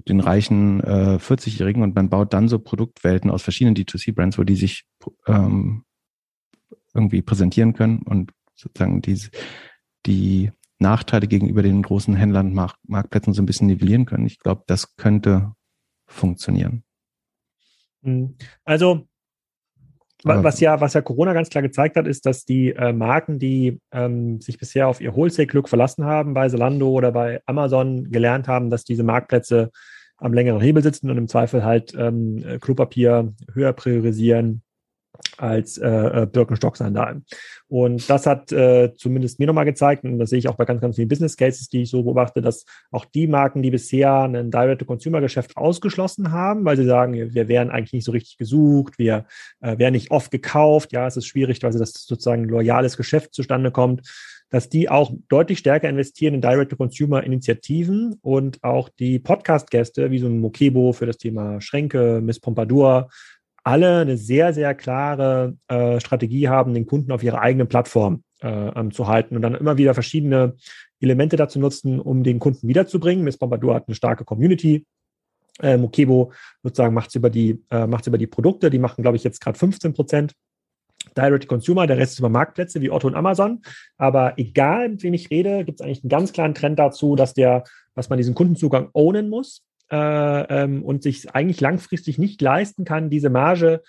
den 0.06 0.20
reichen 0.20 0.80
äh, 0.80 1.16
40-Jährigen 1.16 1.82
und 1.82 1.94
man 1.94 2.10
baut 2.10 2.34
dann 2.34 2.48
so 2.48 2.58
Produktwelten 2.58 3.30
aus 3.30 3.42
verschiedenen 3.42 3.74
D2C-Brands, 3.76 4.38
wo 4.38 4.44
die 4.44 4.56
sich 4.56 4.84
ähm, 5.26 5.84
irgendwie 6.92 7.22
präsentieren 7.22 7.72
können 7.72 8.02
und 8.02 8.32
sozusagen 8.54 9.00
die, 9.00 9.18
die 10.04 10.50
Nachteile 10.78 11.26
gegenüber 11.26 11.62
den 11.62 11.80
großen 11.80 12.14
Händlern, 12.14 12.52
Mark 12.52 12.76
Marktplätzen 12.86 13.32
so 13.32 13.40
ein 13.40 13.46
bisschen 13.46 13.68
nivellieren 13.68 14.04
können. 14.04 14.26
Ich 14.26 14.38
glaube, 14.38 14.64
das 14.66 14.96
könnte 14.96 15.54
funktionieren. 16.04 16.84
Hm. 18.02 18.36
Also 18.64 19.08
was 20.24 20.60
ja, 20.60 20.80
was 20.80 20.94
ja 20.94 21.02
Corona 21.02 21.32
ganz 21.32 21.48
klar 21.48 21.62
gezeigt 21.62 21.96
hat, 21.96 22.06
ist, 22.06 22.26
dass 22.26 22.44
die 22.44 22.70
äh, 22.70 22.92
Marken, 22.92 23.38
die 23.38 23.80
ähm, 23.92 24.40
sich 24.40 24.58
bisher 24.58 24.88
auf 24.88 25.00
ihr 25.00 25.14
Wholesale-Glück 25.14 25.68
verlassen 25.68 26.04
haben, 26.04 26.34
bei 26.34 26.48
Zalando 26.48 26.90
oder 26.90 27.12
bei 27.12 27.40
Amazon 27.46 28.10
gelernt 28.10 28.48
haben, 28.48 28.70
dass 28.70 28.84
diese 28.84 29.02
Marktplätze 29.02 29.70
am 30.16 30.32
längeren 30.32 30.60
Hebel 30.60 30.82
sitzen 30.82 31.10
und 31.10 31.18
im 31.18 31.28
Zweifel 31.28 31.64
halt 31.64 31.94
ähm, 31.96 32.58
Klopapier 32.60 33.34
höher 33.52 33.72
priorisieren 33.72 34.62
als 35.38 35.78
äh, 35.78 35.88
äh, 35.88 36.26
Birkenstock-Sandalen. 36.26 37.24
Und 37.68 38.08
das 38.08 38.26
hat 38.26 38.52
äh, 38.52 38.92
zumindest 38.94 39.38
mir 39.38 39.46
nochmal 39.46 39.64
gezeigt, 39.64 40.04
und 40.04 40.18
das 40.18 40.30
sehe 40.30 40.38
ich 40.38 40.48
auch 40.48 40.56
bei 40.56 40.64
ganz, 40.64 40.80
ganz 40.80 40.96
vielen 40.96 41.08
Business 41.08 41.36
Cases, 41.36 41.68
die 41.68 41.82
ich 41.82 41.90
so 41.90 42.02
beobachte, 42.02 42.40
dass 42.42 42.64
auch 42.90 43.04
die 43.04 43.26
Marken, 43.26 43.62
die 43.62 43.70
bisher 43.70 44.22
ein 44.22 44.50
Direct-to-Consumer-Geschäft 44.50 45.56
ausgeschlossen 45.56 46.32
haben, 46.32 46.64
weil 46.64 46.76
sie 46.76 46.84
sagen, 46.84 47.14
wir 47.14 47.48
wären 47.48 47.70
eigentlich 47.70 47.92
nicht 47.92 48.04
so 48.04 48.12
richtig 48.12 48.36
gesucht, 48.36 48.98
wir 48.98 49.26
äh, 49.60 49.78
wären 49.78 49.92
nicht 49.92 50.10
oft 50.10 50.30
gekauft, 50.30 50.92
ja, 50.92 51.06
es 51.06 51.16
ist 51.16 51.26
schwierig, 51.26 51.62
weil 51.62 51.72
das 51.72 51.92
sozusagen 51.92 52.44
loyales 52.44 52.96
Geschäft 52.96 53.34
zustande 53.34 53.70
kommt, 53.70 54.08
dass 54.52 54.68
die 54.68 54.90
auch 54.90 55.10
deutlich 55.28 55.58
stärker 55.58 55.88
investieren 55.88 56.34
in 56.34 56.42
Direct-to-Consumer-Initiativen 56.42 58.18
und 58.20 58.62
auch 58.62 58.90
die 58.90 59.18
Podcast-Gäste, 59.18 60.10
wie 60.10 60.18
so 60.18 60.26
ein 60.26 60.40
Mokebo 60.40 60.92
für 60.92 61.06
das 61.06 61.16
Thema 61.16 61.60
Schränke, 61.62 62.20
Miss 62.22 62.38
Pompadour, 62.38 63.08
alle 63.64 64.00
eine 64.00 64.16
sehr, 64.16 64.52
sehr 64.52 64.74
klare 64.74 65.56
äh, 65.68 66.00
Strategie 66.00 66.48
haben, 66.48 66.74
den 66.74 66.86
Kunden 66.86 67.12
auf 67.12 67.22
ihrer 67.22 67.40
eigenen 67.40 67.68
Plattform 67.68 68.24
äh, 68.42 68.48
ähm, 68.48 68.92
zu 68.92 69.06
halten 69.06 69.36
und 69.36 69.42
dann 69.42 69.54
immer 69.54 69.78
wieder 69.78 69.94
verschiedene 69.94 70.56
Elemente 71.00 71.36
dazu 71.36 71.58
nutzen, 71.58 72.00
um 72.00 72.22
den 72.22 72.38
Kunden 72.38 72.68
wiederzubringen. 72.68 73.24
Miss 73.24 73.38
Pompadour 73.38 73.74
hat 73.74 73.88
eine 73.88 73.94
starke 73.94 74.24
Community. 74.24 74.86
Äh, 75.60 75.76
Mokebo 75.76 76.32
sozusagen 76.62 76.94
macht 76.94 77.10
es 77.10 77.14
über 77.14 77.30
die 77.30 77.62
äh, 77.70 77.86
über 78.06 78.18
die 78.18 78.26
Produkte. 78.26 78.70
Die 78.70 78.78
machen, 78.78 79.02
glaube 79.02 79.16
ich, 79.16 79.24
jetzt 79.24 79.40
gerade 79.40 79.58
15 79.58 79.92
Prozent 79.92 80.32
Direct 81.16 81.48
Consumer, 81.48 81.86
der 81.86 81.98
Rest 81.98 82.12
ist 82.12 82.18
über 82.20 82.28
Marktplätze 82.28 82.80
wie 82.80 82.90
Otto 82.90 83.08
und 83.08 83.16
Amazon. 83.16 83.60
Aber 83.98 84.34
egal, 84.38 84.88
mit 84.88 85.02
wem 85.02 85.14
ich 85.14 85.30
rede, 85.30 85.64
gibt 85.64 85.80
es 85.80 85.84
eigentlich 85.84 86.02
einen 86.04 86.10
ganz 86.10 86.32
klaren 86.32 86.54
Trend 86.54 86.78
dazu, 86.78 87.16
dass 87.16 87.34
der, 87.34 87.64
dass 87.94 88.08
man 88.08 88.18
diesen 88.18 88.34
Kundenzugang 88.34 88.88
ownen 88.92 89.28
muss 89.28 89.62
äh, 89.92 90.62
ähm, 90.62 90.82
und 90.82 91.02
sich 91.02 91.34
eigentlich 91.34 91.60
langfristig 91.60 92.18
nicht 92.18 92.40
leisten 92.40 92.84
kann, 92.84 93.10
diese 93.10 93.30
Marge 93.30 93.82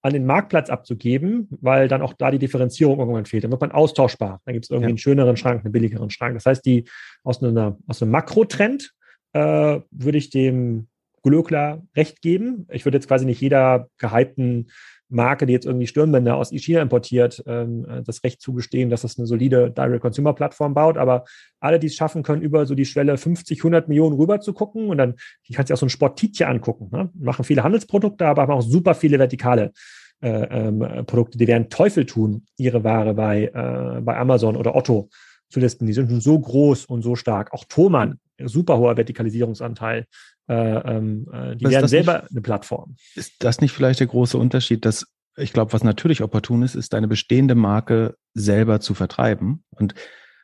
an 0.00 0.12
den 0.12 0.24
Marktplatz 0.24 0.70
abzugeben, 0.70 1.48
weil 1.60 1.88
dann 1.88 2.02
auch 2.02 2.12
da 2.12 2.30
die 2.30 2.38
Differenzierung 2.38 3.00
irgendwann 3.00 3.26
fehlt. 3.26 3.42
Dann 3.42 3.50
wird 3.50 3.60
man 3.60 3.72
austauschbar. 3.72 4.40
Dann 4.44 4.54
gibt 4.54 4.66
es 4.66 4.70
irgendwie 4.70 4.84
ja. 4.84 4.88
einen 4.90 4.98
schöneren 4.98 5.36
Schrank, 5.36 5.64
einen 5.64 5.72
billigeren 5.72 6.10
Schrank. 6.10 6.34
Das 6.34 6.46
heißt, 6.46 6.64
die 6.64 6.88
aus, 7.24 7.42
einer, 7.42 7.76
aus 7.88 8.00
einem 8.00 8.12
Makrotrend 8.12 8.92
äh, 9.32 9.80
würde 9.90 10.18
ich 10.18 10.30
dem 10.30 10.86
Glöckler 11.24 11.82
recht 11.96 12.22
geben. 12.22 12.68
Ich 12.70 12.84
würde 12.84 12.96
jetzt 12.96 13.08
quasi 13.08 13.26
nicht 13.26 13.40
jeder 13.40 13.88
gehypten 13.98 14.70
Marke, 15.08 15.46
die 15.46 15.52
jetzt 15.52 15.66
irgendwie 15.66 15.86
Stirnbänder 15.86 16.36
aus 16.36 16.50
China 16.50 16.82
importiert, 16.82 17.42
ähm, 17.46 17.86
äh, 17.88 18.02
das 18.02 18.22
Recht 18.24 18.40
zugestehen, 18.40 18.90
dass 18.90 19.02
das 19.02 19.18
eine 19.18 19.26
solide 19.26 19.70
Direct-Consumer-Plattform 19.70 20.74
baut. 20.74 20.98
Aber 20.98 21.24
alle, 21.60 21.78
die 21.78 21.86
es 21.86 21.94
schaffen 21.94 22.22
können, 22.22 22.42
über 22.42 22.66
so 22.66 22.74
die 22.74 22.84
Schwelle 22.84 23.16
50, 23.16 23.58
100 23.58 23.88
Millionen 23.88 24.16
rüber 24.16 24.40
zu 24.40 24.52
gucken 24.52 24.90
und 24.90 24.98
dann, 24.98 25.14
ich 25.44 25.56
kann 25.56 25.66
sich 25.66 25.74
auch 25.74 25.78
so 25.78 25.86
ein 25.86 25.90
Sportitje 25.90 26.46
angucken, 26.46 26.88
ne? 26.92 27.10
machen 27.14 27.44
viele 27.44 27.64
Handelsprodukte, 27.64 28.26
aber 28.26 28.42
haben 28.42 28.52
auch 28.52 28.62
super 28.62 28.94
viele 28.94 29.18
vertikale 29.18 29.72
äh, 30.20 30.28
ähm, 30.28 31.06
Produkte, 31.06 31.38
die 31.38 31.46
werden 31.46 31.70
Teufel 31.70 32.04
tun, 32.04 32.46
ihre 32.56 32.82
Ware 32.84 33.14
bei, 33.14 33.44
äh, 33.44 34.00
bei 34.00 34.16
Amazon 34.16 34.56
oder 34.56 34.74
Otto 34.74 35.08
zu 35.48 35.60
listen. 35.60 35.86
Die 35.86 35.92
sind 35.92 36.10
schon 36.10 36.20
so 36.20 36.38
groß 36.38 36.86
und 36.86 37.02
so 37.02 37.14
stark. 37.16 37.52
Auch 37.52 37.64
Thomann, 37.64 38.18
super 38.44 38.78
hoher 38.78 38.96
Vertikalisierungsanteil. 38.96 40.06
Äh, 40.48 40.54
ähm, 40.54 41.28
äh, 41.32 41.56
die 41.56 41.66
werden 41.66 41.88
selber 41.88 42.20
nicht, 42.22 42.32
eine 42.32 42.40
Plattform. 42.40 42.96
Ist 43.14 43.34
das 43.40 43.60
nicht 43.60 43.72
vielleicht 43.72 44.00
der 44.00 44.06
große 44.06 44.38
Unterschied, 44.38 44.84
dass 44.84 45.06
ich 45.36 45.52
glaube, 45.52 45.72
was 45.72 45.84
natürlich 45.84 46.22
opportun 46.22 46.62
ist, 46.62 46.74
ist 46.74 46.92
deine 46.92 47.06
bestehende 47.06 47.54
Marke 47.54 48.16
selber 48.34 48.80
zu 48.80 48.94
vertreiben 48.94 49.62
und 49.70 49.94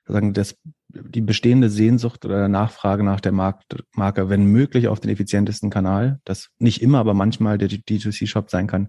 sagen, 0.07 0.35
das, 0.35 0.57
die 0.89 1.21
bestehende 1.21 1.69
Sehnsucht 1.69 2.25
oder 2.25 2.49
Nachfrage 2.49 3.03
nach 3.03 3.21
der 3.21 3.33
Marke, 3.33 4.29
wenn 4.29 4.45
möglich, 4.45 4.89
auf 4.89 5.01
den 5.01 5.11
effizientesten 5.11 5.71
Kanal, 5.71 6.21
das 6.25 6.51
nicht 6.59 6.83
immer, 6.83 6.99
aber 6.99 7.15
manchmal 7.15 7.59
der 7.59 7.69
D2C-Shop 7.69 8.51
sein 8.51 8.67
kann, 8.67 8.89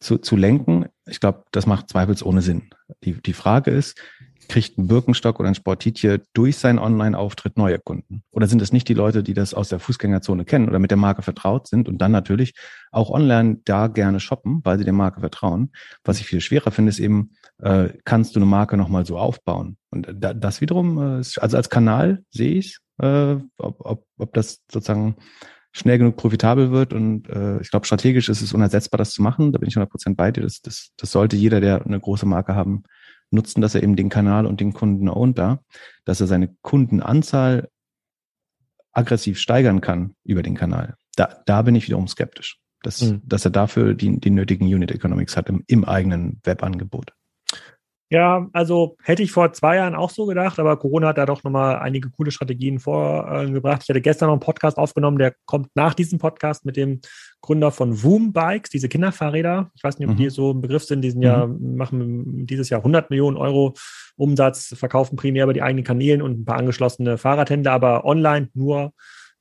zu, 0.00 0.18
zu 0.18 0.36
lenken. 0.36 0.86
Ich 1.06 1.20
glaube, 1.20 1.44
das 1.50 1.66
macht 1.66 1.90
zweifelsohne 1.90 2.42
Sinn. 2.42 2.70
Die, 3.04 3.14
die 3.14 3.32
Frage 3.32 3.70
ist, 3.70 4.00
kriegt 4.48 4.78
ein 4.78 4.86
Birkenstock 4.86 5.40
oder 5.40 5.48
ein 5.48 5.54
Sportitje 5.54 6.22
durch 6.32 6.56
seinen 6.56 6.78
Online-Auftritt 6.78 7.56
neue 7.56 7.78
Kunden? 7.78 8.22
Oder 8.30 8.46
sind 8.46 8.62
es 8.62 8.72
nicht 8.72 8.88
die 8.88 8.94
Leute, 8.94 9.22
die 9.22 9.34
das 9.34 9.54
aus 9.54 9.68
der 9.68 9.78
Fußgängerzone 9.78 10.44
kennen 10.44 10.68
oder 10.68 10.78
mit 10.78 10.90
der 10.90 10.98
Marke 10.98 11.22
vertraut 11.22 11.66
sind 11.66 11.88
und 11.88 11.98
dann 11.98 12.12
natürlich 12.12 12.54
auch 12.90 13.10
online 13.10 13.58
da 13.64 13.88
gerne 13.88 14.20
shoppen, 14.20 14.60
weil 14.64 14.78
sie 14.78 14.84
der 14.84 14.92
Marke 14.92 15.20
vertrauen? 15.20 15.72
Was 16.04 16.20
ich 16.20 16.26
viel 16.26 16.40
schwerer 16.40 16.70
finde, 16.70 16.90
ist 16.90 16.98
eben, 16.98 17.32
äh, 17.58 17.88
kannst 18.04 18.34
du 18.34 18.40
eine 18.40 18.46
Marke 18.46 18.76
nochmal 18.76 19.06
so 19.06 19.18
aufbauen? 19.18 19.76
Und 19.90 20.08
da, 20.12 20.34
das 20.34 20.60
wiederum, 20.60 20.98
äh, 20.98 21.22
also 21.40 21.56
als 21.56 21.70
Kanal 21.70 22.22
sehe 22.30 22.54
ich, 22.54 22.78
äh, 22.98 23.36
ob, 23.58 23.80
ob, 23.80 24.06
ob 24.18 24.32
das 24.34 24.62
sozusagen 24.70 25.16
schnell 25.74 25.98
genug 25.98 26.16
profitabel 26.16 26.70
wird. 26.70 26.92
Und 26.92 27.28
äh, 27.28 27.60
ich 27.60 27.70
glaube, 27.70 27.84
strategisch 27.84 28.28
ist 28.28 28.40
es 28.40 28.54
unersetzbar, 28.54 28.98
das 28.98 29.10
zu 29.10 29.22
machen. 29.22 29.52
Da 29.52 29.58
bin 29.58 29.68
ich 29.68 29.76
100% 29.76 30.14
bei 30.14 30.30
dir. 30.30 30.42
Das, 30.42 30.62
das, 30.62 30.90
das 30.96 31.10
sollte 31.10 31.36
jeder, 31.36 31.60
der 31.60 31.84
eine 31.84 31.98
große 31.98 32.26
Marke 32.26 32.54
haben, 32.54 32.84
nutzen, 33.30 33.60
dass 33.60 33.74
er 33.74 33.82
eben 33.82 33.96
den 33.96 34.08
Kanal 34.08 34.46
und 34.46 34.60
den 34.60 34.72
Kunden 34.72 35.08
ownt 35.08 35.38
da, 35.38 35.60
dass 36.04 36.20
er 36.20 36.26
seine 36.26 36.54
Kundenanzahl 36.62 37.68
aggressiv 38.92 39.38
steigern 39.38 39.80
kann 39.80 40.14
über 40.24 40.42
den 40.42 40.54
Kanal. 40.54 40.94
Da, 41.16 41.42
da 41.46 41.62
bin 41.62 41.74
ich 41.74 41.86
wiederum 41.86 42.08
skeptisch, 42.08 42.58
dass, 42.82 43.02
mhm. 43.02 43.22
dass 43.24 43.44
er 43.44 43.50
dafür 43.50 43.94
die, 43.94 44.20
die 44.20 44.30
nötigen 44.30 44.66
Unit 44.66 44.92
Economics 44.92 45.36
hat 45.36 45.48
im, 45.48 45.64
im 45.66 45.84
eigenen 45.84 46.40
Webangebot. 46.44 47.12
Ja, 48.14 48.48
also 48.52 48.96
hätte 49.02 49.24
ich 49.24 49.32
vor 49.32 49.52
zwei 49.54 49.74
Jahren 49.74 49.96
auch 49.96 50.10
so 50.10 50.26
gedacht, 50.26 50.60
aber 50.60 50.76
Corona 50.76 51.08
hat 51.08 51.18
da 51.18 51.26
doch 51.26 51.42
nochmal 51.42 51.80
einige 51.80 52.10
coole 52.10 52.30
Strategien 52.30 52.78
vorgebracht. 52.78 53.80
Ich 53.82 53.88
hatte 53.88 54.00
gestern 54.00 54.28
noch 54.28 54.34
einen 54.34 54.40
Podcast 54.40 54.78
aufgenommen, 54.78 55.18
der 55.18 55.34
kommt 55.46 55.74
nach 55.74 55.94
diesem 55.94 56.20
Podcast 56.20 56.64
mit 56.64 56.76
dem 56.76 57.00
Gründer 57.40 57.72
von 57.72 58.04
Voom 58.04 58.32
Bikes, 58.32 58.70
diese 58.70 58.88
Kinderfahrräder. 58.88 59.72
Ich 59.74 59.82
weiß 59.82 59.98
nicht, 59.98 60.08
ob 60.08 60.14
mhm. 60.14 60.18
die 60.18 60.30
so 60.30 60.52
ein 60.52 60.60
Begriff 60.60 60.84
sind. 60.84 61.02
Die 61.02 61.10
sind 61.10 61.22
mhm. 61.22 61.24
ja, 61.24 61.48
machen 61.48 62.46
dieses 62.46 62.70
Jahr 62.70 62.82
100 62.82 63.10
Millionen 63.10 63.36
Euro 63.36 63.74
Umsatz, 64.14 64.76
verkaufen 64.78 65.16
primär 65.16 65.42
über 65.42 65.52
die 65.52 65.62
eigenen 65.62 65.84
Kanälen 65.84 66.22
und 66.22 66.38
ein 66.38 66.44
paar 66.44 66.58
angeschlossene 66.58 67.18
Fahrradhändler, 67.18 67.72
aber 67.72 68.04
online 68.04 68.48
nur 68.54 68.92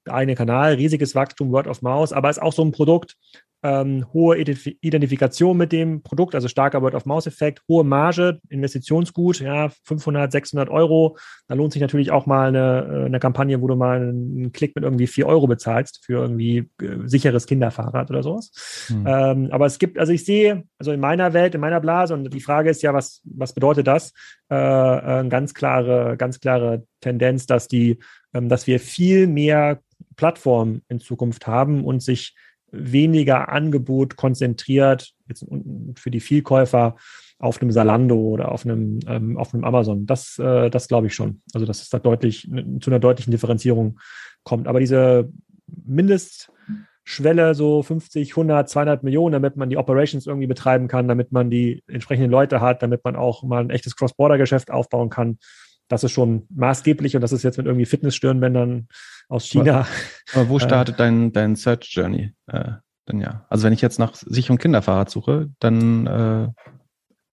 der 0.06 0.16
eigene 0.16 0.36
Kanal, 0.36 0.74
riesiges 0.74 1.16
Wachstum, 1.16 1.52
Word 1.52 1.68
of 1.68 1.82
Mouse, 1.82 2.14
aber 2.14 2.30
ist 2.30 2.42
auch 2.42 2.54
so 2.54 2.64
ein 2.64 2.72
Produkt, 2.72 3.16
ähm, 3.64 4.06
hohe 4.14 4.38
Identifikation 4.38 5.56
mit 5.56 5.72
dem 5.72 6.04
Produkt, 6.04 6.36
also 6.36 6.50
starker 6.50 6.82
Word-of-Mouse-Effekt, 6.82 7.62
hohe 7.70 7.86
Marge, 7.86 8.42
Investitionsgut, 8.50 9.40
ja, 9.40 9.70
500, 9.86 10.34
600 10.34 10.70
Euro. 10.70 11.18
Da 11.48 11.56
lohnt 11.56 11.72
sich 11.72 11.82
natürlich 11.82 12.12
auch 12.12 12.26
mal 12.26 12.50
eine, 12.50 13.04
äh, 13.04 13.06
eine 13.06 13.20
Kampagne, 13.20 13.62
wo 13.62 13.68
du 13.68 13.78
mal 13.78 14.02
einen 14.02 14.52
Klick 14.52 14.76
mit 14.76 14.84
irgendwie 14.84 15.08
4 15.08 15.28
Euro 15.28 15.48
bezahlst 15.48 16.04
für 16.04 16.20
irgendwie 16.20 16.70
äh, 16.82 16.98
sicheres 17.06 17.48
Kinderfahrrad 17.48 18.10
oder 18.10 18.22
sowas. 18.22 18.52
Hm. 18.88 19.08
Ähm, 19.08 19.50
aber 19.52 19.66
es 19.66 19.80
gibt, 19.80 19.98
also 19.98 20.12
ich 20.12 20.26
sehe, 20.26 20.64
also 20.78 20.92
in 20.92 21.00
meiner 21.00 21.32
Welt, 21.32 21.56
in 21.56 21.62
meiner 21.62 21.80
Blase, 21.80 22.14
und 22.14 22.34
die 22.34 22.42
Frage 22.42 22.70
ist 22.70 22.82
ja, 22.82 22.94
was, 22.94 23.22
was 23.24 23.54
bedeutet 23.54 23.88
das? 23.88 24.12
Äh, 24.52 24.56
äh, 24.56 25.28
ganz 25.30 25.54
klare, 25.54 26.18
ganz 26.18 26.42
klare 26.42 26.84
Tendenz, 27.00 27.46
dass 27.46 27.70
die, 27.70 28.00
ähm, 28.34 28.50
dass 28.50 28.68
wir 28.68 28.82
viel 28.82 29.28
mehr 29.28 29.80
Plattformen 30.16 30.84
in 30.88 31.00
Zukunft 31.00 31.48
haben 31.48 31.84
und 31.84 32.02
sich 32.02 32.36
weniger 32.74 33.50
Angebot 33.50 34.16
konzentriert, 34.16 35.14
jetzt 35.28 35.46
für 35.96 36.12
die 36.12 36.20
Vielkäufer 36.20 36.96
auf 37.40 37.62
einem 37.62 37.72
Salando 37.72 38.16
oder 38.16 38.52
auf 38.52 38.66
einem, 38.66 39.00
ähm, 39.08 39.38
auf 39.38 39.54
einem 39.54 39.64
Amazon. 39.64 40.06
Das, 40.06 40.40
äh, 40.40 40.70
das 40.70 40.88
glaube 40.88 41.08
ich 41.08 41.14
schon. 41.14 41.42
Also, 41.54 41.66
dass 41.66 41.82
es 41.82 41.90
da 41.90 42.00
deutlich 42.00 42.50
zu 42.80 42.90
einer 42.90 43.00
deutlichen 43.00 43.32
Differenzierung 43.32 44.00
kommt. 44.44 44.68
Aber 44.68 44.80
diese 44.80 45.30
Mindestschwelle, 45.68 47.54
so 47.54 47.84
50, 47.84 48.32
100, 48.32 48.70
200 48.70 49.04
Millionen, 49.04 49.34
damit 49.34 49.56
man 49.56 49.70
die 49.70 49.78
Operations 49.78 50.26
irgendwie 50.26 50.48
betreiben 50.48 50.88
kann, 50.88 51.08
damit 51.08 51.32
man 51.32 51.50
die 51.50 51.84
entsprechenden 51.88 52.32
Leute 52.32 52.60
hat, 52.60 52.82
damit 52.82 53.04
man 53.04 53.16
auch 53.16 53.44
mal 53.44 53.64
ein 53.64 53.70
echtes 53.70 53.96
Cross-Border-Geschäft 53.96 54.72
aufbauen 54.72 55.10
kann. 55.10 55.38
Das 55.88 56.04
ist 56.04 56.12
schon 56.12 56.48
maßgeblich 56.50 57.16
und 57.16 57.22
das 57.22 57.32
ist 57.32 57.44
jetzt 57.44 57.58
mit 57.58 57.68
irgendwie 57.68 57.86
Fitnessstirnbändern 57.86 58.88
aus 59.28 59.46
China. 59.46 59.80
Aber, 59.80 59.88
aber 60.34 60.50
wo 60.50 60.58
äh, 60.58 60.62
startet 60.62 61.00
dein, 61.00 61.32
dein 61.34 61.56
Search 61.56 61.90
Journey? 61.92 62.34
Äh, 62.48 62.72
dann 63.06 63.20
ja. 63.20 63.46
Also 63.50 63.66
wenn 63.66 63.74
ich 63.74 63.82
jetzt 63.82 64.00
nach 64.00 64.16
sicherem 64.16 64.58
Kinderfahrrad 64.58 65.10
suche, 65.10 65.50
dann 65.60 66.08
äh, 66.08 66.50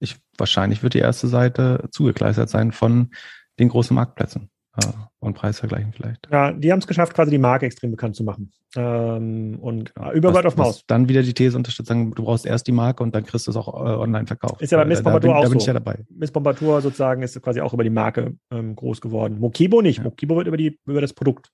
ich 0.01 0.17
wahrscheinlich 0.37 0.83
wird 0.83 0.95
die 0.95 0.99
erste 0.99 1.29
Seite 1.29 1.89
zugekleistert 1.93 2.49
sein 2.49 2.73
von 2.73 3.11
den 3.59 3.69
großen 3.69 3.95
Marktplätzen 3.95 4.50
äh, 4.77 4.87
und 5.18 5.35
Preisvergleichen 5.35 5.93
vielleicht. 5.93 6.29
Ja, 6.31 6.53
die 6.53 6.73
haben 6.73 6.79
es 6.79 6.87
geschafft, 6.87 7.14
quasi 7.14 7.31
die 7.31 7.39
Marke 7.39 7.66
extrem 7.66 7.91
bekannt 7.91 8.16
zu 8.16 8.25
machen. 8.25 8.53
Ähm, 8.77 9.59
und 9.61 9.95
genau. 9.95 10.12
über 10.12 10.33
Word 10.33 10.47
of 10.47 10.57
Mouse. 10.57 10.85
Dann 10.87 11.09
wieder 11.09 11.23
die 11.23 11.35
These 11.35 11.57
unterstützt, 11.57 11.89
sagen, 11.89 12.12
du 12.14 12.23
brauchst 12.23 12.47
erst 12.47 12.66
die 12.66 12.73
Marke 12.73 13.03
und 13.03 13.14
dann 13.14 13.25
kriegst 13.25 13.47
du 13.47 13.51
es 13.51 13.57
auch 13.57 13.68
äh, 13.68 13.97
online 13.97 14.27
verkauft. 14.27 14.62
Ist 14.62 14.71
ja 14.71 14.79
bei 14.79 14.85
Miss 14.85 15.03
Bombardier 15.03 15.35
auch 15.35 15.43
da 15.43 15.49
bin 15.49 15.59
ich 15.59 15.66
ja 15.66 15.73
dabei. 15.73 16.05
Miss 16.09 16.31
Bombardier 16.31 16.81
sozusagen 16.81 17.23
ist 17.23 17.41
quasi 17.43 17.61
auch 17.61 17.75
über 17.75 17.83
die 17.83 17.91
Marke 17.91 18.37
ähm, 18.53 18.77
groß 18.77 19.01
geworden. 19.01 19.41
Mokibo 19.41 19.83
nicht. 19.83 19.99
Ja. 19.99 20.05
Mokibo 20.05 20.37
wird 20.37 20.47
über, 20.47 20.57
die, 20.57 20.79
über 20.87 21.01
das 21.01 21.12
Produkt 21.12 21.51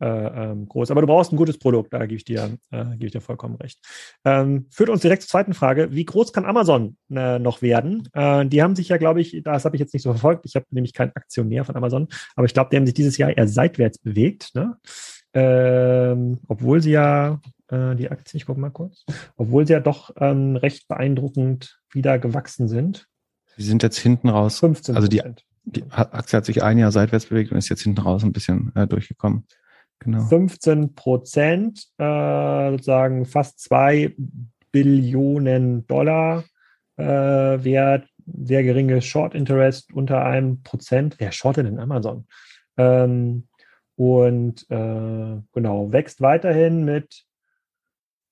äh, 0.00 0.06
ähm, 0.06 0.68
groß. 0.68 0.90
Aber 0.90 1.00
du 1.00 1.06
brauchst 1.06 1.32
ein 1.32 1.36
gutes 1.36 1.58
Produkt, 1.58 1.92
da 1.92 2.00
gebe 2.00 2.16
ich 2.16 2.24
dir, 2.24 2.58
äh, 2.70 2.84
gebe 2.92 3.06
ich 3.06 3.12
dir 3.12 3.20
vollkommen 3.20 3.56
recht. 3.56 3.78
Ähm, 4.24 4.66
führt 4.70 4.90
uns 4.90 5.02
direkt 5.02 5.22
zur 5.22 5.30
zweiten 5.30 5.54
Frage. 5.54 5.92
Wie 5.92 6.04
groß 6.04 6.32
kann 6.32 6.44
Amazon 6.44 6.96
äh, 7.10 7.38
noch 7.38 7.62
werden? 7.62 8.08
Äh, 8.12 8.46
die 8.46 8.62
haben 8.62 8.76
sich 8.76 8.88
ja, 8.88 8.96
glaube 8.96 9.20
ich, 9.20 9.40
das 9.44 9.64
habe 9.64 9.76
ich 9.76 9.80
jetzt 9.80 9.94
nicht 9.94 10.02
so 10.02 10.10
verfolgt. 10.10 10.46
Ich 10.46 10.54
habe 10.54 10.66
nämlich 10.70 10.92
kein 10.92 11.14
Aktionär 11.14 11.64
von 11.64 11.76
Amazon, 11.76 12.08
aber 12.36 12.46
ich 12.46 12.54
glaube, 12.54 12.70
die 12.70 12.76
haben 12.76 12.86
sich 12.86 12.94
dieses 12.94 13.18
Jahr 13.18 13.36
eher 13.36 13.48
seitwärts 13.48 13.98
bewegt. 13.98 14.54
Ne? 14.54 14.76
Ähm, 15.34 16.40
obwohl 16.48 16.80
sie 16.80 16.92
ja 16.92 17.40
äh, 17.68 17.94
die 17.94 18.10
Aktien, 18.10 18.38
ich 18.38 18.46
gucke 18.46 18.60
mal 18.60 18.70
kurz, 18.70 19.04
obwohl 19.36 19.66
sie 19.66 19.74
ja 19.74 19.80
doch 19.80 20.10
ähm, 20.18 20.56
recht 20.56 20.88
beeindruckend 20.88 21.80
wieder 21.92 22.18
gewachsen 22.18 22.68
sind. 22.68 23.06
Sie 23.56 23.64
sind 23.64 23.82
jetzt 23.82 23.98
hinten 23.98 24.28
raus. 24.28 24.60
15 24.60 24.96
Also 24.96 25.08
die, 25.08 25.22
die 25.64 25.84
Aktie 25.90 26.36
hat 26.36 26.46
sich 26.46 26.62
ein 26.62 26.78
Jahr 26.78 26.92
seitwärts 26.92 27.26
bewegt 27.26 27.52
und 27.52 27.58
ist 27.58 27.68
jetzt 27.68 27.82
hinten 27.82 28.00
raus 28.00 28.22
ein 28.22 28.32
bisschen 28.32 28.72
äh, 28.74 28.86
durchgekommen. 28.86 29.46
Genau. 30.00 30.24
15 30.24 30.94
Prozent, 30.94 31.88
äh, 31.98 32.70
sozusagen 32.70 33.24
fast 33.24 33.60
zwei 33.60 34.14
Billionen 34.70 35.86
Dollar 35.86 36.44
äh, 36.96 37.04
wert, 37.04 38.06
sehr 38.26 38.62
geringes 38.62 39.06
Short 39.06 39.34
Interest 39.34 39.92
unter 39.92 40.24
einem 40.24 40.62
Prozent. 40.62 41.16
Wer 41.18 41.32
shortet 41.32 41.66
denn 41.66 41.78
Amazon? 41.78 42.26
Ähm, 42.76 43.48
und 43.96 44.70
äh, 44.70 45.40
genau, 45.52 45.92
wächst 45.92 46.20
weiterhin 46.20 46.84
mit 46.84 47.24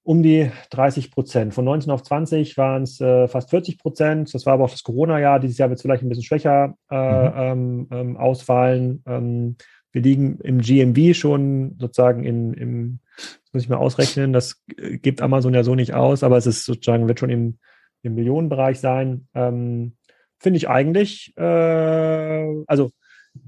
um 0.04 0.22
die 0.22 0.52
30 0.70 1.10
Prozent. 1.10 1.52
Von 1.52 1.64
19 1.64 1.90
auf 1.90 2.04
20 2.04 2.56
waren 2.56 2.84
es 2.84 3.00
äh, 3.00 3.26
fast 3.26 3.50
40 3.50 3.78
Prozent. 3.78 4.32
Das 4.32 4.46
war 4.46 4.54
aber 4.54 4.64
auch 4.64 4.70
das 4.70 4.84
Corona-Jahr. 4.84 5.40
Dieses 5.40 5.58
Jahr 5.58 5.68
wird 5.68 5.78
es 5.78 5.82
vielleicht 5.82 6.04
ein 6.04 6.08
bisschen 6.08 6.22
schwächer 6.24 6.74
äh, 6.90 6.94
mhm. 6.94 7.34
ähm, 7.36 7.88
ähm, 7.90 8.16
ausfallen. 8.16 9.02
Ähm, 9.04 9.56
wir 9.96 10.02
liegen 10.02 10.38
im 10.42 10.60
GMV 10.60 11.16
schon 11.16 11.76
sozusagen 11.78 12.22
in, 12.22 12.52
im, 12.52 12.98
das 13.16 13.54
muss 13.54 13.62
ich 13.62 13.68
mal 13.70 13.78
ausrechnen, 13.78 14.34
das 14.34 14.62
gibt 14.76 15.22
Amazon 15.22 15.54
ja 15.54 15.64
so 15.64 15.74
nicht 15.74 15.94
aus, 15.94 16.22
aber 16.22 16.36
es 16.36 16.46
ist 16.46 16.66
sozusagen, 16.66 17.08
wird 17.08 17.18
schon 17.18 17.30
im, 17.30 17.56
im 18.02 18.14
Millionenbereich 18.14 18.78
sein. 18.78 19.26
Ähm, 19.32 19.96
Finde 20.38 20.58
ich 20.58 20.68
eigentlich, 20.68 21.32
äh, 21.38 22.62
also 22.66 22.90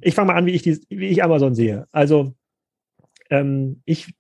ich 0.00 0.14
fange 0.14 0.28
mal 0.28 0.38
an, 0.38 0.46
wie 0.46 0.52
ich, 0.52 0.62
die, 0.62 0.80
wie 0.88 1.08
ich 1.08 1.22
Amazon 1.22 1.54
sehe. 1.54 1.86
Also 1.92 2.32
ähm, 3.28 3.82
ich, 3.84 4.14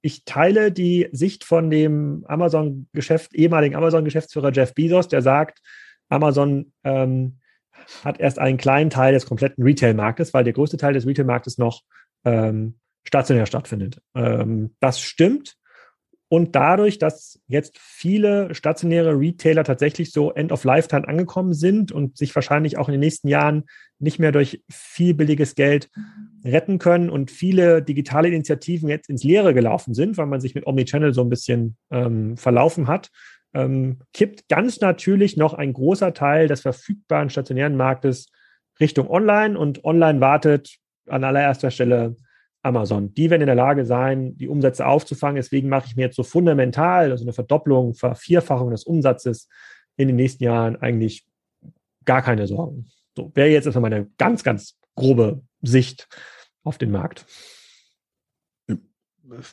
ich 0.00 0.24
teile 0.24 0.72
die 0.72 1.10
Sicht 1.12 1.44
von 1.44 1.68
dem 1.68 2.24
Amazon-Geschäft, 2.26 3.34
ehemaligen 3.34 3.76
Amazon-Geschäftsführer 3.76 4.52
Jeff 4.52 4.72
Bezos, 4.72 5.08
der 5.08 5.20
sagt, 5.20 5.60
Amazon 6.08 6.72
ähm, 6.82 7.40
hat 8.04 8.20
erst 8.20 8.38
einen 8.38 8.56
kleinen 8.56 8.90
Teil 8.90 9.12
des 9.12 9.26
kompletten 9.26 9.64
Retail-Marktes, 9.64 10.34
weil 10.34 10.44
der 10.44 10.52
größte 10.52 10.76
Teil 10.76 10.94
des 10.94 11.06
Retail-Marktes 11.06 11.58
noch 11.58 11.82
ähm, 12.24 12.76
stationär 13.04 13.46
stattfindet. 13.46 14.00
Ähm, 14.14 14.74
das 14.80 15.00
stimmt. 15.00 15.56
Und 16.28 16.56
dadurch, 16.56 16.98
dass 16.98 17.38
jetzt 17.46 17.78
viele 17.78 18.54
stationäre 18.54 19.12
Retailer 19.12 19.62
tatsächlich 19.62 20.10
so 20.10 20.32
End 20.32 20.50
of 20.50 20.64
Lifetime 20.64 21.06
angekommen 21.06 21.52
sind 21.52 21.92
und 21.92 22.16
sich 22.16 22.34
wahrscheinlich 22.34 22.76
auch 22.76 22.88
in 22.88 22.92
den 22.92 23.00
nächsten 23.00 23.28
Jahren 23.28 23.64
nicht 23.98 24.18
mehr 24.18 24.32
durch 24.32 24.64
viel 24.68 25.14
billiges 25.14 25.54
Geld 25.54 25.90
retten 26.44 26.78
können 26.78 27.08
und 27.08 27.30
viele 27.30 27.82
digitale 27.82 28.28
Initiativen 28.28 28.88
jetzt 28.88 29.08
ins 29.08 29.22
Leere 29.22 29.54
gelaufen 29.54 29.94
sind, 29.94 30.16
weil 30.16 30.26
man 30.26 30.40
sich 30.40 30.54
mit 30.54 30.66
Omnichannel 30.66 31.14
so 31.14 31.20
ein 31.20 31.28
bisschen 31.28 31.76
ähm, 31.90 32.36
verlaufen 32.36 32.88
hat, 32.88 33.10
ähm, 33.54 34.00
kippt 34.12 34.48
ganz 34.48 34.80
natürlich 34.80 35.36
noch 35.36 35.54
ein 35.54 35.72
großer 35.72 36.12
Teil 36.12 36.48
des 36.48 36.60
verfügbaren 36.60 37.30
stationären 37.30 37.76
Marktes 37.76 38.30
Richtung 38.80 39.08
Online 39.08 39.58
und 39.58 39.84
Online 39.84 40.20
wartet 40.20 40.76
an 41.08 41.24
allererster 41.24 41.70
Stelle 41.70 42.16
Amazon. 42.62 43.14
Die 43.14 43.30
werden 43.30 43.42
in 43.42 43.46
der 43.46 43.54
Lage 43.54 43.84
sein, 43.84 44.36
die 44.36 44.48
Umsätze 44.48 44.86
aufzufangen. 44.86 45.36
Deswegen 45.36 45.68
mache 45.68 45.86
ich 45.86 45.96
mir 45.96 46.06
jetzt 46.06 46.16
so 46.16 46.22
fundamental, 46.22 47.10
also 47.10 47.24
eine 47.24 47.32
Verdopplung, 47.32 47.94
Vervierfachung 47.94 48.70
des 48.70 48.84
Umsatzes 48.84 49.48
in 49.96 50.08
den 50.08 50.16
nächsten 50.16 50.42
Jahren 50.42 50.76
eigentlich 50.76 51.26
gar 52.04 52.22
keine 52.22 52.46
Sorgen. 52.46 52.90
So 53.16 53.30
wäre 53.34 53.48
jetzt 53.48 53.66
erstmal 53.66 53.90
meine 53.90 54.10
ganz, 54.18 54.42
ganz 54.42 54.76
grobe 54.96 55.42
Sicht 55.62 56.08
auf 56.64 56.78
den 56.78 56.90
Markt 56.90 57.26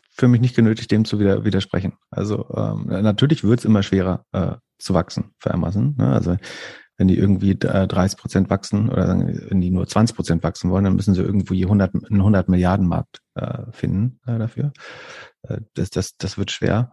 für 0.10 0.28
mich 0.28 0.42
nicht 0.42 0.56
genötigt, 0.56 0.92
dem 0.92 1.06
zu 1.06 1.20
wieder, 1.20 1.46
widersprechen. 1.46 1.94
Also 2.10 2.48
ähm, 2.56 2.86
natürlich 2.88 3.44
wird 3.44 3.60
es 3.60 3.66
immer 3.66 3.84
schwerer 3.84 4.26
äh, 4.32 4.56
zu 4.78 4.94
wachsen 4.94 5.32
für 5.40 5.54
Amazon. 5.54 5.96
Ne? 5.98 6.12
Also 6.12 6.38
wenn 6.98 7.08
die 7.08 7.18
irgendwie 7.18 7.52
äh, 7.52 7.88
30 7.88 8.20
Prozent 8.20 8.50
wachsen 8.50 8.90
oder 8.90 9.08
wenn 9.18 9.62
die 9.62 9.72
nur 9.72 9.88
20 9.88 10.16
Prozent 10.16 10.44
wachsen 10.44 10.70
wollen, 10.70 10.84
dann 10.84 10.96
müssen 10.96 11.14
sie 11.14 11.22
irgendwo 11.22 11.54
je 11.54 11.64
100, 11.64 11.96
einen 11.96 12.20
100 12.20 12.50
Milliarden 12.50 12.88
Markt 12.88 13.22
äh, 13.36 13.64
finden 13.72 14.20
äh, 14.26 14.38
dafür. 14.38 14.72
Äh, 15.44 15.62
das, 15.74 15.90
das, 15.90 16.16
das 16.18 16.38
wird 16.38 16.52
schwer. 16.52 16.92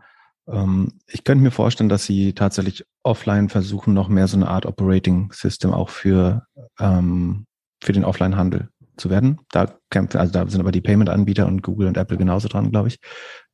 Ähm, 0.48 0.94
ich 1.06 1.24
könnte 1.24 1.44
mir 1.44 1.50
vorstellen, 1.50 1.90
dass 1.90 2.04
sie 2.04 2.32
tatsächlich 2.32 2.86
offline 3.02 3.48
versuchen, 3.48 3.92
noch 3.92 4.08
mehr 4.08 4.28
so 4.28 4.36
eine 4.36 4.48
Art 4.48 4.66
Operating 4.66 5.30
System 5.32 5.72
auch 5.72 5.90
für, 5.90 6.46
ähm, 6.78 7.46
für 7.82 7.92
den 7.92 8.04
Offline-Handel 8.04 8.68
zu 8.98 9.10
werden. 9.10 9.40
Da 9.50 9.78
kämpfen, 9.90 10.18
also 10.18 10.32
da 10.32 10.48
sind 10.48 10.60
aber 10.60 10.72
die 10.72 10.80
Payment-Anbieter 10.80 11.46
und 11.46 11.62
Google 11.62 11.88
und 11.88 11.96
Apple 11.96 12.16
genauso 12.16 12.48
dran, 12.48 12.70
glaube 12.70 12.88
ich. 12.88 12.98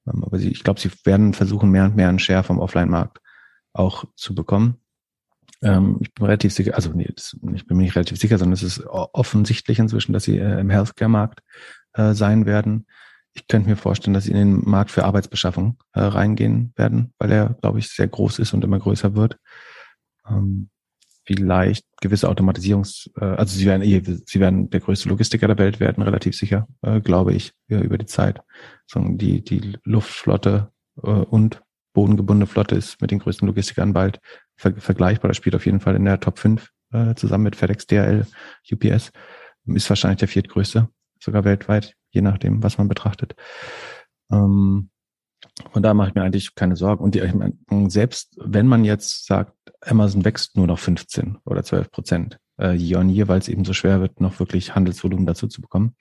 Ähm, 0.06 0.24
aber 0.24 0.38
sie, 0.38 0.50
ich 0.50 0.64
glaube, 0.64 0.80
sie 0.80 0.90
werden 1.04 1.34
versuchen, 1.34 1.70
mehr 1.70 1.84
und 1.84 1.96
mehr 1.96 2.08
einen 2.08 2.18
Share 2.18 2.42
vom 2.42 2.58
Offline-Markt 2.58 3.20
auch 3.72 4.04
zu 4.16 4.34
bekommen. 4.34 4.78
Ähm, 5.62 5.98
ich 6.00 6.12
bin 6.14 6.26
relativ 6.26 6.52
sicher, 6.52 6.74
also 6.74 6.90
nee, 6.92 7.10
das, 7.14 7.36
ich 7.54 7.66
bin 7.66 7.76
mir 7.76 7.84
nicht 7.84 7.96
relativ 7.96 8.18
sicher, 8.18 8.38
sondern 8.38 8.54
es 8.54 8.62
ist 8.62 8.86
offensichtlich 8.86 9.78
inzwischen, 9.78 10.12
dass 10.12 10.24
sie 10.24 10.38
äh, 10.38 10.60
im 10.60 10.70
Healthcare-Markt 10.70 11.40
äh, 11.94 12.12
sein 12.12 12.46
werden. 12.46 12.86
Ich 13.32 13.48
könnte 13.48 13.68
mir 13.68 13.76
vorstellen, 13.76 14.14
dass 14.14 14.24
sie 14.24 14.30
in 14.30 14.36
den 14.36 14.68
Markt 14.68 14.90
für 14.90 15.04
Arbeitsbeschaffung 15.04 15.78
äh, 15.92 16.00
reingehen 16.00 16.72
werden, 16.76 17.12
weil 17.18 17.32
er, 17.32 17.54
glaube 17.60 17.80
ich, 17.80 17.88
sehr 17.88 18.06
groß 18.06 18.38
ist 18.38 18.52
und 18.52 18.62
immer 18.62 18.78
größer 18.78 19.16
wird. 19.16 19.38
Ähm, 20.28 20.70
vielleicht 21.24 21.86
gewisse 22.00 22.28
Automatisierungs, 22.28 23.10
äh, 23.20 23.24
also 23.24 23.56
sie 23.56 23.66
werden 23.66 23.82
eh, 23.82 24.02
sie 24.04 24.40
werden 24.40 24.70
der 24.70 24.80
größte 24.80 25.08
Logistiker 25.08 25.46
der 25.46 25.58
Welt 25.58 25.80
werden, 25.80 26.02
relativ 26.02 26.36
sicher, 26.36 26.68
äh, 26.82 27.00
glaube 27.00 27.32
ich, 27.34 27.52
ja, 27.68 27.80
über 27.80 27.98
die 27.98 28.06
Zeit. 28.06 28.42
So, 28.86 29.00
die, 29.00 29.42
die 29.42 29.76
Luftflotte 29.84 30.70
äh, 31.02 31.08
und 31.08 31.62
bodengebundene 31.94 32.46
Flotte 32.46 32.74
ist 32.74 33.00
mit 33.00 33.10
den 33.10 33.20
größten 33.20 33.46
Logistikern 33.46 33.92
bald 33.92 34.20
ver 34.56 34.74
vergleichbar. 34.76 35.28
Das 35.28 35.36
spielt 35.36 35.54
auf 35.54 35.66
jeden 35.66 35.80
Fall 35.80 35.96
in 35.96 36.04
der 36.04 36.20
Top 36.20 36.38
5 36.38 36.70
äh, 36.92 37.14
zusammen 37.14 37.44
mit 37.44 37.56
FedEx, 37.56 37.86
DHL, 37.86 38.26
UPS. 38.70 39.12
Ist 39.66 39.88
wahrscheinlich 39.88 40.18
der 40.18 40.28
viertgrößte, 40.28 40.88
sogar 41.20 41.44
weltweit, 41.44 41.94
je 42.10 42.20
nachdem, 42.20 42.62
was 42.62 42.76
man 42.76 42.88
betrachtet. 42.88 43.34
Ähm, 44.30 44.90
und 45.72 45.82
da 45.82 45.94
mache 45.94 46.08
ich 46.08 46.14
mir 46.14 46.22
eigentlich 46.22 46.54
keine 46.54 46.76
Sorgen. 46.76 47.02
Und 47.02 47.14
die, 47.14 47.20
ich 47.20 47.34
meine, 47.34 47.54
selbst 47.90 48.36
wenn 48.40 48.66
man 48.66 48.84
jetzt 48.84 49.26
sagt, 49.26 49.52
Amazon 49.80 50.24
wächst 50.24 50.56
nur 50.56 50.66
noch 50.66 50.78
15 50.78 51.38
oder 51.44 51.62
12 51.62 51.90
Prozent 51.90 52.38
äh, 52.58 52.74
year 52.74 53.00
on 53.00 53.08
year, 53.08 53.28
weil 53.28 53.38
es 53.38 53.48
eben 53.48 53.64
so 53.64 53.72
schwer 53.72 54.00
wird, 54.00 54.20
noch 54.20 54.38
wirklich 54.38 54.74
Handelsvolumen 54.74 55.26
dazu 55.26 55.46
zu 55.46 55.60
bekommen, 55.60 55.94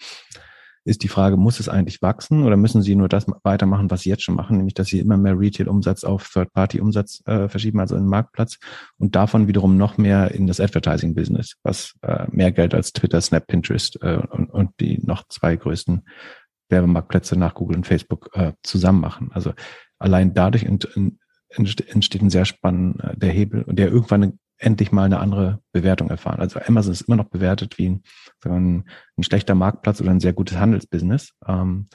ist 0.85 1.03
die 1.03 1.07
Frage, 1.07 1.37
muss 1.37 1.59
es 1.59 1.69
eigentlich 1.69 2.01
wachsen 2.01 2.43
oder 2.43 2.57
müssen 2.57 2.81
sie 2.81 2.95
nur 2.95 3.07
das 3.07 3.25
weitermachen, 3.43 3.89
was 3.89 4.01
sie 4.01 4.09
jetzt 4.09 4.23
schon 4.23 4.35
machen, 4.35 4.57
nämlich 4.57 4.73
dass 4.73 4.87
sie 4.87 4.99
immer 4.99 5.17
mehr 5.17 5.39
Retail-Umsatz 5.39 6.03
auf 6.03 6.29
Third-Party-Umsatz 6.29 7.23
äh, 7.25 7.47
verschieben, 7.47 7.79
also 7.79 7.95
in 7.95 8.03
den 8.03 8.09
Marktplatz 8.09 8.57
und 8.97 9.15
davon 9.15 9.47
wiederum 9.47 9.77
noch 9.77 9.97
mehr 9.97 10.31
in 10.31 10.45
das 10.45 10.59
Advertising-Business, 10.59 11.55
was 11.63 11.93
äh, 12.01 12.25
mehr 12.31 12.51
Geld 12.51 12.73
als 12.73 12.91
Twitter, 12.91 13.21
Snap, 13.21 13.47
Pinterest 13.47 14.01
äh, 14.01 14.19
und, 14.29 14.49
und 14.49 14.71
die 14.79 14.99
noch 15.03 15.23
zwei 15.29 15.55
größten 15.55 16.03
Werbemarktplätze 16.73 17.37
nach 17.37 17.53
Google 17.53 17.77
und 17.77 17.87
Facebook 17.87 18.29
äh, 18.33 18.53
zusammen 18.63 18.99
machen. 18.99 19.31
Also 19.33 19.53
allein 19.99 20.33
dadurch 20.33 20.63
ent, 20.63 20.89
ent, 20.95 21.19
entsteht 21.49 22.21
ein 22.21 22.29
sehr 22.29 22.45
spannender 22.45 23.27
Hebel 23.27 23.61
und 23.63 23.77
der 23.77 23.89
irgendwann 23.89 24.39
endlich 24.57 24.91
mal 24.91 25.03
eine 25.03 25.19
andere 25.19 25.61
Bewertung 25.71 26.09
erfahren. 26.09 26.39
Also 26.39 26.59
Amazon 26.59 26.93
ist 26.93 27.01
immer 27.01 27.17
noch 27.17 27.29
bewertet 27.29 27.77
wie 27.77 27.89
ein, 27.89 28.03
ein, 28.45 28.89
ein 29.17 29.23
schlechter 29.23 29.55
Marktplatz 29.55 30.01
oder 30.01 30.11
ein 30.11 30.19
sehr 30.19 30.33
gutes 30.33 30.57
Handelsbusiness. 30.57 31.33
Ähm, 31.47 31.87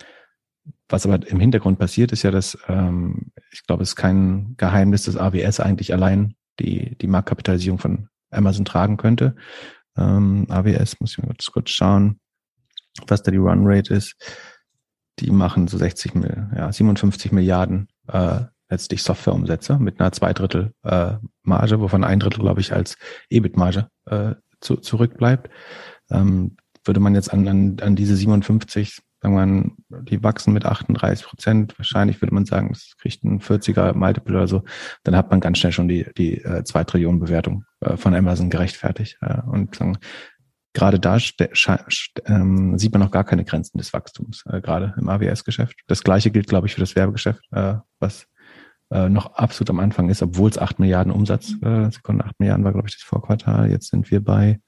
was 0.89 1.07
aber 1.07 1.27
im 1.27 1.41
Hintergrund 1.41 1.79
passiert, 1.79 2.13
ist 2.13 2.23
ja, 2.23 2.31
dass 2.31 2.59
ähm, 2.69 3.33
ich 3.53 3.67
glaube, 3.67 3.83
es 3.83 3.91
ist 3.91 3.97
kein 3.97 4.55
Geheimnis, 4.57 5.05
dass 5.05 5.17
AWS 5.17 5.61
eigentlich 5.61 5.93
allein 5.93 6.35
die, 6.61 6.97
die 6.99 7.07
Marktkapitalisierung 7.07 7.79
von 7.79 8.09
Amazon 8.31 8.65
tragen 8.65 8.97
könnte. 8.97 9.37
Ähm, 9.97 10.47
AWS, 10.49 11.01
muss 11.01 11.13
ich 11.13 11.25
mal 11.25 11.35
kurz 11.53 11.71
schauen, 11.71 12.21
was 13.07 13.23
da 13.23 13.31
die 13.31 13.39
Runrate 13.39 13.95
ist. 13.95 14.15
Die 15.21 15.31
machen 15.31 15.69
so 15.69 15.79
60, 15.79 16.13
ja, 16.57 16.73
57 16.73 17.33
Milliarden 17.33 17.89
äh, 18.09 18.41
letztlich 18.71 19.03
Softwareumsätze 19.03 19.79
mit 19.79 20.01
einer 20.01 20.13
Zweidrittel 20.13 20.73
äh, 20.85 21.15
Marge, 21.43 21.81
wovon 21.81 22.05
ein 22.05 22.21
Drittel, 22.21 22.41
glaube 22.41 22.61
ich, 22.61 22.73
als 22.73 22.97
EBIT-Marge 23.31 23.89
äh, 24.07 24.35
zu, 24.61 24.77
zurückbleibt. 24.77 25.51
Ähm, 26.11 26.57
würde 26.85 27.01
man 27.01 27.15
jetzt 27.15 27.33
an, 27.33 27.47
an, 27.49 27.77
an 27.81 27.97
diese 27.97 28.17
57, 28.17 29.01
sagen 29.21 29.35
wir 29.35 29.47
mal, 29.47 30.03
die 30.05 30.23
wachsen 30.23 30.53
mit 30.53 30.65
38 30.65 31.27
Prozent, 31.27 31.79
wahrscheinlich 31.79 32.21
würde 32.23 32.35
man 32.35 32.47
sagen, 32.47 32.69
das 32.71 32.95
kriegt 32.99 33.25
ein 33.25 33.41
40er 33.41 33.95
Multiple 33.95 34.37
oder 34.37 34.49
so, 34.49 34.63
dann 35.03 35.17
hat 35.17 35.31
man 35.31 35.41
ganz 35.41 35.59
schnell 35.59 35.73
schon 35.73 35.89
die, 35.89 36.07
die 36.17 36.43
äh, 36.43 36.65
2 36.65 36.85
Trillionen 36.85 37.21
Bewertung 37.21 37.65
äh, 37.81 37.97
von 37.97 38.15
Amazon 38.15 38.51
gerechtfertigt. 38.51 39.19
Äh, 39.21 39.41
und 39.47 39.75
sagen, 39.75 39.99
gerade 40.79 41.01
da 41.01 41.19
ähm, 42.27 42.79
sieht 42.79 42.93
man 42.93 43.03
noch 43.03 43.11
gar 43.11 43.25
keine 43.25 43.45
Grenzen 43.45 43.79
des 43.79 43.93
Wachstums, 43.93 44.45
äh, 44.47 44.61
gerade 44.61 44.95
im 44.97 45.09
AWS-Geschäft. 45.09 45.81
Das 45.89 46.05
gleiche 46.05 46.31
gilt, 46.31 46.47
glaube 46.47 46.69
ich, 46.69 46.75
für 46.75 46.81
das 46.81 46.95
Werbegeschäft, 46.95 47.43
äh, 47.51 47.75
was 47.99 48.29
äh, 48.91 49.09
noch 49.09 49.35
absolut 49.35 49.71
am 49.71 49.81
Anfang 49.81 50.09
ist, 50.09 50.23
obwohl 50.23 50.49
es 50.49 50.57
8 50.57 50.79
Milliarden 50.79 51.13
Umsatz, 51.13 51.53
äh, 51.63 51.91
Sekunden 51.91 52.23
8 52.23 52.39
Milliarden 52.39 52.65
war, 52.65 52.73
glaube 52.73 52.89
ich, 52.89 52.95
das 52.95 53.03
Vorquartal. 53.03 53.71
Jetzt 53.71 53.91
sind 53.91 54.11
wir 54.13 54.23
bei, 54.23 54.61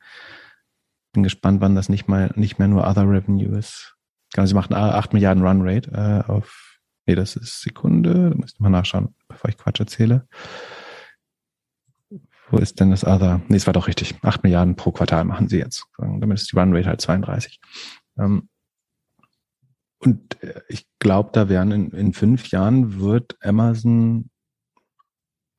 bin 1.13 1.23
gespannt, 1.23 1.61
wann 1.61 1.77
das 1.77 1.89
nicht 1.89 2.09
mal 2.09 2.33
nicht 2.35 2.59
mehr 2.59 2.69
nur 2.69 2.89
Other 2.89 3.09
Revenue 3.09 3.57
ist. 3.57 3.95
Genau, 4.35 4.47
sie 4.47 4.55
machen 4.55 4.75
8 4.75 5.13
Milliarden 5.13 5.47
Run 5.47 5.63
Rate 5.63 5.91
äh, 5.93 6.29
auf, 6.29 6.79
nee, 7.07 7.15
das 7.15 7.37
ist 7.37 7.61
Sekunde, 7.61 8.31
da 8.31 8.37
muss 8.37 8.53
ich 8.53 8.61
mal 8.61 8.69
nachschauen, 8.69 9.15
bevor 9.29 9.49
ich 9.49 9.57
Quatsch 9.57 9.79
erzähle. 9.79 10.27
Wo 12.51 12.59
ist 12.59 12.81
denn 12.81 12.91
das 12.91 13.05
Other? 13.05 13.41
Nee, 13.49 13.57
es 13.57 13.67
war 13.67 13.73
doch 13.73 13.87
richtig. 13.87 14.17
8 14.23 14.43
Milliarden 14.43 14.75
pro 14.75 14.91
Quartal 14.91 15.25
machen 15.25 15.49
sie 15.49 15.59
jetzt. 15.59 15.87
Damit 15.99 16.41
ist 16.41 16.51
die 16.51 16.59
Run 16.59 16.75
Rate 16.75 16.89
halt 16.89 17.01
32. 17.01 17.61
Ähm, 18.19 18.49
und 19.99 20.43
äh, 20.43 20.61
ich 20.69 20.87
glaube, 20.99 21.31
da 21.33 21.49
werden 21.49 21.73
in, 21.73 21.91
in 21.93 22.13
fünf 22.13 22.51
Jahren 22.51 22.99
wird 22.99 23.37
Amazon 23.41 24.31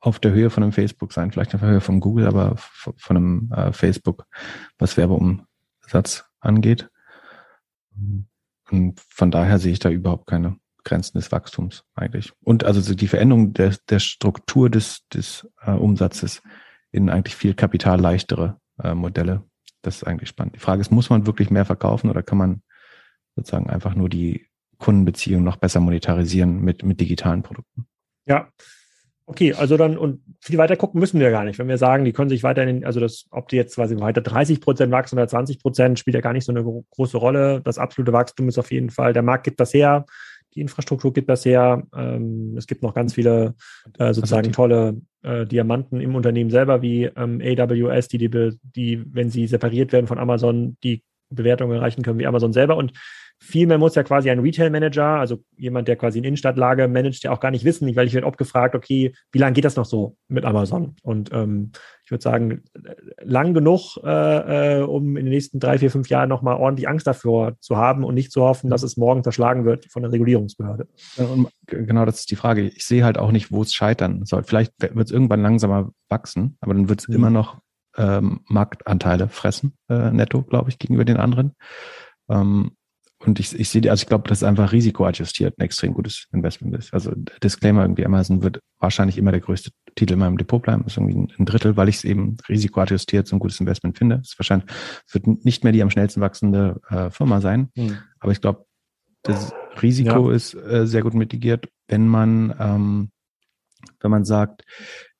auf 0.00 0.18
der 0.18 0.32
Höhe 0.32 0.50
von 0.50 0.64
einem 0.64 0.72
Facebook 0.72 1.12
sein, 1.12 1.30
vielleicht 1.30 1.54
auf 1.54 1.60
der 1.60 1.70
Höhe 1.70 1.80
von 1.80 2.00
Google, 2.00 2.26
aber 2.26 2.56
von 2.56 3.16
einem 3.16 3.52
äh, 3.52 3.72
Facebook, 3.72 4.26
was 4.78 4.96
Werbeumsatz 4.96 6.24
angeht. 6.40 6.90
Und 8.70 9.00
von 9.08 9.30
daher 9.30 9.58
sehe 9.60 9.72
ich 9.72 9.78
da 9.78 9.90
überhaupt 9.90 10.26
keine 10.26 10.56
Grenzen 10.84 11.18
des 11.18 11.30
Wachstums 11.30 11.84
eigentlich. 11.94 12.32
Und 12.40 12.64
also 12.64 12.94
die 12.94 13.06
Veränderung 13.06 13.52
der, 13.52 13.76
der 13.88 14.00
Struktur 14.00 14.68
des, 14.68 15.06
des 15.08 15.48
äh, 15.60 15.70
Umsatzes 15.70 16.42
in 16.92 17.10
eigentlich 17.10 17.34
viel 17.34 17.54
kapitalleichtere 17.54 18.58
äh, 18.82 18.94
Modelle. 18.94 19.42
Das 19.80 19.96
ist 19.96 20.04
eigentlich 20.04 20.28
spannend. 20.28 20.54
Die 20.54 20.60
Frage 20.60 20.80
ist, 20.80 20.92
muss 20.92 21.10
man 21.10 21.26
wirklich 21.26 21.50
mehr 21.50 21.64
verkaufen 21.64 22.08
oder 22.08 22.22
kann 22.22 22.38
man 22.38 22.62
sozusagen 23.34 23.68
einfach 23.68 23.94
nur 23.94 24.08
die 24.08 24.46
Kundenbeziehung 24.78 25.42
noch 25.42 25.56
besser 25.56 25.80
monetarisieren 25.80 26.60
mit, 26.60 26.84
mit 26.84 27.00
digitalen 27.00 27.42
Produkten. 27.42 27.86
Ja. 28.26 28.48
Okay, 29.24 29.54
also 29.54 29.76
dann, 29.76 29.96
und 29.96 30.20
viel 30.40 30.58
weiter 30.58 30.76
gucken 30.76 31.00
müssen 31.00 31.20
wir 31.20 31.30
gar 31.30 31.44
nicht. 31.44 31.58
Wenn 31.58 31.68
wir 31.68 31.78
sagen, 31.78 32.04
die 32.04 32.12
können 32.12 32.28
sich 32.28 32.42
weiterhin, 32.42 32.84
also 32.84 32.98
das, 32.98 33.26
ob 33.30 33.48
die 33.48 33.56
jetzt 33.56 33.76
quasi 33.76 33.98
weiter 33.98 34.20
30 34.20 34.60
Prozent 34.60 34.92
wachsen 34.92 35.16
oder 35.16 35.28
20 35.28 35.60
Prozent, 35.60 35.98
spielt 35.98 36.14
ja 36.14 36.20
gar 36.20 36.32
nicht 36.32 36.44
so 36.44 36.52
eine 36.52 36.64
große 36.90 37.16
Rolle. 37.16 37.60
Das 37.62 37.78
absolute 37.78 38.12
Wachstum 38.12 38.48
ist 38.48 38.58
auf 38.58 38.72
jeden 38.72 38.90
Fall, 38.90 39.12
der 39.12 39.22
Markt 39.22 39.44
gibt 39.44 39.60
das 39.60 39.72
her, 39.72 40.04
die 40.54 40.60
Infrastruktur 40.60 41.12
gibt 41.12 41.28
das 41.28 41.44
her. 41.44 41.86
Ähm, 41.96 42.54
es 42.56 42.66
gibt 42.66 42.82
noch 42.82 42.94
ganz 42.94 43.14
viele 43.14 43.54
äh, 43.98 44.12
sozusagen 44.12 44.52
tolle 44.52 45.00
äh, 45.22 45.46
Diamanten 45.46 46.00
im 46.00 46.14
Unternehmen 46.14 46.50
selber, 46.50 46.82
wie 46.82 47.04
ähm, 47.04 47.40
AWS, 47.40 48.08
die, 48.08 48.18
die, 48.18 48.58
die, 48.62 49.04
wenn 49.12 49.30
sie 49.30 49.46
separiert 49.46 49.92
werden 49.92 50.06
von 50.06 50.18
Amazon, 50.18 50.76
die 50.82 51.02
Bewertungen 51.30 51.76
erreichen 51.76 52.02
können 52.02 52.18
wie 52.18 52.26
Amazon 52.26 52.52
selber. 52.52 52.76
Und 52.76 52.92
Vielmehr 53.44 53.76
muss 53.76 53.96
ja 53.96 54.04
quasi 54.04 54.30
ein 54.30 54.38
Retail-Manager, 54.38 55.04
also 55.04 55.42
jemand, 55.56 55.88
der 55.88 55.96
quasi 55.96 56.18
in 56.18 56.24
Innenstadtlage 56.24 56.86
managt, 56.86 57.24
ja 57.24 57.32
auch 57.32 57.40
gar 57.40 57.50
nicht 57.50 57.64
wissen, 57.64 57.94
weil 57.96 58.06
ich 58.06 58.14
werde 58.14 58.28
oft 58.28 58.38
gefragt, 58.38 58.76
okay, 58.76 59.12
wie 59.32 59.38
lange 59.38 59.54
geht 59.54 59.64
das 59.64 59.74
noch 59.74 59.84
so 59.84 60.16
mit 60.28 60.44
Amazon? 60.44 60.94
Und 61.02 61.32
ähm, 61.32 61.72
ich 62.04 62.12
würde 62.12 62.22
sagen, 62.22 62.62
lang 63.20 63.52
genug, 63.52 63.96
äh, 64.04 64.78
äh, 64.78 64.82
um 64.82 65.16
in 65.16 65.24
den 65.24 65.34
nächsten 65.34 65.58
drei, 65.58 65.78
vier, 65.78 65.90
fünf 65.90 66.08
Jahren 66.08 66.28
nochmal 66.28 66.56
ordentlich 66.56 66.88
Angst 66.88 67.04
davor 67.08 67.58
zu 67.58 67.76
haben 67.76 68.04
und 68.04 68.14
nicht 68.14 68.30
zu 68.30 68.42
hoffen, 68.42 68.70
dass 68.70 68.84
es 68.84 68.96
morgen 68.96 69.24
zerschlagen 69.24 69.64
wird 69.64 69.86
von 69.86 70.02
der 70.02 70.12
Regulierungsbehörde. 70.12 70.86
Genau, 71.66 72.04
das 72.04 72.20
ist 72.20 72.30
die 72.30 72.36
Frage. 72.36 72.62
Ich 72.68 72.86
sehe 72.86 73.04
halt 73.04 73.18
auch 73.18 73.32
nicht, 73.32 73.50
wo 73.50 73.62
es 73.62 73.74
scheitern 73.74 74.24
soll. 74.24 74.44
Vielleicht 74.44 74.72
wird 74.80 74.96
es 74.96 75.10
irgendwann 75.10 75.42
langsamer 75.42 75.90
wachsen, 76.08 76.58
aber 76.60 76.74
dann 76.74 76.88
wird 76.88 77.00
es 77.00 77.08
mhm. 77.08 77.14
immer 77.16 77.30
noch 77.30 77.60
ähm, 77.96 78.42
Marktanteile 78.46 79.28
fressen, 79.28 79.72
äh, 79.88 80.12
netto, 80.12 80.42
glaube 80.42 80.70
ich, 80.70 80.78
gegenüber 80.78 81.04
den 81.04 81.16
anderen. 81.16 81.56
Ähm, 82.28 82.76
und 83.24 83.38
ich, 83.38 83.58
ich 83.58 83.68
sehe, 83.68 83.88
also 83.90 84.02
ich 84.02 84.08
glaube, 84.08 84.28
dass 84.28 84.42
einfach 84.42 84.72
risikoadjustiert 84.72 85.58
ein 85.58 85.62
extrem 85.62 85.94
gutes 85.94 86.26
Investment 86.32 86.74
ist. 86.76 86.92
Also 86.92 87.12
Disclaimer 87.42 87.82
irgendwie, 87.82 88.04
Amazon 88.04 88.42
wird 88.42 88.60
wahrscheinlich 88.78 89.16
immer 89.16 89.30
der 89.30 89.40
größte 89.40 89.70
Titel 89.94 90.14
in 90.14 90.18
meinem 90.18 90.38
Depot 90.38 90.60
bleiben. 90.60 90.82
Das 90.82 90.94
ist 90.94 90.96
irgendwie 90.98 91.32
ein 91.38 91.46
Drittel, 91.46 91.76
weil 91.76 91.88
ich 91.88 91.96
es 91.96 92.04
eben 92.04 92.36
risikoadjustiert 92.48 93.26
so 93.26 93.36
ein 93.36 93.38
gutes 93.38 93.60
Investment 93.60 93.96
finde. 93.96 94.20
Es 94.22 94.34
wahrscheinlich 94.38 94.68
es 95.06 95.14
wird 95.14 95.26
nicht 95.44 95.62
mehr 95.62 95.72
die 95.72 95.82
am 95.82 95.90
schnellsten 95.90 96.20
wachsende 96.20 96.80
äh, 96.88 97.10
Firma 97.10 97.40
sein. 97.40 97.70
Hm. 97.76 97.98
Aber 98.18 98.32
ich 98.32 98.40
glaube, 98.40 98.66
das 99.22 99.52
Risiko 99.80 100.30
ja. 100.30 100.36
ist 100.36 100.54
äh, 100.54 100.86
sehr 100.86 101.02
gut 101.02 101.14
mitigiert, 101.14 101.68
wenn 101.88 102.08
man 102.08 102.54
ähm, 102.58 103.10
wenn 104.00 104.10
man 104.10 104.24
sagt, 104.24 104.62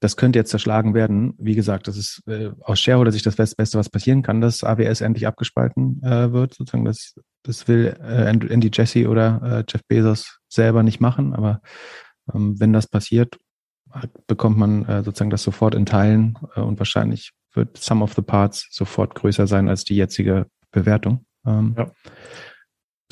das 0.00 0.16
könnte 0.16 0.38
jetzt 0.38 0.50
zerschlagen 0.50 0.94
werden. 0.94 1.34
Wie 1.38 1.55
gesagt, 1.55 1.88
das 1.88 1.96
ist 1.96 2.22
äh, 2.26 2.50
aus 2.61 2.80
Shareholder-Sicht 2.80 3.26
das 3.26 3.36
Beste, 3.36 3.78
was 3.78 3.90
passieren 3.90 4.22
kann, 4.22 4.40
dass 4.40 4.64
AWS 4.64 5.00
endlich 5.00 5.26
abgespalten 5.26 6.03
äh, 6.03 6.32
wird. 6.32 6.55
Sozusagen, 6.55 6.84
das, 6.84 7.14
das 7.43 7.68
will 7.68 7.97
äh, 8.01 8.28
Andy 8.28 8.70
Jesse 8.72 9.09
oder 9.09 9.40
äh, 9.43 9.64
Jeff 9.68 9.82
Bezos 9.88 10.38
selber 10.49 10.82
nicht 10.82 11.01
machen. 11.01 11.34
Aber 11.34 11.61
ähm, 12.32 12.59
wenn 12.61 12.72
das 12.72 12.86
passiert, 12.86 13.36
bekommt 14.26 14.59
man 14.59 14.84
äh, 14.86 15.03
sozusagen 15.03 15.30
das 15.30 15.43
sofort 15.43 15.74
in 15.74 15.86
Teilen 15.86 16.38
äh, 16.55 16.61
und 16.61 16.78
wahrscheinlich 16.78 17.32
wird 17.55 17.76
Some 17.76 18.03
of 18.03 18.14
the 18.14 18.22
Parts 18.22 18.68
sofort 18.70 19.14
größer 19.14 19.47
sein 19.47 19.68
als 19.68 19.84
die 19.84 19.97
jetzige 19.97 20.47
Bewertung. 20.70 21.26
Ähm, 21.47 21.74
ja. 21.76 21.90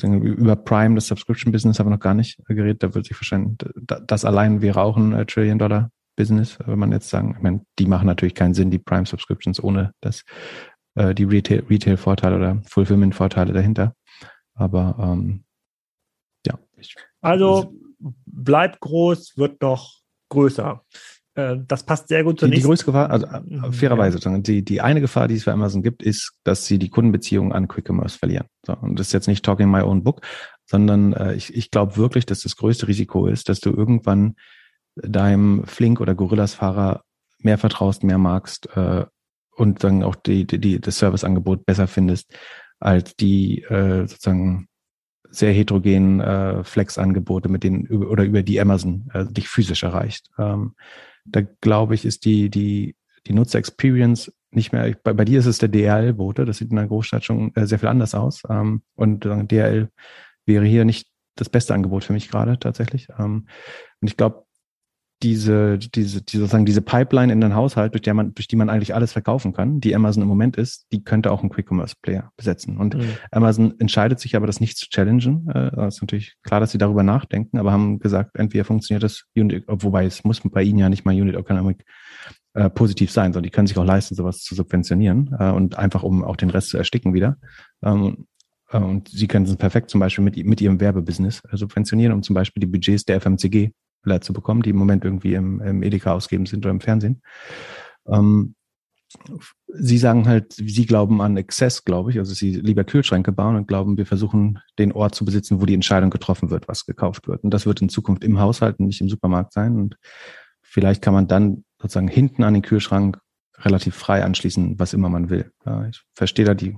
Über 0.03 0.55
Prime, 0.55 0.95
das 0.95 1.07
Subscription-Business, 1.07 1.77
haben 1.77 1.85
wir 1.85 1.91
noch 1.91 1.99
gar 1.99 2.15
nicht 2.15 2.39
geredet. 2.47 2.81
Da 2.81 2.95
wird 2.95 3.05
sich 3.05 3.15
wahrscheinlich, 3.15 3.57
das 3.85 4.25
allein 4.25 4.63
wäre 4.63 4.81
auch 4.81 4.97
ein 4.97 5.13
äh, 5.13 5.27
Trillion-Dollar-Business, 5.27 6.57
wenn 6.65 6.79
man 6.79 6.91
jetzt 6.91 7.09
sagen, 7.09 7.35
ich 7.37 7.43
meine, 7.43 7.61
die 7.77 7.85
machen 7.85 8.07
natürlich 8.07 8.33
keinen 8.33 8.55
Sinn, 8.55 8.71
die 8.71 8.79
Prime-Subscriptions, 8.79 9.61
ohne 9.63 9.93
das, 10.01 10.23
äh, 10.95 11.13
die 11.13 11.25
Retail-Vorteile 11.25 12.35
Retail 12.35 12.35
oder 12.35 12.61
Fulfillment-Vorteile 12.67 13.53
dahinter. 13.53 13.93
Aber 14.61 14.95
ähm, 14.99 15.43
ja. 16.45 16.59
Ich, 16.77 16.95
also 17.19 17.73
bleibt 18.25 18.79
groß, 18.79 19.37
wird 19.37 19.61
noch 19.61 20.01
größer. 20.29 20.83
Äh, 21.33 21.57
das 21.67 21.83
passt 21.83 22.09
sehr 22.09 22.23
gut 22.23 22.39
zur 22.39 22.47
die, 22.47 22.51
nächsten. 22.51 22.67
Die 22.67 22.69
größte 22.69 22.85
Gefahr, 22.85 23.09
also 23.09 23.25
äh, 23.25 23.41
mhm, 23.41 23.73
fairerweise, 23.73 24.19
ja. 24.19 24.37
die, 24.37 24.63
die 24.63 24.81
eine 24.81 25.01
Gefahr, 25.01 25.27
die 25.27 25.35
es 25.35 25.45
für 25.45 25.51
Amazon 25.51 25.81
gibt, 25.81 26.03
ist, 26.03 26.33
dass 26.43 26.67
sie 26.67 26.77
die 26.77 26.89
Kundenbeziehungen 26.89 27.51
an 27.51 27.67
Quick 27.67 27.89
Commerce 27.89 28.19
verlieren. 28.19 28.45
So, 28.63 28.77
und 28.77 28.99
das 28.99 29.07
ist 29.07 29.13
jetzt 29.13 29.27
nicht 29.27 29.43
talking 29.43 29.69
my 29.69 29.81
own 29.81 30.03
book, 30.03 30.21
sondern 30.65 31.13
äh, 31.13 31.33
ich, 31.33 31.55
ich 31.55 31.71
glaube 31.71 31.97
wirklich, 31.97 32.27
dass 32.27 32.41
das 32.41 32.55
größte 32.55 32.87
Risiko 32.87 33.25
ist, 33.25 33.49
dass 33.49 33.61
du 33.61 33.71
irgendwann 33.71 34.35
deinem 34.95 35.65
Flink 35.65 36.01
oder 36.01 36.13
Gorillas-Fahrer 36.13 37.01
mehr 37.39 37.57
vertraust, 37.57 38.03
mehr 38.03 38.19
magst 38.19 38.69
äh, 38.75 39.05
und 39.55 39.83
dann 39.83 40.03
auch 40.03 40.15
die, 40.15 40.45
die, 40.45 40.59
die, 40.59 40.79
das 40.79 40.99
Serviceangebot 40.99 41.65
besser 41.65 41.87
findest 41.87 42.31
als 42.81 43.15
die 43.15 43.63
äh, 43.63 44.07
sozusagen 44.07 44.67
sehr 45.29 45.53
heterogenen 45.53 46.19
äh, 46.19 46.63
Flex-Angebote, 46.63 47.47
mit 47.47 47.63
denen 47.63 47.87
oder 47.87 48.25
über 48.25 48.43
die 48.43 48.59
Amazon 48.59 49.09
äh, 49.13 49.25
dich 49.25 49.47
physisch 49.47 49.83
erreicht. 49.83 50.29
Ähm, 50.37 50.75
da 51.25 51.41
glaube 51.61 51.95
ich, 51.95 52.03
ist 52.05 52.25
die, 52.25 52.49
die, 52.49 52.95
die 53.27 53.33
Nutzer-Experience 53.33 54.33
nicht 54.51 54.73
mehr, 54.73 54.93
bei, 55.03 55.13
bei 55.13 55.23
dir 55.23 55.39
ist 55.39 55.45
es 55.45 55.59
der 55.59 55.69
DRL-Bote, 55.69 56.43
das 56.43 56.57
sieht 56.57 56.71
in 56.71 56.75
der 56.75 56.87
Großstadt 56.87 57.23
schon 57.23 57.55
äh, 57.55 57.65
sehr 57.65 57.79
viel 57.79 57.87
anders 57.87 58.13
aus. 58.13 58.43
Ähm, 58.49 58.81
und 58.95 59.25
äh, 59.25 59.45
DRL 59.45 59.89
wäre 60.45 60.65
hier 60.65 60.83
nicht 60.83 61.07
das 61.35 61.49
beste 61.49 61.73
Angebot 61.73 62.03
für 62.03 62.13
mich 62.13 62.29
gerade 62.29 62.59
tatsächlich. 62.59 63.07
Ähm, 63.17 63.47
und 64.01 64.07
ich 64.07 64.17
glaube, 64.17 64.45
diese, 65.23 65.77
diese, 65.77 66.21
die, 66.21 66.37
sozusagen 66.37 66.65
diese 66.65 66.81
Pipeline 66.81 67.31
in 67.31 67.41
den 67.41 67.55
Haushalt, 67.55 67.93
durch, 67.93 68.01
der 68.01 68.13
man, 68.13 68.33
durch 68.33 68.47
die 68.47 68.55
man 68.55 68.69
eigentlich 68.69 68.95
alles 68.95 69.11
verkaufen 69.11 69.53
kann, 69.53 69.79
die 69.79 69.95
Amazon 69.95 70.23
im 70.23 70.29
Moment 70.29 70.57
ist, 70.57 70.87
die 70.91 71.03
könnte 71.03 71.31
auch 71.31 71.43
ein 71.43 71.49
Quick 71.49 71.69
Commerce 71.69 71.95
Player 72.01 72.31
besetzen. 72.37 72.77
Und 72.77 72.95
mhm. 72.95 73.09
Amazon 73.31 73.73
entscheidet 73.79 74.19
sich 74.19 74.35
aber, 74.35 74.47
das 74.47 74.59
nicht 74.59 74.77
zu 74.77 74.89
challengen. 74.89 75.49
Äh, 75.49 75.87
ist 75.87 76.01
natürlich 76.01 76.35
klar, 76.43 76.59
dass 76.59 76.71
sie 76.71 76.77
darüber 76.77 77.03
nachdenken, 77.03 77.57
aber 77.57 77.71
haben 77.71 77.99
gesagt, 77.99 78.37
entweder 78.37 78.65
funktioniert 78.65 79.03
das 79.03 79.25
Unit, 79.35 79.65
wobei 79.67 80.05
es 80.05 80.23
muss 80.23 80.41
bei 80.43 80.63
ihnen 80.63 80.79
ja 80.79 80.89
nicht 80.89 81.05
mal 81.05 81.15
Unit 81.15 81.35
Economic 81.35 81.85
äh, 82.53 82.69
positiv 82.69 83.11
sein, 83.11 83.33
sondern 83.33 83.43
die 83.43 83.49
können 83.49 83.67
sich 83.67 83.77
auch 83.77 83.85
leisten, 83.85 84.15
sowas 84.15 84.41
zu 84.41 84.55
subventionieren 84.55 85.35
äh, 85.39 85.51
und 85.51 85.77
einfach 85.77 86.03
um 86.03 86.23
auch 86.23 86.35
den 86.35 86.49
Rest 86.49 86.69
zu 86.69 86.77
ersticken 86.77 87.13
wieder. 87.13 87.37
Ähm, 87.83 88.25
äh, 88.71 88.77
und 88.77 89.09
sie 89.09 89.27
können 89.27 89.45
es 89.45 89.55
perfekt 89.55 89.89
zum 89.89 89.99
Beispiel 89.99 90.23
mit, 90.23 90.37
mit 90.45 90.61
ihrem 90.61 90.79
Werbebusiness 90.79 91.41
äh, 91.49 91.57
subventionieren, 91.57 92.13
um 92.13 92.23
zum 92.23 92.33
Beispiel 92.33 92.61
die 92.61 92.67
Budgets 92.67 93.05
der 93.05 93.21
FMCG 93.21 93.71
zu 94.21 94.33
bekommen, 94.33 94.61
die 94.61 94.71
im 94.71 94.77
Moment 94.77 95.05
irgendwie 95.05 95.33
im, 95.33 95.61
im 95.61 95.83
Edeka 95.83 96.13
ausgeben 96.13 96.45
sind 96.45 96.65
oder 96.65 96.71
im 96.71 96.81
Fernsehen. 96.81 97.21
Ähm, 98.07 98.55
Sie 99.67 99.97
sagen 99.97 100.27
halt, 100.27 100.53
Sie 100.53 100.85
glauben 100.85 101.21
an 101.21 101.37
Exzess, 101.37 101.83
glaube 101.83 102.11
ich. 102.11 102.19
Also 102.19 102.33
Sie 102.33 102.55
lieber 102.55 102.83
Kühlschränke 102.83 103.31
bauen 103.31 103.55
und 103.55 103.67
glauben, 103.67 103.97
wir 103.97 104.05
versuchen 104.05 104.59
den 104.79 104.93
Ort 104.93 105.15
zu 105.15 105.25
besitzen, 105.25 105.61
wo 105.61 105.65
die 105.65 105.73
Entscheidung 105.73 106.09
getroffen 106.09 106.49
wird, 106.49 106.67
was 106.67 106.85
gekauft 106.85 107.27
wird. 107.27 107.43
Und 107.43 107.53
das 107.53 107.65
wird 107.65 107.81
in 107.81 107.89
Zukunft 107.89 108.23
im 108.23 108.39
Haushalt 108.39 108.79
und 108.79 108.87
nicht 108.87 109.01
im 109.01 109.09
Supermarkt 109.09 109.53
sein. 109.53 109.77
Und 109.77 109.97
vielleicht 110.61 111.01
kann 111.01 111.13
man 111.13 111.27
dann 111.27 111.65
sozusagen 111.81 112.07
hinten 112.07 112.43
an 112.43 112.53
den 112.53 112.63
Kühlschrank 112.63 113.19
relativ 113.57 113.95
frei 113.95 114.23
anschließen, 114.23 114.79
was 114.79 114.93
immer 114.93 115.09
man 115.09 115.29
will. 115.29 115.51
Ich 115.89 116.01
verstehe 116.15 116.45
da 116.45 116.53
die 116.53 116.77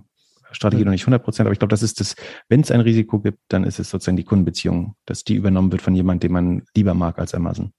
Strategie 0.53 0.85
noch 0.85 0.91
nicht 0.91 1.03
100 1.03 1.23
Prozent, 1.23 1.47
aber 1.47 1.53
ich 1.53 1.59
glaube, 1.59 1.71
das 1.71 1.83
ist 1.83 1.99
das, 1.99 2.15
wenn 2.49 2.61
es 2.61 2.71
ein 2.71 2.79
Risiko 2.79 3.19
gibt, 3.19 3.39
dann 3.49 3.63
ist 3.63 3.79
es 3.79 3.89
sozusagen 3.89 4.17
die 4.17 4.23
Kundenbeziehung, 4.23 4.95
dass 5.05 5.23
die 5.23 5.35
übernommen 5.35 5.71
wird 5.71 5.81
von 5.81 5.95
jemandem, 5.95 6.27
den 6.27 6.33
man 6.33 6.63
lieber 6.75 6.93
mag 6.93 7.19
als 7.19 7.33
Amazon. 7.33 7.73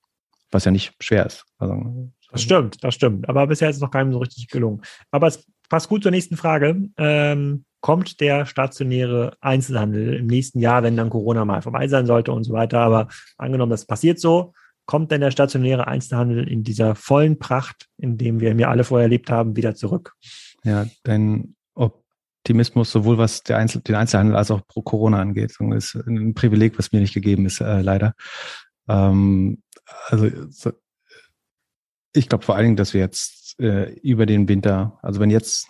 Was 0.51 0.65
ja 0.65 0.71
nicht 0.71 0.95
schwer 1.01 1.27
ist. 1.27 1.45
Also, 1.59 2.11
das 2.31 2.43
stimmt, 2.43 2.83
das 2.83 2.95
stimmt. 2.95 3.29
Aber 3.29 3.47
bisher 3.47 3.71
ist 3.71 3.77
es 3.77 3.83
noch 3.83 3.91
keinem 3.91 4.13
so 4.13 4.19
richtig 4.19 4.49
gelungen. 4.49 4.83
Aber 5.11 5.29
es 5.29 5.47
passt 5.69 5.89
gut 5.89 6.03
zur 6.03 6.11
nächsten 6.11 6.37
Frage. 6.37 6.89
Ähm, 6.97 7.65
kommt 7.81 8.21
der 8.21 8.47
stationäre 8.47 9.37
Einzelhandel 9.41 10.15
im 10.15 10.27
nächsten 10.27 10.59
Jahr, 10.59 10.83
wenn 10.83 10.97
dann 10.97 11.11
Corona 11.11 11.45
mal 11.45 11.63
vorbei 11.63 11.87
sein 11.87 12.07
sollte 12.07 12.33
und 12.33 12.45
so 12.45 12.53
weiter? 12.53 12.81
Aber 12.81 13.09
angenommen, 13.37 13.71
das 13.71 13.87
passiert 13.87 14.19
so, 14.19 14.53
kommt 14.87 15.11
denn 15.11 15.21
der 15.21 15.31
stationäre 15.31 15.87
Einzelhandel 15.87 16.49
in 16.49 16.63
dieser 16.63 16.95
vollen 16.95 17.39
Pracht, 17.39 17.89
in 17.99 18.19
dem 18.19 18.41
wir 18.41 18.51
ihn 18.51 18.59
ja 18.59 18.69
alle 18.69 18.85
vorher 18.85 19.05
erlebt 19.05 19.31
haben, 19.31 19.57
wieder 19.57 19.75
zurück? 19.75 20.15
Ja, 20.65 20.87
dein 21.03 21.55
Optimismus, 22.45 22.93
sowohl 22.93 23.17
was 23.17 23.43
Einzel 23.49 23.81
den 23.81 23.95
Einzelhandel 23.95 24.37
als 24.37 24.51
auch 24.51 24.67
pro 24.67 24.83
Corona 24.83 25.19
angeht, 25.19 25.57
ist 25.75 25.95
ein 25.95 26.35
Privileg, 26.35 26.79
was 26.79 26.93
mir 26.93 27.01
nicht 27.01 27.15
gegeben 27.15 27.47
ist, 27.47 27.63
äh, 27.63 27.81
leider. 27.81 28.13
Ähm, 28.87 29.63
also 30.09 30.29
so, 30.51 30.73
ich 32.13 32.29
glaube 32.29 32.45
vor 32.45 32.55
allen 32.55 32.65
Dingen, 32.65 32.77
dass 32.77 32.93
wir 32.93 33.01
jetzt 33.01 33.59
äh, 33.59 33.95
über 34.01 34.27
den 34.27 34.47
Winter, 34.47 34.99
also 35.01 35.21
wenn 35.21 35.31
jetzt, 35.31 35.69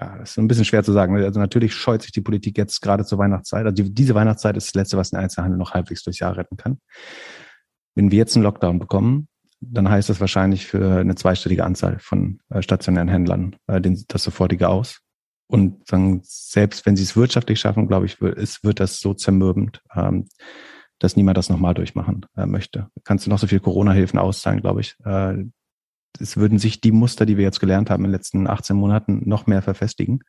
ja, 0.00 0.16
das 0.18 0.30
ist 0.30 0.38
ein 0.38 0.46
bisschen 0.46 0.64
schwer 0.64 0.84
zu 0.84 0.92
sagen, 0.92 1.16
also 1.16 1.40
natürlich 1.40 1.74
scheut 1.74 2.02
sich 2.02 2.12
die 2.12 2.20
Politik 2.20 2.58
jetzt 2.58 2.80
gerade 2.80 3.04
zur 3.04 3.18
Weihnachtszeit. 3.18 3.66
Also 3.66 3.82
die, 3.82 3.92
diese 3.92 4.14
Weihnachtszeit 4.14 4.56
ist 4.56 4.68
das 4.68 4.74
Letzte, 4.74 4.96
was 4.96 5.10
den 5.10 5.18
Einzelhandel 5.18 5.58
noch 5.58 5.74
halbwegs 5.74 6.04
durchs 6.04 6.20
Jahr 6.20 6.36
retten 6.36 6.56
kann. 6.56 6.78
Wenn 7.96 8.12
wir 8.12 8.18
jetzt 8.18 8.36
einen 8.36 8.44
Lockdown 8.44 8.78
bekommen, 8.78 9.26
dann 9.60 9.90
heißt 9.90 10.10
das 10.10 10.20
wahrscheinlich 10.20 10.66
für 10.66 11.00
eine 11.00 11.16
zweistellige 11.16 11.64
Anzahl 11.64 11.98
von 11.98 12.38
äh, 12.50 12.62
stationären 12.62 13.08
Händlern 13.08 13.56
äh, 13.66 13.80
den, 13.80 14.04
das 14.06 14.22
sofortige 14.22 14.68
aus. 14.68 15.00
Und 15.46 15.86
sagen, 15.86 16.20
selbst 16.24 16.86
wenn 16.86 16.96
sie 16.96 17.02
es 17.02 17.16
wirtschaftlich 17.16 17.60
schaffen, 17.60 17.86
glaube 17.86 18.06
ich, 18.06 18.20
wird, 18.20 18.38
es 18.38 18.64
wird 18.64 18.80
das 18.80 19.00
so 19.00 19.14
zermürbend, 19.14 19.82
ähm, 19.94 20.26
dass 20.98 21.16
niemand 21.16 21.36
das 21.36 21.50
nochmal 21.50 21.74
durchmachen 21.74 22.26
äh, 22.36 22.46
möchte. 22.46 22.88
Kannst 23.04 23.26
du 23.26 23.30
noch 23.30 23.38
so 23.38 23.46
viel 23.46 23.60
Corona-Hilfen 23.60 24.18
auszahlen, 24.18 24.60
glaube 24.60 24.80
ich. 24.80 24.96
Äh, 25.04 25.44
es 26.20 26.36
würden 26.36 26.58
sich 26.58 26.80
die 26.80 26.92
Muster, 26.92 27.26
die 27.26 27.36
wir 27.36 27.44
jetzt 27.44 27.60
gelernt 27.60 27.90
haben 27.90 28.04
in 28.04 28.10
den 28.10 28.16
letzten 28.16 28.46
18 28.46 28.76
Monaten, 28.76 29.28
noch 29.28 29.46
mehr 29.46 29.62
verfestigen. 29.62 30.20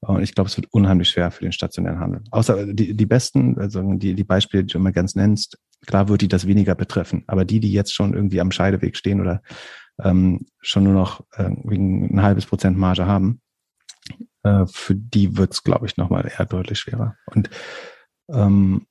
Und 0.00 0.22
ich 0.22 0.34
glaube, 0.34 0.48
es 0.48 0.56
wird 0.56 0.68
unheimlich 0.72 1.08
schwer 1.08 1.30
für 1.30 1.44
den 1.44 1.52
stationären 1.52 2.00
Handel. 2.00 2.22
Außer 2.30 2.66
die, 2.66 2.94
die 2.94 3.06
besten, 3.06 3.58
also 3.58 3.82
die, 3.94 4.14
die 4.14 4.24
Beispiele, 4.24 4.64
die 4.64 4.72
du 4.72 4.78
immer 4.78 4.92
ganz 4.92 5.14
nennst, 5.14 5.58
klar 5.86 6.08
wird 6.08 6.20
die 6.20 6.28
das 6.28 6.46
weniger 6.46 6.74
betreffen. 6.74 7.24
Aber 7.26 7.44
die, 7.44 7.60
die 7.60 7.72
jetzt 7.72 7.94
schon 7.94 8.12
irgendwie 8.12 8.40
am 8.40 8.50
Scheideweg 8.50 8.96
stehen 8.96 9.20
oder 9.20 9.42
ähm, 10.02 10.46
schon 10.60 10.84
nur 10.84 10.92
noch 10.92 11.24
äh, 11.32 11.44
ein 11.44 12.22
halbes 12.22 12.46
Prozent 12.46 12.76
Marge 12.76 13.06
haben, 13.06 13.40
äh, 14.44 14.66
für 14.66 14.94
die 14.94 15.36
wird 15.36 15.52
es, 15.52 15.62
glaube 15.62 15.86
ich, 15.86 15.96
nochmal 15.96 16.30
eher 16.30 16.46
deutlich 16.46 16.78
schwerer. 16.78 17.16
Und 17.26 17.50
ähm, 18.28 18.86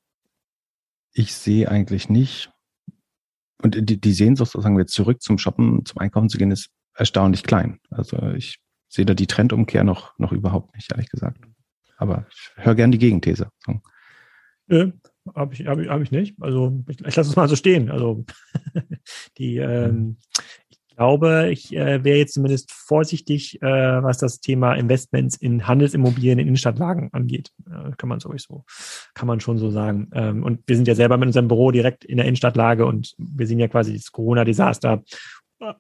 ich 1.14 1.34
sehe 1.34 1.70
eigentlich 1.70 2.10
nicht, 2.10 2.52
und 3.62 3.90
die, 3.90 4.00
die 4.00 4.14
Sehnsucht, 4.14 4.52
sozusagen 4.52 4.78
wir 4.78 4.88
zurück 4.88 5.22
zum 5.22 5.38
Shoppen, 5.38 5.86
zum 5.86 6.00
Einkaufen 6.00 6.28
zu 6.28 6.38
gehen, 6.38 6.52
ist 6.52 6.70
erstaunlich 6.96 7.44
klein. 7.44 7.80
Also 7.90 8.18
ich 8.34 8.60
sehe 8.90 9.06
da 9.06 9.14
die 9.14 9.28
Trendumkehr 9.28 9.84
noch, 9.84 10.18
noch 10.20 10.34
überhaupt 10.34 10.76
nicht, 10.76 10.92
ehrlich 10.92 11.10
gesagt. 11.10 11.40
Aber 11.98 12.28
ich 12.30 12.52
höre 12.56 12.76
gern 12.76 12.92
die 12.92 12.98
Gegenthese. 12.98 13.50
Nö, 14.68 14.92
habe 15.34 15.54
ich, 15.54 15.66
hab 15.66 15.80
ich, 15.80 15.88
hab 15.88 16.02
ich 16.02 16.12
nicht. 16.12 16.36
Also 16.42 16.84
ich, 16.88 17.00
ich 17.00 17.16
lasse 17.16 17.30
es 17.30 17.36
mal 17.36 17.48
so 17.48 17.56
stehen. 17.56 17.90
Also 17.90 18.26
die, 19.38 19.58
ähm, 19.58 20.18
glaube, 20.96 21.50
ich 21.52 21.76
äh, 21.76 22.04
wäre 22.04 22.18
jetzt 22.18 22.34
zumindest 22.34 22.72
vorsichtig, 22.72 23.62
äh, 23.62 23.66
was 23.66 24.18
das 24.18 24.40
Thema 24.40 24.74
Investments 24.76 25.36
in 25.36 25.68
Handelsimmobilien 25.68 26.40
in 26.40 26.48
Innenstadtlagen 26.48 27.10
angeht. 27.14 27.52
Äh, 27.68 27.92
kann 27.98 28.10
man 28.10 28.20
sowieso, 28.20 28.66
kann 29.14 29.28
man 29.28 29.40
schon 29.40 29.58
so 29.58 29.70
sagen. 29.72 30.10
Ähm, 30.14 30.44
und 30.44 30.62
wir 30.68 30.76
sind 30.76 30.88
ja 30.88 30.96
selber 30.96 31.18
mit 31.18 31.28
unserem 31.28 31.48
Büro 31.48 31.72
direkt 31.72 32.06
in 32.06 32.18
der 32.18 32.26
Innenstadtlage 32.26 32.86
und 32.86 33.16
wir 33.18 33.48
sehen 33.48 33.60
ja 33.60 33.68
quasi 33.68 33.94
das 33.94 34.12
Corona-Desaster 34.12 35.04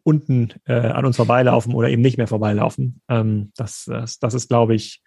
unten 0.04 0.50
äh, 0.66 0.74
an 0.74 1.06
uns 1.06 1.18
vorbeilaufen 1.18 1.74
oder 1.74 1.90
eben 1.90 2.02
nicht 2.02 2.18
mehr 2.18 2.28
vorbeilaufen. 2.28 3.02
Ähm, 3.10 3.52
das, 3.56 3.86
das, 3.86 4.20
das 4.20 4.34
ist, 4.34 4.50
glaube 4.50 4.76
ich, 4.76 5.02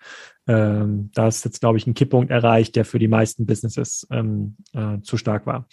ähm, 0.46 1.10
da 1.14 1.28
ist 1.28 1.44
jetzt, 1.44 1.60
glaube 1.60 1.78
ich, 1.78 1.86
ein 1.86 1.94
Kipppunkt 1.94 2.30
erreicht, 2.30 2.76
der 2.76 2.84
für 2.84 2.98
die 2.98 3.08
meisten 3.08 3.46
Businesses 3.46 4.06
ähm, 4.10 4.56
äh, 4.72 5.00
zu 5.02 5.16
stark 5.16 5.46
war. 5.46 5.66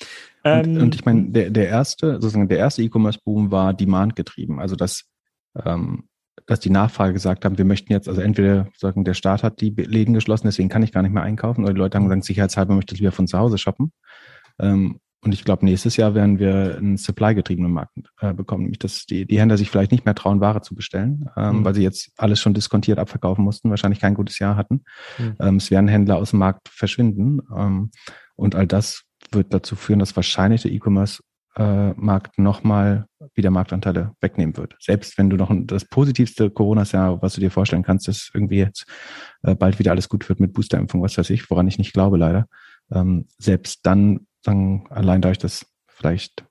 und, 0.44 0.68
und, 0.68 0.78
ähm, 0.78 0.92
ich 0.94 1.06
meine, 1.06 1.30
der, 1.32 1.50
der 1.50 1.68
erste, 1.68 2.14
sozusagen 2.14 2.48
der 2.48 2.58
erste 2.58 2.82
E-Commerce-Boom 2.84 3.52
war 3.52 3.74
Demand 3.74 4.16
getrieben. 4.16 4.60
Also 4.60 4.76
dass, 4.76 5.06
ähm, 5.64 6.08
dass 6.46 6.60
die 6.60 6.70
Nachfrage 6.72 7.14
gesagt 7.14 7.46
haben, 7.46 7.58
wir 7.58 7.66
möchten 7.66 7.92
jetzt, 7.92 8.10
also 8.10 8.22
entweder 8.22 8.68
sagen, 8.76 9.04
der 9.06 9.14
Staat 9.14 9.44
hat 9.44 9.62
die 9.62 9.70
Läden 9.70 10.14
geschlossen, 10.14 10.48
deswegen 10.48 10.70
kann 10.70 10.84
ich 10.84 10.92
gar 10.92 11.04
nicht 11.04 11.14
mehr 11.14 11.24
einkaufen, 11.24 11.64
oder 11.64 11.74
die 11.74 11.80
Leute 11.80 11.98
haben 11.98 12.06
gesagt, 12.06 12.26
sicherheitshalber 12.26 12.76
möchte 12.76 12.96
ich 12.96 13.02
lieber 13.02 13.12
von 13.12 13.28
zu 13.28 13.38
Hause 13.38 13.58
shoppen. 13.58 13.92
Ähm, 14.60 15.00
und 15.24 15.34
ich 15.34 15.46
glaube, 15.46 15.66
nächstes 15.66 15.96
Jahr 15.96 16.16
werden 16.16 16.38
wir 16.38 16.78
einen 16.78 16.98
supply-getriebenen 16.98 17.72
Markt 17.72 17.94
äh, 18.20 18.34
bekommen, 18.34 18.64
nämlich 18.64 18.80
dass 18.80 19.06
die, 19.06 19.26
die 19.26 19.40
Händler 19.40 19.58
sich 19.58 19.70
vielleicht 19.70 19.92
nicht 19.92 20.06
mehr 20.06 20.16
trauen, 20.16 20.42
Ware 20.42 20.62
zu 20.62 20.76
bestellen, 20.76 21.30
ähm, 21.38 21.60
mhm. 21.60 21.66
weil 21.66 21.74
sie 21.76 21.84
jetzt 21.84 22.12
alles 22.18 22.42
schon 22.42 22.54
diskontiert 22.54 23.00
abverkaufen 23.00 23.44
mussten, 23.44 23.70
wahrscheinlich 23.70 24.02
kein 24.02 24.16
gutes 24.16 24.40
Jahr 24.40 24.58
hatten. 24.58 24.84
Mhm. 25.18 25.36
Ähm, 25.40 25.56
es 25.58 25.72
werden 25.72 25.88
Händler 25.88 26.18
aus 26.18 26.32
dem 26.32 26.40
Markt 26.40 26.68
verschwinden. 26.70 27.40
Ähm, 27.56 27.92
und 28.36 28.56
all 28.56 28.68
das 28.68 29.04
wird 29.32 29.54
dazu 29.54 29.76
führen, 29.76 30.00
dass 30.00 30.16
wahrscheinlich 30.16 30.64
der 30.64 30.72
E-Commerce-Markt 30.72 32.38
äh, 32.38 32.42
nochmal 32.42 33.06
wieder 33.34 33.50
Marktanteile 33.50 34.12
wegnehmen 34.20 34.58
wird. 34.58 34.76
Selbst 34.80 35.18
wenn 35.18 35.30
du 35.30 35.38
noch 35.38 35.52
das 35.66 35.86
positivste 35.86 36.50
Corona-Jahr, 36.50 37.22
was 37.22 37.36
du 37.36 37.42
dir 37.42 37.52
vorstellen 37.52 37.84
kannst, 37.84 38.08
dass 38.08 38.30
irgendwie 38.34 38.58
jetzt 38.58 38.86
äh, 39.44 39.56
bald 39.56 39.80
wieder 39.80 39.92
alles 39.92 40.10
gut 40.10 40.28
wird 40.28 40.40
mit 40.40 40.52
Boosterimpfung, 40.54 41.02
was 41.02 41.18
weiß 41.18 41.30
ich, 41.30 41.50
woran 41.50 41.68
ich 41.68 41.78
nicht 41.78 41.94
glaube 41.94 42.18
leider. 42.18 42.48
Ähm, 42.92 43.28
selbst 43.38 43.86
dann 43.86 44.28
sagen, 44.44 44.86
allein 44.90 45.22
dadurch, 45.22 45.40
dass 45.40 45.66
vielleicht 45.88 46.46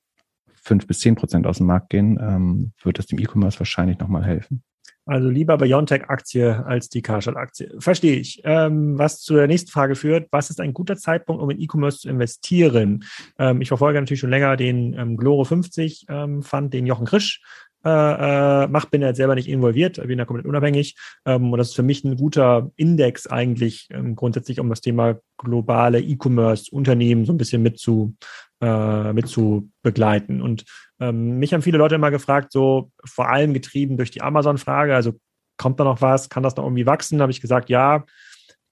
fünf 0.55 0.87
bis 0.87 1.01
zehn 1.01 1.15
Prozent 1.15 1.47
aus 1.47 1.59
dem 1.59 1.67
Markt 1.67 1.91
gehen, 1.91 2.19
ähm, 2.21 2.73
wird 2.83 2.99
das 2.99 3.07
dem 3.07 3.19
E-Commerce 3.19 3.59
wahrscheinlich 3.59 3.99
nochmal 3.99 4.25
helfen. 4.25 4.63
Also 5.05 5.29
lieber 5.29 5.59
Biontech-Aktie 5.59 6.65
als 6.65 6.89
die 6.89 7.03
Carshot-Aktie. 7.03 7.75
Verstehe 7.79 8.17
ich. 8.17 8.41
Ähm, 8.45 8.97
was 8.99 9.21
zu 9.21 9.35
der 9.35 9.49
nächsten 9.49 9.73
Frage 9.73 9.97
führt, 9.97 10.29
was 10.31 10.49
ist 10.49 10.61
ein 10.61 10.73
guter 10.73 10.97
Zeitpunkt, 10.97 11.43
um 11.43 11.51
in 11.51 11.61
E-Commerce 11.61 11.99
zu 11.99 12.09
investieren? 12.09 13.05
Ähm, 13.37 13.61
ich 13.61 13.69
verfolge 13.69 13.99
natürlich 13.99 14.21
schon 14.21 14.31
länger 14.31 14.57
den 14.57 14.95
ähm, 14.95 15.17
Gloro 15.17 15.43
50 15.43 16.07
ähm, 16.09 16.43
Fund, 16.43 16.73
den 16.73 16.87
Jochen 16.87 17.07
Krisch 17.07 17.43
äh, 17.85 18.65
äh, 18.65 18.69
macht, 18.69 18.91
bin 18.91 19.03
jetzt 19.03 19.17
selber 19.17 19.35
nicht 19.35 19.49
involviert, 19.49 20.01
bin 20.07 20.19
da 20.19 20.25
komplett 20.25 20.47
unabhängig. 20.47 20.97
Ähm, 21.27 21.53
und 21.53 21.59
das 21.59 21.69
ist 21.69 21.77
für 21.77 21.83
mich 21.83 22.05
ein 22.05 22.17
guter 22.17 22.71
Index 22.77 23.27
eigentlich 23.27 23.89
ähm, 23.91 24.15
grundsätzlich, 24.15 24.61
um 24.61 24.69
das 24.69 24.81
Thema 24.81 25.19
globale 25.39 26.01
E-Commerce-Unternehmen 26.01 27.25
so 27.25 27.33
ein 27.33 27.39
bisschen 27.39 27.63
mit 27.63 27.79
zu, 27.79 28.15
äh, 28.61 29.13
mit 29.13 29.29
zu 29.29 29.71
begleiten. 29.83 30.41
Und 30.41 30.65
ähm, 31.01 31.39
mich 31.39 31.53
haben 31.53 31.63
viele 31.63 31.79
Leute 31.79 31.97
immer 31.97 32.11
gefragt, 32.11 32.53
so 32.53 32.91
vor 33.05 33.29
allem 33.29 33.55
getrieben 33.55 33.97
durch 33.97 34.11
die 34.11 34.23
Amazon-Frage, 34.23 34.95
also 34.95 35.15
kommt 35.57 35.81
da 35.81 35.85
noch 35.85 36.01
was, 36.01 36.29
kann 36.29 36.43
das 36.43 36.57
noch 36.57 36.65
irgendwie 36.65 36.87
wachsen? 36.87 37.19
Da 37.19 37.23
habe 37.23 37.33
ich 37.33 37.41
gesagt, 37.41 37.69
ja, 37.69 38.05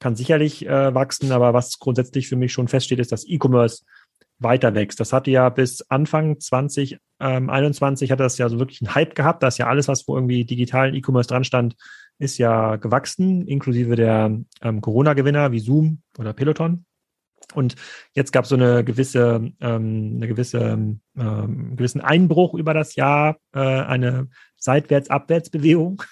kann 0.01 0.17
sicherlich 0.17 0.67
äh, 0.67 0.95
wachsen, 0.95 1.31
aber 1.31 1.53
was 1.53 1.79
grundsätzlich 1.79 2.29
für 2.29 2.37
mich 2.37 2.53
schon 2.53 2.69
feststeht, 2.69 2.99
ist, 2.99 3.13
dass 3.13 3.27
E-Commerce 3.27 3.85
weiter 4.41 4.75
wächst. 4.75 4.99
Das 5.01 5.13
hatte 5.13 5.31
ja 5.31 5.49
bis 5.49 5.83
Anfang 5.91 6.41
2021 6.41 8.11
hatte 8.11 8.23
das 8.23 8.39
ja 8.39 8.49
so 8.49 8.59
wirklich 8.59 8.81
einen 8.81 8.95
Hype 8.95 9.15
gehabt. 9.15 9.43
Da 9.43 9.49
ist 9.49 9.59
ja 9.59 9.67
alles, 9.67 9.89
was 9.89 10.09
wo 10.09 10.17
irgendwie 10.17 10.45
digitalen 10.45 10.95
E-Commerce 10.95 11.29
dran 11.29 11.45
stand, 11.45 11.77
ist 12.19 12.39
ja 12.39 12.77
gewachsen, 12.77 13.47
inklusive 13.47 13.97
der 13.97 14.39
ähm, 14.63 14.81
Corona-Gewinner 14.81 15.53
wie 15.53 15.61
Zoom 15.61 16.03
oder 16.19 16.33
Peloton. 16.33 16.85
Und 17.55 17.77
jetzt 18.15 18.33
gab 18.33 18.45
es 18.45 18.51
so 18.51 18.57
eine 18.57 18.85
gewisse, 18.85 19.53
ähm, 19.61 20.13
eine 20.17 20.29
gewisse, 20.29 20.61
ähm, 20.61 21.77
gewissen 21.77 22.01
Einbruch 22.01 22.55
über 22.55 22.75
das 22.75 22.95
Jahr, 22.97 23.39
äh, 23.53 23.59
eine 23.61 24.29
Seitwärts-Abwärts-Bewegung 24.57 26.03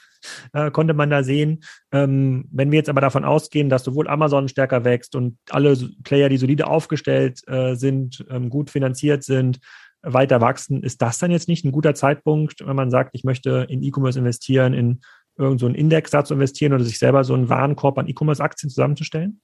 äh, 0.52 0.70
konnte 0.70 0.94
man 0.94 1.10
da 1.10 1.22
sehen. 1.22 1.64
Ähm, 1.92 2.48
wenn 2.50 2.70
wir 2.70 2.78
jetzt 2.78 2.88
aber 2.88 3.00
davon 3.00 3.24
ausgehen, 3.24 3.68
dass 3.68 3.84
sowohl 3.84 4.08
Amazon 4.08 4.48
stärker 4.48 4.84
wächst 4.84 5.14
und 5.16 5.38
alle 5.50 5.76
Player, 6.04 6.28
die 6.28 6.36
solide 6.36 6.66
aufgestellt 6.66 7.40
äh, 7.46 7.74
sind, 7.74 8.24
ähm, 8.30 8.50
gut 8.50 8.70
finanziert 8.70 9.24
sind, 9.24 9.60
weiter 10.02 10.40
wachsen. 10.40 10.82
Ist 10.82 11.02
das 11.02 11.18
dann 11.18 11.30
jetzt 11.30 11.48
nicht 11.48 11.64
ein 11.64 11.72
guter 11.72 11.94
Zeitpunkt, 11.94 12.66
wenn 12.66 12.76
man 12.76 12.90
sagt, 12.90 13.10
ich 13.14 13.24
möchte 13.24 13.66
in 13.68 13.82
E-Commerce 13.82 14.18
investieren, 14.18 14.74
in 14.74 15.00
irgendeinen 15.36 15.74
so 15.74 15.78
Index 15.78 16.10
da 16.10 16.24
zu 16.24 16.34
investieren 16.34 16.72
oder 16.72 16.84
sich 16.84 16.98
selber 16.98 17.24
so 17.24 17.34
einen 17.34 17.48
Warenkorb 17.48 17.98
an 17.98 18.08
E-Commerce-Aktien 18.08 18.70
zusammenzustellen? 18.70 19.40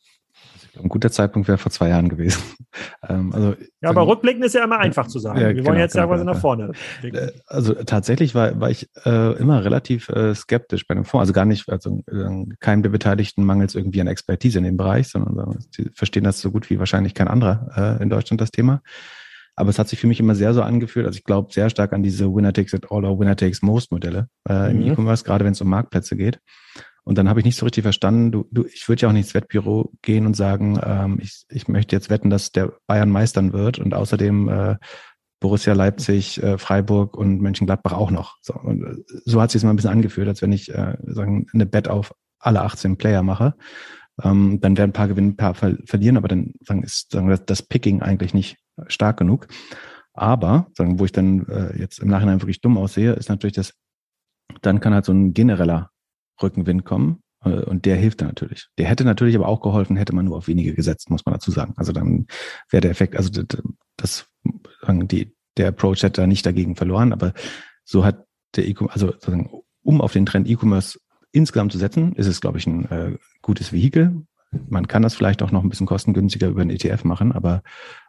Ein 0.80 0.88
guter 0.88 1.10
Zeitpunkt 1.10 1.48
wäre 1.48 1.58
vor 1.58 1.70
zwei 1.70 1.88
Jahren 1.88 2.08
gewesen. 2.08 2.42
ähm, 3.08 3.32
also, 3.32 3.54
ja, 3.80 3.88
aber 3.90 4.06
rückblicken 4.06 4.42
ist 4.42 4.54
ja 4.54 4.64
immer 4.64 4.78
einfach 4.78 5.06
zu 5.06 5.18
sagen. 5.18 5.40
Ja, 5.40 5.48
Wir 5.48 5.54
genau, 5.54 5.68
wollen 5.68 5.78
jetzt 5.78 5.92
genau, 5.92 6.06
ja 6.06 6.10
was 6.10 6.20
genau, 6.20 6.32
nach 6.32 6.40
vorne. 6.40 6.72
Blicken. 7.00 7.16
Äh, 7.16 7.32
also 7.46 7.74
tatsächlich 7.74 8.34
war, 8.34 8.60
war 8.60 8.70
ich 8.70 8.88
äh, 9.04 9.36
immer 9.38 9.64
relativ 9.64 10.08
äh, 10.08 10.34
skeptisch 10.34 10.86
bei 10.86 10.94
dem 10.94 11.04
Fonds. 11.04 11.22
Also 11.22 11.32
gar 11.32 11.44
nicht, 11.44 11.68
also 11.68 12.02
äh, 12.10 12.54
keinem 12.60 12.82
der 12.82 12.90
Beteiligten 12.90 13.44
mangels 13.44 13.74
irgendwie 13.74 14.00
an 14.00 14.06
Expertise 14.06 14.58
in 14.58 14.64
dem 14.64 14.76
Bereich, 14.76 15.08
sondern 15.08 15.58
sie 15.70 15.90
verstehen 15.94 16.24
das 16.24 16.40
so 16.40 16.50
gut 16.50 16.70
wie 16.70 16.78
wahrscheinlich 16.78 17.14
kein 17.14 17.28
anderer 17.28 17.98
äh, 17.98 18.02
in 18.02 18.10
Deutschland 18.10 18.40
das 18.40 18.50
Thema. 18.50 18.82
Aber 19.56 19.70
es 19.70 19.78
hat 19.78 19.88
sich 19.88 20.00
für 20.00 20.06
mich 20.06 20.18
immer 20.18 20.34
sehr 20.34 20.52
so 20.52 20.62
angefühlt, 20.62 21.06
also 21.06 21.16
ich 21.16 21.24
glaube 21.24 21.52
sehr 21.52 21.70
stark 21.70 21.92
an 21.92 22.02
diese 22.02 22.32
Winner 22.32 22.52
takes 22.52 22.72
it 22.72 22.90
all 22.90 23.04
or 23.04 23.18
Winner 23.18 23.36
takes 23.36 23.62
most 23.62 23.92
Modelle 23.92 24.28
äh, 24.48 24.72
im 24.72 24.80
mhm. 24.80 24.92
E-Commerce, 24.92 25.24
gerade 25.24 25.44
wenn 25.44 25.52
es 25.52 25.60
um 25.60 25.68
Marktplätze 25.68 26.16
geht. 26.16 26.40
Und 27.04 27.18
dann 27.18 27.28
habe 27.28 27.40
ich 27.40 27.44
nicht 27.44 27.56
so 27.56 27.66
richtig 27.66 27.82
verstanden, 27.82 28.32
du, 28.32 28.46
du, 28.50 28.64
ich 28.64 28.88
würde 28.88 29.02
ja 29.02 29.08
auch 29.08 29.12
nicht 29.12 29.26
ins 29.26 29.34
Wettbüro 29.34 29.92
gehen 30.02 30.26
und 30.26 30.34
sagen, 30.34 30.80
ähm, 30.82 31.18
ich, 31.20 31.44
ich 31.50 31.68
möchte 31.68 31.94
jetzt 31.94 32.08
wetten, 32.08 32.30
dass 32.30 32.50
der 32.50 32.72
Bayern 32.86 33.10
meistern 33.10 33.52
wird 33.52 33.78
und 33.78 33.94
außerdem 33.94 34.48
äh, 34.48 34.76
Borussia 35.40 35.74
Leipzig, 35.74 36.42
äh, 36.42 36.56
Freiburg 36.56 37.16
und 37.16 37.42
Mönchengladbach 37.42 37.92
auch 37.92 38.10
noch. 38.10 38.38
So, 38.40 38.54
und 38.54 38.82
äh, 38.82 39.02
so 39.26 39.42
hat 39.42 39.50
sich 39.50 39.62
mal 39.62 39.70
ein 39.70 39.76
bisschen 39.76 39.90
angefühlt, 39.90 40.26
als 40.26 40.40
wenn 40.40 40.52
ich 40.52 40.72
äh, 40.74 40.96
sagen, 41.02 41.46
eine 41.52 41.66
Bet 41.66 41.88
auf 41.88 42.14
alle 42.38 42.62
18 42.62 42.96
Player 42.96 43.22
mache. 43.22 43.54
Ähm, 44.22 44.60
dann 44.62 44.76
werden 44.78 44.90
ein 44.90 44.94
paar 44.94 45.08
gewinnen, 45.08 45.30
ein 45.30 45.36
paar 45.36 45.54
ver 45.54 45.76
verlieren, 45.84 46.16
aber 46.16 46.28
dann 46.28 46.54
sagen, 46.60 46.82
ist 46.82 47.10
sagen, 47.10 47.28
das, 47.28 47.44
das 47.44 47.62
Picking 47.62 48.00
eigentlich 48.00 48.32
nicht 48.32 48.56
stark 48.86 49.18
genug. 49.18 49.48
Aber, 50.14 50.68
sagen, 50.76 50.98
wo 50.98 51.04
ich 51.04 51.12
dann 51.12 51.46
äh, 51.48 51.78
jetzt 51.78 51.98
im 51.98 52.08
Nachhinein 52.08 52.40
wirklich 52.40 52.60
dumm 52.60 52.78
aussehe, 52.78 53.12
ist 53.12 53.28
natürlich, 53.28 53.54
dass 53.54 53.74
dann 54.62 54.80
kann 54.80 54.94
halt 54.94 55.04
so 55.04 55.12
ein 55.12 55.34
genereller 55.34 55.90
Rückenwind 56.42 56.84
kommen. 56.84 57.20
Äh, 57.44 57.64
und 57.64 57.84
der 57.84 57.96
hilft 57.96 58.20
dann 58.20 58.28
natürlich. 58.28 58.68
Der 58.78 58.86
hätte 58.86 59.04
natürlich 59.04 59.36
aber 59.36 59.48
auch 59.48 59.60
geholfen, 59.60 59.96
hätte 59.96 60.14
man 60.14 60.24
nur 60.24 60.36
auf 60.36 60.48
wenige 60.48 60.74
gesetzt, 60.74 61.10
muss 61.10 61.24
man 61.24 61.34
dazu 61.34 61.50
sagen. 61.50 61.74
Also 61.76 61.92
dann 61.92 62.26
wäre 62.70 62.80
der 62.80 62.90
Effekt, 62.90 63.16
also 63.16 63.30
das, 63.96 64.26
die, 64.86 65.32
der 65.56 65.68
Approach 65.68 66.02
hätte 66.02 66.20
da 66.20 66.26
nicht 66.26 66.46
dagegen 66.46 66.76
verloren, 66.76 67.12
aber 67.12 67.32
so 67.84 68.04
hat 68.04 68.24
der 68.56 68.66
E-Commerce, 68.66 68.94
also 68.94 69.06
sozusagen, 69.12 69.50
um 69.82 70.00
auf 70.00 70.12
den 70.12 70.26
Trend 70.26 70.48
E-Commerce 70.48 70.98
insgesamt 71.32 71.72
zu 71.72 71.78
setzen, 71.78 72.14
ist 72.14 72.26
es, 72.26 72.40
glaube 72.40 72.58
ich, 72.58 72.66
ein 72.66 72.90
äh, 72.90 73.18
gutes 73.42 73.72
Vehikel. 73.72 74.22
Man 74.68 74.86
kann 74.86 75.02
das 75.02 75.14
vielleicht 75.14 75.42
auch 75.42 75.50
noch 75.50 75.64
ein 75.64 75.68
bisschen 75.68 75.86
kostengünstiger 75.86 76.48
über 76.48 76.62
einen 76.62 76.70
ETF 76.70 77.04
machen, 77.04 77.32
aber 77.32 77.62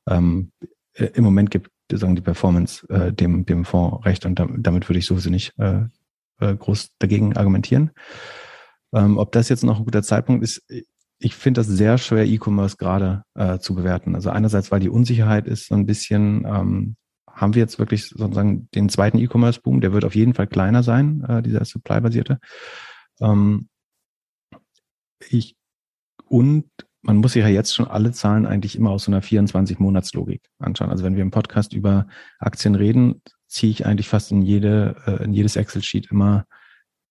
ähm, 0.07 0.51
äh, 0.93 1.05
im 1.13 1.23
Moment 1.23 1.49
gibt 1.49 1.71
sagen 1.91 2.15
die 2.15 2.21
Performance 2.21 2.87
äh, 2.89 3.13
dem, 3.13 3.45
dem 3.45 3.65
Fonds 3.65 4.05
recht 4.05 4.25
und 4.25 4.39
damit, 4.39 4.65
damit 4.65 4.89
würde 4.89 4.99
ich 4.99 5.05
sowieso 5.05 5.29
nicht 5.29 5.57
äh, 5.59 5.85
äh, 6.39 6.55
groß 6.55 6.89
dagegen 6.99 7.35
argumentieren. 7.35 7.91
Ähm, 8.93 9.17
ob 9.17 9.31
das 9.31 9.49
jetzt 9.49 9.63
noch 9.63 9.79
ein 9.79 9.85
guter 9.85 10.03
Zeitpunkt 10.03 10.43
ist, 10.43 10.63
ich 11.19 11.35
finde 11.35 11.59
das 11.59 11.67
sehr 11.67 11.97
schwer, 11.97 12.25
E-Commerce 12.25 12.77
gerade 12.77 13.23
äh, 13.35 13.59
zu 13.59 13.75
bewerten. 13.75 14.15
Also 14.15 14.29
einerseits, 14.29 14.71
weil 14.71 14.79
die 14.79 14.89
Unsicherheit 14.89 15.47
ist 15.47 15.67
so 15.67 15.75
ein 15.75 15.85
bisschen, 15.85 16.45
ähm, 16.45 16.95
haben 17.29 17.55
wir 17.55 17.61
jetzt 17.61 17.79
wirklich 17.79 18.09
sozusagen 18.09 18.69
den 18.71 18.89
zweiten 18.89 19.17
E-Commerce-Boom, 19.17 19.81
der 19.81 19.93
wird 19.93 20.05
auf 20.05 20.15
jeden 20.15 20.33
Fall 20.33 20.47
kleiner 20.47 20.83
sein, 20.83 21.23
äh, 21.27 21.41
dieser 21.41 21.65
Supply-basierte. 21.65 22.39
Ähm, 23.19 23.69
ich, 25.29 25.55
und 26.25 26.65
man 27.01 27.17
muss 27.17 27.33
sich 27.33 27.43
ja 27.43 27.49
jetzt 27.49 27.73
schon 27.73 27.87
alle 27.87 28.11
Zahlen 28.11 28.45
eigentlich 28.45 28.75
immer 28.75 28.89
aus 28.89 29.03
so 29.05 29.11
einer 29.11 29.21
24-Monats-Logik 29.21 30.41
anschauen. 30.59 30.89
Also 30.89 31.03
wenn 31.03 31.15
wir 31.15 31.21
im 31.21 31.31
Podcast 31.31 31.73
über 31.73 32.07
Aktien 32.39 32.75
reden, 32.75 33.21
ziehe 33.55 33.71
ich 33.71 33.85
eigentlich 33.85 34.09
fast 34.09 34.31
in 34.31 34.41
jede, 34.41 34.95
äh, 35.07 35.23
in 35.23 35.33
jedes 35.33 35.55
Excel-Sheet 35.55 36.11
immer 36.11 36.45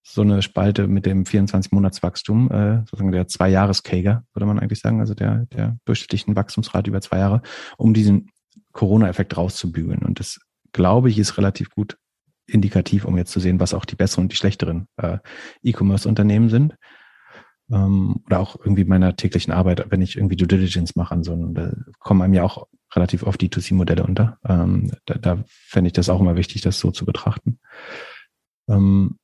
so 0.02 0.20
eine 0.20 0.42
Spalte 0.42 0.86
mit 0.86 1.06
dem 1.06 1.24
24-Monats-Wachstum, 1.24 2.50
äh, 2.50 2.78
sozusagen 2.80 3.12
der 3.12 3.26
Zwei-Jahres-Kager, 3.26 4.24
würde 4.34 4.46
man 4.46 4.58
eigentlich 4.58 4.80
sagen, 4.80 5.00
also 5.00 5.14
der, 5.14 5.46
der 5.46 5.78
durchschnittlichen 5.86 6.36
Wachstumsrate 6.36 6.90
über 6.90 7.00
zwei 7.00 7.18
Jahre, 7.18 7.40
um 7.78 7.94
diesen 7.94 8.30
Corona-Effekt 8.72 9.38
rauszubügeln. 9.38 10.00
Und 10.00 10.20
das, 10.20 10.38
glaube 10.72 11.08
ich, 11.08 11.18
ist 11.18 11.38
relativ 11.38 11.70
gut 11.70 11.96
indikativ, 12.46 13.06
um 13.06 13.16
jetzt 13.16 13.32
zu 13.32 13.40
sehen, 13.40 13.58
was 13.58 13.72
auch 13.72 13.86
die 13.86 13.96
besseren 13.96 14.26
und 14.26 14.32
die 14.32 14.36
schlechteren 14.36 14.86
äh, 14.98 15.16
E-Commerce-Unternehmen 15.62 16.50
sind 16.50 16.74
ähm, 17.72 18.20
oder 18.26 18.40
auch 18.40 18.56
irgendwie 18.58 18.84
meiner 18.84 19.16
täglichen 19.16 19.54
Arbeit, 19.54 19.86
wenn 19.88 20.02
ich 20.02 20.16
irgendwie 20.16 20.36
Due 20.36 20.48
Diligence 20.48 20.94
mache 20.96 21.14
an 21.14 21.22
so 21.22 21.32
einem, 21.32 21.54
da 21.54 21.72
kommen 22.00 22.20
einem 22.20 22.34
ja 22.34 22.42
auch 22.42 22.66
relativ 22.96 23.22
oft 23.22 23.40
D2C-Modelle 23.40 24.04
unter. 24.04 24.38
Ähm, 24.44 24.92
da 25.06 25.14
da 25.14 25.44
fände 25.46 25.88
ich 25.88 25.92
das 25.92 26.08
auch 26.08 26.20
immer 26.20 26.36
wichtig, 26.36 26.62
das 26.62 26.78
so 26.78 26.90
zu 26.90 27.04
betrachten. 27.04 27.58
Ähm, 28.68 29.18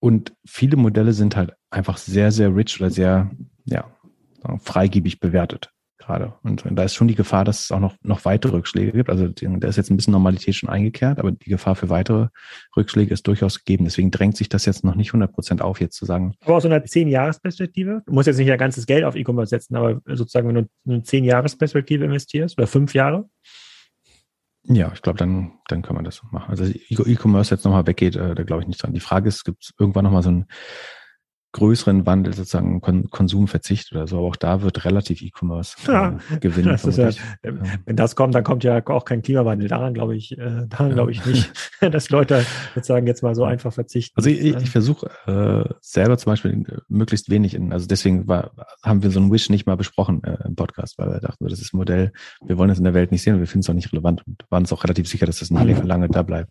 und 0.00 0.34
viele 0.46 0.76
Modelle 0.76 1.12
sind 1.12 1.36
halt 1.36 1.52
einfach 1.70 1.96
sehr, 1.96 2.30
sehr 2.30 2.54
rich 2.54 2.80
oder 2.80 2.90
sehr, 2.90 3.30
ja, 3.64 3.90
freigebig 4.60 5.18
bewertet 5.18 5.72
gerade. 6.08 6.34
Und 6.42 6.64
da 6.70 6.82
ist 6.82 6.94
schon 6.94 7.06
die 7.06 7.14
Gefahr, 7.14 7.44
dass 7.44 7.64
es 7.64 7.70
auch 7.70 7.80
noch, 7.80 7.94
noch 8.02 8.24
weitere 8.24 8.52
Rückschläge 8.52 8.92
gibt. 8.92 9.10
Also 9.10 9.28
da 9.28 9.68
ist 9.68 9.76
jetzt 9.76 9.90
ein 9.90 9.96
bisschen 9.96 10.12
Normalität 10.12 10.54
schon 10.54 10.68
eingekehrt, 10.70 11.18
aber 11.18 11.32
die 11.32 11.50
Gefahr 11.50 11.76
für 11.76 11.90
weitere 11.90 12.28
Rückschläge 12.76 13.12
ist 13.12 13.26
durchaus 13.26 13.58
gegeben. 13.58 13.84
Deswegen 13.84 14.10
drängt 14.10 14.36
sich 14.36 14.48
das 14.48 14.64
jetzt 14.64 14.84
noch 14.84 14.94
nicht 14.94 15.10
100 15.10 15.32
Prozent 15.32 15.62
auf, 15.62 15.80
jetzt 15.80 15.96
zu 15.96 16.06
sagen. 16.06 16.34
Aber 16.44 16.56
aus 16.56 16.62
so 16.62 16.68
einer 16.68 16.82
Zehn-Jahres-Perspektive, 16.84 18.02
du 18.06 18.12
musst 18.12 18.26
jetzt 18.26 18.38
nicht 18.38 18.48
dein 18.48 18.58
ganzes 18.58 18.86
Geld 18.86 19.04
auf 19.04 19.14
E-Commerce 19.14 19.50
setzen, 19.50 19.76
aber 19.76 20.00
sozusagen, 20.06 20.48
wenn 20.48 20.54
du 20.54 20.68
eine 20.86 21.02
Zehn-Jahres-Perspektive 21.02 22.04
investierst 22.04 22.58
oder 22.58 22.66
fünf 22.66 22.94
Jahre, 22.94 23.28
ja, 24.70 24.90
ich 24.92 25.00
glaube, 25.00 25.18
dann, 25.18 25.52
dann 25.68 25.80
kann 25.80 25.94
man 25.94 26.04
das 26.04 26.22
machen. 26.30 26.50
Also 26.50 26.64
E-Commerce 26.64 27.54
jetzt 27.54 27.64
nochmal 27.64 27.86
weggeht, 27.86 28.16
äh, 28.16 28.34
da 28.34 28.42
glaube 28.42 28.62
ich 28.62 28.68
nicht 28.68 28.82
dran. 28.82 28.92
Die 28.92 29.00
Frage 29.00 29.28
ist, 29.28 29.44
gibt 29.44 29.62
es 29.62 29.72
irgendwann 29.78 30.04
nochmal 30.04 30.22
so 30.22 30.30
ein 30.30 30.46
größeren 31.52 32.04
Wandel, 32.06 32.34
sozusagen 32.34 32.80
Kon 32.80 33.08
Konsumverzicht 33.10 33.92
oder 33.92 34.06
so. 34.06 34.18
Aber 34.18 34.26
auch 34.28 34.36
da 34.36 34.62
wird 34.62 34.84
relativ 34.84 35.22
E-Commerce 35.22 35.76
äh, 35.86 35.92
ja, 35.92 36.18
gewinnen. 36.40 36.78
Das 36.82 36.96
ja, 36.96 37.10
wenn 37.86 37.96
das 37.96 38.16
kommt, 38.16 38.34
dann 38.34 38.44
kommt 38.44 38.64
ja 38.64 38.86
auch 38.86 39.04
kein 39.04 39.22
Klimawandel. 39.22 39.68
Daran 39.68 39.94
glaube 39.94 40.16
ich, 40.16 40.36
äh, 40.36 40.66
daran 40.68 40.88
ja. 40.88 40.94
glaube 40.94 41.12
ich 41.12 41.24
nicht, 41.24 41.50
dass 41.80 42.10
Leute 42.10 42.44
sozusagen 42.74 43.06
jetzt 43.06 43.22
mal 43.22 43.34
so 43.34 43.44
einfach 43.44 43.72
verzichten. 43.72 44.14
Also 44.16 44.30
ich, 44.30 44.54
ich 44.56 44.70
versuche 44.70 45.10
äh, 45.26 45.74
selber 45.80 46.18
zum 46.18 46.32
Beispiel 46.32 46.52
äh, 46.52 46.78
möglichst 46.88 47.30
wenig 47.30 47.54
in, 47.54 47.72
also 47.72 47.86
deswegen 47.86 48.28
war, 48.28 48.52
haben 48.82 49.02
wir 49.02 49.10
so 49.10 49.20
ein 49.20 49.32
Wish 49.32 49.48
nicht 49.48 49.66
mal 49.66 49.76
besprochen 49.76 50.22
äh, 50.24 50.36
im 50.44 50.54
Podcast, 50.54 50.98
weil 50.98 51.10
wir 51.10 51.20
dachten, 51.20 51.46
das 51.48 51.60
ist 51.60 51.72
ein 51.72 51.78
Modell, 51.78 52.12
wir 52.44 52.58
wollen 52.58 52.70
es 52.70 52.78
in 52.78 52.84
der 52.84 52.94
Welt 52.94 53.10
nicht 53.10 53.22
sehen 53.22 53.34
und 53.34 53.40
wir 53.40 53.46
finden 53.46 53.60
es 53.60 53.70
auch 53.70 53.74
nicht 53.74 53.92
relevant 53.92 54.26
und 54.26 54.44
waren 54.50 54.64
uns 54.64 54.72
auch 54.72 54.84
relativ 54.84 55.08
sicher, 55.08 55.26
dass 55.26 55.38
das 55.38 55.50
nicht 55.50 55.84
lange 55.84 56.08
da 56.08 56.22
bleibt. 56.22 56.50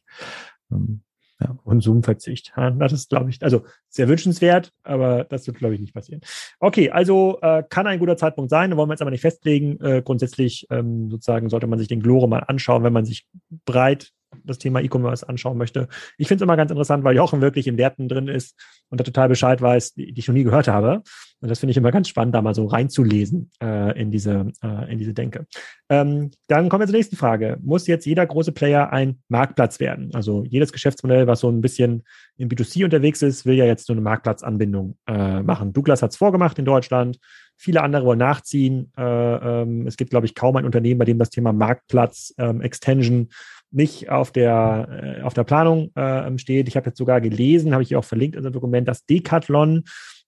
Ähm, 0.71 1.01
ja, 1.39 1.55
Konsumverzicht. 1.63 2.53
Das 2.55 2.91
ist, 2.93 3.09
glaube 3.09 3.29
ich, 3.29 3.43
also 3.43 3.63
sehr 3.89 4.07
wünschenswert, 4.07 4.73
aber 4.83 5.23
das 5.23 5.45
wird, 5.45 5.57
glaube 5.57 5.75
ich, 5.75 5.81
nicht 5.81 5.93
passieren. 5.93 6.21
Okay, 6.59 6.89
also 6.89 7.39
äh, 7.41 7.63
kann 7.69 7.87
ein 7.87 7.99
guter 7.99 8.17
Zeitpunkt 8.17 8.49
sein, 8.49 8.71
da 8.71 8.77
wollen 8.77 8.89
wir 8.89 8.93
jetzt 8.93 9.01
aber 9.01 9.11
nicht 9.11 9.21
festlegen. 9.21 9.79
Äh, 9.81 10.01
grundsätzlich 10.03 10.65
ähm, 10.69 11.11
sozusagen 11.11 11.49
sollte 11.49 11.67
man 11.67 11.79
sich 11.79 11.87
den 11.87 12.01
Glore 12.01 12.27
mal 12.27 12.39
anschauen, 12.39 12.83
wenn 12.83 12.93
man 12.93 13.05
sich 13.05 13.27
breit 13.65 14.13
das 14.47 14.57
Thema 14.57 14.81
E-Commerce 14.81 15.27
anschauen 15.27 15.57
möchte. 15.57 15.87
Ich 16.17 16.27
finde 16.27 16.43
es 16.43 16.45
immer 16.45 16.57
ganz 16.57 16.71
interessant, 16.71 17.03
weil 17.03 17.15
Jochen 17.15 17.41
wirklich 17.41 17.67
in 17.67 17.77
Werten 17.77 18.07
drin 18.07 18.27
ist 18.27 18.55
und 18.89 18.99
da 18.99 19.03
total 19.03 19.29
Bescheid 19.29 19.61
weiß, 19.61 19.93
die, 19.93 20.13
die 20.13 20.19
ich 20.19 20.27
noch 20.27 20.35
nie 20.35 20.43
gehört 20.43 20.67
habe. 20.67 21.03
Und 21.39 21.49
das 21.49 21.59
finde 21.59 21.71
ich 21.71 21.77
immer 21.77 21.91
ganz 21.91 22.07
spannend, 22.07 22.33
da 22.33 22.41
mal 22.41 22.55
so 22.55 22.65
reinzulesen 22.65 23.51
äh, 23.61 23.99
in, 23.99 24.09
diese, 24.09 24.51
äh, 24.63 24.91
in 24.91 24.97
diese 24.97 25.13
Denke. 25.13 25.45
Ähm, 25.89 26.31
dann 26.47 26.67
kommen 26.67 26.81
wir 26.81 26.87
zur 26.87 26.95
nächsten 26.95 27.15
Frage. 27.15 27.57
Muss 27.61 27.85
jetzt 27.85 28.05
jeder 28.05 28.25
große 28.25 28.51
Player 28.51 28.91
ein 28.91 29.19
Marktplatz 29.27 29.79
werden? 29.79 30.09
Also 30.13 30.43
jedes 30.45 30.73
Geschäftsmodell, 30.73 31.27
was 31.27 31.41
so 31.41 31.49
ein 31.49 31.61
bisschen 31.61 32.03
im 32.37 32.49
B2C 32.49 32.85
unterwegs 32.85 33.21
ist, 33.21 33.45
will 33.45 33.55
ja 33.55 33.65
jetzt 33.65 33.85
so 33.85 33.93
eine 33.93 34.01
Marktplatzanbindung 34.01 34.97
äh, 35.07 35.43
machen. 35.43 35.73
Douglas 35.73 36.01
hat 36.01 36.11
es 36.11 36.17
vorgemacht 36.17 36.57
in 36.57 36.65
Deutschland. 36.65 37.19
Viele 37.55 37.81
andere 37.81 38.05
wollen 38.05 38.19
nachziehen. 38.19 38.91
Äh, 38.97 39.03
ähm, 39.03 39.87
es 39.87 39.97
gibt, 39.97 40.11
glaube 40.11 40.25
ich, 40.25 40.35
kaum 40.35 40.55
ein 40.55 40.65
Unternehmen, 40.65 40.99
bei 40.99 41.05
dem 41.05 41.19
das 41.19 41.29
Thema 41.29 41.53
Marktplatz, 41.53 42.33
ähm, 42.37 42.61
Extension 42.61 43.29
nicht 43.71 44.09
auf 44.09 44.31
der, 44.31 45.17
äh, 45.19 45.21
auf 45.21 45.33
der 45.33 45.43
Planung 45.43 45.91
äh, 45.95 46.37
steht. 46.37 46.67
Ich 46.67 46.75
habe 46.75 46.87
jetzt 46.87 46.97
sogar 46.97 47.21
gelesen, 47.21 47.73
habe 47.73 47.83
ich 47.83 47.95
auch 47.95 48.05
verlinkt 48.05 48.35
in 48.35 48.43
dem 48.43 48.53
Dokument, 48.53 48.87
dass 48.87 49.05
Decathlon, 49.05 49.83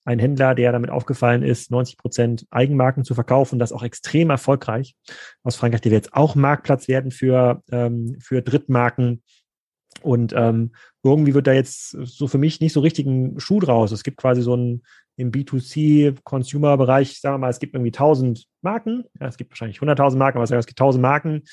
ein 0.06 0.20
Händler, 0.20 0.56
der 0.56 0.72
damit 0.72 0.90
aufgefallen 0.90 1.44
ist, 1.44 1.72
90 1.72 1.98
Prozent 1.98 2.46
Eigenmarken 2.50 3.04
zu 3.04 3.14
verkaufen, 3.14 3.60
das 3.60 3.72
auch 3.72 3.84
extrem 3.84 4.30
erfolgreich 4.30 4.96
aus 5.44 5.56
Frankreich, 5.56 5.82
die 5.82 5.92
wird 5.92 6.06
jetzt 6.06 6.14
auch 6.14 6.36
Marktplatz 6.36 6.88
werden 6.88 7.12
für, 7.12 7.62
ähm, 7.72 8.18
für 8.20 8.42
Drittmarken. 8.42 9.22
Und 10.02 10.34
ähm, 10.36 10.72
irgendwie 11.04 11.34
wird 11.34 11.48
da 11.48 11.54
jetzt 11.54 11.90
so 11.92 12.28
für 12.28 12.38
mich 12.38 12.62
nicht 12.62 12.74
so 12.74 12.80
richtig 12.80 13.06
ein 13.06 13.40
Schuh 13.40 13.60
draus. 13.60 13.92
Es 13.92 14.04
gibt 14.04 14.18
quasi 14.18 14.42
so 14.42 14.56
ein 14.56 14.84
im 15.20 15.32
B2C-Consumer-Bereich, 15.32 17.20
sagen 17.20 17.36
wir 17.36 17.40
mal, 17.40 17.50
es 17.50 17.60
gibt 17.60 17.76
irgendwie 17.76 17.90
1000 17.90 18.46
Marken. 18.62 19.04
Ja, 19.20 19.28
es 19.28 19.38
gibt 19.38 19.52
wahrscheinlich 19.52 19.80
100.000 19.80 20.16
Marken, 20.16 20.38
aber 20.38 20.58
es 20.58 20.66
gibt 20.66 20.80
1000 20.80 21.02
Marken. 21.02 21.44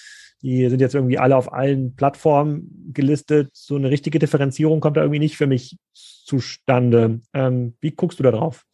Die 0.42 0.68
sind 0.68 0.80
jetzt 0.80 0.94
irgendwie 0.94 1.18
alle 1.18 1.36
auf 1.36 1.52
allen 1.52 1.96
Plattformen 1.96 2.92
gelistet. 2.92 3.50
So 3.52 3.74
eine 3.74 3.90
richtige 3.90 4.20
Differenzierung 4.20 4.80
kommt 4.80 4.96
da 4.96 5.00
irgendwie 5.00 5.18
nicht 5.18 5.36
für 5.36 5.48
mich 5.48 5.76
zustande. 5.92 7.20
Ähm, 7.32 7.74
wie 7.80 7.90
guckst 7.90 8.20
du 8.20 8.22
da 8.22 8.30
drauf? 8.30 8.65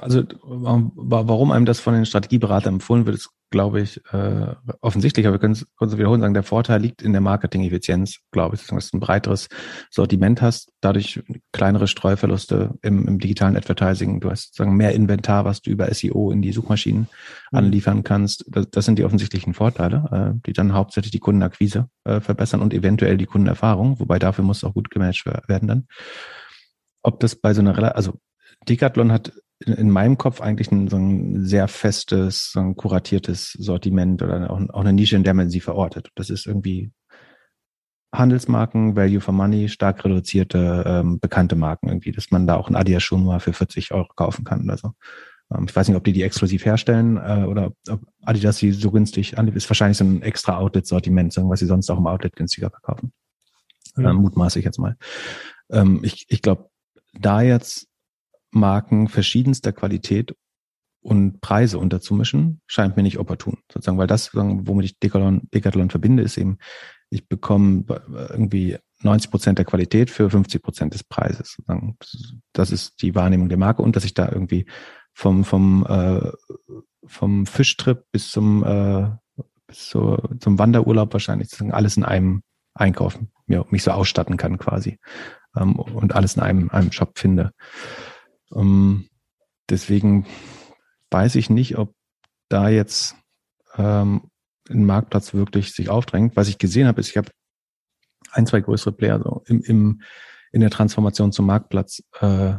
Also 0.00 0.22
warum 0.44 1.52
einem 1.52 1.66
das 1.66 1.80
von 1.80 1.94
den 1.94 2.06
Strategieberatern 2.06 2.74
empfohlen 2.74 3.06
wird, 3.06 3.16
ist, 3.16 3.30
glaube 3.50 3.80
ich, 3.80 4.00
äh, 4.12 4.54
offensichtlich, 4.80 5.26
aber 5.26 5.36
wir 5.36 5.40
können 5.40 5.54
es 5.54 5.66
kurz 5.76 5.96
wiederholen 5.96 6.20
sagen, 6.20 6.34
der 6.34 6.42
Vorteil 6.42 6.82
liegt 6.82 7.02
in 7.02 7.12
der 7.12 7.20
Marketing-Effizienz, 7.20 8.18
glaube 8.30 8.56
ich, 8.56 8.66
dass 8.66 8.90
du 8.90 8.96
ein 8.96 9.00
breiteres 9.00 9.48
Sortiment 9.90 10.42
hast, 10.42 10.72
dadurch 10.80 11.22
kleinere 11.52 11.88
Streuverluste 11.88 12.74
im, 12.82 13.08
im 13.08 13.18
digitalen 13.18 13.56
Advertising, 13.56 14.20
du 14.20 14.30
hast 14.30 14.48
sozusagen 14.48 14.76
mehr 14.76 14.94
Inventar, 14.94 15.44
was 15.44 15.62
du 15.62 15.70
über 15.70 15.92
SEO 15.92 16.30
in 16.30 16.42
die 16.42 16.52
Suchmaschinen 16.52 17.08
mhm. 17.50 17.58
anliefern 17.58 18.04
kannst. 18.04 18.44
Das, 18.48 18.68
das, 18.70 18.84
sind 18.84 18.98
die 18.98 19.04
offensichtlichen 19.04 19.54
Vorteile, 19.54 20.34
äh, 20.36 20.40
die 20.46 20.52
dann 20.52 20.74
hauptsächlich 20.74 21.12
die 21.12 21.20
Kundenakquise 21.20 21.88
äh, 22.04 22.20
verbessern 22.20 22.60
und 22.60 22.74
eventuell 22.74 23.16
die 23.16 23.26
Kundenerfahrung, 23.26 23.98
wobei 23.98 24.18
dafür 24.18 24.44
muss 24.44 24.64
auch 24.64 24.74
gut 24.74 24.90
gemanagt 24.90 25.24
werden 25.24 25.68
dann. 25.68 25.86
Ob 27.02 27.20
das 27.20 27.34
bei 27.34 27.54
so 27.54 27.60
einer, 27.60 27.96
also 27.96 28.18
Decathlon 28.68 29.12
hat 29.12 29.32
in, 29.64 29.72
in 29.74 29.90
meinem 29.90 30.18
Kopf 30.18 30.40
eigentlich 30.40 30.70
ein, 30.70 30.88
so 30.88 30.96
ein 30.96 31.44
sehr 31.44 31.68
festes, 31.68 32.52
so 32.52 32.60
ein 32.60 32.76
kuratiertes 32.76 33.52
Sortiment 33.52 34.22
oder 34.22 34.50
auch, 34.50 34.60
auch 34.70 34.80
eine 34.80 34.92
Nische, 34.92 35.16
in 35.16 35.24
der 35.24 35.34
man 35.34 35.50
sie 35.50 35.60
verortet. 35.60 36.10
Das 36.14 36.30
ist 36.30 36.46
irgendwie 36.46 36.92
Handelsmarken, 38.14 38.96
Value 38.96 39.20
for 39.20 39.34
Money, 39.34 39.68
stark 39.68 40.04
reduzierte, 40.04 40.84
ähm, 40.86 41.20
bekannte 41.20 41.56
Marken 41.56 41.88
irgendwie, 41.88 42.12
dass 42.12 42.30
man 42.30 42.46
da 42.46 42.56
auch 42.56 42.68
ein 42.68 42.76
Adidas 42.76 43.02
Schuh 43.02 43.18
mal 43.18 43.40
für 43.40 43.52
40 43.52 43.92
Euro 43.92 44.08
kaufen 44.14 44.44
kann 44.44 44.62
oder 44.62 44.78
so. 44.78 44.92
Ähm, 45.54 45.66
ich 45.68 45.76
weiß 45.76 45.88
nicht, 45.88 45.96
ob 45.96 46.04
die 46.04 46.12
die 46.12 46.22
exklusiv 46.22 46.64
herstellen 46.64 47.16
äh, 47.18 47.44
oder 47.46 47.72
ob 47.88 48.00
Adidas 48.22 48.56
sie 48.56 48.72
so 48.72 48.90
günstig 48.90 49.36
anbietet. 49.36 49.58
Ist 49.58 49.70
wahrscheinlich 49.70 49.98
so 49.98 50.04
ein 50.04 50.22
extra 50.22 50.56
Outlet-Sortiment, 50.56 51.36
was 51.36 51.60
sie 51.60 51.66
sonst 51.66 51.90
auch 51.90 51.98
im 51.98 52.06
Outlet 52.06 52.34
günstiger 52.34 52.70
verkaufen. 52.70 53.12
Mhm. 53.96 54.06
Ähm, 54.06 54.16
mutmaße 54.16 54.58
ich 54.58 54.64
jetzt 54.64 54.78
mal. 54.78 54.96
Ähm, 55.70 56.00
ich 56.02 56.26
ich 56.28 56.40
glaube, 56.40 56.70
da 57.12 57.42
jetzt 57.42 57.88
Marken 58.50 59.08
verschiedenster 59.08 59.72
Qualität 59.72 60.34
und 61.00 61.40
Preise 61.40 61.78
unterzumischen, 61.78 62.60
scheint 62.66 62.96
mir 62.96 63.02
nicht 63.02 63.18
opportun. 63.18 63.58
Sozusagen, 63.72 63.98
weil 63.98 64.06
das, 64.06 64.34
womit 64.34 64.84
ich 64.84 64.98
Decathlon, 64.98 65.48
Decathlon 65.54 65.90
verbinde, 65.90 66.22
ist 66.22 66.36
eben, 66.36 66.58
ich 67.10 67.28
bekomme 67.28 67.84
irgendwie 68.30 68.78
90 69.02 69.30
Prozent 69.30 69.58
der 69.58 69.64
Qualität 69.64 70.10
für 70.10 70.28
50 70.28 70.62
Prozent 70.62 70.94
des 70.94 71.04
Preises. 71.04 71.56
Das 72.52 72.72
ist 72.72 73.00
die 73.02 73.14
Wahrnehmung 73.14 73.48
der 73.48 73.58
Marke 73.58 73.82
und 73.82 73.96
dass 73.96 74.04
ich 74.04 74.14
da 74.14 74.28
irgendwie 74.28 74.66
vom, 75.14 75.44
vom, 75.44 75.86
äh, 75.88 76.30
vom 77.06 77.46
Fischtrip 77.46 78.04
bis 78.12 78.30
zum, 78.30 78.64
äh, 78.64 79.10
bis 79.66 79.88
zur, 79.88 80.36
zum 80.40 80.58
Wanderurlaub 80.58 81.12
wahrscheinlich 81.12 81.48
alles 81.72 81.96
in 81.96 82.04
einem 82.04 82.42
einkaufen, 82.74 83.30
ja, 83.46 83.64
mich 83.70 83.82
so 83.82 83.90
ausstatten 83.90 84.36
kann 84.36 84.58
quasi 84.58 84.98
ähm, 85.56 85.76
und 85.76 86.14
alles 86.14 86.36
in 86.36 86.42
einem, 86.42 86.70
einem 86.70 86.92
Shop 86.92 87.18
finde. 87.18 87.52
Ähm, 88.54 89.08
deswegen 89.68 90.26
weiß 91.10 91.34
ich 91.36 91.50
nicht, 91.50 91.78
ob 91.78 91.94
da 92.48 92.68
jetzt 92.68 93.16
ähm, 93.76 94.30
ein 94.68 94.84
Marktplatz 94.84 95.34
wirklich 95.34 95.72
sich 95.72 95.88
aufdrängt. 95.88 96.36
Was 96.36 96.48
ich 96.48 96.58
gesehen 96.58 96.86
habe, 96.86 97.00
ist, 97.00 97.10
ich 97.10 97.16
habe 97.16 97.30
ein, 98.30 98.46
zwei 98.46 98.60
größere 98.60 98.92
Player 98.92 99.20
so 99.22 99.42
im, 99.46 99.62
im, 99.62 100.02
in 100.52 100.60
der 100.60 100.70
Transformation 100.70 101.32
zum 101.32 101.46
Marktplatz 101.46 102.02
äh, 102.20 102.54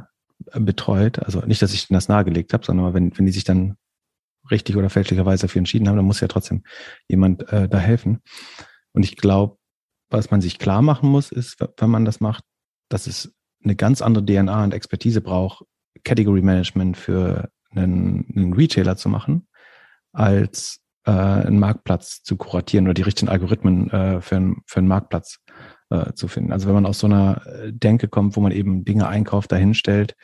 betreut. 0.53 1.20
Also 1.20 1.41
nicht, 1.41 1.61
dass 1.61 1.74
ich 1.74 1.88
das 1.88 2.07
nahegelegt 2.07 2.53
habe, 2.53 2.66
sondern 2.66 2.94
wenn, 2.94 3.18
wenn 3.18 3.26
die 3.26 3.32
sich 3.32 3.44
dann 3.44 3.78
richtig 4.49 4.78
oder 4.78 4.90
fälschlicherweise 4.90 5.44
dafür 5.44 5.60
entschieden 5.60 5.88
haben, 5.88 5.98
dann 5.98 6.06
muss 6.06 6.22
ja 6.22 6.28
trotzdem 6.28 6.64
jemand 7.07 7.52
äh, 7.52 7.68
da 7.68 7.78
helfen. 7.78 8.22
Und 8.94 9.03
ich 9.03 9.16
glaube, 9.16 9.57
was 10.10 10.32
man 10.32 10.41
sich 10.41 10.57
klar 10.57 10.82
machen 10.82 11.10
muss, 11.10 11.32
ist, 11.32 11.57
wenn 11.78 11.90
man 11.90 12.06
das 12.06 12.20
macht, 12.20 12.44
dass 12.90 13.06
es 13.06 13.36
eine 13.64 13.76
ganz 13.76 14.02
andere 14.02 14.26
DNA 14.26 14.64
und 14.64 14.74
Expertise 14.74 15.22
braucht, 15.22 15.66
Category 16.03 16.41
Management 16.41 16.98
für 16.98 17.49
einen, 17.72 18.26
einen 18.36 18.53
Retailer 18.53 18.98
zu 18.98 19.10
machen, 19.10 19.48
als 20.11 20.80
äh, 21.06 21.11
einen 21.11 21.60
Marktplatz 21.60 22.24
zu 22.24 22.38
kuratieren 22.38 22.88
oder 22.88 22.94
die 22.94 23.03
richtigen 23.03 23.30
Algorithmen 23.30 23.90
äh, 23.91 24.22
für, 24.22 24.38
einen, 24.38 24.61
für 24.66 24.80
einen 24.80 24.88
Marktplatz 24.88 25.40
äh, 25.90 26.14
zu 26.14 26.28
finden. 26.28 26.52
Also 26.52 26.68
wenn 26.68 26.76
man 26.76 26.86
aus 26.86 26.99
so 26.99 27.07
einer 27.07 27.45
äh, 27.45 27.72
Denke 27.74 28.07
kommt, 28.07 28.36
wo 28.36 28.41
man 28.41 28.52
eben 28.52 28.86
Dinge 28.86 29.07
einkauft, 29.07 29.52
dahinstellt 29.52 30.16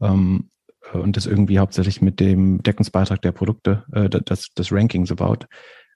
ähm, 0.00 0.50
und 0.92 1.16
das 1.16 1.26
irgendwie 1.26 1.58
hauptsächlich 1.58 2.00
mit 2.00 2.20
dem 2.20 2.62
Deckungsbeitrag 2.62 3.20
der 3.22 3.32
Produkte, 3.32 3.84
äh, 3.92 4.08
das, 4.08 4.48
das 4.54 4.72
Ranking 4.72 5.06
so 5.06 5.16
baut, 5.16 5.46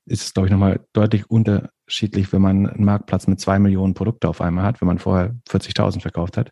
ist 0.07 0.25
es, 0.25 0.35
glaube 0.35 0.49
ich, 0.49 0.53
nochmal 0.53 0.81
deutlich 0.93 1.31
unterschiedlich, 1.31 2.33
wenn 2.33 2.43
man 2.43 2.67
einen 2.67 2.85
Marktplatz 2.85 3.27
mit 3.27 3.41
zwei 3.41 3.59
Millionen 3.59 3.95
Produkte 3.95 4.29
auf 4.29 4.41
einmal 4.41 4.65
hat, 4.65 4.81
wenn 4.81 4.89
man 4.89 4.99
vorher 4.99 5.37
40.000 5.49 6.01
verkauft 6.01 6.37
hat. 6.37 6.51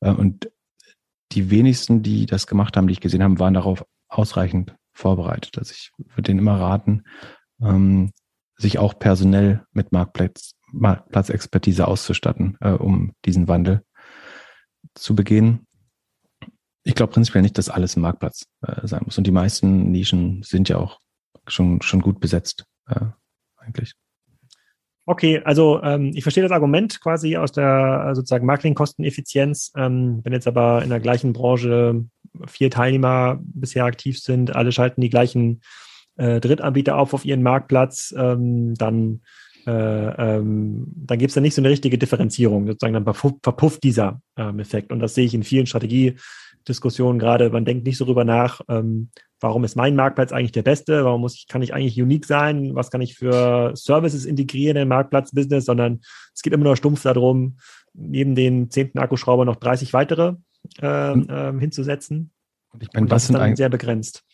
Äh, 0.00 0.10
und 0.10 0.50
die 1.32 1.50
wenigsten, 1.50 2.02
die 2.02 2.26
das 2.26 2.46
gemacht 2.46 2.76
haben, 2.76 2.86
die 2.86 2.92
ich 2.92 3.00
gesehen 3.00 3.22
habe, 3.22 3.38
waren 3.38 3.54
darauf 3.54 3.84
ausreichend 4.08 4.74
vorbereitet. 4.92 5.58
Also 5.58 5.72
ich 5.72 5.92
würde 5.98 6.22
denen 6.22 6.40
immer 6.40 6.58
raten, 6.58 7.04
ähm, 7.60 8.12
sich 8.56 8.78
auch 8.78 8.98
personell 8.98 9.64
mit 9.72 9.92
Marktplatz, 9.92 10.52
Marktplatzexpertise 10.72 11.86
auszustatten, 11.86 12.56
äh, 12.60 12.70
um 12.70 13.12
diesen 13.24 13.48
Wandel 13.48 13.84
zu 14.94 15.14
begehen. 15.14 15.66
Ich 16.82 16.94
glaube 16.94 17.12
prinzipiell 17.12 17.42
nicht, 17.42 17.58
dass 17.58 17.68
alles 17.68 17.96
ein 17.96 18.00
Marktplatz 18.00 18.46
äh, 18.62 18.86
sein 18.86 19.02
muss. 19.04 19.18
Und 19.18 19.26
die 19.26 19.32
meisten 19.32 19.90
Nischen 19.90 20.42
sind 20.42 20.68
ja 20.68 20.78
auch 20.78 20.98
schon, 21.46 21.82
schon 21.82 22.00
gut 22.00 22.20
besetzt, 22.20 22.64
äh, 22.88 23.06
eigentlich. 23.56 23.94
Okay, 25.10 25.40
also 25.42 25.82
ähm, 25.82 26.12
ich 26.14 26.22
verstehe 26.22 26.42
das 26.42 26.52
Argument 26.52 27.00
quasi 27.00 27.38
aus 27.38 27.50
der 27.50 28.10
sozusagen 28.12 28.44
Marketingkosteneffizienz. 28.44 29.72
Ähm, 29.74 30.20
wenn 30.22 30.34
jetzt 30.34 30.46
aber 30.46 30.82
in 30.82 30.90
der 30.90 31.00
gleichen 31.00 31.32
Branche 31.32 32.04
vier 32.46 32.70
Teilnehmer 32.70 33.38
bisher 33.40 33.86
aktiv 33.86 34.18
sind, 34.18 34.54
alle 34.54 34.70
schalten 34.70 35.00
die 35.00 35.08
gleichen 35.08 35.62
äh, 36.18 36.40
Drittanbieter 36.40 36.98
auf 36.98 37.14
auf 37.14 37.24
ihren 37.24 37.42
Marktplatz, 37.42 38.14
ähm, 38.18 38.74
dann 38.74 39.22
äh, 39.66 39.70
ähm, 39.70 40.92
dann 40.94 41.18
gibt 41.18 41.30
es 41.30 41.34
da 41.34 41.40
nicht 41.40 41.54
so 41.54 41.62
eine 41.62 41.70
richtige 41.70 41.96
Differenzierung. 41.96 42.66
Sozusagen 42.66 42.92
dann 42.92 43.14
verpufft, 43.14 43.84
dieser 43.84 44.20
ähm, 44.36 44.58
Effekt. 44.58 44.92
Und 44.92 45.00
das 45.00 45.14
sehe 45.14 45.24
ich 45.24 45.32
in 45.32 45.42
vielen 45.42 45.66
Strategiediskussionen 46.68 47.18
gerade. 47.18 47.50
Man 47.50 47.64
denkt 47.64 47.86
nicht 47.86 47.96
so 47.96 48.04
drüber 48.04 48.24
nach, 48.24 48.60
ähm, 48.68 49.10
warum 49.40 49.64
ist 49.64 49.76
mein 49.76 49.96
Marktplatz 49.96 50.32
eigentlich 50.32 50.52
der 50.52 50.62
beste, 50.62 51.04
warum 51.04 51.20
muss 51.20 51.34
ich, 51.34 51.46
kann 51.48 51.62
ich 51.62 51.74
eigentlich 51.74 52.00
unique 52.00 52.26
sein, 52.26 52.74
was 52.74 52.90
kann 52.90 53.00
ich 53.00 53.16
für 53.16 53.72
Services 53.74 54.24
integrieren 54.24 54.76
in 54.76 54.88
Marktplatz-Business, 54.88 55.64
sondern 55.64 56.00
es 56.34 56.42
geht 56.42 56.52
immer 56.52 56.64
nur 56.64 56.76
stumpf 56.76 57.02
darum, 57.02 57.58
neben 57.94 58.34
den 58.34 58.70
zehnten 58.70 58.98
Akkuschrauber 58.98 59.44
noch 59.44 59.56
30 59.56 59.92
weitere 59.92 60.34
äh, 60.80 61.12
äh, 61.12 61.58
hinzusetzen. 61.58 62.32
Und 62.72 62.82
ich 62.82 62.88
meine, 62.92 63.04
und 63.04 63.12
das 63.12 63.22
was 63.22 63.26
sind 63.28 63.36
eigentlich 63.36 63.56
sehr 63.56 63.70
begrenzt. 63.70 64.24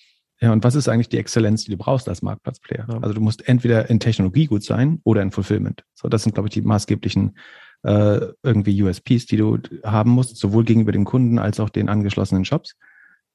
Ja, 0.41 0.53
und 0.53 0.65
was 0.65 0.75
ist 0.75 0.89
eigentlich 0.89 1.09
die 1.09 1.19
Exzellenz, 1.19 1.65
die 1.65 1.71
du 1.71 1.77
brauchst 1.77 2.09
als 2.09 2.21
Marktplatzplayer? 2.21 2.87
Ja. 2.89 2.99
Also 2.99 3.15
du 3.15 3.21
musst 3.21 3.49
entweder 3.49 3.89
in 3.89 4.01
Technologie 4.01 4.47
gut 4.47 4.65
sein 4.65 5.01
oder 5.05 5.23
in 5.23 5.31
Fulfillment. 5.31 5.85
So, 5.95 6.09
das 6.09 6.25
sind, 6.25 6.35
glaube 6.35 6.49
ich, 6.49 6.55
die 6.55 6.63
maßgeblichen 6.63 7.37
äh, 7.85 8.21
irgendwie 8.43 8.83
USPs, 8.83 9.27
die 9.27 9.37
du 9.37 9.59
haben 9.85 10.11
musst, 10.11 10.37
sowohl 10.37 10.65
gegenüber 10.65 10.93
dem 10.93 11.05
Kunden 11.05 11.39
als 11.39 11.61
auch 11.61 11.71
den 11.71 11.89
angeschlossenen 11.89 12.45
Shops. 12.45 12.77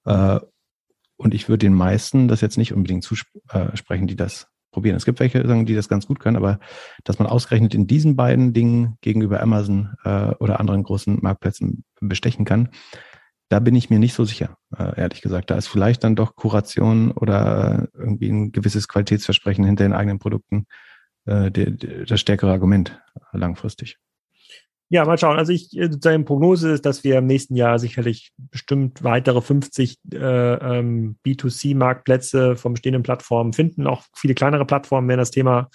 Äh, 0.05 0.39
und 1.17 1.33
ich 1.33 1.49
würde 1.49 1.65
den 1.65 1.73
meisten 1.73 2.27
das 2.27 2.41
jetzt 2.41 2.57
nicht 2.57 2.73
unbedingt 2.73 3.03
zusprechen, 3.03 4.07
die 4.07 4.15
das 4.15 4.47
probieren. 4.71 4.95
Es 4.95 5.05
gibt 5.05 5.19
welche, 5.19 5.43
die 5.65 5.75
das 5.75 5.89
ganz 5.89 6.07
gut 6.07 6.19
können, 6.19 6.37
aber 6.37 6.59
dass 7.03 7.19
man 7.19 7.27
ausgerechnet 7.27 7.73
in 7.73 7.87
diesen 7.87 8.15
beiden 8.15 8.53
Dingen 8.53 8.97
gegenüber 9.01 9.41
Amazon 9.41 9.95
äh, 10.03 10.33
oder 10.39 10.59
anderen 10.59 10.83
großen 10.83 11.19
Marktplätzen 11.21 11.83
bestechen 11.99 12.45
kann, 12.45 12.69
da 13.49 13.59
bin 13.59 13.75
ich 13.75 13.89
mir 13.89 13.99
nicht 13.99 14.13
so 14.13 14.25
sicher, 14.25 14.57
äh, 14.77 14.99
ehrlich 14.99 15.21
gesagt. 15.21 15.49
Da 15.49 15.55
ist 15.55 15.67
vielleicht 15.67 16.03
dann 16.03 16.15
doch 16.15 16.35
Kuration 16.35 17.11
oder 17.11 17.87
irgendwie 17.93 18.29
ein 18.29 18.51
gewisses 18.51 18.87
Qualitätsversprechen 18.87 19.65
hinter 19.65 19.83
den 19.83 19.93
eigenen 19.93 20.19
Produkten 20.19 20.67
äh, 21.25 21.51
das 21.51 22.19
stärkere 22.19 22.51
Argument 22.51 23.01
langfristig. 23.31 23.97
Ja, 24.91 25.05
mal 25.05 25.19
schauen. 25.19 25.37
Also 25.37 25.53
ich, 25.53 25.77
äh, 25.77 25.91
sozusagen 25.91 26.25
Prognose 26.25 26.71
ist, 26.71 26.85
dass 26.85 27.03
wir 27.03 27.19
im 27.19 27.27
nächsten 27.27 27.55
Jahr 27.55 27.77
sicherlich 27.77 28.31
bestimmt 28.37 29.03
weitere 29.03 29.39
50 29.39 29.97
äh, 30.13 30.17
ähm, 30.17 31.17
B2C-Marktplätze 31.25 32.55
vom 32.55 32.73
bestehenden 32.73 33.03
Plattformen 33.03 33.53
finden. 33.53 33.85
Auch 33.85 34.03
viele 34.15 34.33
kleinere 34.33 34.65
Plattformen 34.65 35.07
werden 35.07 35.19
das 35.19 35.31
Thema 35.31 35.69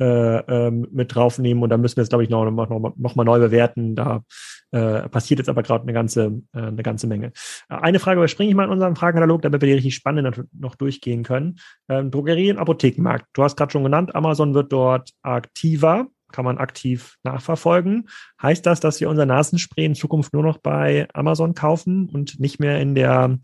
äh, 0.00 0.04
ähm, 0.38 0.88
mit 0.90 1.14
draufnehmen 1.14 1.62
und 1.62 1.68
da 1.68 1.76
müssen 1.76 1.96
wir 1.96 2.02
es, 2.02 2.08
glaube 2.08 2.24
ich, 2.24 2.30
noch, 2.30 2.50
noch, 2.50 2.96
noch 2.96 3.14
mal 3.14 3.24
neu 3.24 3.38
bewerten. 3.38 3.94
Da 3.94 4.22
äh, 4.70 5.08
passiert 5.10 5.38
jetzt 5.38 5.48
aber 5.48 5.62
gerade 5.62 5.82
eine 5.82 5.92
ganze, 5.92 6.42
äh, 6.52 6.62
eine 6.62 6.82
ganze 6.82 7.06
Menge. 7.06 7.32
Äh, 7.68 7.76
eine 7.76 8.00
Frage 8.00 8.18
überspringe 8.18 8.48
ich 8.48 8.56
mal 8.56 8.64
in 8.64 8.70
unserem 8.70 8.96
Fragenkatalog, 8.96 9.42
damit 9.42 9.60
wir 9.60 9.68
die 9.68 9.74
richtig 9.74 9.94
spannend 9.94 10.42
noch 10.58 10.74
durchgehen 10.74 11.22
können. 11.22 11.60
Ähm, 11.88 12.10
Drogerie- 12.10 12.50
und 12.50 12.58
Apothekenmarkt. 12.58 13.26
Du 13.34 13.44
hast 13.44 13.56
gerade 13.56 13.72
schon 13.72 13.84
genannt, 13.84 14.14
Amazon 14.14 14.54
wird 14.54 14.72
dort 14.72 15.10
aktiver 15.22 16.08
kann 16.34 16.44
man 16.44 16.58
aktiv 16.58 17.16
nachverfolgen. 17.22 18.08
Heißt 18.42 18.66
das, 18.66 18.80
dass 18.80 19.00
wir 19.00 19.08
unser 19.08 19.24
Nasenspray 19.24 19.84
in 19.84 19.94
Zukunft 19.94 20.32
nur 20.32 20.42
noch 20.42 20.58
bei 20.58 21.06
Amazon 21.14 21.54
kaufen 21.54 22.08
und 22.08 22.40
nicht 22.40 22.58
mehr 22.58 22.80
in 22.80 22.96
der 22.96 23.38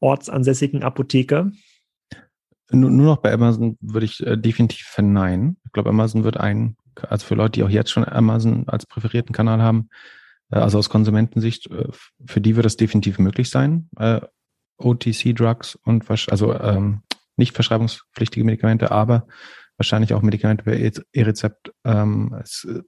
ortsansässigen 0.00 0.82
Apotheke? 0.82 1.52
Nur, 2.72 2.90
noch 2.90 3.18
bei 3.18 3.30
Amazon 3.30 3.76
würde 3.82 4.06
ich 4.06 4.26
äh, 4.26 4.38
definitiv 4.38 4.86
verneinen. 4.86 5.58
Ich 5.66 5.72
glaube, 5.72 5.90
Amazon 5.90 6.24
wird 6.24 6.38
ein, 6.38 6.76
also 6.94 7.26
für 7.26 7.34
Leute, 7.34 7.52
die 7.52 7.62
auch 7.62 7.68
jetzt 7.68 7.90
schon 7.90 8.08
Amazon 8.08 8.66
als 8.68 8.86
präferierten 8.86 9.34
Kanal 9.34 9.60
haben, 9.60 9.90
äh, 10.50 10.56
also 10.56 10.78
aus 10.78 10.88
Konsumentensicht, 10.88 11.70
äh, 11.70 11.88
für 12.24 12.40
die 12.40 12.56
wird 12.56 12.64
das 12.64 12.78
definitiv 12.78 13.18
möglich 13.18 13.50
sein. 13.50 13.90
OTC-Drugs 14.78 15.74
und 15.74 16.08
also 16.08 16.58
ähm, 16.58 17.02
nicht 17.36 17.54
verschreibungspflichtige 17.54 18.46
Medikamente, 18.46 18.90
aber 18.90 19.26
wahrscheinlich 19.80 20.12
auch 20.12 20.20
Medikamente 20.20 20.64
per 20.64 20.78
E-Rezept. 20.78 21.72
Ähm, 21.84 22.36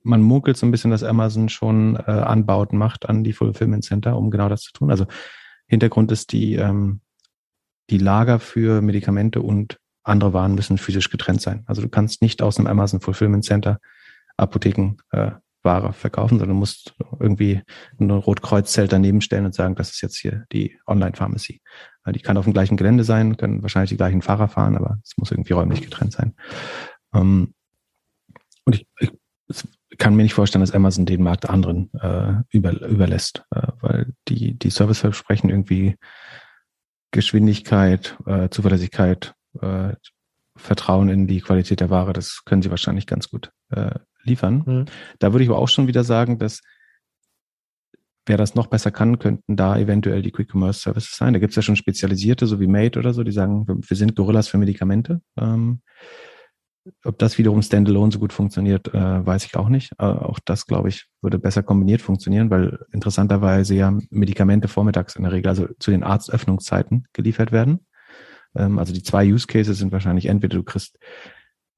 man 0.02 0.20
munkelt 0.20 0.58
so 0.58 0.66
ein 0.66 0.70
bisschen, 0.70 0.90
dass 0.90 1.02
Amazon 1.02 1.48
schon 1.48 1.96
äh, 1.96 2.02
Anbauten 2.02 2.78
macht 2.78 3.08
an 3.08 3.24
die 3.24 3.32
Fulfillment 3.32 3.82
Center, 3.82 4.16
um 4.18 4.30
genau 4.30 4.50
das 4.50 4.60
zu 4.60 4.72
tun. 4.72 4.90
Also 4.90 5.06
Hintergrund 5.66 6.12
ist 6.12 6.32
die, 6.32 6.56
ähm, 6.56 7.00
die 7.88 7.96
Lager 7.96 8.40
für 8.40 8.82
Medikamente 8.82 9.40
und 9.40 9.78
andere 10.04 10.34
Waren 10.34 10.54
müssen 10.54 10.76
physisch 10.76 11.08
getrennt 11.08 11.40
sein. 11.40 11.62
Also 11.66 11.80
du 11.80 11.88
kannst 11.88 12.20
nicht 12.20 12.42
aus 12.42 12.58
einem 12.58 12.66
Amazon 12.66 13.00
Fulfillment 13.00 13.44
Center 13.44 13.78
Apotheken 14.36 14.96
äh, 15.12 15.30
Ware 15.62 15.94
verkaufen, 15.94 16.38
sondern 16.38 16.56
du 16.56 16.60
musst 16.60 16.94
irgendwie 17.20 17.62
ein 17.98 18.10
Rotkreuz-Zelt 18.10 18.92
daneben 18.92 19.22
stellen 19.22 19.46
und 19.46 19.54
sagen, 19.54 19.76
das 19.76 19.92
ist 19.92 20.02
jetzt 20.02 20.18
hier 20.18 20.44
die 20.52 20.78
Online-Pharmacy. 20.86 21.62
Die 22.10 22.20
kann 22.20 22.36
auf 22.36 22.44
dem 22.44 22.52
gleichen 22.52 22.76
Gelände 22.76 23.04
sein, 23.04 23.36
können 23.36 23.62
wahrscheinlich 23.62 23.90
die 23.90 23.96
gleichen 23.96 24.22
Fahrer 24.22 24.48
fahren, 24.48 24.76
aber 24.76 24.98
es 25.04 25.16
muss 25.16 25.30
irgendwie 25.30 25.52
räumlich 25.52 25.82
getrennt 25.82 26.12
sein. 26.12 26.34
Ähm, 27.14 27.54
und 28.64 28.74
ich, 28.74 28.86
ich 29.48 29.98
kann 29.98 30.14
mir 30.14 30.22
nicht 30.22 30.34
vorstellen, 30.34 30.62
dass 30.62 30.74
Amazon 30.74 31.06
den 31.06 31.22
Markt 31.22 31.48
anderen 31.48 31.92
äh, 31.94 32.34
über, 32.50 32.72
überlässt, 32.80 33.44
äh, 33.50 33.68
weil 33.80 34.14
die, 34.28 34.58
die 34.58 34.70
Serviceversprechen 34.70 35.50
irgendwie 35.50 35.96
Geschwindigkeit, 37.12 38.16
äh, 38.26 38.48
Zuverlässigkeit, 38.48 39.34
äh, 39.60 39.94
Vertrauen 40.56 41.08
in 41.08 41.26
die 41.26 41.40
Qualität 41.40 41.80
der 41.80 41.90
Ware, 41.90 42.12
das 42.12 42.42
können 42.44 42.62
sie 42.62 42.70
wahrscheinlich 42.70 43.06
ganz 43.06 43.28
gut 43.28 43.52
äh, 43.70 43.98
liefern. 44.22 44.62
Mhm. 44.66 44.84
Da 45.18 45.32
würde 45.32 45.44
ich 45.44 45.50
aber 45.50 45.58
auch 45.58 45.68
schon 45.68 45.86
wieder 45.86 46.04
sagen, 46.04 46.38
dass 46.38 46.60
wer 48.26 48.36
das 48.36 48.54
noch 48.54 48.66
besser 48.68 48.90
kann, 48.90 49.18
könnten 49.18 49.56
da 49.56 49.76
eventuell 49.76 50.22
die 50.22 50.30
Quick 50.30 50.52
Commerce 50.52 50.80
Services 50.80 51.16
sein. 51.16 51.32
Da 51.32 51.38
gibt 51.38 51.52
es 51.52 51.56
ja 51.56 51.62
schon 51.62 51.76
spezialisierte, 51.76 52.46
so 52.46 52.60
wie 52.60 52.66
Made 52.66 52.98
oder 52.98 53.12
so, 53.12 53.24
die 53.24 53.32
sagen, 53.32 53.66
wir 53.66 53.96
sind 53.96 54.16
Gorillas 54.16 54.48
für 54.48 54.58
Medikamente. 54.58 55.20
Ähm, 55.38 55.80
ob 57.04 57.18
das 57.18 57.38
wiederum 57.38 57.62
standalone 57.62 58.10
so 58.10 58.18
gut 58.18 58.32
funktioniert, 58.32 58.92
äh, 58.92 59.26
weiß 59.26 59.44
ich 59.44 59.56
auch 59.56 59.68
nicht. 59.68 59.92
Äh, 59.98 60.04
auch 60.04 60.40
das, 60.44 60.66
glaube 60.66 60.88
ich, 60.88 61.06
würde 61.20 61.38
besser 61.38 61.62
kombiniert 61.62 62.02
funktionieren, 62.02 62.50
weil 62.50 62.84
interessanterweise 62.92 63.74
ja 63.74 63.96
Medikamente 64.10 64.68
vormittags 64.68 65.14
in 65.14 65.22
der 65.22 65.32
Regel, 65.32 65.48
also 65.48 65.68
zu 65.78 65.90
den 65.90 66.02
Arztöffnungszeiten 66.02 67.06
geliefert 67.12 67.52
werden. 67.52 67.86
Ähm, 68.56 68.78
also 68.78 68.92
die 68.92 69.02
zwei 69.02 69.26
Use 69.26 69.46
Cases 69.46 69.78
sind 69.78 69.92
wahrscheinlich 69.92 70.26
entweder 70.26 70.56
du 70.56 70.64
kriegst 70.64 70.98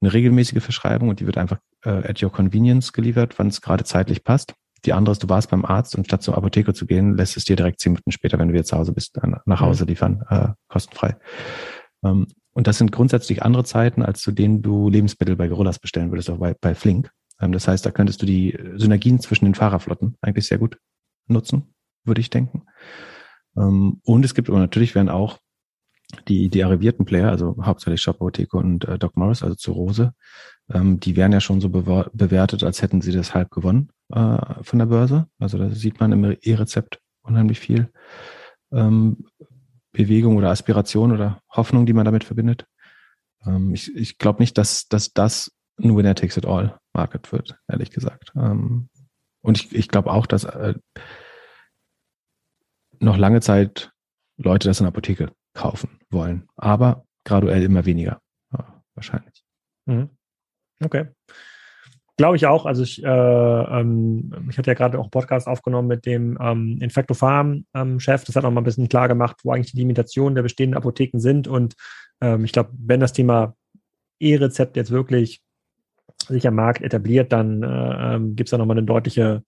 eine 0.01 0.13
regelmäßige 0.13 0.63
Verschreibung 0.63 1.09
und 1.09 1.19
die 1.19 1.25
wird 1.25 1.37
einfach 1.37 1.59
äh, 1.83 1.89
at 1.89 2.21
your 2.21 2.31
convenience 2.31 2.91
geliefert, 2.91 3.37
wann 3.37 3.47
es 3.47 3.61
gerade 3.61 3.83
zeitlich 3.83 4.23
passt. 4.23 4.55
Die 4.85 4.93
andere 4.93 5.13
ist, 5.13 5.23
du 5.23 5.29
warst 5.29 5.49
beim 5.49 5.65
Arzt 5.65 5.95
und 5.95 6.05
statt 6.05 6.21
zur 6.21 6.37
Apotheke 6.37 6.73
zu 6.73 6.85
gehen, 6.85 7.17
lässt 7.17 7.37
es 7.37 7.45
dir 7.45 7.55
direkt 7.55 7.79
zehn 7.79 7.93
Minuten 7.93 8.11
später, 8.11 8.37
wenn 8.37 8.49
du 8.49 8.53
wieder 8.53 8.63
zu 8.63 8.77
Hause 8.77 8.93
bist, 8.93 9.19
nach 9.45 9.61
Hause 9.61 9.83
mhm. 9.83 9.89
liefern, 9.89 10.23
äh, 10.29 10.47
kostenfrei. 10.67 11.17
Ähm, 12.03 12.27
und 12.53 12.67
das 12.67 12.77
sind 12.77 12.91
grundsätzlich 12.91 13.43
andere 13.43 13.63
Zeiten, 13.63 14.03
als 14.03 14.21
zu 14.21 14.31
denen 14.31 14.61
du 14.61 14.89
Lebensmittel 14.89 15.35
bei 15.35 15.47
Gorillas 15.47 15.79
bestellen 15.79 16.11
würdest, 16.11 16.29
auch 16.29 16.37
bei, 16.37 16.55
bei 16.59 16.75
Flink. 16.75 17.11
Ähm, 17.41 17.51
das 17.51 17.67
heißt, 17.67 17.85
da 17.85 17.91
könntest 17.91 18.21
du 18.21 18.25
die 18.25 18.57
Synergien 18.75 19.19
zwischen 19.19 19.45
den 19.45 19.55
Fahrerflotten 19.55 20.17
eigentlich 20.21 20.47
sehr 20.47 20.59
gut 20.59 20.77
nutzen, 21.27 21.73
würde 22.03 22.21
ich 22.21 22.29
denken. 22.29 22.63
Ähm, 23.57 23.99
und 24.03 24.23
es 24.23 24.35
gibt 24.35 24.49
aber 24.49 24.59
natürlich 24.59 24.93
werden 24.93 25.09
auch 25.09 25.39
die, 26.27 26.49
die 26.49 26.63
arrivierten 26.63 27.05
Player, 27.05 27.29
also 27.29 27.57
hauptsächlich 27.63 28.01
Shop 28.01 28.17
Apotheke 28.17 28.57
und 28.57 28.85
äh, 28.85 28.99
Doc 28.99 29.17
Morris, 29.17 29.41
also 29.41 29.55
zu 29.55 29.71
Rose, 29.71 30.13
ähm, 30.71 30.99
die 30.99 31.15
werden 31.15 31.31
ja 31.31 31.41
schon 31.41 31.61
so 31.61 31.69
bewertet, 31.69 32.63
als 32.63 32.83
hätten 32.83 33.01
sie 33.01 33.11
das 33.11 33.33
halb 33.33 33.49
gewonnen 33.49 33.89
äh, 34.09 34.63
von 34.63 34.79
der 34.79 34.85
Börse. 34.87 35.27
Also 35.39 35.57
da 35.57 35.69
sieht 35.69 35.99
man 35.99 36.11
im 36.11 36.37
E-Rezept 36.41 36.99
unheimlich 37.21 37.59
viel 37.59 37.91
ähm, 38.71 39.25
Bewegung 39.91 40.37
oder 40.37 40.49
Aspiration 40.49 41.11
oder 41.11 41.41
Hoffnung, 41.49 41.85
die 41.85 41.93
man 41.93 42.05
damit 42.05 42.23
verbindet. 42.23 42.65
Ähm, 43.45 43.73
ich 43.73 43.95
ich 43.95 44.17
glaube 44.17 44.41
nicht, 44.41 44.57
dass, 44.57 44.87
dass 44.87 45.13
das 45.13 45.51
ein 45.81 45.95
Winner 45.95 46.15
takes 46.15 46.37
it 46.37 46.45
all 46.45 46.77
Market 46.93 47.31
wird, 47.31 47.57
ehrlich 47.67 47.91
gesagt. 47.91 48.31
Ähm, 48.35 48.89
und 49.41 49.57
ich, 49.57 49.75
ich 49.75 49.87
glaube 49.87 50.11
auch, 50.11 50.25
dass 50.25 50.43
äh, 50.43 50.75
noch 52.99 53.17
lange 53.17 53.41
Zeit 53.41 53.91
Leute 54.37 54.67
das 54.67 54.79
in 54.79 54.85
der 54.85 54.89
Apotheke 54.89 55.31
kaufen 55.53 55.99
wollen. 56.09 56.47
Aber 56.55 57.05
graduell 57.23 57.63
immer 57.63 57.85
weniger, 57.85 58.21
ja, 58.51 58.81
wahrscheinlich. 58.95 59.43
Mhm. 59.85 60.09
Okay. 60.83 61.07
Glaube 62.17 62.37
ich 62.37 62.45
auch. 62.45 62.65
Also 62.65 62.83
ich, 62.83 63.03
äh, 63.03 63.07
ähm, 63.07 64.31
ich 64.49 64.57
hatte 64.57 64.71
ja 64.71 64.73
gerade 64.73 64.97
auch 64.97 65.03
einen 65.03 65.11
Podcast 65.11 65.47
aufgenommen 65.47 65.89
mit 65.89 66.05
dem 66.05 66.37
ähm, 66.41 66.79
Infecto 66.81 67.13
Farm 67.13 67.65
ähm, 67.73 67.99
Chef. 67.99 68.23
Das 68.23 68.37
hat 68.37 68.45
auch 68.45 68.51
mal 68.51 68.61
ein 68.61 68.65
bisschen 68.65 68.87
klar 68.87 69.09
gemacht, 69.09 69.37
wo 69.43 69.51
eigentlich 69.51 69.73
die 69.73 69.79
Limitationen 69.79 70.35
der 70.35 70.43
bestehenden 70.43 70.77
Apotheken 70.77 71.19
sind. 71.19 71.47
Und 71.47 71.75
ähm, 72.21 72.45
ich 72.45 72.53
glaube, 72.53 72.69
wenn 72.77 73.01
das 73.01 73.11
Thema 73.11 73.55
E-Rezept 74.19 74.77
jetzt 74.77 74.91
wirklich 74.91 75.41
sich 76.27 76.47
am 76.47 76.55
Markt 76.55 76.81
etabliert, 76.81 77.33
dann 77.33 77.63
äh, 77.63 78.15
ähm, 78.15 78.35
gibt 78.37 78.47
es 78.47 78.51
da 78.51 78.57
nochmal 78.57 78.77
eine 78.77 78.85
deutliche 78.85 79.43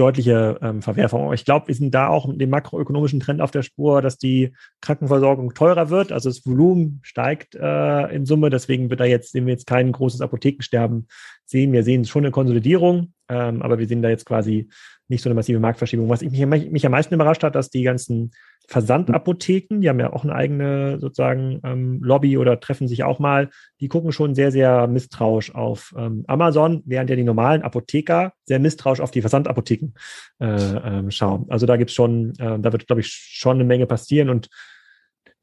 deutliche 0.00 0.58
ähm, 0.62 0.82
Verwerfung. 0.82 1.32
Ich 1.34 1.44
glaube, 1.44 1.68
wir 1.68 1.74
sind 1.74 1.94
da 1.94 2.08
auch 2.08 2.26
mit 2.26 2.40
dem 2.40 2.50
makroökonomischen 2.50 3.20
Trend 3.20 3.40
auf 3.40 3.50
der 3.50 3.62
Spur, 3.62 4.00
dass 4.00 4.16
die 4.18 4.54
Krankenversorgung 4.80 5.54
teurer 5.54 5.90
wird. 5.90 6.10
Also 6.10 6.30
das 6.30 6.44
Volumen 6.46 7.00
steigt 7.02 7.54
äh, 7.54 8.06
in 8.14 8.24
Summe. 8.24 8.50
Deswegen 8.50 8.90
wird 8.90 9.00
da 9.00 9.04
jetzt, 9.04 9.32
sehen 9.32 9.46
wir 9.46 9.52
jetzt 9.52 9.66
kein 9.66 9.92
großes 9.92 10.22
Apothekensterben 10.22 11.06
sehen. 11.44 11.72
Wir 11.72 11.84
sehen 11.84 12.04
schon 12.06 12.24
eine 12.24 12.32
Konsolidierung, 12.32 13.12
ähm, 13.28 13.60
aber 13.62 13.78
wir 13.78 13.86
sehen 13.86 14.02
da 14.02 14.08
jetzt 14.08 14.24
quasi 14.24 14.68
nicht 15.10 15.22
so 15.22 15.28
eine 15.28 15.34
massive 15.34 15.58
Marktverschiebung. 15.58 16.08
Was 16.08 16.22
mich, 16.22 16.70
mich 16.70 16.86
am 16.86 16.92
meisten 16.92 17.14
überrascht 17.14 17.42
hat, 17.42 17.54
dass 17.54 17.68
die 17.68 17.82
ganzen 17.82 18.30
Versandapotheken, 18.68 19.80
die 19.80 19.88
haben 19.88 19.98
ja 19.98 20.12
auch 20.12 20.22
eine 20.22 20.34
eigene 20.34 21.00
sozusagen 21.00 21.60
ähm, 21.64 22.00
Lobby 22.02 22.38
oder 22.38 22.60
treffen 22.60 22.86
sich 22.86 23.02
auch 23.02 23.18
mal, 23.18 23.50
die 23.80 23.88
gucken 23.88 24.12
schon 24.12 24.36
sehr, 24.36 24.52
sehr 24.52 24.86
misstrauisch 24.86 25.54
auf 25.54 25.92
ähm, 25.98 26.24
Amazon, 26.28 26.82
während 26.86 27.10
ja 27.10 27.16
die 27.16 27.24
normalen 27.24 27.62
Apotheker 27.62 28.32
sehr 28.44 28.60
misstrauisch 28.60 29.00
auf 29.00 29.10
die 29.10 29.20
Versandapotheken 29.20 29.92
äh, 30.38 30.46
ähm, 30.46 31.10
schauen. 31.10 31.46
Also 31.48 31.66
da 31.66 31.76
gibt's 31.76 31.94
schon, 31.94 32.30
äh, 32.38 32.60
da 32.60 32.72
wird, 32.72 32.86
glaube 32.86 33.00
ich, 33.00 33.08
schon 33.08 33.56
eine 33.56 33.64
Menge 33.64 33.86
passieren 33.86 34.30
und 34.30 34.48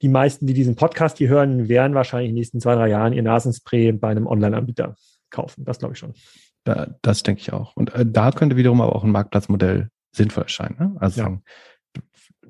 die 0.01 0.09
meisten, 0.09 0.47
die 0.47 0.53
diesen 0.53 0.75
Podcast 0.75 1.17
hier 1.17 1.27
hören, 1.27 1.67
werden 1.67 1.95
wahrscheinlich 1.95 2.29
in 2.29 2.35
den 2.35 2.39
nächsten 2.39 2.61
zwei, 2.61 2.75
drei 2.75 2.87
Jahren 2.87 3.13
ihr 3.13 3.23
Nasenspray 3.23 3.91
bei 3.91 4.09
einem 4.09 4.27
Online-Anbieter 4.27 4.95
kaufen. 5.29 5.65
Das 5.65 5.79
glaube 5.79 5.93
ich 5.93 5.99
schon. 5.99 6.13
Da, 6.67 6.95
das 7.01 7.23
denke 7.23 7.41
ich 7.41 7.53
auch. 7.53 7.75
Und 7.75 7.93
äh, 7.93 8.05
da 8.05 8.31
könnte 8.31 8.57
wiederum 8.57 8.81
aber 8.81 8.95
auch 8.95 9.03
ein 9.03 9.11
Marktplatzmodell 9.11 9.89
sinnvoll 10.11 10.43
erscheinen. 10.43 10.75
Ne? 10.77 10.95
Also 10.99 11.21
ja 11.21 11.39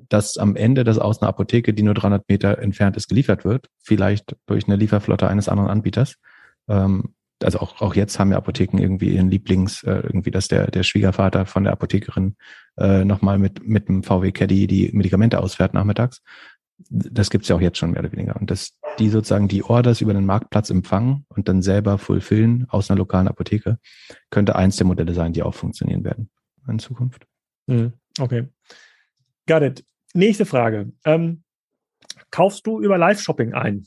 dass 0.08 0.38
am 0.38 0.56
Ende 0.56 0.84
das 0.84 0.98
aus 0.98 1.20
einer 1.20 1.28
Apotheke, 1.28 1.74
die 1.74 1.82
nur 1.82 1.94
300 1.94 2.28
Meter 2.28 2.58
entfernt 2.58 2.96
ist, 2.96 3.08
geliefert 3.08 3.44
wird, 3.44 3.68
vielleicht 3.78 4.36
durch 4.46 4.66
eine 4.66 4.76
Lieferflotte 4.76 5.28
eines 5.28 5.48
anderen 5.48 5.68
Anbieters. 5.68 6.16
Ähm, 6.68 7.14
also 7.42 7.60
auch, 7.60 7.80
auch 7.80 7.94
jetzt 7.94 8.18
haben 8.18 8.32
ja 8.32 8.38
Apotheken 8.38 8.78
irgendwie 8.78 9.10
ihren 9.10 9.30
Lieblings, 9.30 9.82
äh, 9.84 10.00
irgendwie, 10.02 10.30
dass 10.30 10.48
der, 10.48 10.70
der 10.70 10.82
Schwiegervater 10.82 11.46
von 11.46 11.64
der 11.64 11.72
Apothekerin 11.72 12.36
äh, 12.78 13.04
nochmal 13.04 13.38
mit, 13.38 13.66
mit 13.66 13.88
dem 13.88 14.02
VW 14.02 14.32
Caddy 14.32 14.66
die 14.66 14.90
Medikamente 14.92 15.40
ausfährt 15.40 15.74
nachmittags. 15.74 16.22
Das 16.90 17.30
gibt's 17.30 17.48
ja 17.48 17.56
auch 17.56 17.60
jetzt 17.60 17.78
schon 17.78 17.90
mehr 17.90 18.00
oder 18.00 18.12
weniger. 18.12 18.36
Und 18.36 18.50
dass 18.50 18.78
die 18.98 19.08
sozusagen 19.08 19.48
die 19.48 19.64
Orders 19.64 20.00
über 20.00 20.14
den 20.14 20.26
Marktplatz 20.26 20.70
empfangen 20.70 21.26
und 21.28 21.48
dann 21.48 21.62
selber 21.62 21.98
fulfillen 21.98 22.66
aus 22.68 22.90
einer 22.90 22.98
lokalen 22.98 23.28
Apotheke, 23.28 23.78
könnte 24.30 24.56
eins 24.56 24.76
der 24.76 24.86
Modelle 24.86 25.14
sein, 25.14 25.32
die 25.32 25.42
auch 25.42 25.54
funktionieren 25.54 26.04
werden 26.04 26.30
in 26.68 26.78
Zukunft. 26.78 27.26
Mhm. 27.66 27.94
Okay. 28.18 28.48
Got 29.46 29.62
it. 29.62 29.84
Nächste 30.14 30.46
Frage. 30.46 30.92
Ähm, 31.04 31.42
kaufst 32.30 32.66
du 32.66 32.80
über 32.80 32.98
Live-Shopping 32.98 33.54
ein? 33.54 33.86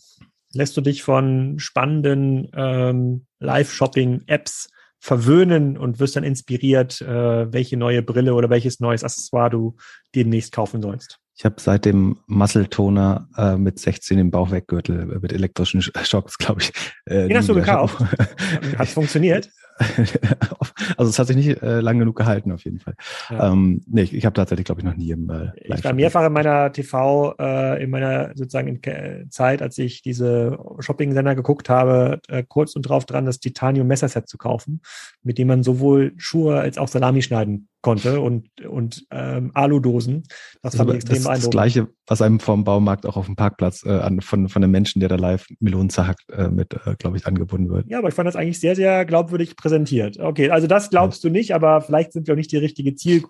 Lässt 0.54 0.76
du 0.76 0.82
dich 0.82 1.04
von 1.04 1.60
spannenden 1.60 2.52
ähm, 2.54 3.26
Live-Shopping-Apps 3.40 4.70
verwöhnen 5.00 5.78
und 5.78 6.00
wirst 6.00 6.16
dann 6.16 6.24
inspiriert, 6.24 7.02
äh, 7.02 7.52
welche 7.52 7.78
neue 7.78 8.04
Brille 8.04 8.36
oder 8.36 8.50
welches 8.50 8.80
neues 8.80 9.04
Accessoire 9.04 9.50
du 9.50 9.76
demnächst 10.14 10.52
kaufen 10.52 10.82
sollst? 10.82 11.21
Ich 11.42 11.46
habe 11.46 11.56
seit 11.58 11.86
dem 11.86 12.20
Muscle-Toner 12.28 13.28
äh, 13.36 13.58
mit 13.58 13.80
16 13.80 14.20
im 14.20 14.30
Bauchweggürtel 14.30 15.12
äh, 15.12 15.20
mit 15.22 15.34
elektrischen 15.34 15.82
Schocks, 15.82 16.38
glaube 16.38 16.62
ich. 16.62 16.72
Äh, 17.06 17.30
Den 17.30 17.36
hast 17.36 17.50
du 17.50 17.56
gekauft? 17.56 18.00
Hat 18.78 18.88
es 18.88 18.94
funktioniert? 18.94 19.50
also 20.98 21.10
es 21.10 21.20
hat 21.20 21.28
sich 21.28 21.36
nicht 21.36 21.62
äh, 21.62 21.80
lang 21.80 22.00
genug 22.00 22.16
gehalten, 22.16 22.52
auf 22.52 22.64
jeden 22.64 22.80
Fall. 22.80 22.96
Ja. 23.30 23.52
Ähm, 23.52 23.82
nee, 23.88 24.04
ich, 24.04 24.14
ich 24.14 24.26
habe 24.26 24.34
tatsächlich, 24.34 24.66
glaube 24.66 24.82
ich, 24.82 24.86
noch 24.86 24.96
nie 24.96 25.12
im 25.12 25.30
äh, 25.30 25.52
Ich 25.56 25.84
war 25.84 25.94
mehrfach 25.94 26.26
in 26.26 26.34
meiner 26.34 26.72
TV, 26.72 27.36
äh, 27.40 27.84
in 27.84 27.90
meiner 27.90 28.32
sozusagen 28.36 28.68
in 28.68 29.32
Zeit, 29.32 29.62
als 29.62 29.78
ich 29.78 30.02
diese 30.02 30.58
Shopping-Sender 30.80 31.36
geguckt 31.36 31.70
habe, 31.70 32.20
äh, 32.28 32.44
kurz 32.48 32.76
und 32.76 32.84
drauf 32.84 33.06
dran, 33.06 33.26
das 33.26 33.40
Titanium 33.40 33.88
Messerset 33.88 34.28
zu 34.28 34.38
kaufen, 34.38 34.82
mit 35.24 35.38
dem 35.38 35.48
man 35.48 35.64
sowohl 35.64 36.14
Schuhe 36.18 36.60
als 36.60 36.78
auch 36.78 36.88
Salami 36.88 37.22
schneiden 37.22 37.68
konnte 37.82 38.22
und, 38.22 38.48
und 38.62 39.06
ähm, 39.12 39.52
Aludosen. 39.54 40.24
Das, 40.62 40.74
das 40.74 40.76
fand 40.76 40.90
ich 40.92 40.96
extrem 40.98 41.24
das, 41.24 41.42
das 41.42 41.50
Gleiche, 41.50 41.88
was 42.12 42.22
einem 42.22 42.42
vom 42.42 42.66
Baumarkt 42.66 43.06
auch 43.06 43.16
auf 43.16 43.28
dem 43.28 43.38
Parkplatz 43.38 43.86
äh, 43.86 43.90
an, 43.90 44.20
von, 44.20 44.50
von 44.50 44.62
einem 44.62 44.72
Menschen, 44.74 45.00
der 45.00 45.08
da 45.08 45.16
live 45.16 45.48
Melonen 45.62 45.90
zerhackt, 45.90 46.30
äh, 46.30 46.50
mit, 46.50 46.74
äh, 46.74 46.96
glaube 47.00 47.16
ich, 47.16 47.26
angebunden 47.26 47.70
wird. 47.70 47.88
Ja, 47.88 48.00
aber 48.00 48.10
ich 48.10 48.14
fand 48.14 48.28
das 48.28 48.36
eigentlich 48.36 48.60
sehr, 48.60 48.76
sehr 48.76 49.06
glaubwürdig 49.06 49.56
präsentiert. 49.56 50.20
Okay, 50.20 50.50
also 50.50 50.68
das 50.68 50.90
glaubst 50.90 51.24
ja. 51.24 51.30
du 51.30 51.34
nicht, 51.34 51.56
aber 51.56 51.80
vielleicht 51.80 52.12
sind 52.12 52.28
wir 52.28 52.34
auch 52.34 52.38
nicht 52.38 52.52
die 52.52 52.58
richtige 52.58 52.96
Ziel 52.96 53.24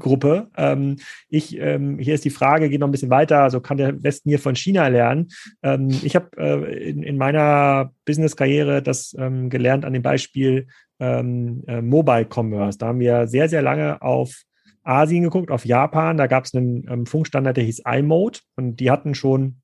Gruppe. 0.00 0.48
Ähm, 0.56 0.96
ich, 1.28 1.56
ähm, 1.60 2.00
hier 2.00 2.14
ist 2.14 2.24
die 2.24 2.30
Frage, 2.30 2.68
geht 2.68 2.80
noch 2.80 2.88
ein 2.88 2.92
bisschen 2.92 3.10
weiter, 3.10 3.42
also 3.42 3.60
kann 3.60 3.76
der 3.76 4.02
Westen 4.02 4.28
hier 4.28 4.40
von 4.40 4.56
China 4.56 4.88
lernen? 4.88 5.28
Ähm, 5.62 5.88
ich 6.02 6.16
habe 6.16 6.30
äh, 6.36 6.90
in, 6.90 7.04
in 7.04 7.16
meiner 7.16 7.92
Business-Karriere 8.04 8.82
das 8.82 9.14
ähm, 9.16 9.48
gelernt 9.48 9.84
an 9.84 9.92
dem 9.92 10.02
Beispiel 10.02 10.66
ähm, 10.98 11.62
äh, 11.68 11.80
Mobile 11.80 12.26
Commerce. 12.28 12.78
Da 12.78 12.88
haben 12.88 12.98
wir 12.98 13.28
sehr, 13.28 13.48
sehr 13.48 13.62
lange 13.62 14.02
auf 14.02 14.42
Asien 14.84 15.24
geguckt, 15.24 15.50
auf 15.50 15.64
Japan. 15.64 16.16
Da 16.16 16.26
gab 16.26 16.44
es 16.44 16.54
einen 16.54 16.86
ähm, 16.88 17.06
Funkstandard, 17.06 17.56
der 17.56 17.64
hieß 17.64 17.82
iMode 17.86 18.40
und 18.56 18.76
die 18.80 18.90
hatten 18.90 19.14
schon 19.14 19.56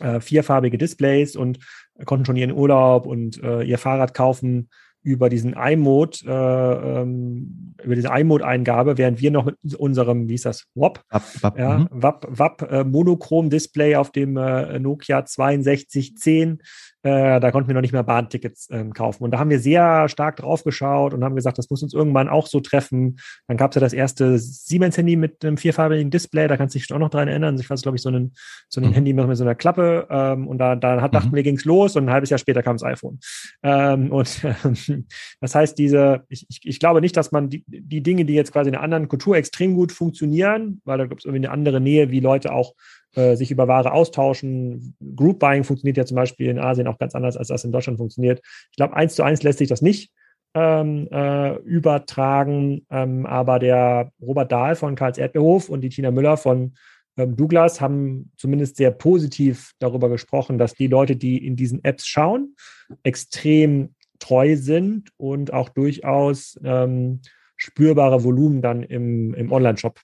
äh, 0.00 0.20
vierfarbige 0.20 0.78
Displays 0.78 1.36
und 1.36 1.58
konnten 2.04 2.24
schon 2.24 2.36
ihren 2.36 2.52
Urlaub 2.52 3.06
und 3.06 3.42
äh, 3.42 3.62
ihr 3.62 3.78
Fahrrad 3.78 4.14
kaufen 4.14 4.68
über 5.02 5.30
diesen 5.30 5.54
iMode, 5.54 6.18
äh, 6.26 7.00
ähm, 7.00 7.74
über 7.82 7.94
diese 7.94 8.08
iMode-Eingabe, 8.08 8.98
während 8.98 9.20
wir 9.20 9.30
noch 9.30 9.46
mit 9.46 9.56
unserem, 9.76 10.28
wie 10.28 10.34
ist 10.34 10.44
das, 10.44 10.66
WAP, 10.74 11.02
WAP, 11.10 11.42
WAP, 11.42 11.58
ja, 11.58 11.78
mhm. 11.78 11.88
WAP, 11.90 12.26
WAP 12.28 12.62
äh, 12.70 12.84
Monochrom-Display 12.84 13.96
auf 13.96 14.10
dem 14.12 14.36
äh, 14.36 14.78
Nokia 14.78 15.24
6210 15.26 16.62
äh, 17.02 17.40
da 17.40 17.50
konnten 17.50 17.68
wir 17.68 17.74
noch 17.74 17.80
nicht 17.80 17.92
mehr 17.92 18.02
Bahntickets 18.02 18.68
ähm, 18.70 18.92
kaufen. 18.92 19.24
Und 19.24 19.30
da 19.30 19.38
haben 19.38 19.50
wir 19.50 19.58
sehr 19.58 20.08
stark 20.08 20.36
drauf 20.36 20.64
geschaut 20.64 21.14
und 21.14 21.24
haben 21.24 21.36
gesagt, 21.36 21.58
das 21.58 21.70
muss 21.70 21.82
uns 21.82 21.94
irgendwann 21.94 22.28
auch 22.28 22.46
so 22.46 22.60
treffen. 22.60 23.18
Dann 23.48 23.56
gab 23.56 23.70
es 23.70 23.76
ja 23.76 23.80
das 23.80 23.92
erste 23.92 24.38
Siemens-Handy 24.38 25.16
mit 25.16 25.44
einem 25.44 25.56
vierfarbigen 25.56 26.10
Display, 26.10 26.48
da 26.48 26.56
kannst 26.56 26.74
du 26.74 26.78
dich 26.78 26.92
auch 26.92 26.98
noch 26.98 27.10
dran 27.10 27.28
erinnern. 27.28 27.58
Ich 27.58 27.70
weiß, 27.70 27.82
glaube 27.82 27.96
ich, 27.96 28.02
so 28.02 28.10
ein, 28.10 28.32
so 28.68 28.80
ein 28.80 28.88
mhm. 28.88 28.92
Handy 28.92 29.12
mit 29.12 29.36
so 29.36 29.44
einer 29.44 29.54
Klappe. 29.54 30.06
Ähm, 30.10 30.46
und 30.46 30.58
da, 30.58 30.76
da 30.76 31.00
hat, 31.00 31.14
dachten 31.14 31.30
mhm. 31.30 31.36
wir, 31.36 31.42
ging's 31.42 31.64
los 31.64 31.96
und 31.96 32.04
ein 32.04 32.12
halbes 32.12 32.30
Jahr 32.30 32.38
später 32.38 32.62
kam 32.62 32.76
das 32.76 32.84
iPhone. 32.84 33.18
Ähm, 33.62 34.12
und 34.12 34.44
ähm, 34.44 35.06
das 35.40 35.54
heißt, 35.54 35.78
diese, 35.78 36.24
ich, 36.28 36.46
ich, 36.48 36.60
ich 36.64 36.80
glaube 36.80 37.00
nicht, 37.00 37.16
dass 37.16 37.32
man 37.32 37.48
die, 37.48 37.64
die 37.66 38.02
Dinge, 38.02 38.24
die 38.24 38.34
jetzt 38.34 38.52
quasi 38.52 38.68
in 38.68 38.74
einer 38.74 38.84
anderen 38.84 39.08
Kultur 39.08 39.36
extrem 39.36 39.74
gut 39.74 39.92
funktionieren, 39.92 40.80
weil 40.84 40.98
da 40.98 41.06
gibt 41.06 41.22
es 41.22 41.24
irgendwie 41.24 41.46
eine 41.46 41.52
andere 41.52 41.80
Nähe, 41.80 42.10
wie 42.10 42.20
Leute 42.20 42.52
auch 42.52 42.74
äh, 43.14 43.36
sich 43.36 43.50
über 43.50 43.68
Ware 43.68 43.92
austauschen. 43.92 44.94
Group 45.16 45.38
Buying 45.38 45.64
funktioniert 45.64 45.96
ja 45.96 46.04
zum 46.04 46.16
Beispiel 46.16 46.48
in 46.48 46.58
Asien 46.58 46.86
auch 46.86 46.98
ganz 46.98 47.14
anders, 47.14 47.36
als 47.36 47.48
das 47.48 47.64
in 47.64 47.72
Deutschland 47.72 47.98
funktioniert. 47.98 48.40
Ich 48.70 48.76
glaube, 48.76 48.94
eins 48.94 49.14
zu 49.14 49.22
eins 49.22 49.42
lässt 49.42 49.58
sich 49.58 49.68
das 49.68 49.82
nicht 49.82 50.12
ähm, 50.54 51.08
äh, 51.10 51.56
übertragen, 51.58 52.86
ähm, 52.90 53.26
aber 53.26 53.58
der 53.58 54.12
Robert 54.20 54.50
Dahl 54.50 54.74
von 54.74 54.94
Karls 54.94 55.18
Erdbeerhof 55.18 55.68
und 55.68 55.80
die 55.82 55.88
Tina 55.88 56.10
Müller 56.10 56.36
von 56.36 56.74
ähm, 57.16 57.36
Douglas 57.36 57.80
haben 57.80 58.32
zumindest 58.36 58.76
sehr 58.76 58.90
positiv 58.90 59.72
darüber 59.78 60.08
gesprochen, 60.08 60.58
dass 60.58 60.74
die 60.74 60.88
Leute, 60.88 61.16
die 61.16 61.44
in 61.44 61.56
diesen 61.56 61.84
Apps 61.84 62.06
schauen, 62.06 62.56
extrem 63.02 63.94
treu 64.18 64.56
sind 64.56 65.10
und 65.16 65.52
auch 65.52 65.68
durchaus 65.68 66.58
ähm, 66.62 67.20
spürbare 67.56 68.24
Volumen 68.24 68.62
dann 68.62 68.82
im, 68.82 69.34
im 69.34 69.52
Online-Shop 69.52 70.00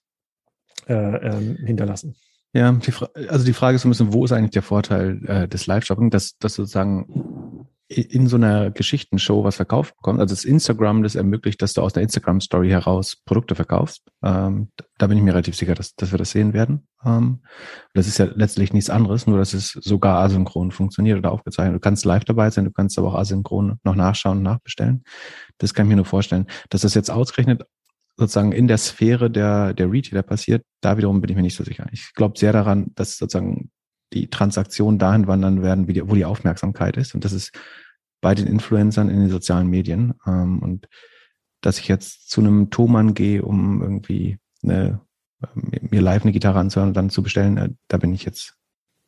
äh, 0.88 0.94
ähm, 0.94 1.56
hinterlassen. 1.64 2.16
Ja, 2.56 2.72
die 2.72 2.92
also 3.28 3.44
die 3.44 3.52
Frage 3.52 3.76
ist 3.76 3.82
so 3.82 3.88
ein 3.88 3.90
bisschen, 3.90 4.14
wo 4.14 4.24
ist 4.24 4.32
eigentlich 4.32 4.52
der 4.52 4.62
Vorteil 4.62 5.22
äh, 5.26 5.46
des 5.46 5.66
Live-Shopping, 5.66 6.08
dass, 6.08 6.38
dass 6.38 6.54
sozusagen 6.54 7.66
in 7.88 8.26
so 8.26 8.36
einer 8.36 8.70
Geschichtenshow 8.70 9.44
was 9.44 9.56
verkauft 9.56 9.94
bekommt. 9.96 10.20
Also 10.20 10.34
das 10.34 10.44
Instagram, 10.44 11.02
das 11.02 11.14
ermöglicht, 11.14 11.60
dass 11.60 11.74
du 11.74 11.82
aus 11.82 11.92
der 11.92 12.02
Instagram-Story 12.02 12.70
heraus 12.70 13.16
Produkte 13.26 13.54
verkaufst. 13.54 14.02
Ähm, 14.24 14.70
da 14.96 15.06
bin 15.06 15.18
ich 15.18 15.22
mir 15.22 15.34
relativ 15.34 15.54
sicher, 15.54 15.74
dass, 15.74 15.94
dass 15.94 16.12
wir 16.12 16.18
das 16.18 16.30
sehen 16.30 16.54
werden. 16.54 16.88
Ähm, 17.04 17.42
das 17.92 18.08
ist 18.08 18.18
ja 18.18 18.24
letztlich 18.34 18.72
nichts 18.72 18.88
anderes, 18.88 19.26
nur 19.26 19.38
dass 19.38 19.52
es 19.52 19.72
sogar 19.72 20.18
asynchron 20.24 20.72
funktioniert 20.72 21.18
oder 21.18 21.32
aufgezeichnet. 21.32 21.76
Du 21.76 21.80
kannst 21.80 22.06
live 22.06 22.24
dabei 22.24 22.48
sein, 22.48 22.64
du 22.64 22.72
kannst 22.72 22.98
aber 22.98 23.08
auch 23.08 23.18
asynchron 23.18 23.78
noch 23.84 23.94
nachschauen 23.94 24.38
und 24.38 24.44
nachbestellen. 24.44 25.04
Das 25.58 25.74
kann 25.74 25.86
ich 25.86 25.90
mir 25.90 25.96
nur 25.96 26.06
vorstellen. 26.06 26.46
Dass 26.70 26.80
das 26.80 26.94
jetzt 26.94 27.10
ausgerechnet 27.10 27.66
sozusagen 28.16 28.52
in 28.52 28.68
der 28.68 28.78
Sphäre 28.78 29.30
der, 29.30 29.74
der 29.74 29.90
Retailer 29.90 30.22
passiert, 30.22 30.64
da 30.80 30.96
wiederum 30.96 31.20
bin 31.20 31.30
ich 31.30 31.36
mir 31.36 31.42
nicht 31.42 31.56
so 31.56 31.64
sicher. 31.64 31.86
Ich 31.92 32.14
glaube 32.14 32.38
sehr 32.38 32.52
daran, 32.52 32.92
dass 32.94 33.18
sozusagen 33.18 33.70
die 34.12 34.28
Transaktionen 34.28 34.98
dahin 34.98 35.26
wandern 35.26 35.62
werden, 35.62 35.88
wie 35.88 35.92
die, 35.92 36.08
wo 36.08 36.14
die 36.14 36.24
Aufmerksamkeit 36.24 36.96
ist. 36.96 37.14
Und 37.14 37.24
das 37.24 37.32
ist 37.32 37.52
bei 38.20 38.34
den 38.34 38.46
Influencern 38.46 39.10
in 39.10 39.20
den 39.20 39.30
sozialen 39.30 39.68
Medien. 39.68 40.14
Ähm, 40.26 40.60
und 40.60 40.88
dass 41.60 41.78
ich 41.78 41.88
jetzt 41.88 42.30
zu 42.30 42.40
einem 42.40 42.70
Thomann 42.70 43.14
gehe, 43.14 43.42
um 43.42 43.82
irgendwie 43.82 44.38
eine, 44.62 45.00
mir 45.54 46.00
live 46.00 46.22
eine 46.22 46.32
Gitarre 46.32 46.58
anzuhören 46.58 46.90
und 46.90 46.96
dann 46.96 47.10
zu 47.10 47.22
bestellen, 47.22 47.56
äh, 47.58 47.70
da 47.88 47.98
bin 47.98 48.14
ich 48.14 48.24
jetzt 48.24 48.56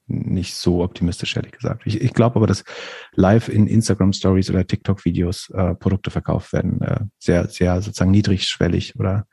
nicht 0.09 0.55
so 0.55 0.83
optimistisch, 0.83 1.37
ehrlich 1.37 1.53
gesagt. 1.53 1.83
Ich, 1.85 2.01
ich 2.01 2.15
glaube 2.15 2.37
aber, 2.37 2.47
dass 2.47 2.65
live 3.13 3.49
in 3.49 3.67
Instagram 3.67 4.13
Stories 4.13 4.51
oder 4.51 4.67
TikTok 4.67 5.05
Videos 5.05 5.51
äh, 5.51 5.75
Produkte 5.75 6.11
verkauft 6.11 6.53
werden, 6.53 6.81
äh, 6.81 7.01
sehr, 7.19 7.49
sehr 7.49 7.81
sozusagen 7.81 8.11
niedrigschwellig 8.11 8.99
oder 8.99 9.27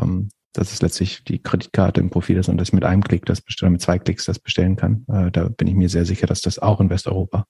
ähm, 0.00 0.30
dass 0.52 0.72
es 0.72 0.80
letztlich 0.80 1.22
die 1.24 1.42
Kreditkarte 1.42 2.00
im 2.00 2.10
Profil 2.10 2.38
ist 2.38 2.48
und 2.48 2.56
dass 2.56 2.68
ich 2.68 2.74
mit 2.74 2.84
einem 2.84 3.04
Klick 3.04 3.26
das 3.26 3.42
bestellen, 3.42 3.72
mit 3.72 3.82
zwei 3.82 3.98
Klicks 3.98 4.24
das 4.24 4.38
bestellen 4.38 4.76
kann. 4.76 5.04
Äh, 5.08 5.30
da 5.30 5.48
bin 5.48 5.68
ich 5.68 5.74
mir 5.74 5.88
sehr 5.88 6.06
sicher, 6.06 6.26
dass 6.26 6.40
das 6.40 6.58
auch 6.58 6.80
in 6.80 6.88
Westeuropa 6.88 7.46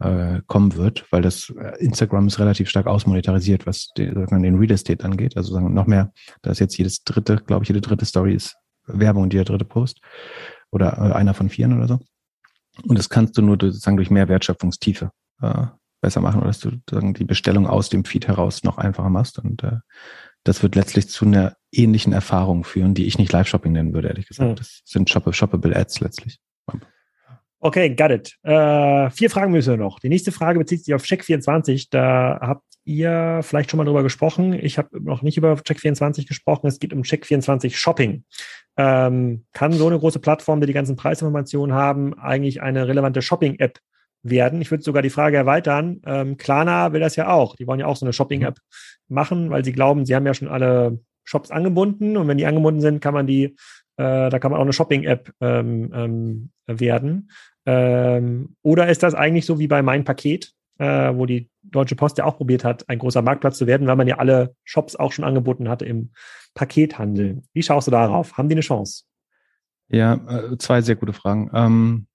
äh, 0.00 0.40
kommen 0.46 0.74
wird, 0.74 1.06
weil 1.12 1.22
das 1.22 1.52
äh, 1.56 1.78
Instagram 1.78 2.26
ist 2.26 2.40
relativ 2.40 2.68
stark 2.68 2.86
ausmonetarisiert, 2.86 3.66
was 3.66 3.90
den, 3.96 4.26
den 4.42 4.58
Real 4.58 4.72
Estate 4.72 5.04
angeht. 5.04 5.36
Also 5.36 5.54
sagen 5.54 5.72
noch 5.72 5.86
mehr, 5.86 6.12
da 6.42 6.50
ist 6.50 6.58
jetzt 6.58 6.76
jedes 6.76 7.04
dritte, 7.04 7.36
glaube 7.36 7.64
ich, 7.64 7.68
jede 7.68 7.80
dritte 7.80 8.04
Story 8.04 8.34
ist 8.34 8.56
Werbung 8.86 9.24
und 9.24 9.32
jeder 9.32 9.44
dritte 9.44 9.64
Post 9.64 10.00
oder 10.74 10.98
äh, 10.98 11.12
einer 11.12 11.34
von 11.34 11.48
vieren 11.48 11.76
oder 11.76 11.88
so. 11.88 12.00
Und 12.82 12.98
das 12.98 13.08
kannst 13.08 13.38
du 13.38 13.42
nur 13.42 13.56
sozusagen 13.60 13.96
durch 13.96 14.10
mehr 14.10 14.28
Wertschöpfungstiefe 14.28 15.10
äh, 15.40 15.66
besser 16.00 16.20
machen 16.20 16.40
oder 16.40 16.48
dass 16.48 16.60
du 16.60 16.70
sozusagen 16.70 17.14
die 17.14 17.24
Bestellung 17.24 17.66
aus 17.66 17.88
dem 17.88 18.04
Feed 18.04 18.26
heraus 18.26 18.64
noch 18.64 18.76
einfacher 18.76 19.10
machst. 19.10 19.38
Und 19.38 19.62
äh, 19.62 19.78
das 20.42 20.62
wird 20.62 20.74
letztlich 20.74 21.08
zu 21.08 21.24
einer 21.24 21.56
ähnlichen 21.72 22.12
Erfahrung 22.12 22.64
führen, 22.64 22.94
die 22.94 23.06
ich 23.06 23.16
nicht 23.16 23.32
Live-Shopping 23.32 23.72
nennen 23.72 23.94
würde, 23.94 24.08
ehrlich 24.08 24.26
gesagt. 24.26 24.50
Mhm. 24.50 24.56
Das 24.56 24.82
sind 24.84 25.08
shoppable 25.08 25.74
Ads 25.74 26.00
letztlich. 26.00 26.40
Okay, 27.66 27.94
got 27.94 28.10
it. 28.10 28.36
Äh, 28.42 29.08
vier 29.08 29.30
Fragen 29.30 29.50
müssen 29.50 29.70
wir 29.70 29.78
noch. 29.78 29.98
Die 29.98 30.10
nächste 30.10 30.32
Frage 30.32 30.58
bezieht 30.58 30.84
sich 30.84 30.92
auf 30.92 31.02
Check24. 31.02 31.86
Da 31.90 32.38
habt 32.42 32.62
ihr 32.84 33.40
vielleicht 33.42 33.70
schon 33.70 33.78
mal 33.78 33.84
drüber 33.84 34.02
gesprochen. 34.02 34.52
Ich 34.52 34.76
habe 34.76 35.02
noch 35.02 35.22
nicht 35.22 35.38
über 35.38 35.54
Check24 35.54 36.28
gesprochen. 36.28 36.66
Es 36.66 36.78
geht 36.78 36.92
um 36.92 37.00
Check24 37.00 37.74
Shopping. 37.74 38.24
Ähm, 38.76 39.46
kann 39.54 39.72
so 39.72 39.86
eine 39.86 39.98
große 39.98 40.18
Plattform, 40.18 40.60
die 40.60 40.66
die 40.66 40.74
ganzen 40.74 40.96
Preisinformationen 40.96 41.74
haben, 41.74 42.12
eigentlich 42.18 42.60
eine 42.60 42.86
relevante 42.86 43.22
Shopping-App 43.22 43.78
werden? 44.22 44.60
Ich 44.60 44.70
würde 44.70 44.84
sogar 44.84 45.00
die 45.00 45.08
Frage 45.08 45.38
erweitern. 45.38 46.02
Ähm, 46.04 46.36
Klarna 46.36 46.92
will 46.92 47.00
das 47.00 47.16
ja 47.16 47.28
auch. 47.32 47.56
Die 47.56 47.66
wollen 47.66 47.80
ja 47.80 47.86
auch 47.86 47.96
so 47.96 48.04
eine 48.04 48.12
Shopping-App 48.12 48.58
machen, 49.08 49.48
weil 49.48 49.64
sie 49.64 49.72
glauben, 49.72 50.04
sie 50.04 50.14
haben 50.14 50.26
ja 50.26 50.34
schon 50.34 50.48
alle 50.48 50.98
Shops 51.24 51.50
angebunden 51.50 52.18
und 52.18 52.28
wenn 52.28 52.36
die 52.36 52.44
angebunden 52.44 52.82
sind, 52.82 53.00
kann 53.00 53.14
man 53.14 53.26
die, 53.26 53.56
äh, 53.96 54.28
da 54.28 54.38
kann 54.38 54.50
man 54.50 54.60
auch 54.60 54.64
eine 54.64 54.74
Shopping-App 54.74 55.32
ähm, 55.40 55.90
ähm, 55.94 56.50
werden. 56.66 57.30
Ähm, 57.66 58.56
oder 58.62 58.88
ist 58.88 59.02
das 59.02 59.14
eigentlich 59.14 59.46
so 59.46 59.58
wie 59.58 59.68
bei 59.68 59.82
Mein 59.82 60.04
Paket, 60.04 60.52
äh, 60.78 61.14
wo 61.14 61.26
die 61.26 61.50
Deutsche 61.62 61.96
Post 61.96 62.18
ja 62.18 62.24
auch 62.24 62.36
probiert 62.36 62.64
hat, 62.64 62.88
ein 62.88 62.98
großer 62.98 63.22
Marktplatz 63.22 63.58
zu 63.58 63.66
werden, 63.66 63.86
weil 63.86 63.96
man 63.96 64.08
ja 64.08 64.18
alle 64.18 64.54
Shops 64.64 64.96
auch 64.96 65.12
schon 65.12 65.24
angeboten 65.24 65.68
hatte 65.68 65.84
im 65.84 66.10
Pakethandel. 66.54 67.42
Wie 67.52 67.62
schaust 67.62 67.86
du 67.86 67.90
darauf? 67.90 68.36
Haben 68.36 68.48
die 68.48 68.54
eine 68.54 68.60
Chance? 68.60 69.04
Ja, 69.88 70.14
äh, 70.14 70.58
zwei 70.58 70.80
sehr 70.80 70.96
gute 70.96 71.12
Fragen. 71.12 71.50
Ähm, 71.54 72.06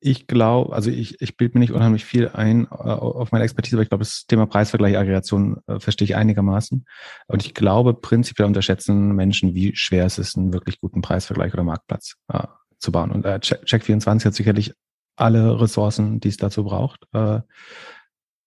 ich 0.00 0.28
glaube, 0.28 0.74
also 0.74 0.90
ich, 0.90 1.20
ich 1.20 1.36
bilde 1.36 1.54
mir 1.54 1.60
nicht 1.60 1.72
unheimlich 1.72 2.04
viel 2.04 2.28
ein 2.28 2.66
äh, 2.66 2.74
auf 2.74 3.32
meine 3.32 3.44
Expertise, 3.44 3.76
aber 3.76 3.82
ich 3.82 3.88
glaube, 3.88 4.04
das 4.04 4.26
Thema 4.26 4.46
Preisvergleich, 4.46 4.96
Aggregation 4.96 5.56
äh, 5.66 5.80
verstehe 5.80 6.04
ich 6.04 6.16
einigermaßen. 6.16 6.84
Und 7.26 7.44
ich 7.44 7.54
glaube, 7.54 7.94
prinzipiell 7.94 8.46
unterschätzen 8.46 9.14
Menschen, 9.16 9.54
wie 9.54 9.74
schwer 9.74 10.06
es 10.06 10.18
ist, 10.18 10.36
einen 10.36 10.52
wirklich 10.52 10.80
guten 10.80 11.00
Preisvergleich 11.00 11.52
oder 11.52 11.64
Marktplatz 11.64 12.14
äh, 12.32 12.44
zu 12.78 12.92
bauen. 12.92 13.10
Und 13.10 13.24
äh, 13.24 13.38
Check24 13.40 14.24
hat 14.24 14.34
sicherlich 14.34 14.74
alle 15.16 15.60
Ressourcen, 15.60 16.20
die 16.20 16.28
es 16.28 16.36
dazu 16.36 16.64
braucht. 16.64 17.06
Äh, 17.12 17.40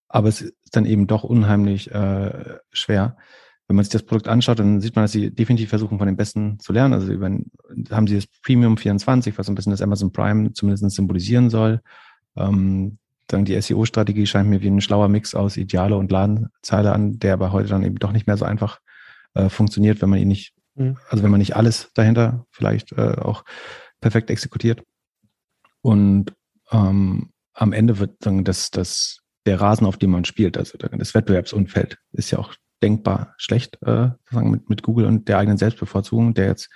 aber 0.07 0.27
es 0.27 0.41
ist 0.41 0.53
dann 0.71 0.85
eben 0.85 1.07
doch 1.07 1.23
unheimlich 1.23 1.91
äh, 1.91 2.57
schwer. 2.71 3.17
Wenn 3.67 3.75
man 3.77 3.85
sich 3.85 3.91
das 3.91 4.03
Produkt 4.03 4.27
anschaut, 4.27 4.59
dann 4.59 4.81
sieht 4.81 4.95
man, 4.95 5.05
dass 5.05 5.13
sie 5.13 5.31
definitiv 5.31 5.69
versuchen, 5.69 5.97
von 5.97 6.07
den 6.07 6.17
Besten 6.17 6.59
zu 6.59 6.73
lernen. 6.73 6.93
Also 6.93 7.11
über, 7.11 7.29
haben 7.91 8.07
sie 8.07 8.15
das 8.15 8.27
Premium 8.43 8.77
24, 8.77 9.37
was 9.37 9.45
so 9.45 9.51
ein 9.51 9.55
bisschen 9.55 9.71
das 9.71 9.81
Amazon 9.81 10.11
Prime 10.11 10.51
zumindest 10.53 10.89
symbolisieren 10.91 11.49
soll. 11.49 11.81
Ähm, 12.35 12.97
dann 13.27 13.45
die 13.45 13.59
SEO-Strategie 13.59 14.25
scheint 14.25 14.49
mir 14.49 14.61
wie 14.61 14.69
ein 14.69 14.81
schlauer 14.81 15.07
Mix 15.07 15.35
aus 15.35 15.55
Ideale 15.55 15.95
und 15.95 16.11
Ladenzeile 16.11 16.91
an, 16.91 17.19
der 17.19 17.33
aber 17.33 17.53
heute 17.53 17.69
dann 17.69 17.83
eben 17.83 17.95
doch 17.95 18.11
nicht 18.11 18.27
mehr 18.27 18.35
so 18.35 18.43
einfach 18.43 18.79
äh, 19.33 19.47
funktioniert, 19.47 20.01
wenn 20.01 20.09
man 20.09 20.19
ihn 20.19 20.27
nicht, 20.27 20.53
mhm. 20.75 20.97
also 21.09 21.23
wenn 21.23 21.31
man 21.31 21.39
nicht 21.39 21.55
alles 21.55 21.91
dahinter 21.93 22.45
vielleicht 22.51 22.91
äh, 22.93 23.15
auch 23.17 23.45
perfekt 24.01 24.29
exekutiert. 24.29 24.83
Und 25.81 26.33
ähm, 26.71 27.29
am 27.53 27.73
Ende 27.73 27.99
wird 27.99 28.15
dann 28.19 28.43
das, 28.43 28.71
das, 28.71 29.19
der 29.45 29.59
Rasen, 29.59 29.87
auf 29.87 29.97
dem 29.97 30.11
man 30.11 30.25
spielt, 30.25 30.57
also 30.57 30.77
das 30.77 31.13
Wettbewerbsumfeld, 31.13 31.97
ist 32.13 32.31
ja 32.31 32.39
auch 32.39 32.53
denkbar 32.81 33.35
schlecht, 33.37 33.77
äh, 33.83 34.09
mit, 34.31 34.69
mit 34.69 34.83
Google 34.83 35.05
und 35.05 35.27
der 35.27 35.37
eigenen 35.37 35.57
Selbstbevorzugung, 35.57 36.33
der 36.33 36.47
jetzt 36.47 36.69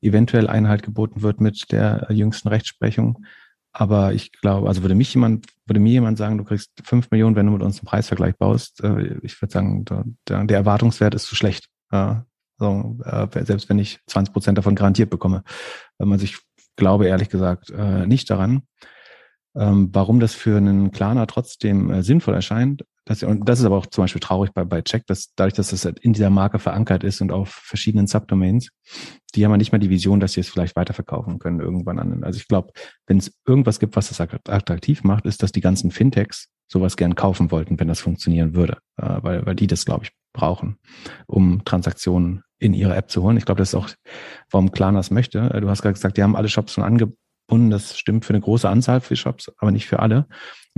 eventuell 0.00 0.46
Einhalt 0.46 0.82
geboten 0.82 1.22
wird 1.22 1.40
mit 1.40 1.72
der 1.72 2.06
jüngsten 2.10 2.48
Rechtsprechung. 2.48 3.24
Aber 3.72 4.12
ich 4.12 4.32
glaube, 4.32 4.68
also 4.68 4.82
würde 4.82 4.94
mich 4.94 5.12
jemand, 5.14 5.46
würde 5.66 5.80
mir 5.80 5.92
jemand 5.92 6.18
sagen, 6.18 6.38
du 6.38 6.44
kriegst 6.44 6.70
fünf 6.84 7.10
Millionen, 7.10 7.36
wenn 7.36 7.46
du 7.46 7.52
mit 7.52 7.62
uns 7.62 7.78
einen 7.78 7.86
Preisvergleich 7.86 8.36
baust, 8.36 8.82
äh, 8.82 9.18
ich 9.22 9.40
würde 9.40 9.52
sagen, 9.52 9.84
der, 9.84 10.44
der 10.44 10.56
Erwartungswert 10.56 11.14
ist 11.14 11.26
zu 11.26 11.36
schlecht. 11.36 11.68
Äh, 11.90 12.16
Also, 12.58 12.98
äh, 13.04 13.44
selbst 13.44 13.68
wenn 13.68 13.78
ich 13.78 14.00
20 14.06 14.32
Prozent 14.32 14.58
davon 14.58 14.74
garantiert 14.74 15.10
bekomme. 15.10 15.44
Also 15.98 16.24
ich 16.24 16.38
glaube 16.78 17.06
ehrlich 17.06 17.28
gesagt 17.28 17.70
äh, 17.70 18.06
nicht 18.06 18.30
daran. 18.30 18.62
Ähm, 19.54 19.90
warum 19.92 20.20
das 20.20 20.34
für 20.34 20.56
einen 20.56 20.92
Klarner 20.92 21.26
trotzdem 21.26 21.90
äh, 21.90 22.02
sinnvoll 22.02 22.34
erscheint, 22.34 22.84
das, 23.08 23.22
und 23.22 23.48
das 23.48 23.58
ist 23.58 23.64
aber 23.64 23.78
auch 23.78 23.86
zum 23.86 24.04
Beispiel 24.04 24.20
traurig 24.20 24.52
bei, 24.52 24.64
bei 24.64 24.82
Check, 24.82 25.06
dass 25.06 25.32
dadurch, 25.34 25.54
dass 25.54 25.70
das 25.70 25.86
halt 25.86 25.98
in 25.98 26.12
dieser 26.12 26.28
Marke 26.28 26.58
verankert 26.58 27.04
ist 27.04 27.22
und 27.22 27.32
auf 27.32 27.48
verschiedenen 27.48 28.06
Subdomains, 28.06 28.68
die 29.34 29.44
haben 29.44 29.50
ja 29.52 29.56
nicht 29.56 29.72
mal 29.72 29.78
die 29.78 29.88
Vision, 29.88 30.20
dass 30.20 30.34
sie 30.34 30.40
es 30.40 30.48
vielleicht 30.50 30.76
weiterverkaufen 30.76 31.38
können 31.38 31.60
irgendwann 31.60 31.98
an. 31.98 32.22
Also 32.22 32.38
ich 32.38 32.48
glaube, 32.48 32.72
wenn 33.06 33.16
es 33.16 33.32
irgendwas 33.46 33.80
gibt, 33.80 33.96
was 33.96 34.08
das 34.08 34.20
attraktiv 34.20 35.04
macht, 35.04 35.24
ist, 35.24 35.42
dass 35.42 35.52
die 35.52 35.62
ganzen 35.62 35.90
Fintechs 35.90 36.48
sowas 36.70 36.98
gern 36.98 37.14
kaufen 37.14 37.50
wollten, 37.50 37.80
wenn 37.80 37.88
das 37.88 38.00
funktionieren 38.00 38.54
würde, 38.54 38.76
äh, 38.98 39.22
weil, 39.22 39.46
weil 39.46 39.54
die 39.54 39.66
das, 39.66 39.86
glaube 39.86 40.04
ich, 40.04 40.12
brauchen, 40.34 40.76
um 41.26 41.64
Transaktionen 41.64 42.42
in 42.58 42.74
ihre 42.74 42.94
App 42.94 43.10
zu 43.10 43.22
holen. 43.22 43.38
Ich 43.38 43.46
glaube, 43.46 43.60
das 43.60 43.70
ist 43.70 43.74
auch, 43.74 43.88
warum 44.50 44.70
Klarna 44.70 44.98
das 44.98 45.10
möchte. 45.10 45.38
Äh, 45.38 45.62
du 45.62 45.70
hast 45.70 45.80
gerade 45.80 45.94
gesagt, 45.94 46.18
die 46.18 46.22
haben 46.22 46.36
alle 46.36 46.50
Shops 46.50 46.74
schon 46.74 46.84
angebunden. 46.84 47.70
Das 47.70 47.96
stimmt 47.96 48.26
für 48.26 48.34
eine 48.34 48.42
große 48.42 48.68
Anzahl 48.68 49.00
für 49.00 49.16
Shops, 49.16 49.50
aber 49.56 49.70
nicht 49.70 49.86
für 49.86 50.00
alle. 50.00 50.26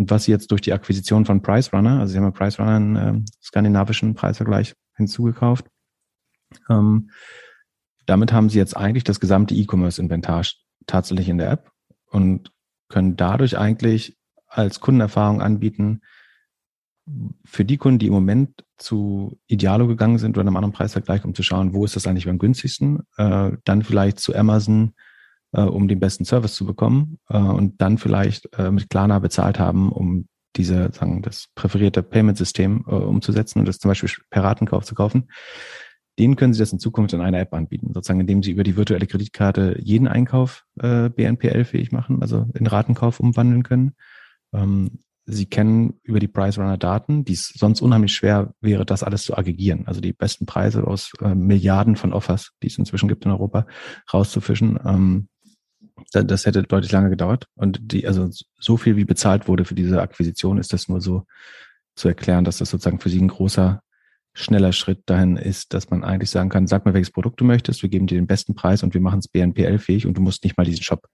Und 0.01 0.11
was 0.11 0.25
sie 0.25 0.31
jetzt 0.31 0.51
durch 0.51 0.63
die 0.63 0.73
Akquisition 0.73 1.27
von 1.27 1.43
Price 1.43 1.75
Runner, 1.75 2.01
also 2.01 2.13
sie 2.13 2.17
haben 2.17 2.25
ja 2.25 2.31
Price 2.31 2.59
Runner 2.59 2.71
einen 2.71 2.97
äh, 2.97 3.21
skandinavischen 3.43 4.15
Preisvergleich 4.15 4.75
hinzugekauft, 4.97 5.67
ähm, 6.71 7.11
damit 8.07 8.33
haben 8.33 8.49
sie 8.49 8.57
jetzt 8.57 8.75
eigentlich 8.75 9.05
das 9.05 9.21
gesamte 9.21 9.55
E-Commerce-Inventar 9.55 10.47
tatsächlich 10.87 11.29
in 11.29 11.37
der 11.37 11.51
App 11.51 11.71
und 12.07 12.51
können 12.89 13.17
dadurch 13.17 13.59
eigentlich 13.59 14.17
als 14.47 14.81
Kundenerfahrung 14.81 15.43
anbieten, 15.43 16.01
für 17.45 17.67
die 17.67 17.77
Kunden, 17.77 17.99
die 17.99 18.07
im 18.07 18.15
Moment 18.15 18.65
zu 18.79 19.39
Idealo 19.49 19.87
gegangen 19.87 20.17
sind 20.17 20.39
oder 20.39 20.47
einem 20.47 20.57
anderen 20.57 20.73
Preisvergleich, 20.73 21.27
um 21.27 21.35
zu 21.35 21.43
schauen, 21.43 21.75
wo 21.75 21.85
ist 21.85 21.95
das 21.95 22.07
eigentlich 22.07 22.27
am 22.27 22.39
günstigsten, 22.39 23.01
äh, 23.19 23.51
dann 23.65 23.83
vielleicht 23.83 24.19
zu 24.19 24.35
Amazon 24.35 24.95
äh, 25.53 25.63
um 25.63 25.89
den 25.89 26.01
besten 26.01 26.25
Service 26.25 26.55
zu 26.55 26.65
bekommen 26.65 27.19
äh, 27.29 27.39
und 27.39 27.81
dann 27.81 27.99
vielleicht 27.99 28.49
äh, 28.59 28.71
mit 28.71 28.91
Klarna 28.91 29.19
bezahlt 29.19 29.59
haben, 29.59 29.91
um 29.93 30.27
diese, 30.57 30.91
sagen, 30.93 31.23
das 31.23 31.47
präferierte 31.55 32.03
Payment-System 32.03 32.85
äh, 32.87 32.95
umzusetzen 32.95 33.61
und 33.61 33.67
das 33.67 33.79
zum 33.79 33.91
Beispiel 33.91 34.11
per 34.31 34.43
Ratenkauf 34.43 34.85
zu 34.85 34.95
kaufen. 34.95 35.29
Denen 36.19 36.37
können 36.37 36.53
Sie 36.53 36.59
das 36.59 36.73
in 36.73 36.81
Zukunft 36.81 37.15
in 37.15 37.21
einer 37.21 37.39
App 37.39 37.55
anbieten, 37.55 37.93
sozusagen 37.95 38.21
indem 38.21 38.43
Sie 38.43 38.51
über 38.51 38.65
die 38.65 38.77
virtuelle 38.77 39.07
Kreditkarte 39.07 39.79
jeden 39.81 40.09
Einkauf 40.09 40.65
äh, 40.79 41.09
BNPL-fähig 41.09 41.93
machen, 41.93 42.21
also 42.21 42.47
in 42.55 42.67
Ratenkauf 42.67 43.21
umwandeln 43.21 43.63
können. 43.63 43.95
Ähm, 44.53 44.99
Sie 45.27 45.47
kennen 45.47 46.01
über 46.03 46.19
die 46.19 46.29
Price 46.29 46.59
Runner 46.59 46.77
Daten, 46.77 47.25
die 47.25 47.35
es 47.35 47.49
sonst 47.57 47.81
unheimlich 47.81 48.13
schwer 48.13 48.53
wäre, 48.61 48.85
das 48.85 49.05
alles 49.05 49.23
zu 49.23 49.37
aggregieren. 49.37 49.87
Also 49.87 50.01
die 50.01 50.13
besten 50.13 50.45
Preise 50.45 50.87
aus 50.87 51.13
äh, 51.21 51.35
Milliarden 51.35 51.95
von 51.95 52.13
Offers, 52.13 52.53
die 52.63 52.67
es 52.67 52.79
inzwischen 52.79 53.09
gibt 53.09 53.25
in 53.25 53.31
Europa, 53.31 53.67
rauszufischen. 54.13 54.79
Ähm, 54.85 55.29
das 56.13 56.47
hätte 56.47 56.63
deutlich 56.63 56.93
lange 56.93 57.11
gedauert. 57.11 57.47
Und 57.55 57.79
die, 57.81 58.07
also 58.07 58.29
so 58.59 58.77
viel 58.77 58.97
wie 58.97 59.05
bezahlt 59.05 59.49
wurde 59.49 59.65
für 59.65 59.75
diese 59.75 60.01
Akquisition, 60.01 60.59
ist 60.59 60.73
das 60.73 60.89
nur 60.89 61.01
so 61.01 61.25
zu 61.95 62.09
erklären, 62.09 62.45
dass 62.45 62.59
das 62.59 62.71
sozusagen 62.71 63.01
für 63.01 63.11
sie 63.11 63.21
ein 63.21 63.29
großer, 63.29 63.83
schneller 64.33 64.73
Schritt 64.73 65.03
dahin 65.07 65.37
ist, 65.37 65.75
dass 65.75 65.91
man 65.91 66.05
eigentlich 66.05 66.31
sagen 66.31 66.51
kann, 66.51 66.67
sag 66.67 66.87
mir, 66.87 66.95
welches 66.95 67.11
Produkt 67.11 67.41
du 67.41 67.45
möchtest, 67.45 67.83
wir 67.83 67.89
geben 67.89 68.07
dir 68.07 68.17
den 68.17 68.27
besten 68.27 68.55
Preis 68.55 68.83
und 68.83 68.95
wir 68.95 69.01
machen 69.01 69.19
es 69.19 69.29
BNPL-fähig 69.29 70.07
und 70.07 70.17
du 70.17 70.21
musst 70.21 70.45
nicht 70.45 70.57
mal 70.57 70.65
diesen 70.65 70.83
Shop 70.83 71.07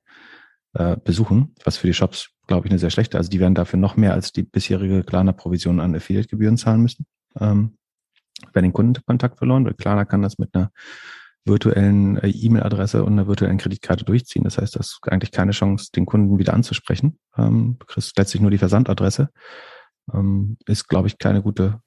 äh, 0.74 0.96
besuchen, 1.02 1.54
was 1.64 1.76
für 1.76 1.86
die 1.86 1.94
Shops, 1.94 2.30
glaube 2.46 2.66
ich, 2.66 2.70
eine 2.70 2.78
sehr 2.78 2.90
schlechte. 2.90 3.18
Also 3.18 3.30
die 3.30 3.40
werden 3.40 3.54
dafür 3.54 3.78
noch 3.78 3.96
mehr 3.96 4.12
als 4.12 4.32
die 4.32 4.42
bisherige 4.42 5.02
Klarna-Provision 5.02 5.80
an 5.80 5.94
Affiliate-Gebühren 5.94 6.56
zahlen 6.56 6.82
müssen. 6.82 7.06
Ähm, 7.38 7.76
werden 8.52 8.66
den 8.66 8.72
Kundenkontakt 8.72 9.38
verloren, 9.38 9.64
weil 9.64 9.74
Klarna 9.74 10.04
kann 10.04 10.22
das 10.22 10.38
mit 10.38 10.54
einer 10.54 10.70
virtuellen 11.46 12.18
äh, 12.18 12.28
E-Mail-Adresse 12.28 13.04
und 13.04 13.12
einer 13.12 13.26
virtuellen 13.26 13.58
Kreditkarte 13.58 14.04
durchziehen. 14.04 14.44
Das 14.44 14.58
heißt, 14.58 14.76
das 14.76 14.86
ist 14.86 15.00
eigentlich 15.08 15.30
keine 15.30 15.52
Chance, 15.52 15.90
den 15.94 16.06
Kunden 16.06 16.38
wieder 16.38 16.54
anzusprechen. 16.54 17.18
Ähm, 17.36 17.76
du 17.78 17.86
kriegst 17.86 18.18
letztlich 18.18 18.42
nur 18.42 18.50
die 18.50 18.58
Versandadresse. 18.58 19.30
Ähm, 20.12 20.56
ist, 20.66 20.88
glaube 20.88 21.08
ich, 21.08 21.18
keine 21.18 21.42
gute 21.42 21.80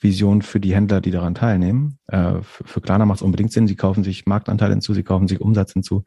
Vision 0.00 0.42
für 0.42 0.60
die 0.60 0.74
Händler, 0.74 1.00
die 1.00 1.10
daran 1.10 1.34
teilnehmen. 1.34 1.98
Äh, 2.08 2.42
für, 2.42 2.64
für 2.64 2.80
Klarna 2.80 3.06
macht 3.06 3.18
es 3.18 3.22
unbedingt 3.22 3.52
Sinn. 3.52 3.66
Sie 3.66 3.76
kaufen 3.76 4.04
sich 4.04 4.26
Marktanteil 4.26 4.70
hinzu, 4.70 4.94
sie 4.94 5.02
kaufen 5.02 5.28
sich 5.28 5.40
Umsatz 5.40 5.72
hinzu, 5.72 6.04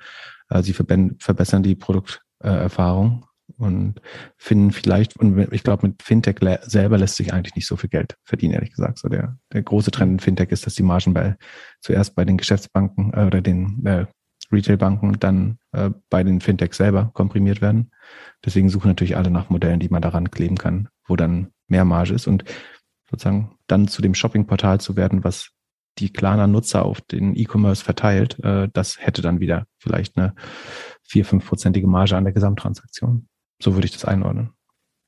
äh, 0.49 0.61
sie 0.61 0.73
verbessern 0.73 1.63
die 1.63 1.75
Produkterfahrung 1.75 3.25
und 3.57 4.01
finden 4.37 4.71
vielleicht, 4.71 5.17
und 5.17 5.51
ich 5.51 5.63
glaube, 5.63 5.87
mit 5.87 6.03
Fintech 6.03 6.37
selber 6.61 6.97
lässt 6.97 7.15
sich 7.15 7.33
eigentlich 7.33 7.55
nicht 7.55 7.67
so 7.67 7.75
viel 7.75 7.89
Geld 7.89 8.17
verdienen, 8.23 8.53
ehrlich 8.53 8.71
gesagt. 8.71 8.99
So 8.99 9.09
der, 9.09 9.37
der 9.51 9.63
große 9.63 9.91
Trend 9.91 10.13
in 10.13 10.19
Fintech 10.19 10.49
ist, 10.51 10.65
dass 10.65 10.75
die 10.75 10.83
Margen 10.83 11.13
bei 11.13 11.35
zuerst 11.81 12.15
bei 12.15 12.25
den 12.25 12.37
Geschäftsbanken 12.37 13.13
äh, 13.13 13.25
oder 13.25 13.41
den 13.41 13.85
äh, 13.85 14.05
Retailbanken 14.51 15.19
dann 15.19 15.59
äh, 15.71 15.91
bei 16.09 16.23
den 16.23 16.41
Fintechs 16.41 16.77
selber 16.77 17.11
komprimiert 17.13 17.61
werden. 17.61 17.91
Deswegen 18.43 18.69
suchen 18.69 18.87
natürlich 18.87 19.17
alle 19.17 19.29
nach 19.29 19.49
Modellen, 19.49 19.79
die 19.79 19.89
man 19.89 20.01
daran 20.01 20.31
kleben 20.31 20.57
kann, 20.57 20.89
wo 21.07 21.15
dann 21.15 21.51
mehr 21.67 21.85
Marge 21.85 22.13
ist 22.13 22.27
und 22.27 22.43
sozusagen 23.09 23.55
dann 23.67 23.87
zu 23.87 24.01
dem 24.01 24.15
Shoppingportal 24.15 24.79
zu 24.79 24.95
werden, 24.95 25.23
was 25.23 25.51
die 25.99 26.11
Klarna 26.11 26.47
Nutzer 26.47 26.85
auf 26.85 27.01
den 27.01 27.35
E-Commerce 27.35 27.83
verteilt, 27.83 28.39
äh, 28.43 28.69
das 28.71 28.99
hätte 28.99 29.21
dann 29.21 29.39
wieder 29.39 29.65
vielleicht 29.77 30.17
eine 30.17 30.33
vier, 31.03 31.25
fünfprozentige 31.25 31.87
Marge 31.87 32.15
an 32.15 32.23
der 32.23 32.33
Gesamttransaktion. 32.33 33.27
So 33.61 33.75
würde 33.75 33.85
ich 33.85 33.91
das 33.91 34.05
einordnen. 34.05 34.51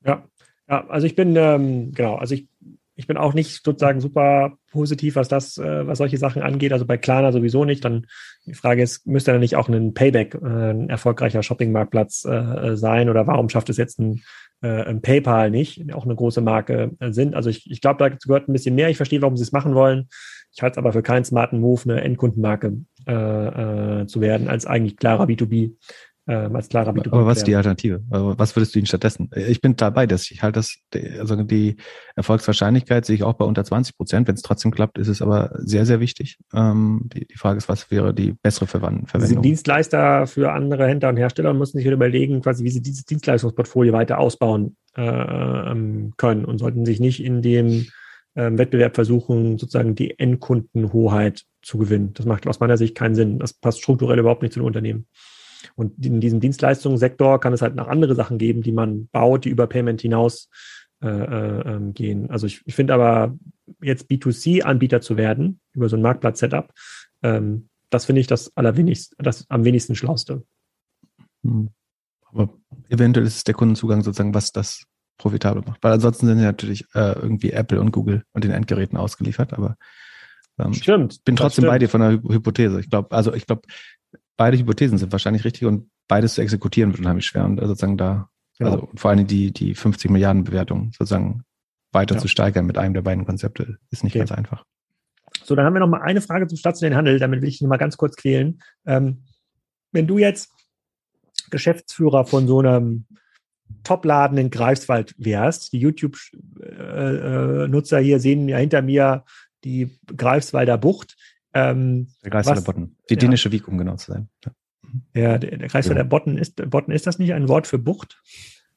Ja, 0.04 0.24
ja 0.68 0.86
also 0.88 1.06
ich 1.06 1.16
bin, 1.16 1.34
ähm, 1.36 1.92
genau, 1.92 2.16
also 2.16 2.34
ich, 2.34 2.48
ich 2.94 3.06
bin 3.06 3.16
auch 3.16 3.34
nicht 3.34 3.64
sozusagen 3.64 4.00
super 4.00 4.58
positiv, 4.70 5.16
was 5.16 5.28
das, 5.28 5.56
äh, 5.56 5.86
was 5.86 5.98
solche 5.98 6.18
Sachen 6.18 6.42
angeht. 6.42 6.72
Also 6.72 6.84
bei 6.84 6.98
Klarna 6.98 7.32
sowieso 7.32 7.64
nicht. 7.64 7.84
Dann 7.84 8.06
die 8.46 8.54
Frage 8.54 8.82
ist, 8.82 9.06
müsste 9.06 9.32
da 9.32 9.38
nicht 9.38 9.56
auch 9.56 9.68
ein 9.68 9.94
Payback, 9.94 10.34
äh, 10.34 10.70
ein 10.70 10.90
erfolgreicher 10.90 11.42
Shoppingmarktplatz 11.42 12.24
äh, 12.24 12.32
äh, 12.32 12.76
sein? 12.76 13.08
Oder 13.08 13.26
warum 13.26 13.48
schafft 13.48 13.70
es 13.70 13.78
jetzt 13.78 13.98
ein, 13.98 14.22
äh, 14.60 14.94
PayPal 14.94 15.50
nicht, 15.50 15.92
auch 15.94 16.04
eine 16.04 16.14
große 16.14 16.42
Marke 16.42 16.92
äh, 17.00 17.12
sind? 17.12 17.34
Also 17.34 17.48
ich, 17.48 17.70
ich 17.70 17.80
glaube, 17.80 17.98
da 17.98 18.08
gehört 18.08 18.48
ein 18.48 18.52
bisschen 18.52 18.74
mehr. 18.74 18.90
Ich 18.90 18.98
verstehe, 18.98 19.22
warum 19.22 19.36
sie 19.36 19.44
es 19.44 19.52
machen 19.52 19.74
wollen. 19.74 20.08
Ich 20.54 20.62
halte 20.62 20.74
es 20.74 20.78
aber 20.78 20.92
für 20.92 21.02
keinen 21.02 21.24
smarten 21.24 21.60
Move, 21.60 21.82
eine 21.84 22.02
Endkundenmarke 22.02 22.76
äh, 23.06 24.02
äh, 24.02 24.06
zu 24.06 24.20
werden, 24.20 24.48
als 24.48 24.66
eigentlich 24.66 24.98
klarer 24.98 25.24
B2B 25.24 25.76
ähm, 26.28 26.54
als 26.54 26.68
klarer 26.68 26.92
B2B. 26.92 27.12
Aber 27.12 27.26
was 27.26 27.38
ist 27.38 27.46
die 27.46 27.56
Alternative? 27.56 28.02
Also 28.10 28.38
was 28.38 28.54
würdest 28.54 28.74
du 28.74 28.78
ihnen 28.78 28.86
stattdessen? 28.86 29.28
Ich 29.34 29.60
bin 29.60 29.74
dabei, 29.74 30.06
dass 30.06 30.30
ich 30.30 30.42
halt 30.42 30.56
das, 30.56 30.76
also 31.18 31.36
die 31.42 31.76
Erfolgswahrscheinlichkeit 32.14 33.04
sehe 33.04 33.16
ich 33.16 33.24
auch 33.24 33.34
bei 33.34 33.44
unter 33.44 33.64
20 33.64 33.96
Prozent. 33.96 34.28
Wenn 34.28 34.36
es 34.36 34.42
trotzdem 34.42 34.70
klappt, 34.70 34.98
ist 34.98 35.08
es 35.08 35.20
aber 35.20 35.50
sehr, 35.54 35.84
sehr 35.84 35.98
wichtig. 35.98 36.38
Ähm, 36.54 37.08
die, 37.12 37.26
die 37.26 37.36
Frage 37.36 37.58
ist, 37.58 37.68
was 37.68 37.90
wäre 37.90 38.14
die 38.14 38.34
bessere 38.40 38.66
Verwendung? 38.66 39.08
Sie 39.18 39.26
sind 39.26 39.44
Dienstleister 39.44 40.26
für 40.28 40.52
andere 40.52 40.86
Händler 40.86 41.08
und 41.08 41.16
Hersteller 41.16 41.50
und 41.50 41.58
müssen 41.58 41.78
sich 41.78 41.86
halt 41.86 41.94
überlegen, 41.94 42.40
quasi, 42.40 42.62
wie 42.62 42.70
sie 42.70 42.82
dieses 42.82 43.04
Dienstleistungsportfolio 43.04 43.92
weiter 43.92 44.18
ausbauen 44.18 44.76
äh, 44.94 45.74
können 46.16 46.44
und 46.44 46.58
sollten 46.58 46.86
sich 46.86 47.00
nicht 47.00 47.24
in 47.24 47.42
dem 47.42 47.86
ähm, 48.36 48.58
Wettbewerb 48.58 48.94
versuchen, 48.94 49.58
sozusagen 49.58 49.94
die 49.94 50.18
Endkundenhoheit 50.18 51.44
zu 51.62 51.78
gewinnen. 51.78 52.12
Das 52.14 52.26
macht 52.26 52.46
aus 52.46 52.60
meiner 52.60 52.76
Sicht 52.76 52.94
keinen 52.94 53.14
Sinn. 53.14 53.38
Das 53.38 53.52
passt 53.52 53.80
strukturell 53.82 54.18
überhaupt 54.18 54.42
nicht 54.42 54.54
zu 54.54 54.60
den 54.60 54.66
Unternehmen. 54.66 55.06
Und 55.74 56.04
in 56.04 56.20
diesem 56.20 56.40
Dienstleistungssektor 56.40 57.40
kann 57.40 57.52
es 57.52 57.62
halt 57.62 57.74
noch 57.74 57.88
andere 57.88 58.14
Sachen 58.14 58.38
geben, 58.38 58.62
die 58.62 58.72
man 58.72 59.08
baut, 59.08 59.44
die 59.44 59.48
über 59.50 59.66
Payment 59.66 60.00
hinaus 60.00 60.48
äh, 61.02 61.08
äh, 61.08 61.74
ähm, 61.74 61.94
gehen. 61.94 62.30
Also 62.30 62.46
ich, 62.46 62.62
ich 62.64 62.74
finde 62.74 62.94
aber, 62.94 63.36
jetzt 63.80 64.10
B2C-Anbieter 64.10 65.00
zu 65.00 65.16
werden, 65.16 65.60
über 65.72 65.88
so 65.88 65.96
ein 65.96 66.02
Marktplatz-Setup, 66.02 66.72
ähm, 67.22 67.68
das 67.90 68.04
finde 68.04 68.20
ich 68.20 68.26
das 68.26 68.56
allerwenigst, 68.56 69.14
das 69.18 69.44
am 69.50 69.64
wenigsten 69.64 69.94
Schlauste. 69.94 70.44
Hm. 71.42 71.70
Aber 72.22 72.50
eventuell 72.88 73.26
ist 73.26 73.36
es 73.36 73.44
der 73.44 73.54
Kundenzugang 73.54 74.02
sozusagen, 74.02 74.34
was 74.34 74.52
das 74.52 74.84
profitabel 75.18 75.62
macht. 75.66 75.82
Weil 75.82 75.92
ansonsten 75.92 76.26
sind 76.26 76.38
ja 76.38 76.44
natürlich 76.44 76.84
äh, 76.94 77.12
irgendwie 77.12 77.50
Apple 77.50 77.80
und 77.80 77.92
Google 77.92 78.24
und 78.32 78.44
den 78.44 78.50
Endgeräten 78.50 78.96
ausgeliefert, 78.96 79.52
aber 79.52 79.76
ähm, 80.58 80.74
stimmt. 80.74 81.14
Ich 81.14 81.24
bin 81.24 81.36
trotzdem 81.36 81.64
bei 81.64 81.78
dir 81.78 81.88
von 81.88 82.00
der 82.00 82.10
Hypothese. 82.12 82.80
Ich 82.80 82.90
glaube, 82.90 83.10
also 83.12 83.32
ich 83.34 83.46
glaube, 83.46 83.62
beide 84.36 84.58
Hypothesen 84.58 84.98
sind 84.98 85.12
wahrscheinlich 85.12 85.44
richtig 85.44 85.66
und 85.66 85.90
beides 86.08 86.34
zu 86.34 86.42
exekutieren 86.42 86.90
wird 86.90 87.00
unheimlich 87.00 87.26
schwer 87.26 87.44
und 87.44 87.60
sozusagen 87.60 87.96
da, 87.96 88.28
genau. 88.58 88.72
also 88.72 88.88
vor 88.94 89.10
allem 89.10 89.26
die, 89.26 89.52
die 89.52 89.74
50 89.74 90.10
Milliarden 90.10 90.44
Bewertung 90.44 90.90
sozusagen 90.92 91.44
weiter 91.92 92.16
ja. 92.16 92.20
zu 92.20 92.28
steigern 92.28 92.66
mit 92.66 92.78
einem 92.78 92.94
der 92.94 93.02
beiden 93.02 93.24
Konzepte 93.24 93.78
ist 93.90 94.04
nicht 94.04 94.12
okay. 94.12 94.20
ganz 94.20 94.32
einfach. 94.32 94.64
So, 95.44 95.54
dann 95.54 95.64
haben 95.64 95.74
wir 95.74 95.80
noch 95.80 95.88
mal 95.88 96.02
eine 96.02 96.20
Frage 96.20 96.46
zum 96.46 96.58
stationären 96.58 96.96
Handel, 96.96 97.18
damit 97.18 97.42
will 97.42 97.48
ich 97.48 97.58
dich 97.58 97.66
mal 97.66 97.76
ganz 97.76 97.96
kurz 97.96 98.16
quälen. 98.16 98.62
Ähm, 98.86 99.24
wenn 99.90 100.06
du 100.06 100.18
jetzt 100.18 100.50
Geschäftsführer 101.50 102.24
von 102.24 102.46
so 102.46 102.60
einem 102.60 103.06
Top-Laden 103.84 104.38
in 104.38 104.50
Greifswald 104.50 105.14
wärst, 105.18 105.72
die 105.72 105.78
YouTube-Nutzer 105.78 107.98
äh, 107.98 108.00
äh, 108.00 108.04
hier 108.04 108.18
sehen 108.20 108.48
ja 108.48 108.58
hinter 108.58 108.82
mir 108.82 109.24
die 109.64 109.98
Greifswalder 110.16 110.78
Bucht. 110.78 111.16
Ähm, 111.54 112.08
der 112.24 112.30
Greifswalder 112.30 112.62
Botten. 112.62 112.96
Die 113.08 113.14
ja. 113.14 113.20
dänische 113.20 113.52
Wieg, 113.52 113.68
um 113.68 113.78
genau 113.78 113.96
zu 113.96 114.12
sein. 114.12 114.28
Ja, 115.14 115.38
der, 115.38 115.58
der 115.58 115.68
Greifswalder 115.68 116.02
ja. 116.02 116.06
Botten 116.06 116.38
ist, 116.38 116.56
Botten 116.70 116.92
ist 116.92 117.06
das 117.06 117.18
nicht 117.18 117.32
ein 117.32 117.48
Wort 117.48 117.66
für 117.66 117.78
Bucht? 117.78 118.22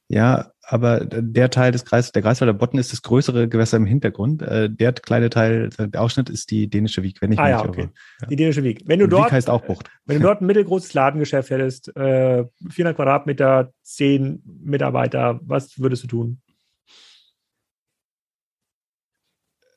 Ja, 0.08 0.52
aber 0.62 1.00
der 1.04 1.50
Teil 1.50 1.72
des 1.72 1.84
Kreises, 1.84 2.12
der 2.12 2.22
Greifswalder 2.22 2.54
Botten 2.54 2.78
ist 2.78 2.92
das 2.92 3.02
größere 3.02 3.48
Gewässer 3.48 3.78
im 3.78 3.88
Hintergrund. 3.88 4.44
Äh, 4.44 4.70
der 4.70 4.94
kleine 4.94 5.30
Teil, 5.32 5.70
der 5.70 6.00
Ausschnitt 6.00 6.30
ist 6.30 6.52
die 6.52 6.70
dänische 6.70 7.02
Wieg, 7.02 7.22
wenn 7.22 7.32
ich 7.32 7.40
ah, 7.40 7.44
mich 7.44 7.52
ja, 7.52 7.58
nicht 7.58 7.70
okay. 7.70 7.82
irre. 7.82 8.30
Die 8.30 8.36
dänische 8.36 8.64
Wieg. 8.64 8.84
Wenn 8.86 9.00
du 9.00 9.08
dort, 9.08 9.26
Wieg 9.26 9.32
heißt 9.32 9.50
auch 9.50 9.62
Bucht. 9.62 9.90
wenn 10.06 10.18
du 10.18 10.24
dort 10.24 10.42
ein 10.42 10.46
mittelgroßes 10.46 10.94
Ladengeschäft 10.94 11.50
hättest, 11.50 11.96
äh, 11.96 12.46
400 12.70 12.96
Quadratmeter, 12.96 13.74
10 13.82 14.44
Mitarbeiter, 14.64 15.40
was 15.44 15.80
würdest 15.80 16.04
du 16.04 16.08
tun? 16.08 16.42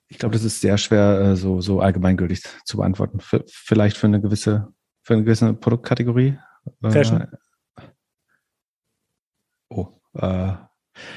Ich 0.09 0.19
glaube, 0.19 0.33
das 0.35 0.45
ist 0.45 0.61
sehr 0.61 0.79
schwer 0.79 1.21
äh, 1.21 1.37
so, 1.37 1.61
so 1.61 1.81
allgemeingültig 1.81 2.43
zu 2.65 2.79
beantworten. 2.79 3.19
F 3.19 3.43
vielleicht 3.47 3.97
für 3.97 4.07
eine 4.07 4.21
gewisse, 4.21 4.69
für 5.03 5.15
eine 5.15 5.25
gewisse 5.25 5.53
Produktkategorie. 5.55 6.39
Äh, 6.83 6.91
Fashion? 6.91 7.27
oh, 9.71 9.89
äh, 10.15 10.53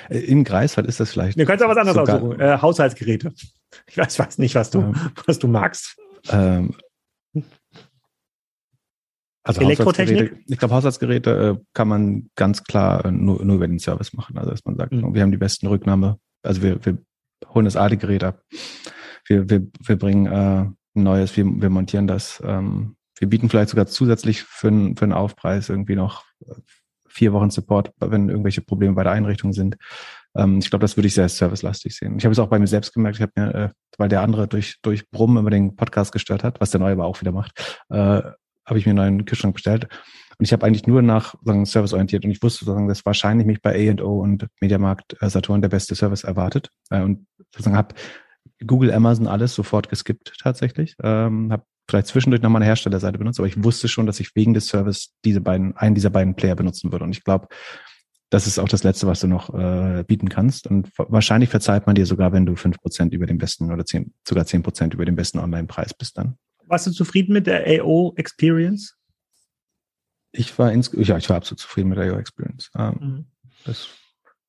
in 0.10 0.44
Greifswald 0.44 0.88
ist 0.88 1.00
das 1.00 1.12
vielleicht. 1.12 1.40
Du 1.40 1.46
kannst 1.46 1.64
auch 1.64 1.70
was 1.70 1.78
anderes 1.78 1.96
sogar- 1.98 2.18
aussuchen. 2.22 2.40
Äh, 2.40 2.58
Haushaltsgeräte. 2.62 3.34
Ich 3.88 3.98
weiß, 3.98 4.20
weiß 4.20 4.38
nicht, 4.38 4.56
was 4.56 4.70
du, 4.70 4.82
Ähm. 4.82 4.96
was 5.26 5.40
du 5.40 5.48
magst. 5.48 5.98
Ähm, 6.30 6.76
also 9.44 9.62
Elektrotechnik? 9.62 10.44
Ich 10.48 10.58
glaube, 10.60 10.76
Haushaltsgeräte 10.76 11.58
äh, 11.60 11.64
kann 11.74 11.88
man 11.88 12.30
ganz 12.36 12.64
klar 12.64 13.06
äh, 13.06 13.12
nur, 13.12 13.44
nur 13.44 13.56
über 13.56 13.68
den 13.68 13.80
Service 13.80 14.14
machen. 14.14 14.38
Also 14.38 14.52
dass 14.52 14.64
man 14.66 14.76
sagt, 14.76 14.92
Mhm. 14.92 15.14
wir 15.16 15.22
haben 15.24 15.32
die 15.32 15.38
besten 15.38 15.66
Rücknahme, 15.68 16.20
also 16.44 16.62
wir, 16.62 16.84
wir 16.86 16.98
holen 17.54 17.66
das 17.66 17.76
alte 17.76 17.98
Gerät 17.98 18.24
ab. 18.24 18.42
Wir, 19.26 19.50
wir, 19.50 19.68
wir 19.86 19.98
bringen 19.98 20.26
äh, 20.26 20.66
ein 20.96 21.04
neues, 21.04 21.36
wir, 21.38 21.46
wir 21.46 21.70
montieren 21.70 22.08
das. 22.08 22.42
Ähm, 22.46 22.96
wir 23.20 23.30
bieten 23.30 23.50
vielleicht 23.50 23.70
sogar 23.70 23.88
zusätzlich 23.88 24.44
für, 24.44 24.68
einen- 24.70 24.96
für 24.96 25.04
einen 25.04 25.14
Aufpreis 25.14 25.70
irgendwie 25.70 25.96
noch 25.96 26.24
äh, 26.48 26.54
vier 27.08 27.34
Wochen 27.34 27.50
Support, 27.50 27.92
wenn 28.00 28.30
irgendwelche 28.30 28.62
Probleme 28.62 28.94
bei 28.96 29.04
der 29.04 29.12
Einrichtung 29.12 29.54
sind. 29.54 29.76
Ähm, 30.36 30.60
ich 30.60 30.70
glaube, 30.70 30.82
das 30.82 30.96
würde 30.98 31.08
ich 31.08 31.14
sehr 31.14 31.28
servicelastig 31.28 31.96
sehen. 31.96 32.18
Ich 32.18 32.24
habe 32.24 32.32
es 32.32 32.40
auch 32.40 32.48
bei 32.48 32.58
mir 32.58 32.68
selbst 32.68 32.94
gemerkt, 32.94 33.18
ich 33.18 33.22
habe 33.22 33.34
mir, 33.36 33.54
äh, 33.54 33.70
weil 33.98 34.10
der 34.10 34.22
andere 34.22 34.48
durch, 34.48 34.78
durch 34.82 35.10
Brummen 35.10 35.38
immer 35.38 35.50
den 35.50 35.76
Podcast 35.76 36.14
gestört 36.14 36.44
hat, 36.44 36.62
was 36.62 36.72
der 36.72 36.80
neue 36.80 36.94
aber 36.94 37.06
auch 37.06 37.20
wieder 37.22 37.34
macht, 37.34 37.80
äh, 37.90 38.22
habe 38.66 38.80
ich 38.80 38.86
mir 38.86 38.92
einen 38.92 38.98
neuen 38.98 39.26
Kühlschrank 39.26 39.54
bestellt. 39.54 39.88
Und 40.38 40.46
ich 40.46 40.54
habe 40.54 40.66
eigentlich 40.66 40.88
nur 40.88 41.02
nach 41.02 41.36
sagen, 41.44 41.66
Service 41.66 41.94
orientiert 41.94 42.26
und 42.26 42.32
ich 42.32 42.42
wusste 42.42 42.66
sozusagen, 42.66 42.88
dass 42.88 43.06
wahrscheinlich 43.06 43.46
mich 43.46 43.62
bei 43.62 43.92
A&O 43.92 44.20
und 44.22 44.48
Mediamarkt 44.60 45.22
äh, 45.22 45.30
Saturn 45.30 45.62
der 45.62 45.70
beste 45.70 45.94
Service 45.96 46.24
erwartet. 46.24 46.70
Äh, 46.90 47.02
und 47.02 47.28
sozusagen 47.54 47.78
habe 47.78 47.94
Google, 48.66 48.92
Amazon 48.92 49.28
alles 49.28 49.54
sofort 49.54 49.90
geskippt 49.90 50.34
tatsächlich. 50.42 50.96
Ähm, 51.04 51.52
habe 51.52 51.64
vielleicht 51.90 52.08
zwischendurch 52.08 52.42
nochmal 52.42 52.62
eine 52.62 52.68
Herstellerseite 52.68 53.18
benutzt, 53.18 53.40
aber 53.40 53.48
ich 53.48 53.64
wusste 53.64 53.88
schon, 53.88 54.06
dass 54.06 54.20
ich 54.20 54.36
wegen 54.36 54.54
des 54.54 54.68
Service 54.68 55.14
diese 55.26 55.42
beiden, 55.42 55.76
einen 55.78 55.96
dieser 55.96 56.10
beiden 56.10 56.36
Player 56.36 56.56
benutzen 56.56 56.92
würde. 56.92 57.04
Und 57.06 57.12
ich 57.12 57.24
glaube, 57.24 57.48
das 58.32 58.48
ist 58.48 58.60
auch 58.60 58.70
das 58.70 58.84
Letzte, 58.84 59.08
was 59.08 59.20
du 59.20 59.28
noch 59.28 59.54
äh, 59.54 60.04
bieten 60.08 60.30
kannst. 60.30 60.66
Und 60.66 60.88
wa- 60.98 61.06
wahrscheinlich 61.10 61.50
verzeiht 61.50 61.86
man 61.86 61.96
dir 61.96 62.06
sogar, 62.06 62.32
wenn 62.32 62.46
du 62.46 62.56
fünf 62.56 62.80
Prozent 62.80 63.14
über 63.14 63.26
dem 63.26 63.38
besten 63.38 63.72
oder 63.72 63.86
zehn, 63.86 64.14
sogar 64.28 64.46
zehn 64.46 64.64
Prozent 64.64 64.94
über 64.94 65.06
dem 65.06 65.16
besten 65.16 65.40
Online-Preis 65.40 65.94
bist 65.94 66.18
dann. 66.18 66.38
Warst 66.72 66.88
du 66.88 66.92
zufrieden 66.92 67.34
mit 67.34 67.48
der 67.48 67.66
AO 67.84 68.14
Experience? 68.16 68.96
Ich 70.32 70.58
war 70.58 70.72
ins, 70.72 70.90
ja, 70.94 71.18
ich 71.18 71.30
war 71.30 71.36
absolut 71.36 71.60
zufrieden 71.60 71.90
mit 71.90 71.98
der 71.98 72.06
IO 72.08 72.16
Experience. 72.18 72.72
Ähm, 72.78 72.96
Mhm. 73.02 73.26
das, 73.66 73.90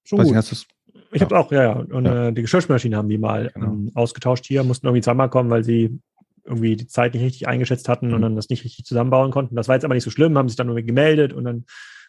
Schon 0.04 0.20
weiß 0.20 0.28
gut. 0.28 0.36
nicht, 0.36 0.50
hast 0.52 0.66
Ich 1.10 1.20
habe 1.20 1.36
auch, 1.36 1.50
ja, 1.50 1.62
ja. 1.64 1.72
Und 1.72 2.04
Ja. 2.04 2.28
Äh, 2.28 2.32
die 2.32 2.42
Geschirrspülmaschine 2.42 2.96
haben 2.96 3.08
die 3.08 3.18
mal 3.18 3.50
Genau. 3.54 3.72
ähm, 3.72 3.90
ausgetauscht 3.94 4.46
hier, 4.46 4.62
mussten 4.62 4.86
irgendwie 4.86 5.02
zweimal 5.02 5.30
kommen, 5.30 5.50
weil 5.50 5.64
sie 5.64 5.98
irgendwie 6.44 6.76
die 6.76 6.86
Zeit 6.86 7.12
nicht 7.14 7.24
richtig 7.24 7.48
eingeschätzt 7.48 7.88
hatten 7.88 8.12
und 8.12 8.18
Mhm. 8.20 8.22
dann 8.22 8.36
das 8.36 8.48
nicht 8.50 8.62
richtig 8.64 8.84
zusammenbauen 8.84 9.32
konnten. 9.32 9.56
Das 9.56 9.66
war 9.66 9.74
jetzt 9.74 9.84
aber 9.84 9.94
nicht 9.94 10.04
so 10.04 10.10
schlimm, 10.10 10.38
haben 10.38 10.48
sich 10.48 10.56
dann 10.56 10.68
irgendwie 10.68 10.86
gemeldet 10.86 11.32
und 11.32 11.42
dann 11.42 11.64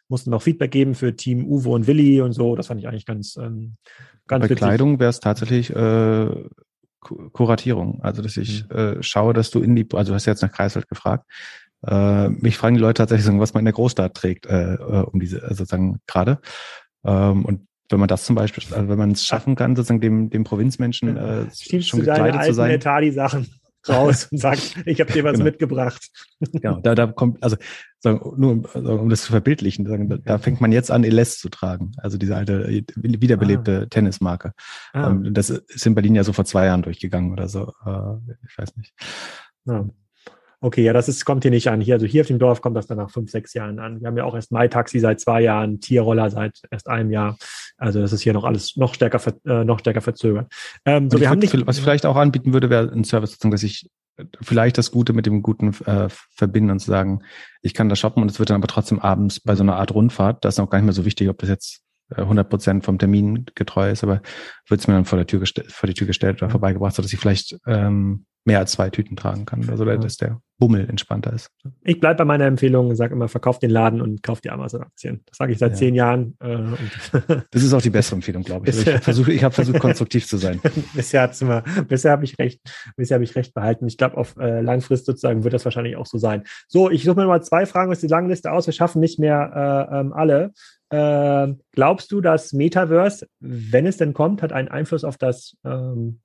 mussten 0.09 0.29
noch 0.29 0.43
Feedback 0.43 0.69
geben 0.69 0.93
für 0.93 1.15
Team 1.15 1.43
Uwe 1.45 1.69
und 1.69 1.87
Willi 1.87 2.21
und 2.21 2.33
so. 2.33 2.55
Das 2.55 2.67
fand 2.67 2.79
ich 2.79 2.87
eigentlich 2.87 3.07
ganz, 3.07 3.35
ähm, 3.37 3.77
ganz 4.27 4.43
Bei 4.43 4.49
witzig. 4.49 4.57
Kleidung 4.59 4.99
wäre 4.99 5.09
es 5.09 5.19
tatsächlich 5.19 5.71
äh, 5.71 6.29
Kuratierung. 7.03 8.01
Also, 8.01 8.21
dass 8.21 8.37
ich 8.37 8.65
Mhm. 8.69 8.75
äh, 8.75 9.03
schaue, 9.03 9.33
dass 9.33 9.51
du 9.51 9.61
in 9.61 9.75
die, 9.75 9.87
also 9.93 10.11
du 10.11 10.15
hast 10.15 10.25
jetzt 10.25 10.41
nach 10.41 10.51
Kreiswald 10.51 10.87
gefragt. 10.87 11.25
Äh, 11.85 12.29
mich 12.29 12.57
fragen 12.57 12.75
die 12.75 12.81
Leute 12.81 12.99
tatsächlich, 12.99 13.25
so, 13.25 13.39
was 13.39 13.53
man 13.53 13.61
in 13.61 13.65
der 13.65 13.73
Großstadt 13.73 14.13
trägt, 14.15 14.45
äh, 14.45 14.75
äh, 14.75 15.03
um 15.03 15.19
diese, 15.19 15.41
äh, 15.41 15.53
sozusagen 15.53 15.99
gerade. 16.07 16.39
Ähm, 17.05 17.45
und 17.45 17.67
wenn 17.89 17.99
man 17.99 18.07
das 18.07 18.23
zum 18.23 18.35
Beispiel, 18.35 18.63
also 18.73 18.87
wenn 18.87 18.97
man 18.97 19.11
es 19.11 19.25
schaffen 19.25 19.55
kann, 19.55 19.75
sozusagen 19.75 20.01
dem, 20.01 20.29
dem 20.29 20.43
Provinzmenschen 20.43 21.17
äh, 21.17 21.45
Schiebst 21.53 21.89
schon 21.89 21.99
gekleidet 21.99 22.43
zu 22.43 22.53
sein. 22.53 22.71
Etadi-Sachen 22.71 23.47
raus 23.89 24.27
und 24.31 24.37
sagst, 24.39 24.75
ich 24.85 24.99
habe 24.99 25.11
dir 25.11 25.23
was 25.23 25.33
Genau. 25.33 25.45
mitgebracht. 25.45 26.09
Genau, 26.51 26.79
da, 26.81 26.95
da 26.95 27.07
kommt, 27.07 27.41
also 27.43 27.55
sagen, 27.99 28.19
nur 28.37 28.51
um, 28.51 28.65
also, 28.73 28.93
um 28.95 29.09
das 29.09 29.23
zu 29.23 29.31
verbildlichen, 29.31 29.85
sagen, 29.87 30.09
da, 30.09 30.17
da 30.17 30.37
fängt 30.37 30.61
man 30.61 30.71
jetzt 30.71 30.91
an, 30.91 31.03
Eles 31.03 31.39
zu 31.39 31.49
tragen. 31.49 31.91
Also 31.97 32.17
diese 32.17 32.35
alte, 32.35 32.63
äh, 32.69 32.83
wiederbelebte 32.95 33.87
Tennismarke. 33.89 34.53
Ah, 34.93 35.09
Ähm, 35.09 35.33
das 35.33 35.49
ist 35.49 35.85
in 35.85 35.95
Berlin 35.95 36.15
ja 36.15 36.23
so 36.23 36.33
vor 36.33 36.45
zwei 36.45 36.65
Jahren 36.65 36.81
durchgegangen 36.81 37.31
oder 37.31 37.47
so. 37.47 37.71
Äh, 37.85 38.33
ich 38.47 38.57
weiß 38.57 38.75
nicht. 38.77 38.93
ja. 39.65 39.85
Okay, 40.63 40.81
ja, 40.81 40.93
das 40.93 41.09
ist, 41.09 41.25
kommt 41.25 41.43
hier 41.43 41.51
nicht 41.51 41.67
an. 41.67 41.81
Hier, 41.81 41.95
also 41.95 42.05
hier 42.05 42.21
auf 42.21 42.27
dem 42.27 42.39
Dorf 42.39 42.61
kommt 42.61 42.77
das 42.77 42.87
dann 42.87 42.97
nach 42.97 43.11
fünf, 43.11 43.29
sechs 43.29 43.53
Jahren 43.53 43.79
an. 43.79 43.99
Wir 43.99 44.07
haben 44.07 44.15
ja 44.15 44.23
auch 44.23 44.33
erst 44.33 44.53
Mai-Taxi 44.53 44.99
seit 44.99 45.19
zwei 45.19 45.41
Jahren, 45.41 45.81
Tierroller 45.81 46.29
seit 46.29 46.61
erst 46.71 46.87
einem 46.87 47.11
Jahr. 47.11 47.37
Also 47.75 47.99
das 47.99 48.13
ist 48.13 48.21
hier 48.21 48.31
noch 48.31 48.45
alles 48.45 48.77
noch 48.77 48.93
stärker, 48.93 49.19
äh, 49.45 49.65
noch 49.65 49.79
stärker 49.79 49.99
verzögert. 49.99 50.49
Ähm, 50.85 51.09
so, 51.09 51.19
wir 51.19 51.29
haben 51.29 51.39
nicht, 51.39 51.67
was 51.67 51.75
ich 51.75 51.83
vielleicht 51.83 52.05
auch 52.05 52.15
anbieten 52.15 52.53
würde, 52.53 52.69
wäre 52.69 52.89
ein 52.93 53.03
Service, 53.03 53.37
dass 53.37 53.61
ich 53.61 53.89
vielleicht 54.41 54.77
das 54.77 54.91
Gute 54.91 55.11
mit 55.11 55.25
dem 55.25 55.41
Guten 55.41 55.73
äh, 55.85 56.07
verbinden 56.09 56.71
und 56.71 56.79
zu 56.79 56.89
sagen, 56.89 57.23
ich 57.61 57.73
kann 57.73 57.89
da 57.89 57.97
shoppen 57.97 58.23
und 58.23 58.31
es 58.31 58.39
wird 58.39 58.49
dann 58.49 58.61
aber 58.61 58.67
trotzdem 58.67 58.99
abends 58.99 59.41
bei 59.41 59.55
so 59.55 59.63
einer 59.63 59.75
Art 59.75 59.93
Rundfahrt, 59.93 60.45
das 60.45 60.55
ist 60.55 60.59
auch 60.59 60.69
gar 60.69 60.77
nicht 60.77 60.85
mehr 60.85 60.93
so 60.93 61.03
wichtig, 61.03 61.27
ob 61.27 61.39
das 61.39 61.49
jetzt 61.49 61.81
100 62.17 62.49
Prozent 62.49 62.85
vom 62.85 62.97
Termin 62.97 63.45
getreu 63.55 63.91
ist, 63.91 64.03
aber 64.03 64.21
wird 64.69 64.79
es 64.81 64.87
mir 64.87 64.93
dann 64.93 65.05
vor 65.05 65.17
der 65.17 65.27
Tür 65.27 65.39
gestellt, 65.39 65.71
vor 65.71 65.87
die 65.87 65.93
Tür 65.93 66.07
gestellt 66.07 66.37
oder 66.37 66.47
Mhm. 66.47 66.51
vorbeigebracht, 66.51 66.95
sodass 66.95 67.13
ich 67.13 67.19
vielleicht 67.19 67.57
ähm, 67.67 68.25
mehr 68.45 68.59
als 68.59 68.73
zwei 68.73 68.89
Tüten 68.89 69.15
tragen 69.15 69.45
kann, 69.45 69.69
also 69.69 69.85
dass 69.85 70.17
der 70.17 70.41
Bummel 70.59 70.89
entspannter 70.89 71.31
ist. 71.31 71.49
ich 71.81 71.99
bleibe 72.01 72.17
bei 72.19 72.25
meiner 72.25 72.45
Empfehlung 72.45 72.89
und 72.89 72.95
sage 72.97 73.13
immer, 73.13 73.27
verkauft 73.29 73.63
den 73.63 73.69
Laden 73.71 74.01
und 74.01 74.21
kauft 74.21 74.43
die 74.43 74.49
Amazon-Aktien. 74.49 75.21
Das 75.25 75.37
sage 75.37 75.53
ich 75.53 75.57
seit 75.57 75.71
Ja. 75.71 75.77
zehn 75.77 75.95
Jahren. 75.95 76.35
Äh, 76.41 76.57
Das 77.51 77.63
ist 77.63 77.73
auch 77.73 77.81
die 77.81 77.89
bessere 77.89 78.15
Empfehlung, 78.17 78.43
glaube 78.43 78.67
ich. 78.69 78.75
Also 78.75 78.83
ich 78.85 78.93
habe 78.93 79.01
versucht, 79.03 79.43
hab 79.43 79.53
versucht, 79.53 79.79
konstruktiv 79.79 80.27
zu 80.27 80.37
sein. 80.37 80.59
bisher 80.93 81.31
immer, 81.39 81.63
bisher 81.87 82.11
habe 82.11 82.25
ich 82.25 82.37
recht, 82.37 82.59
bisher 82.97 83.15
habe 83.15 83.23
ich 83.23 83.33
recht 83.35 83.53
behalten. 83.53 83.87
Ich 83.87 83.97
glaube, 83.97 84.17
auf 84.17 84.35
äh, 84.37 84.59
Langfrist 84.61 85.05
sozusagen 85.05 85.43
wird 85.45 85.53
das 85.53 85.63
wahrscheinlich 85.65 85.95
auch 85.95 86.05
so 86.05 86.17
sein. 86.17 86.43
So, 86.67 86.89
ich 86.91 87.03
suche 87.05 87.19
mir 87.21 87.27
mal 87.27 87.41
zwei 87.43 87.65
Fragen 87.65 87.91
aus 87.91 88.01
der 88.01 88.09
langen 88.09 88.29
Liste 88.29 88.51
aus. 88.51 88.65
Wir 88.67 88.73
schaffen 88.73 88.99
nicht 88.99 89.19
mehr 89.19 89.87
äh, 89.89 89.99
ähm, 90.01 90.11
alle. 90.13 90.51
Äh, 90.93 91.55
glaubst 91.71 92.11
du, 92.11 92.21
dass 92.21 92.53
Metaverse, 92.53 93.27
wenn 93.39 93.87
es 93.87 93.97
denn 93.97 94.13
kommt, 94.13 94.43
hat 94.43 94.53
einen 94.53 94.67
Einfluss 94.67 95.03
auf 95.03 95.17
das 95.17 95.57
ähm, 95.63 96.19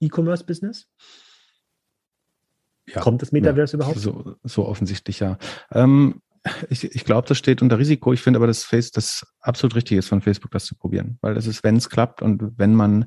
E-Commerce-Business? 0.00 0.88
Ja. 2.88 3.00
Kommt 3.00 3.22
das 3.22 3.30
Metaverse 3.30 3.74
Ja, 3.74 3.76
überhaupt? 3.76 3.98
So, 4.00 4.34
so 4.42 4.66
offensichtlich, 4.66 5.20
ja. 5.20 5.38
Ähm, 5.70 6.20
ich 6.68 6.82
ich 6.82 7.04
glaube, 7.04 7.28
das 7.28 7.38
steht 7.38 7.62
unter 7.62 7.78
Risiko. 7.78 8.12
Ich 8.12 8.20
finde 8.20 8.38
aber, 8.38 8.48
dass 8.48 8.64
Face 8.64 8.90
das 8.90 9.24
absolut 9.38 9.76
richtig 9.76 9.98
ist 9.98 10.08
von 10.08 10.20
Facebook, 10.20 10.50
das 10.50 10.64
zu 10.64 10.74
probieren. 10.74 11.18
Weil 11.20 11.34
das 11.34 11.46
ist, 11.46 11.62
wenn 11.62 11.76
es 11.76 11.88
klappt 11.88 12.20
und 12.20 12.58
wenn 12.58 12.74
man 12.74 13.06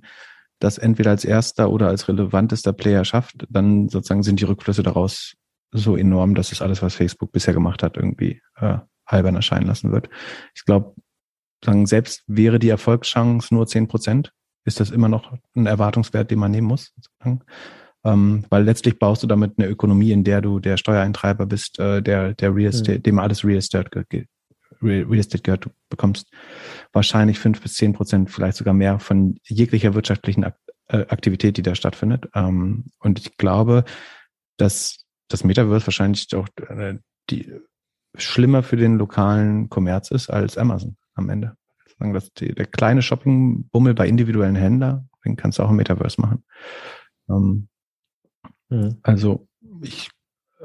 das 0.60 0.78
entweder 0.78 1.10
als 1.10 1.26
erster 1.26 1.72
oder 1.72 1.90
als 1.90 2.08
relevantester 2.08 2.72
Player 2.72 3.04
schafft, 3.04 3.48
dann 3.50 3.90
sozusagen 3.90 4.24
sind 4.24 4.40
die 4.40 4.46
Rückflüsse 4.46 4.84
daraus 4.84 5.34
so 5.72 5.98
enorm, 5.98 6.36
dass 6.36 6.54
es 6.54 6.62
alles, 6.62 6.82
was 6.82 6.96
Facebook 6.96 7.34
bisher 7.34 7.54
gemacht 7.54 7.84
hat, 7.84 7.98
irgendwie 7.98 8.42
äh, 8.56 8.78
albern 9.12 9.36
erscheinen 9.36 9.68
lassen 9.68 9.92
wird. 9.92 10.10
Ich 10.56 10.66
glaube, 10.66 10.96
sagen, 11.64 11.86
selbst 11.86 12.24
wäre 12.28 12.60
die 12.60 12.70
Erfolgschance 12.70 13.54
nur 13.54 13.68
zehn 13.68 13.88
Prozent, 13.88 14.32
ist 14.66 14.80
das 14.80 14.92
immer 14.92 15.10
noch 15.10 15.34
ein 15.56 15.66
Erwartungswert, 15.66 16.32
den 16.32 16.40
man 16.40 16.52
nehmen 16.52 16.68
muss. 16.68 16.94
Ähm, 18.04 18.46
weil 18.50 18.64
letztlich 18.64 18.98
baust 18.98 19.22
du 19.22 19.28
damit 19.28 19.54
eine 19.58 19.68
Ökonomie, 19.68 20.12
in 20.12 20.24
der 20.24 20.42
du 20.42 20.60
der 20.60 20.78
Steuereintreiber 20.78 21.46
bist, 21.46 21.78
äh, 21.80 22.02
der, 22.02 22.34
der 22.34 22.56
Real 22.56 22.70
Estate, 22.70 23.00
dem 23.00 23.20
alles 23.20 23.46
Real 23.46 23.60
Estate, 23.60 23.90
Real, 24.82 25.14
Estate 25.14 25.44
gehört. 25.44 25.66
Du 25.66 25.70
bekommst 25.90 26.32
wahrscheinlich 26.94 27.38
fünf 27.38 27.62
bis 27.62 27.76
zehn 27.76 27.94
Prozent, 27.94 28.32
vielleicht 28.32 28.58
sogar 28.58 28.74
mehr 28.74 29.00
von 29.00 29.38
jeglicher 29.44 29.94
wirtschaftlichen 29.94 30.44
äh, 30.44 30.52
Aktivität, 30.88 31.58
die 31.58 31.62
da 31.62 31.76
stattfindet. 31.76 32.28
Ähm, 32.34 32.86
und 33.00 33.20
ich 33.20 33.38
glaube, 33.38 33.84
dass 34.58 35.06
das 35.28 35.44
Metaverse 35.44 35.88
wahrscheinlich 35.88 36.28
auch 36.36 36.48
äh, 36.70 36.98
die 37.30 37.54
schlimmer 38.18 38.64
für 38.64 38.78
den 38.78 38.98
lokalen 38.98 39.70
Kommerz 39.70 40.12
ist 40.12 40.30
als 40.30 40.58
Amazon 40.58 40.98
am 41.16 41.30
Ende. 41.30 41.56
Die, 42.40 42.56
der 42.56 42.66
kleine 42.66 43.04
Shoppingbummel 43.04 43.94
bei 43.94 44.08
individuellen 44.08 44.56
Händlern, 44.56 45.10
den 45.24 45.36
kannst 45.36 45.60
du 45.60 45.64
auch 45.64 45.70
im 45.70 45.76
Metaverse 45.76 46.20
machen. 46.20 46.44
Ähm, 47.30 47.68
Mhm. 48.72 48.98
also 49.04 49.48
ich, 49.82 50.10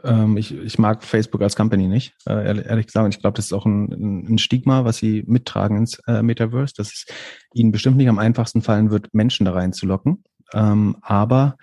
ähm, 0.05 0.37
ich, 0.37 0.55
ich 0.55 0.79
mag 0.79 1.03
Facebook 1.03 1.43
als 1.43 1.57
Company 1.57 1.89
nicht, 1.89 2.15
äh, 2.27 2.47
ehrlich, 2.47 2.67
ehrlich 2.67 2.87
gesagt. 2.87 3.05
Und 3.05 3.15
ich 3.15 3.21
glaube, 3.21 3.37
das 3.37 3.47
ist 3.47 3.53
auch 3.53 3.67
ein, 3.67 3.93
ein 3.93 4.27
ein 4.35 4.39
Stigma, 4.39 4.85
was 4.85 4.99
sie 4.99 5.25
mittragen 5.27 5.77
ins 5.77 5.99
äh, 6.07 6.23
Metaverse, 6.23 6.75
dass 6.77 6.93
es 6.93 7.07
ihnen 7.53 7.73
bestimmt 7.73 7.97
nicht 7.97 8.09
am 8.09 8.19
einfachsten 8.19 8.63
fallen 8.63 8.91
wird, 8.91 9.13
Menschen 9.13 9.45
da 9.45 9.53
reinzulocken. 9.53 10.23
Ähm, 10.53 10.97
aber 11.03 11.57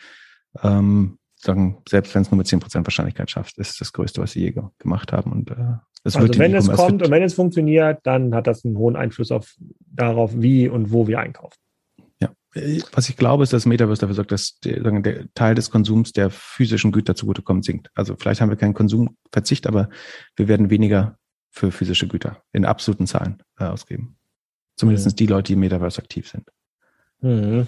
ähm, 0.61 1.17
sagen, 1.43 1.81
selbst 1.87 2.15
wenn 2.15 2.21
es 2.21 2.31
nur 2.31 2.37
mit 2.37 2.47
10% 2.47 2.85
Wahrscheinlichkeit 2.85 3.29
schafft, 3.29 3.57
ist 3.57 3.79
das 3.81 3.93
Größte, 3.93 4.21
was 4.21 4.31
sie 4.31 4.41
je 4.41 4.51
ge- 4.51 4.63
gemacht 4.79 5.11
haben. 5.11 5.31
Und 5.31 5.51
äh, 5.51 5.55
es 6.03 6.15
Also 6.15 6.27
wird 6.27 6.39
wenn 6.39 6.55
es 6.55 6.69
kommt 6.69 7.01
und 7.03 7.11
wenn 7.11 7.23
es 7.23 7.33
funktioniert, 7.33 7.99
dann 8.03 8.33
hat 8.33 8.47
das 8.47 8.65
einen 8.65 8.77
hohen 8.77 8.95
Einfluss 8.95 9.31
auf 9.31 9.55
darauf, 9.79 10.31
wie 10.35 10.67
und 10.67 10.91
wo 10.91 11.07
wir 11.07 11.19
einkaufen. 11.19 11.57
Ja, 12.21 12.29
was 12.93 13.09
ich 13.09 13.17
glaube, 13.17 13.43
ist, 13.43 13.53
dass 13.53 13.65
Metaverse 13.65 14.01
dafür 14.01 14.15
sorgt, 14.15 14.31
dass 14.31 14.59
der, 14.59 14.79
der 15.01 15.33
Teil 15.33 15.55
des 15.55 15.69
Konsums 15.69 16.11
der 16.13 16.29
physischen 16.29 16.91
Güter 16.91 17.15
zugutekommt 17.15 17.65
sinkt. 17.65 17.89
Also 17.95 18.15
vielleicht 18.17 18.41
haben 18.41 18.49
wir 18.49 18.57
keinen 18.57 18.73
Konsumverzicht, 18.73 19.67
aber 19.67 19.89
wir 20.35 20.47
werden 20.47 20.69
weniger 20.69 21.17
für 21.49 21.71
physische 21.71 22.07
Güter 22.07 22.41
in 22.51 22.65
absoluten 22.65 23.07
Zahlen 23.07 23.43
äh, 23.59 23.65
ausgeben. 23.65 24.17
Zumindest 24.75 25.07
mhm. 25.07 25.15
die 25.15 25.27
Leute, 25.27 25.47
die 25.47 25.53
im 25.53 25.59
Metaverse 25.59 26.01
aktiv 26.01 26.27
sind. 26.29 26.49
Mhm. 27.21 27.67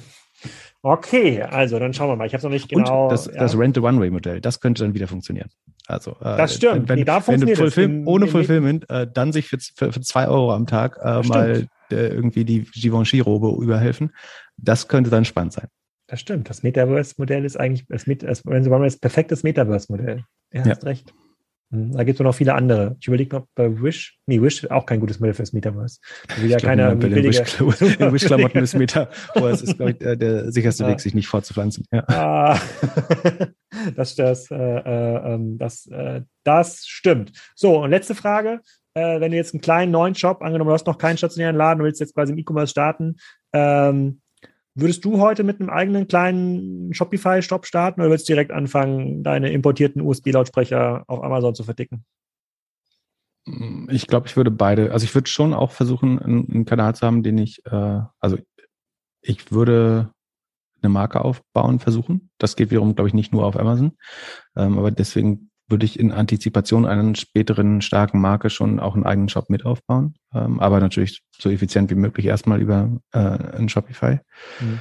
Okay, 0.81 1.41
also 1.41 1.79
dann 1.79 1.93
schauen 1.93 2.09
wir 2.09 2.15
mal. 2.15 2.27
Ich 2.27 2.33
habe 2.33 2.39
es 2.39 2.43
noch 2.43 2.51
nicht 2.51 2.69
genau. 2.69 3.05
Und 3.05 3.11
das, 3.11 3.25
ja. 3.25 3.33
das 3.33 3.57
Rent-the-One-Way-Modell, 3.57 4.41
das 4.41 4.59
könnte 4.59 4.83
dann 4.83 4.93
wieder 4.93 5.07
funktionieren. 5.07 5.49
Also, 5.87 6.11
äh, 6.21 6.37
das 6.37 6.55
stimmt. 6.55 6.89
Wenn, 6.89 6.99
nee, 6.99 7.05
da 7.05 7.25
wenn 7.27 7.41
du 7.41 7.55
Fulfill, 7.55 8.03
ohne 8.05 8.27
Fulfillment 8.27 8.89
äh, 8.89 9.07
dann 9.11 9.31
sich 9.31 9.47
für, 9.47 9.57
für, 9.59 9.91
für 9.91 10.01
zwei 10.01 10.27
Euro 10.27 10.53
am 10.53 10.67
Tag 10.67 10.99
äh, 11.01 11.21
mal 11.27 11.67
irgendwie 11.89 12.45
die 12.45 12.63
Givenchy-Robe 12.63 13.63
überhelfen, 13.63 14.11
das 14.57 14.87
könnte 14.87 15.11
dann 15.11 15.23
spannend 15.23 15.53
sein. 15.53 15.67
Das 16.07 16.19
stimmt. 16.19 16.49
Das 16.49 16.63
Metaverse-Modell 16.63 17.45
ist 17.45 17.59
eigentlich, 17.59 17.85
das, 17.87 18.05
das, 18.05 18.43
das 18.43 18.97
perfektes 18.97 19.43
Metaverse-Modell. 19.43 20.23
Er 20.51 20.65
ja. 20.65 20.71
hast 20.71 20.85
recht. 20.85 21.13
Hm, 21.75 21.91
da 21.91 22.03
gibt 22.03 22.19
es 22.19 22.23
noch 22.23 22.33
viele 22.33 22.53
andere. 22.53 22.95
Ich 22.99 23.07
überlege 23.07 23.35
noch 23.35 23.47
bei 23.53 23.81
Wish. 23.81 24.17
Nee, 24.25 24.41
Wish 24.41 24.63
ist 24.63 24.71
auch 24.71 24.85
kein 24.85 24.99
gutes 24.99 25.19
Modell 25.19 25.33
fürs 25.33 25.51
Metaverse. 25.51 25.99
Will 26.37 26.49
ja 26.49 26.57
keiner 26.57 26.95
bei 26.95 27.09
den 27.09 27.23
Wish-Klamotten 27.23 28.13
Wish 28.13 28.23
ist 28.63 28.75
Metaverse 28.75 29.63
ist, 29.63 29.75
glaube 29.75 29.91
ich, 29.91 29.97
der, 29.97 30.15
der 30.15 30.51
sicherste 30.51 30.83
ja. 30.83 30.89
Weg, 30.89 31.01
sich 31.01 31.13
nicht 31.13 31.27
fortzupflanzen. 31.27 31.85
Ja. 31.91 32.03
Ah, 32.07 32.59
das, 33.95 34.15
das, 34.15 34.49
äh, 34.51 34.55
äh, 34.55 35.33
ähm, 35.33 35.57
das, 35.57 35.87
äh, 35.87 36.21
das 36.43 36.85
stimmt. 36.85 37.33
So, 37.55 37.83
und 37.83 37.91
letzte 37.91 38.15
Frage. 38.15 38.61
Äh, 38.97 39.19
wenn 39.19 39.31
du 39.31 39.37
jetzt 39.37 39.53
einen 39.53 39.59
kleinen 39.59 39.91
neuen 39.91 40.15
Shop, 40.15 40.41
angenommen, 40.41 40.69
du 40.69 40.73
hast 40.73 40.87
noch 40.87 40.97
keinen 40.97 41.17
stationären 41.17 41.57
Laden, 41.57 41.79
du 41.79 41.85
willst 41.85 41.99
jetzt 41.99 42.15
quasi 42.15 42.31
im 42.31 42.39
E-Commerce 42.39 42.71
starten, 42.71 43.17
ähm, 43.51 44.21
Würdest 44.77 45.05
du 45.05 45.19
heute 45.19 45.43
mit 45.43 45.61
einem 45.61 45.69
eigenen 45.69 46.07
kleinen 46.07 46.93
Shopify-Shop 46.93 47.65
starten 47.65 48.01
oder 48.01 48.09
würdest 48.09 48.27
du 48.27 48.33
direkt 48.33 48.51
anfangen, 48.51 49.23
deine 49.23 49.51
importierten 49.51 50.01
USB-Lautsprecher 50.01 51.05
auf 51.07 51.23
Amazon 51.23 51.55
zu 51.55 51.63
verdicken? 51.63 52.05
Ich 53.89 54.07
glaube, 54.07 54.27
ich 54.27 54.35
würde 54.35 54.51
beide, 54.51 54.91
also 54.91 55.05
ich 55.05 55.15
würde 55.15 55.29
schon 55.29 55.53
auch 55.53 55.71
versuchen, 55.71 56.19
einen, 56.19 56.51
einen 56.51 56.65
Kanal 56.65 56.93
zu 56.93 57.05
haben, 57.05 57.23
den 57.23 57.37
ich, 57.37 57.65
äh, 57.65 58.01
also 58.19 58.37
ich 59.21 59.51
würde 59.51 60.11
eine 60.81 60.89
Marke 60.89 61.23
aufbauen 61.23 61.79
versuchen. 61.79 62.29
Das 62.37 62.57
geht 62.57 62.69
wiederum, 62.69 62.95
glaube 62.95 63.07
ich, 63.07 63.13
nicht 63.13 63.31
nur 63.31 63.45
auf 63.45 63.57
Amazon. 63.57 63.93
Ähm, 64.57 64.77
aber 64.77 64.91
deswegen 64.91 65.51
würde 65.67 65.85
ich 65.85 65.99
in 65.99 66.11
Antizipation 66.11 66.85
einer 66.85 67.15
späteren 67.15 67.81
starken 67.81 68.21
Marke 68.21 68.49
schon 68.49 68.79
auch 68.79 68.95
einen 68.95 69.05
eigenen 69.05 69.29
Shop 69.29 69.49
mit 69.49 69.65
aufbauen. 69.65 70.15
Ähm, 70.33 70.59
aber 70.59 70.79
natürlich 70.79 71.23
so 71.37 71.49
effizient 71.49 71.89
wie 71.89 71.95
möglich 71.95 72.27
erstmal 72.27 72.61
über 72.61 72.89
äh, 73.11 73.19
ein 73.19 73.69
Shopify. 73.69 74.19
Mhm. 74.59 74.79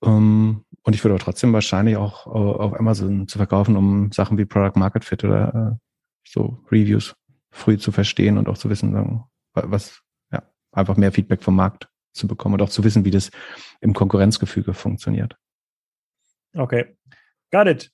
Um, 0.00 0.64
und 0.82 0.94
ich 0.96 1.04
würde 1.04 1.14
aber 1.14 1.22
trotzdem 1.22 1.52
wahrscheinlich 1.52 1.96
auch 1.96 2.26
auf 2.26 2.74
Amazon 2.74 3.28
zu 3.28 3.38
verkaufen, 3.38 3.76
um 3.76 4.10
Sachen 4.10 4.36
wie 4.36 4.44
Product 4.44 4.76
Market 4.76 5.04
Fit 5.04 5.22
oder 5.22 5.76
äh, 5.76 5.78
so 6.28 6.58
Reviews 6.72 7.14
früh 7.52 7.78
zu 7.78 7.92
verstehen 7.92 8.36
und 8.36 8.48
auch 8.48 8.58
zu 8.58 8.68
wissen, 8.68 9.22
was, 9.52 10.00
ja, 10.32 10.42
einfach 10.72 10.96
mehr 10.96 11.12
Feedback 11.12 11.44
vom 11.44 11.54
Markt 11.54 11.88
zu 12.14 12.26
bekommen 12.26 12.54
und 12.54 12.62
auch 12.62 12.68
zu 12.68 12.82
wissen, 12.82 13.04
wie 13.04 13.12
das 13.12 13.30
im 13.80 13.92
Konkurrenzgefüge 13.92 14.74
funktioniert. 14.74 15.36
Okay. 16.54 16.96
Got 17.52 17.68
it 17.68 17.92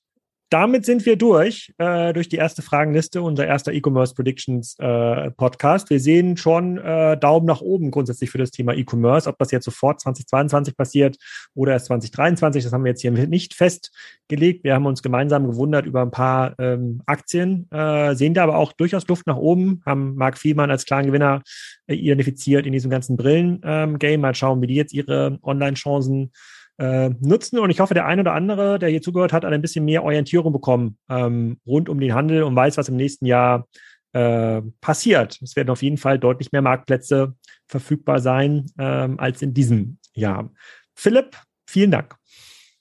damit 0.50 0.84
sind 0.86 1.04
wir 1.04 1.16
durch, 1.16 1.74
äh, 1.78 2.12
durch 2.12 2.28
die 2.28 2.36
erste 2.36 2.62
Fragenliste, 2.62 3.22
unser 3.22 3.46
erster 3.46 3.72
E-Commerce 3.72 4.14
Predictions 4.14 4.76
äh, 4.78 5.30
Podcast. 5.32 5.90
Wir 5.90 6.00
sehen 6.00 6.36
schon 6.36 6.78
äh, 6.78 7.18
Daumen 7.18 7.46
nach 7.46 7.60
oben 7.60 7.90
grundsätzlich 7.90 8.30
für 8.30 8.38
das 8.38 8.50
Thema 8.50 8.74
E-Commerce. 8.74 9.28
Ob 9.28 9.38
das 9.38 9.50
jetzt 9.50 9.64
sofort 9.64 10.00
2022 10.00 10.76
passiert 10.76 11.16
oder 11.54 11.72
erst 11.72 11.86
2023, 11.86 12.64
das 12.64 12.72
haben 12.72 12.84
wir 12.84 12.90
jetzt 12.90 13.02
hier 13.02 13.12
nicht 13.12 13.54
festgelegt. 13.54 14.64
Wir 14.64 14.74
haben 14.74 14.86
uns 14.86 15.02
gemeinsam 15.02 15.46
gewundert 15.46 15.86
über 15.86 16.02
ein 16.02 16.10
paar 16.10 16.54
ähm, 16.58 17.02
Aktien, 17.06 17.70
äh, 17.70 18.14
sehen 18.14 18.34
da 18.34 18.44
aber 18.44 18.56
auch 18.56 18.72
durchaus 18.72 19.06
Luft 19.08 19.26
nach 19.26 19.36
oben, 19.36 19.82
haben 19.84 20.14
Mark 20.14 20.38
Fielmann 20.38 20.70
als 20.70 20.86
klaren 20.86 21.06
Gewinner 21.06 21.42
äh, 21.86 21.94
identifiziert 21.94 22.66
in 22.66 22.72
diesem 22.72 22.90
ganzen 22.90 23.16
Brillen-Game. 23.16 24.00
Ähm, 24.02 24.20
Mal 24.20 24.34
schauen, 24.34 24.60
wie 24.62 24.66
die 24.66 24.74
jetzt 24.74 24.92
ihre 24.92 25.38
Online-Chancen 25.42 26.24
äh, 26.24 26.57
nutzen. 26.78 27.58
Und 27.58 27.70
ich 27.70 27.80
hoffe, 27.80 27.94
der 27.94 28.06
ein 28.06 28.20
oder 28.20 28.34
andere, 28.34 28.78
der 28.78 28.88
hier 28.88 29.02
zugehört 29.02 29.32
hat, 29.32 29.44
hat 29.44 29.52
ein 29.52 29.62
bisschen 29.62 29.84
mehr 29.84 30.04
Orientierung 30.04 30.52
bekommen 30.52 30.98
ähm, 31.08 31.58
rund 31.66 31.88
um 31.88 31.98
den 31.98 32.14
Handel 32.14 32.44
und 32.44 32.54
weiß, 32.54 32.76
was 32.76 32.88
im 32.88 32.96
nächsten 32.96 33.26
Jahr 33.26 33.66
äh, 34.12 34.62
passiert. 34.80 35.38
Es 35.42 35.56
werden 35.56 35.70
auf 35.70 35.82
jeden 35.82 35.98
Fall 35.98 36.18
deutlich 36.18 36.52
mehr 36.52 36.62
Marktplätze 36.62 37.34
verfügbar 37.66 38.20
sein 38.20 38.66
ähm, 38.78 39.18
als 39.18 39.42
in 39.42 39.54
diesem 39.54 39.98
Jahr. 40.14 40.50
Philipp, 40.94 41.36
vielen 41.66 41.90
Dank. 41.90 42.16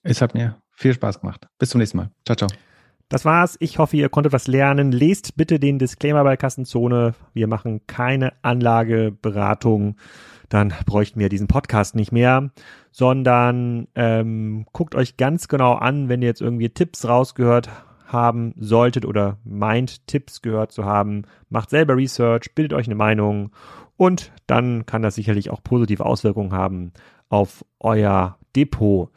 Es 0.03 0.21
hat 0.21 0.33
mir 0.33 0.61
viel 0.71 0.93
Spaß 0.93 1.19
gemacht. 1.19 1.47
Bis 1.57 1.69
zum 1.69 1.79
nächsten 1.79 1.97
Mal. 1.97 2.11
Ciao, 2.25 2.35
ciao. 2.35 2.66
Das 3.09 3.23
war's. 3.23 3.55
Ich 3.59 3.79
hoffe, 3.79 3.97
ihr 3.97 4.09
konntet 4.09 4.33
was 4.33 4.47
lernen. 4.47 4.91
Lest 4.91 5.37
bitte 5.37 5.59
den 5.59 5.79
Disclaimer 5.79 6.23
bei 6.23 6.35
Kassenzone. 6.37 7.13
Wir 7.33 7.47
machen 7.47 7.81
keine 7.87 8.33
Anlageberatung 8.41 9.95
dann 10.49 10.73
bräuchten 10.85 11.19
wir 11.19 11.29
diesen 11.29 11.47
Podcast 11.47 11.95
nicht 11.95 12.11
mehr, 12.11 12.51
sondern 12.91 13.87
ähm, 13.95 14.65
guckt 14.71 14.95
euch 14.95 15.17
ganz 15.17 15.47
genau 15.47 15.73
an, 15.73 16.09
wenn 16.09 16.21
ihr 16.21 16.27
jetzt 16.27 16.41
irgendwie 16.41 16.69
Tipps 16.69 17.07
rausgehört 17.07 17.69
haben 18.05 18.53
solltet 18.57 19.05
oder 19.05 19.37
meint, 19.43 20.07
Tipps 20.07 20.41
gehört 20.41 20.71
zu 20.71 20.85
haben, 20.85 21.23
macht 21.49 21.69
selber 21.69 21.97
Research, 21.97 22.55
bildet 22.55 22.77
euch 22.77 22.87
eine 22.87 22.95
Meinung 22.95 23.51
und 23.97 24.31
dann 24.47 24.85
kann 24.85 25.01
das 25.01 25.15
sicherlich 25.15 25.49
auch 25.49 25.61
positive 25.61 26.05
Auswirkungen 26.05 26.53
haben 26.53 26.93
auf 27.29 27.65
euer 27.79 28.37
Depot. 28.55 29.09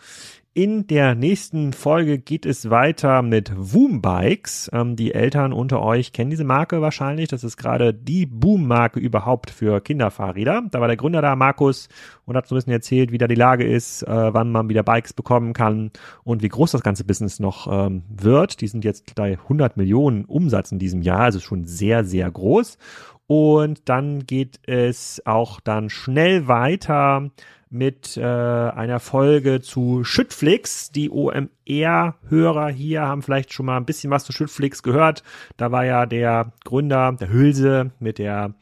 In 0.52 0.88
der 0.88 1.14
nächsten 1.14 1.72
Folge 1.72 2.18
geht 2.18 2.44
es 2.44 2.70
weiter 2.70 3.22
mit 3.22 3.52
Woom 3.56 4.02
Bikes. 4.02 4.68
Ähm, 4.72 4.96
die 4.96 5.14
Eltern 5.14 5.52
unter 5.52 5.80
euch 5.80 6.12
kennen 6.12 6.30
diese 6.30 6.42
Marke 6.42 6.82
wahrscheinlich. 6.82 7.28
Das 7.28 7.44
ist 7.44 7.56
gerade 7.56 7.94
die 7.94 8.26
Boom-Marke 8.26 8.98
überhaupt 8.98 9.50
für 9.50 9.80
Kinderfahrräder. 9.80 10.64
Da 10.68 10.80
war 10.80 10.88
der 10.88 10.96
Gründer 10.96 11.22
da, 11.22 11.36
Markus, 11.36 11.88
und 12.24 12.36
hat 12.36 12.48
so 12.48 12.56
ein 12.56 12.58
bisschen 12.58 12.72
erzählt, 12.72 13.12
wie 13.12 13.18
da 13.18 13.28
die 13.28 13.36
Lage 13.36 13.62
ist, 13.64 14.02
äh, 14.02 14.34
wann 14.34 14.50
man 14.50 14.68
wieder 14.68 14.82
Bikes 14.82 15.12
bekommen 15.12 15.52
kann 15.52 15.92
und 16.24 16.42
wie 16.42 16.48
groß 16.48 16.72
das 16.72 16.82
ganze 16.82 17.04
Business 17.04 17.38
noch 17.38 17.68
ähm, 17.70 18.02
wird. 18.08 18.60
Die 18.60 18.66
sind 18.66 18.84
jetzt 18.84 19.14
bei 19.14 19.38
100 19.38 19.76
Millionen 19.76 20.24
Umsatz 20.24 20.72
in 20.72 20.80
diesem 20.80 21.02
Jahr, 21.02 21.20
also 21.20 21.38
schon 21.38 21.64
sehr, 21.64 22.02
sehr 22.02 22.28
groß. 22.28 22.76
Und 23.28 23.88
dann 23.88 24.26
geht 24.26 24.58
es 24.66 25.22
auch 25.24 25.60
dann 25.60 25.90
schnell 25.90 26.48
weiter 26.48 27.30
mit 27.70 28.16
äh, 28.16 28.22
einer 28.22 28.98
Folge 28.98 29.60
zu 29.60 30.04
Schüttflix. 30.04 30.90
Die 30.90 31.08
OMR-Hörer 31.10 32.68
hier 32.68 33.02
haben 33.02 33.22
vielleicht 33.22 33.52
schon 33.52 33.66
mal 33.66 33.76
ein 33.76 33.86
bisschen 33.86 34.10
was 34.10 34.24
zu 34.24 34.32
Schüttflix 34.32 34.82
gehört. 34.82 35.22
Da 35.56 35.70
war 35.70 35.84
ja 35.84 36.04
der 36.06 36.52
Gründer, 36.64 37.12
der 37.12 37.30
Hülse, 37.30 37.92
mit 38.00 38.18
der 38.18 38.54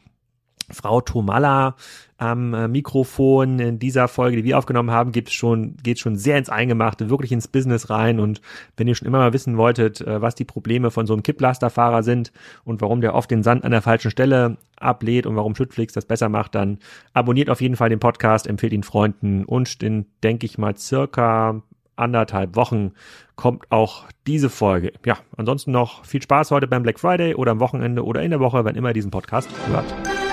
Frau 0.71 1.01
Tomalla 1.01 1.75
am 2.17 2.53
äh, 2.53 2.67
Mikrofon 2.67 3.59
in 3.59 3.79
dieser 3.79 4.07
Folge, 4.07 4.37
die 4.37 4.43
wir 4.43 4.57
aufgenommen 4.57 4.91
haben, 4.91 5.11
geht 5.11 5.31
schon, 5.31 5.77
geht 5.77 5.99
schon 5.99 6.17
sehr 6.17 6.37
ins 6.37 6.49
Eingemachte, 6.49 7.09
wirklich 7.09 7.31
ins 7.31 7.47
Business 7.47 7.89
rein. 7.89 8.19
Und 8.19 8.41
wenn 8.75 8.87
ihr 8.87 8.95
schon 8.95 9.07
immer 9.07 9.19
mal 9.19 9.33
wissen 9.33 9.57
wolltet, 9.57 10.01
äh, 10.01 10.21
was 10.21 10.35
die 10.35 10.45
Probleme 10.45 10.91
von 10.91 11.07
so 11.07 11.13
einem 11.13 11.23
Kipplasterfahrer 11.23 12.03
sind 12.03 12.33
und 12.65 12.81
warum 12.81 12.99
der 13.01 13.15
oft 13.15 13.31
den 13.31 13.41
Sand 13.41 13.63
an 13.63 13.71
der 13.71 13.81
falschen 13.81 14.11
Stelle 14.11 14.57
ablädt 14.77 15.25
und 15.25 15.35
warum 15.37 15.55
Schüttflix 15.55 15.93
das 15.93 16.05
besser 16.05 16.29
macht, 16.29 16.55
dann 16.55 16.79
abonniert 17.13 17.49
auf 17.49 17.61
jeden 17.61 17.77
Fall 17.77 17.89
den 17.89 17.99
Podcast, 17.99 18.47
empfehlt 18.47 18.73
ihn 18.73 18.83
Freunden 18.83 19.45
und 19.45 19.81
in, 19.81 20.05
denke 20.21 20.45
ich 20.45 20.57
mal, 20.57 20.75
circa 20.75 21.61
anderthalb 21.95 22.55
Wochen 22.55 22.93
kommt 23.35 23.71
auch 23.71 24.05
diese 24.25 24.49
Folge. 24.49 24.93
Ja, 25.05 25.17
ansonsten 25.37 25.71
noch 25.71 26.05
viel 26.05 26.21
Spaß 26.21 26.51
heute 26.51 26.67
beim 26.67 26.83
Black 26.83 26.99
Friday 26.99 27.35
oder 27.35 27.51
am 27.51 27.59
Wochenende 27.59 28.03
oder 28.03 28.21
in 28.21 28.31
der 28.31 28.39
Woche, 28.39 28.65
wenn 28.65 28.75
immer 28.75 28.89
ihr 28.89 28.93
diesen 28.93 29.11
Podcast 29.11 29.49
hört. 29.67 30.28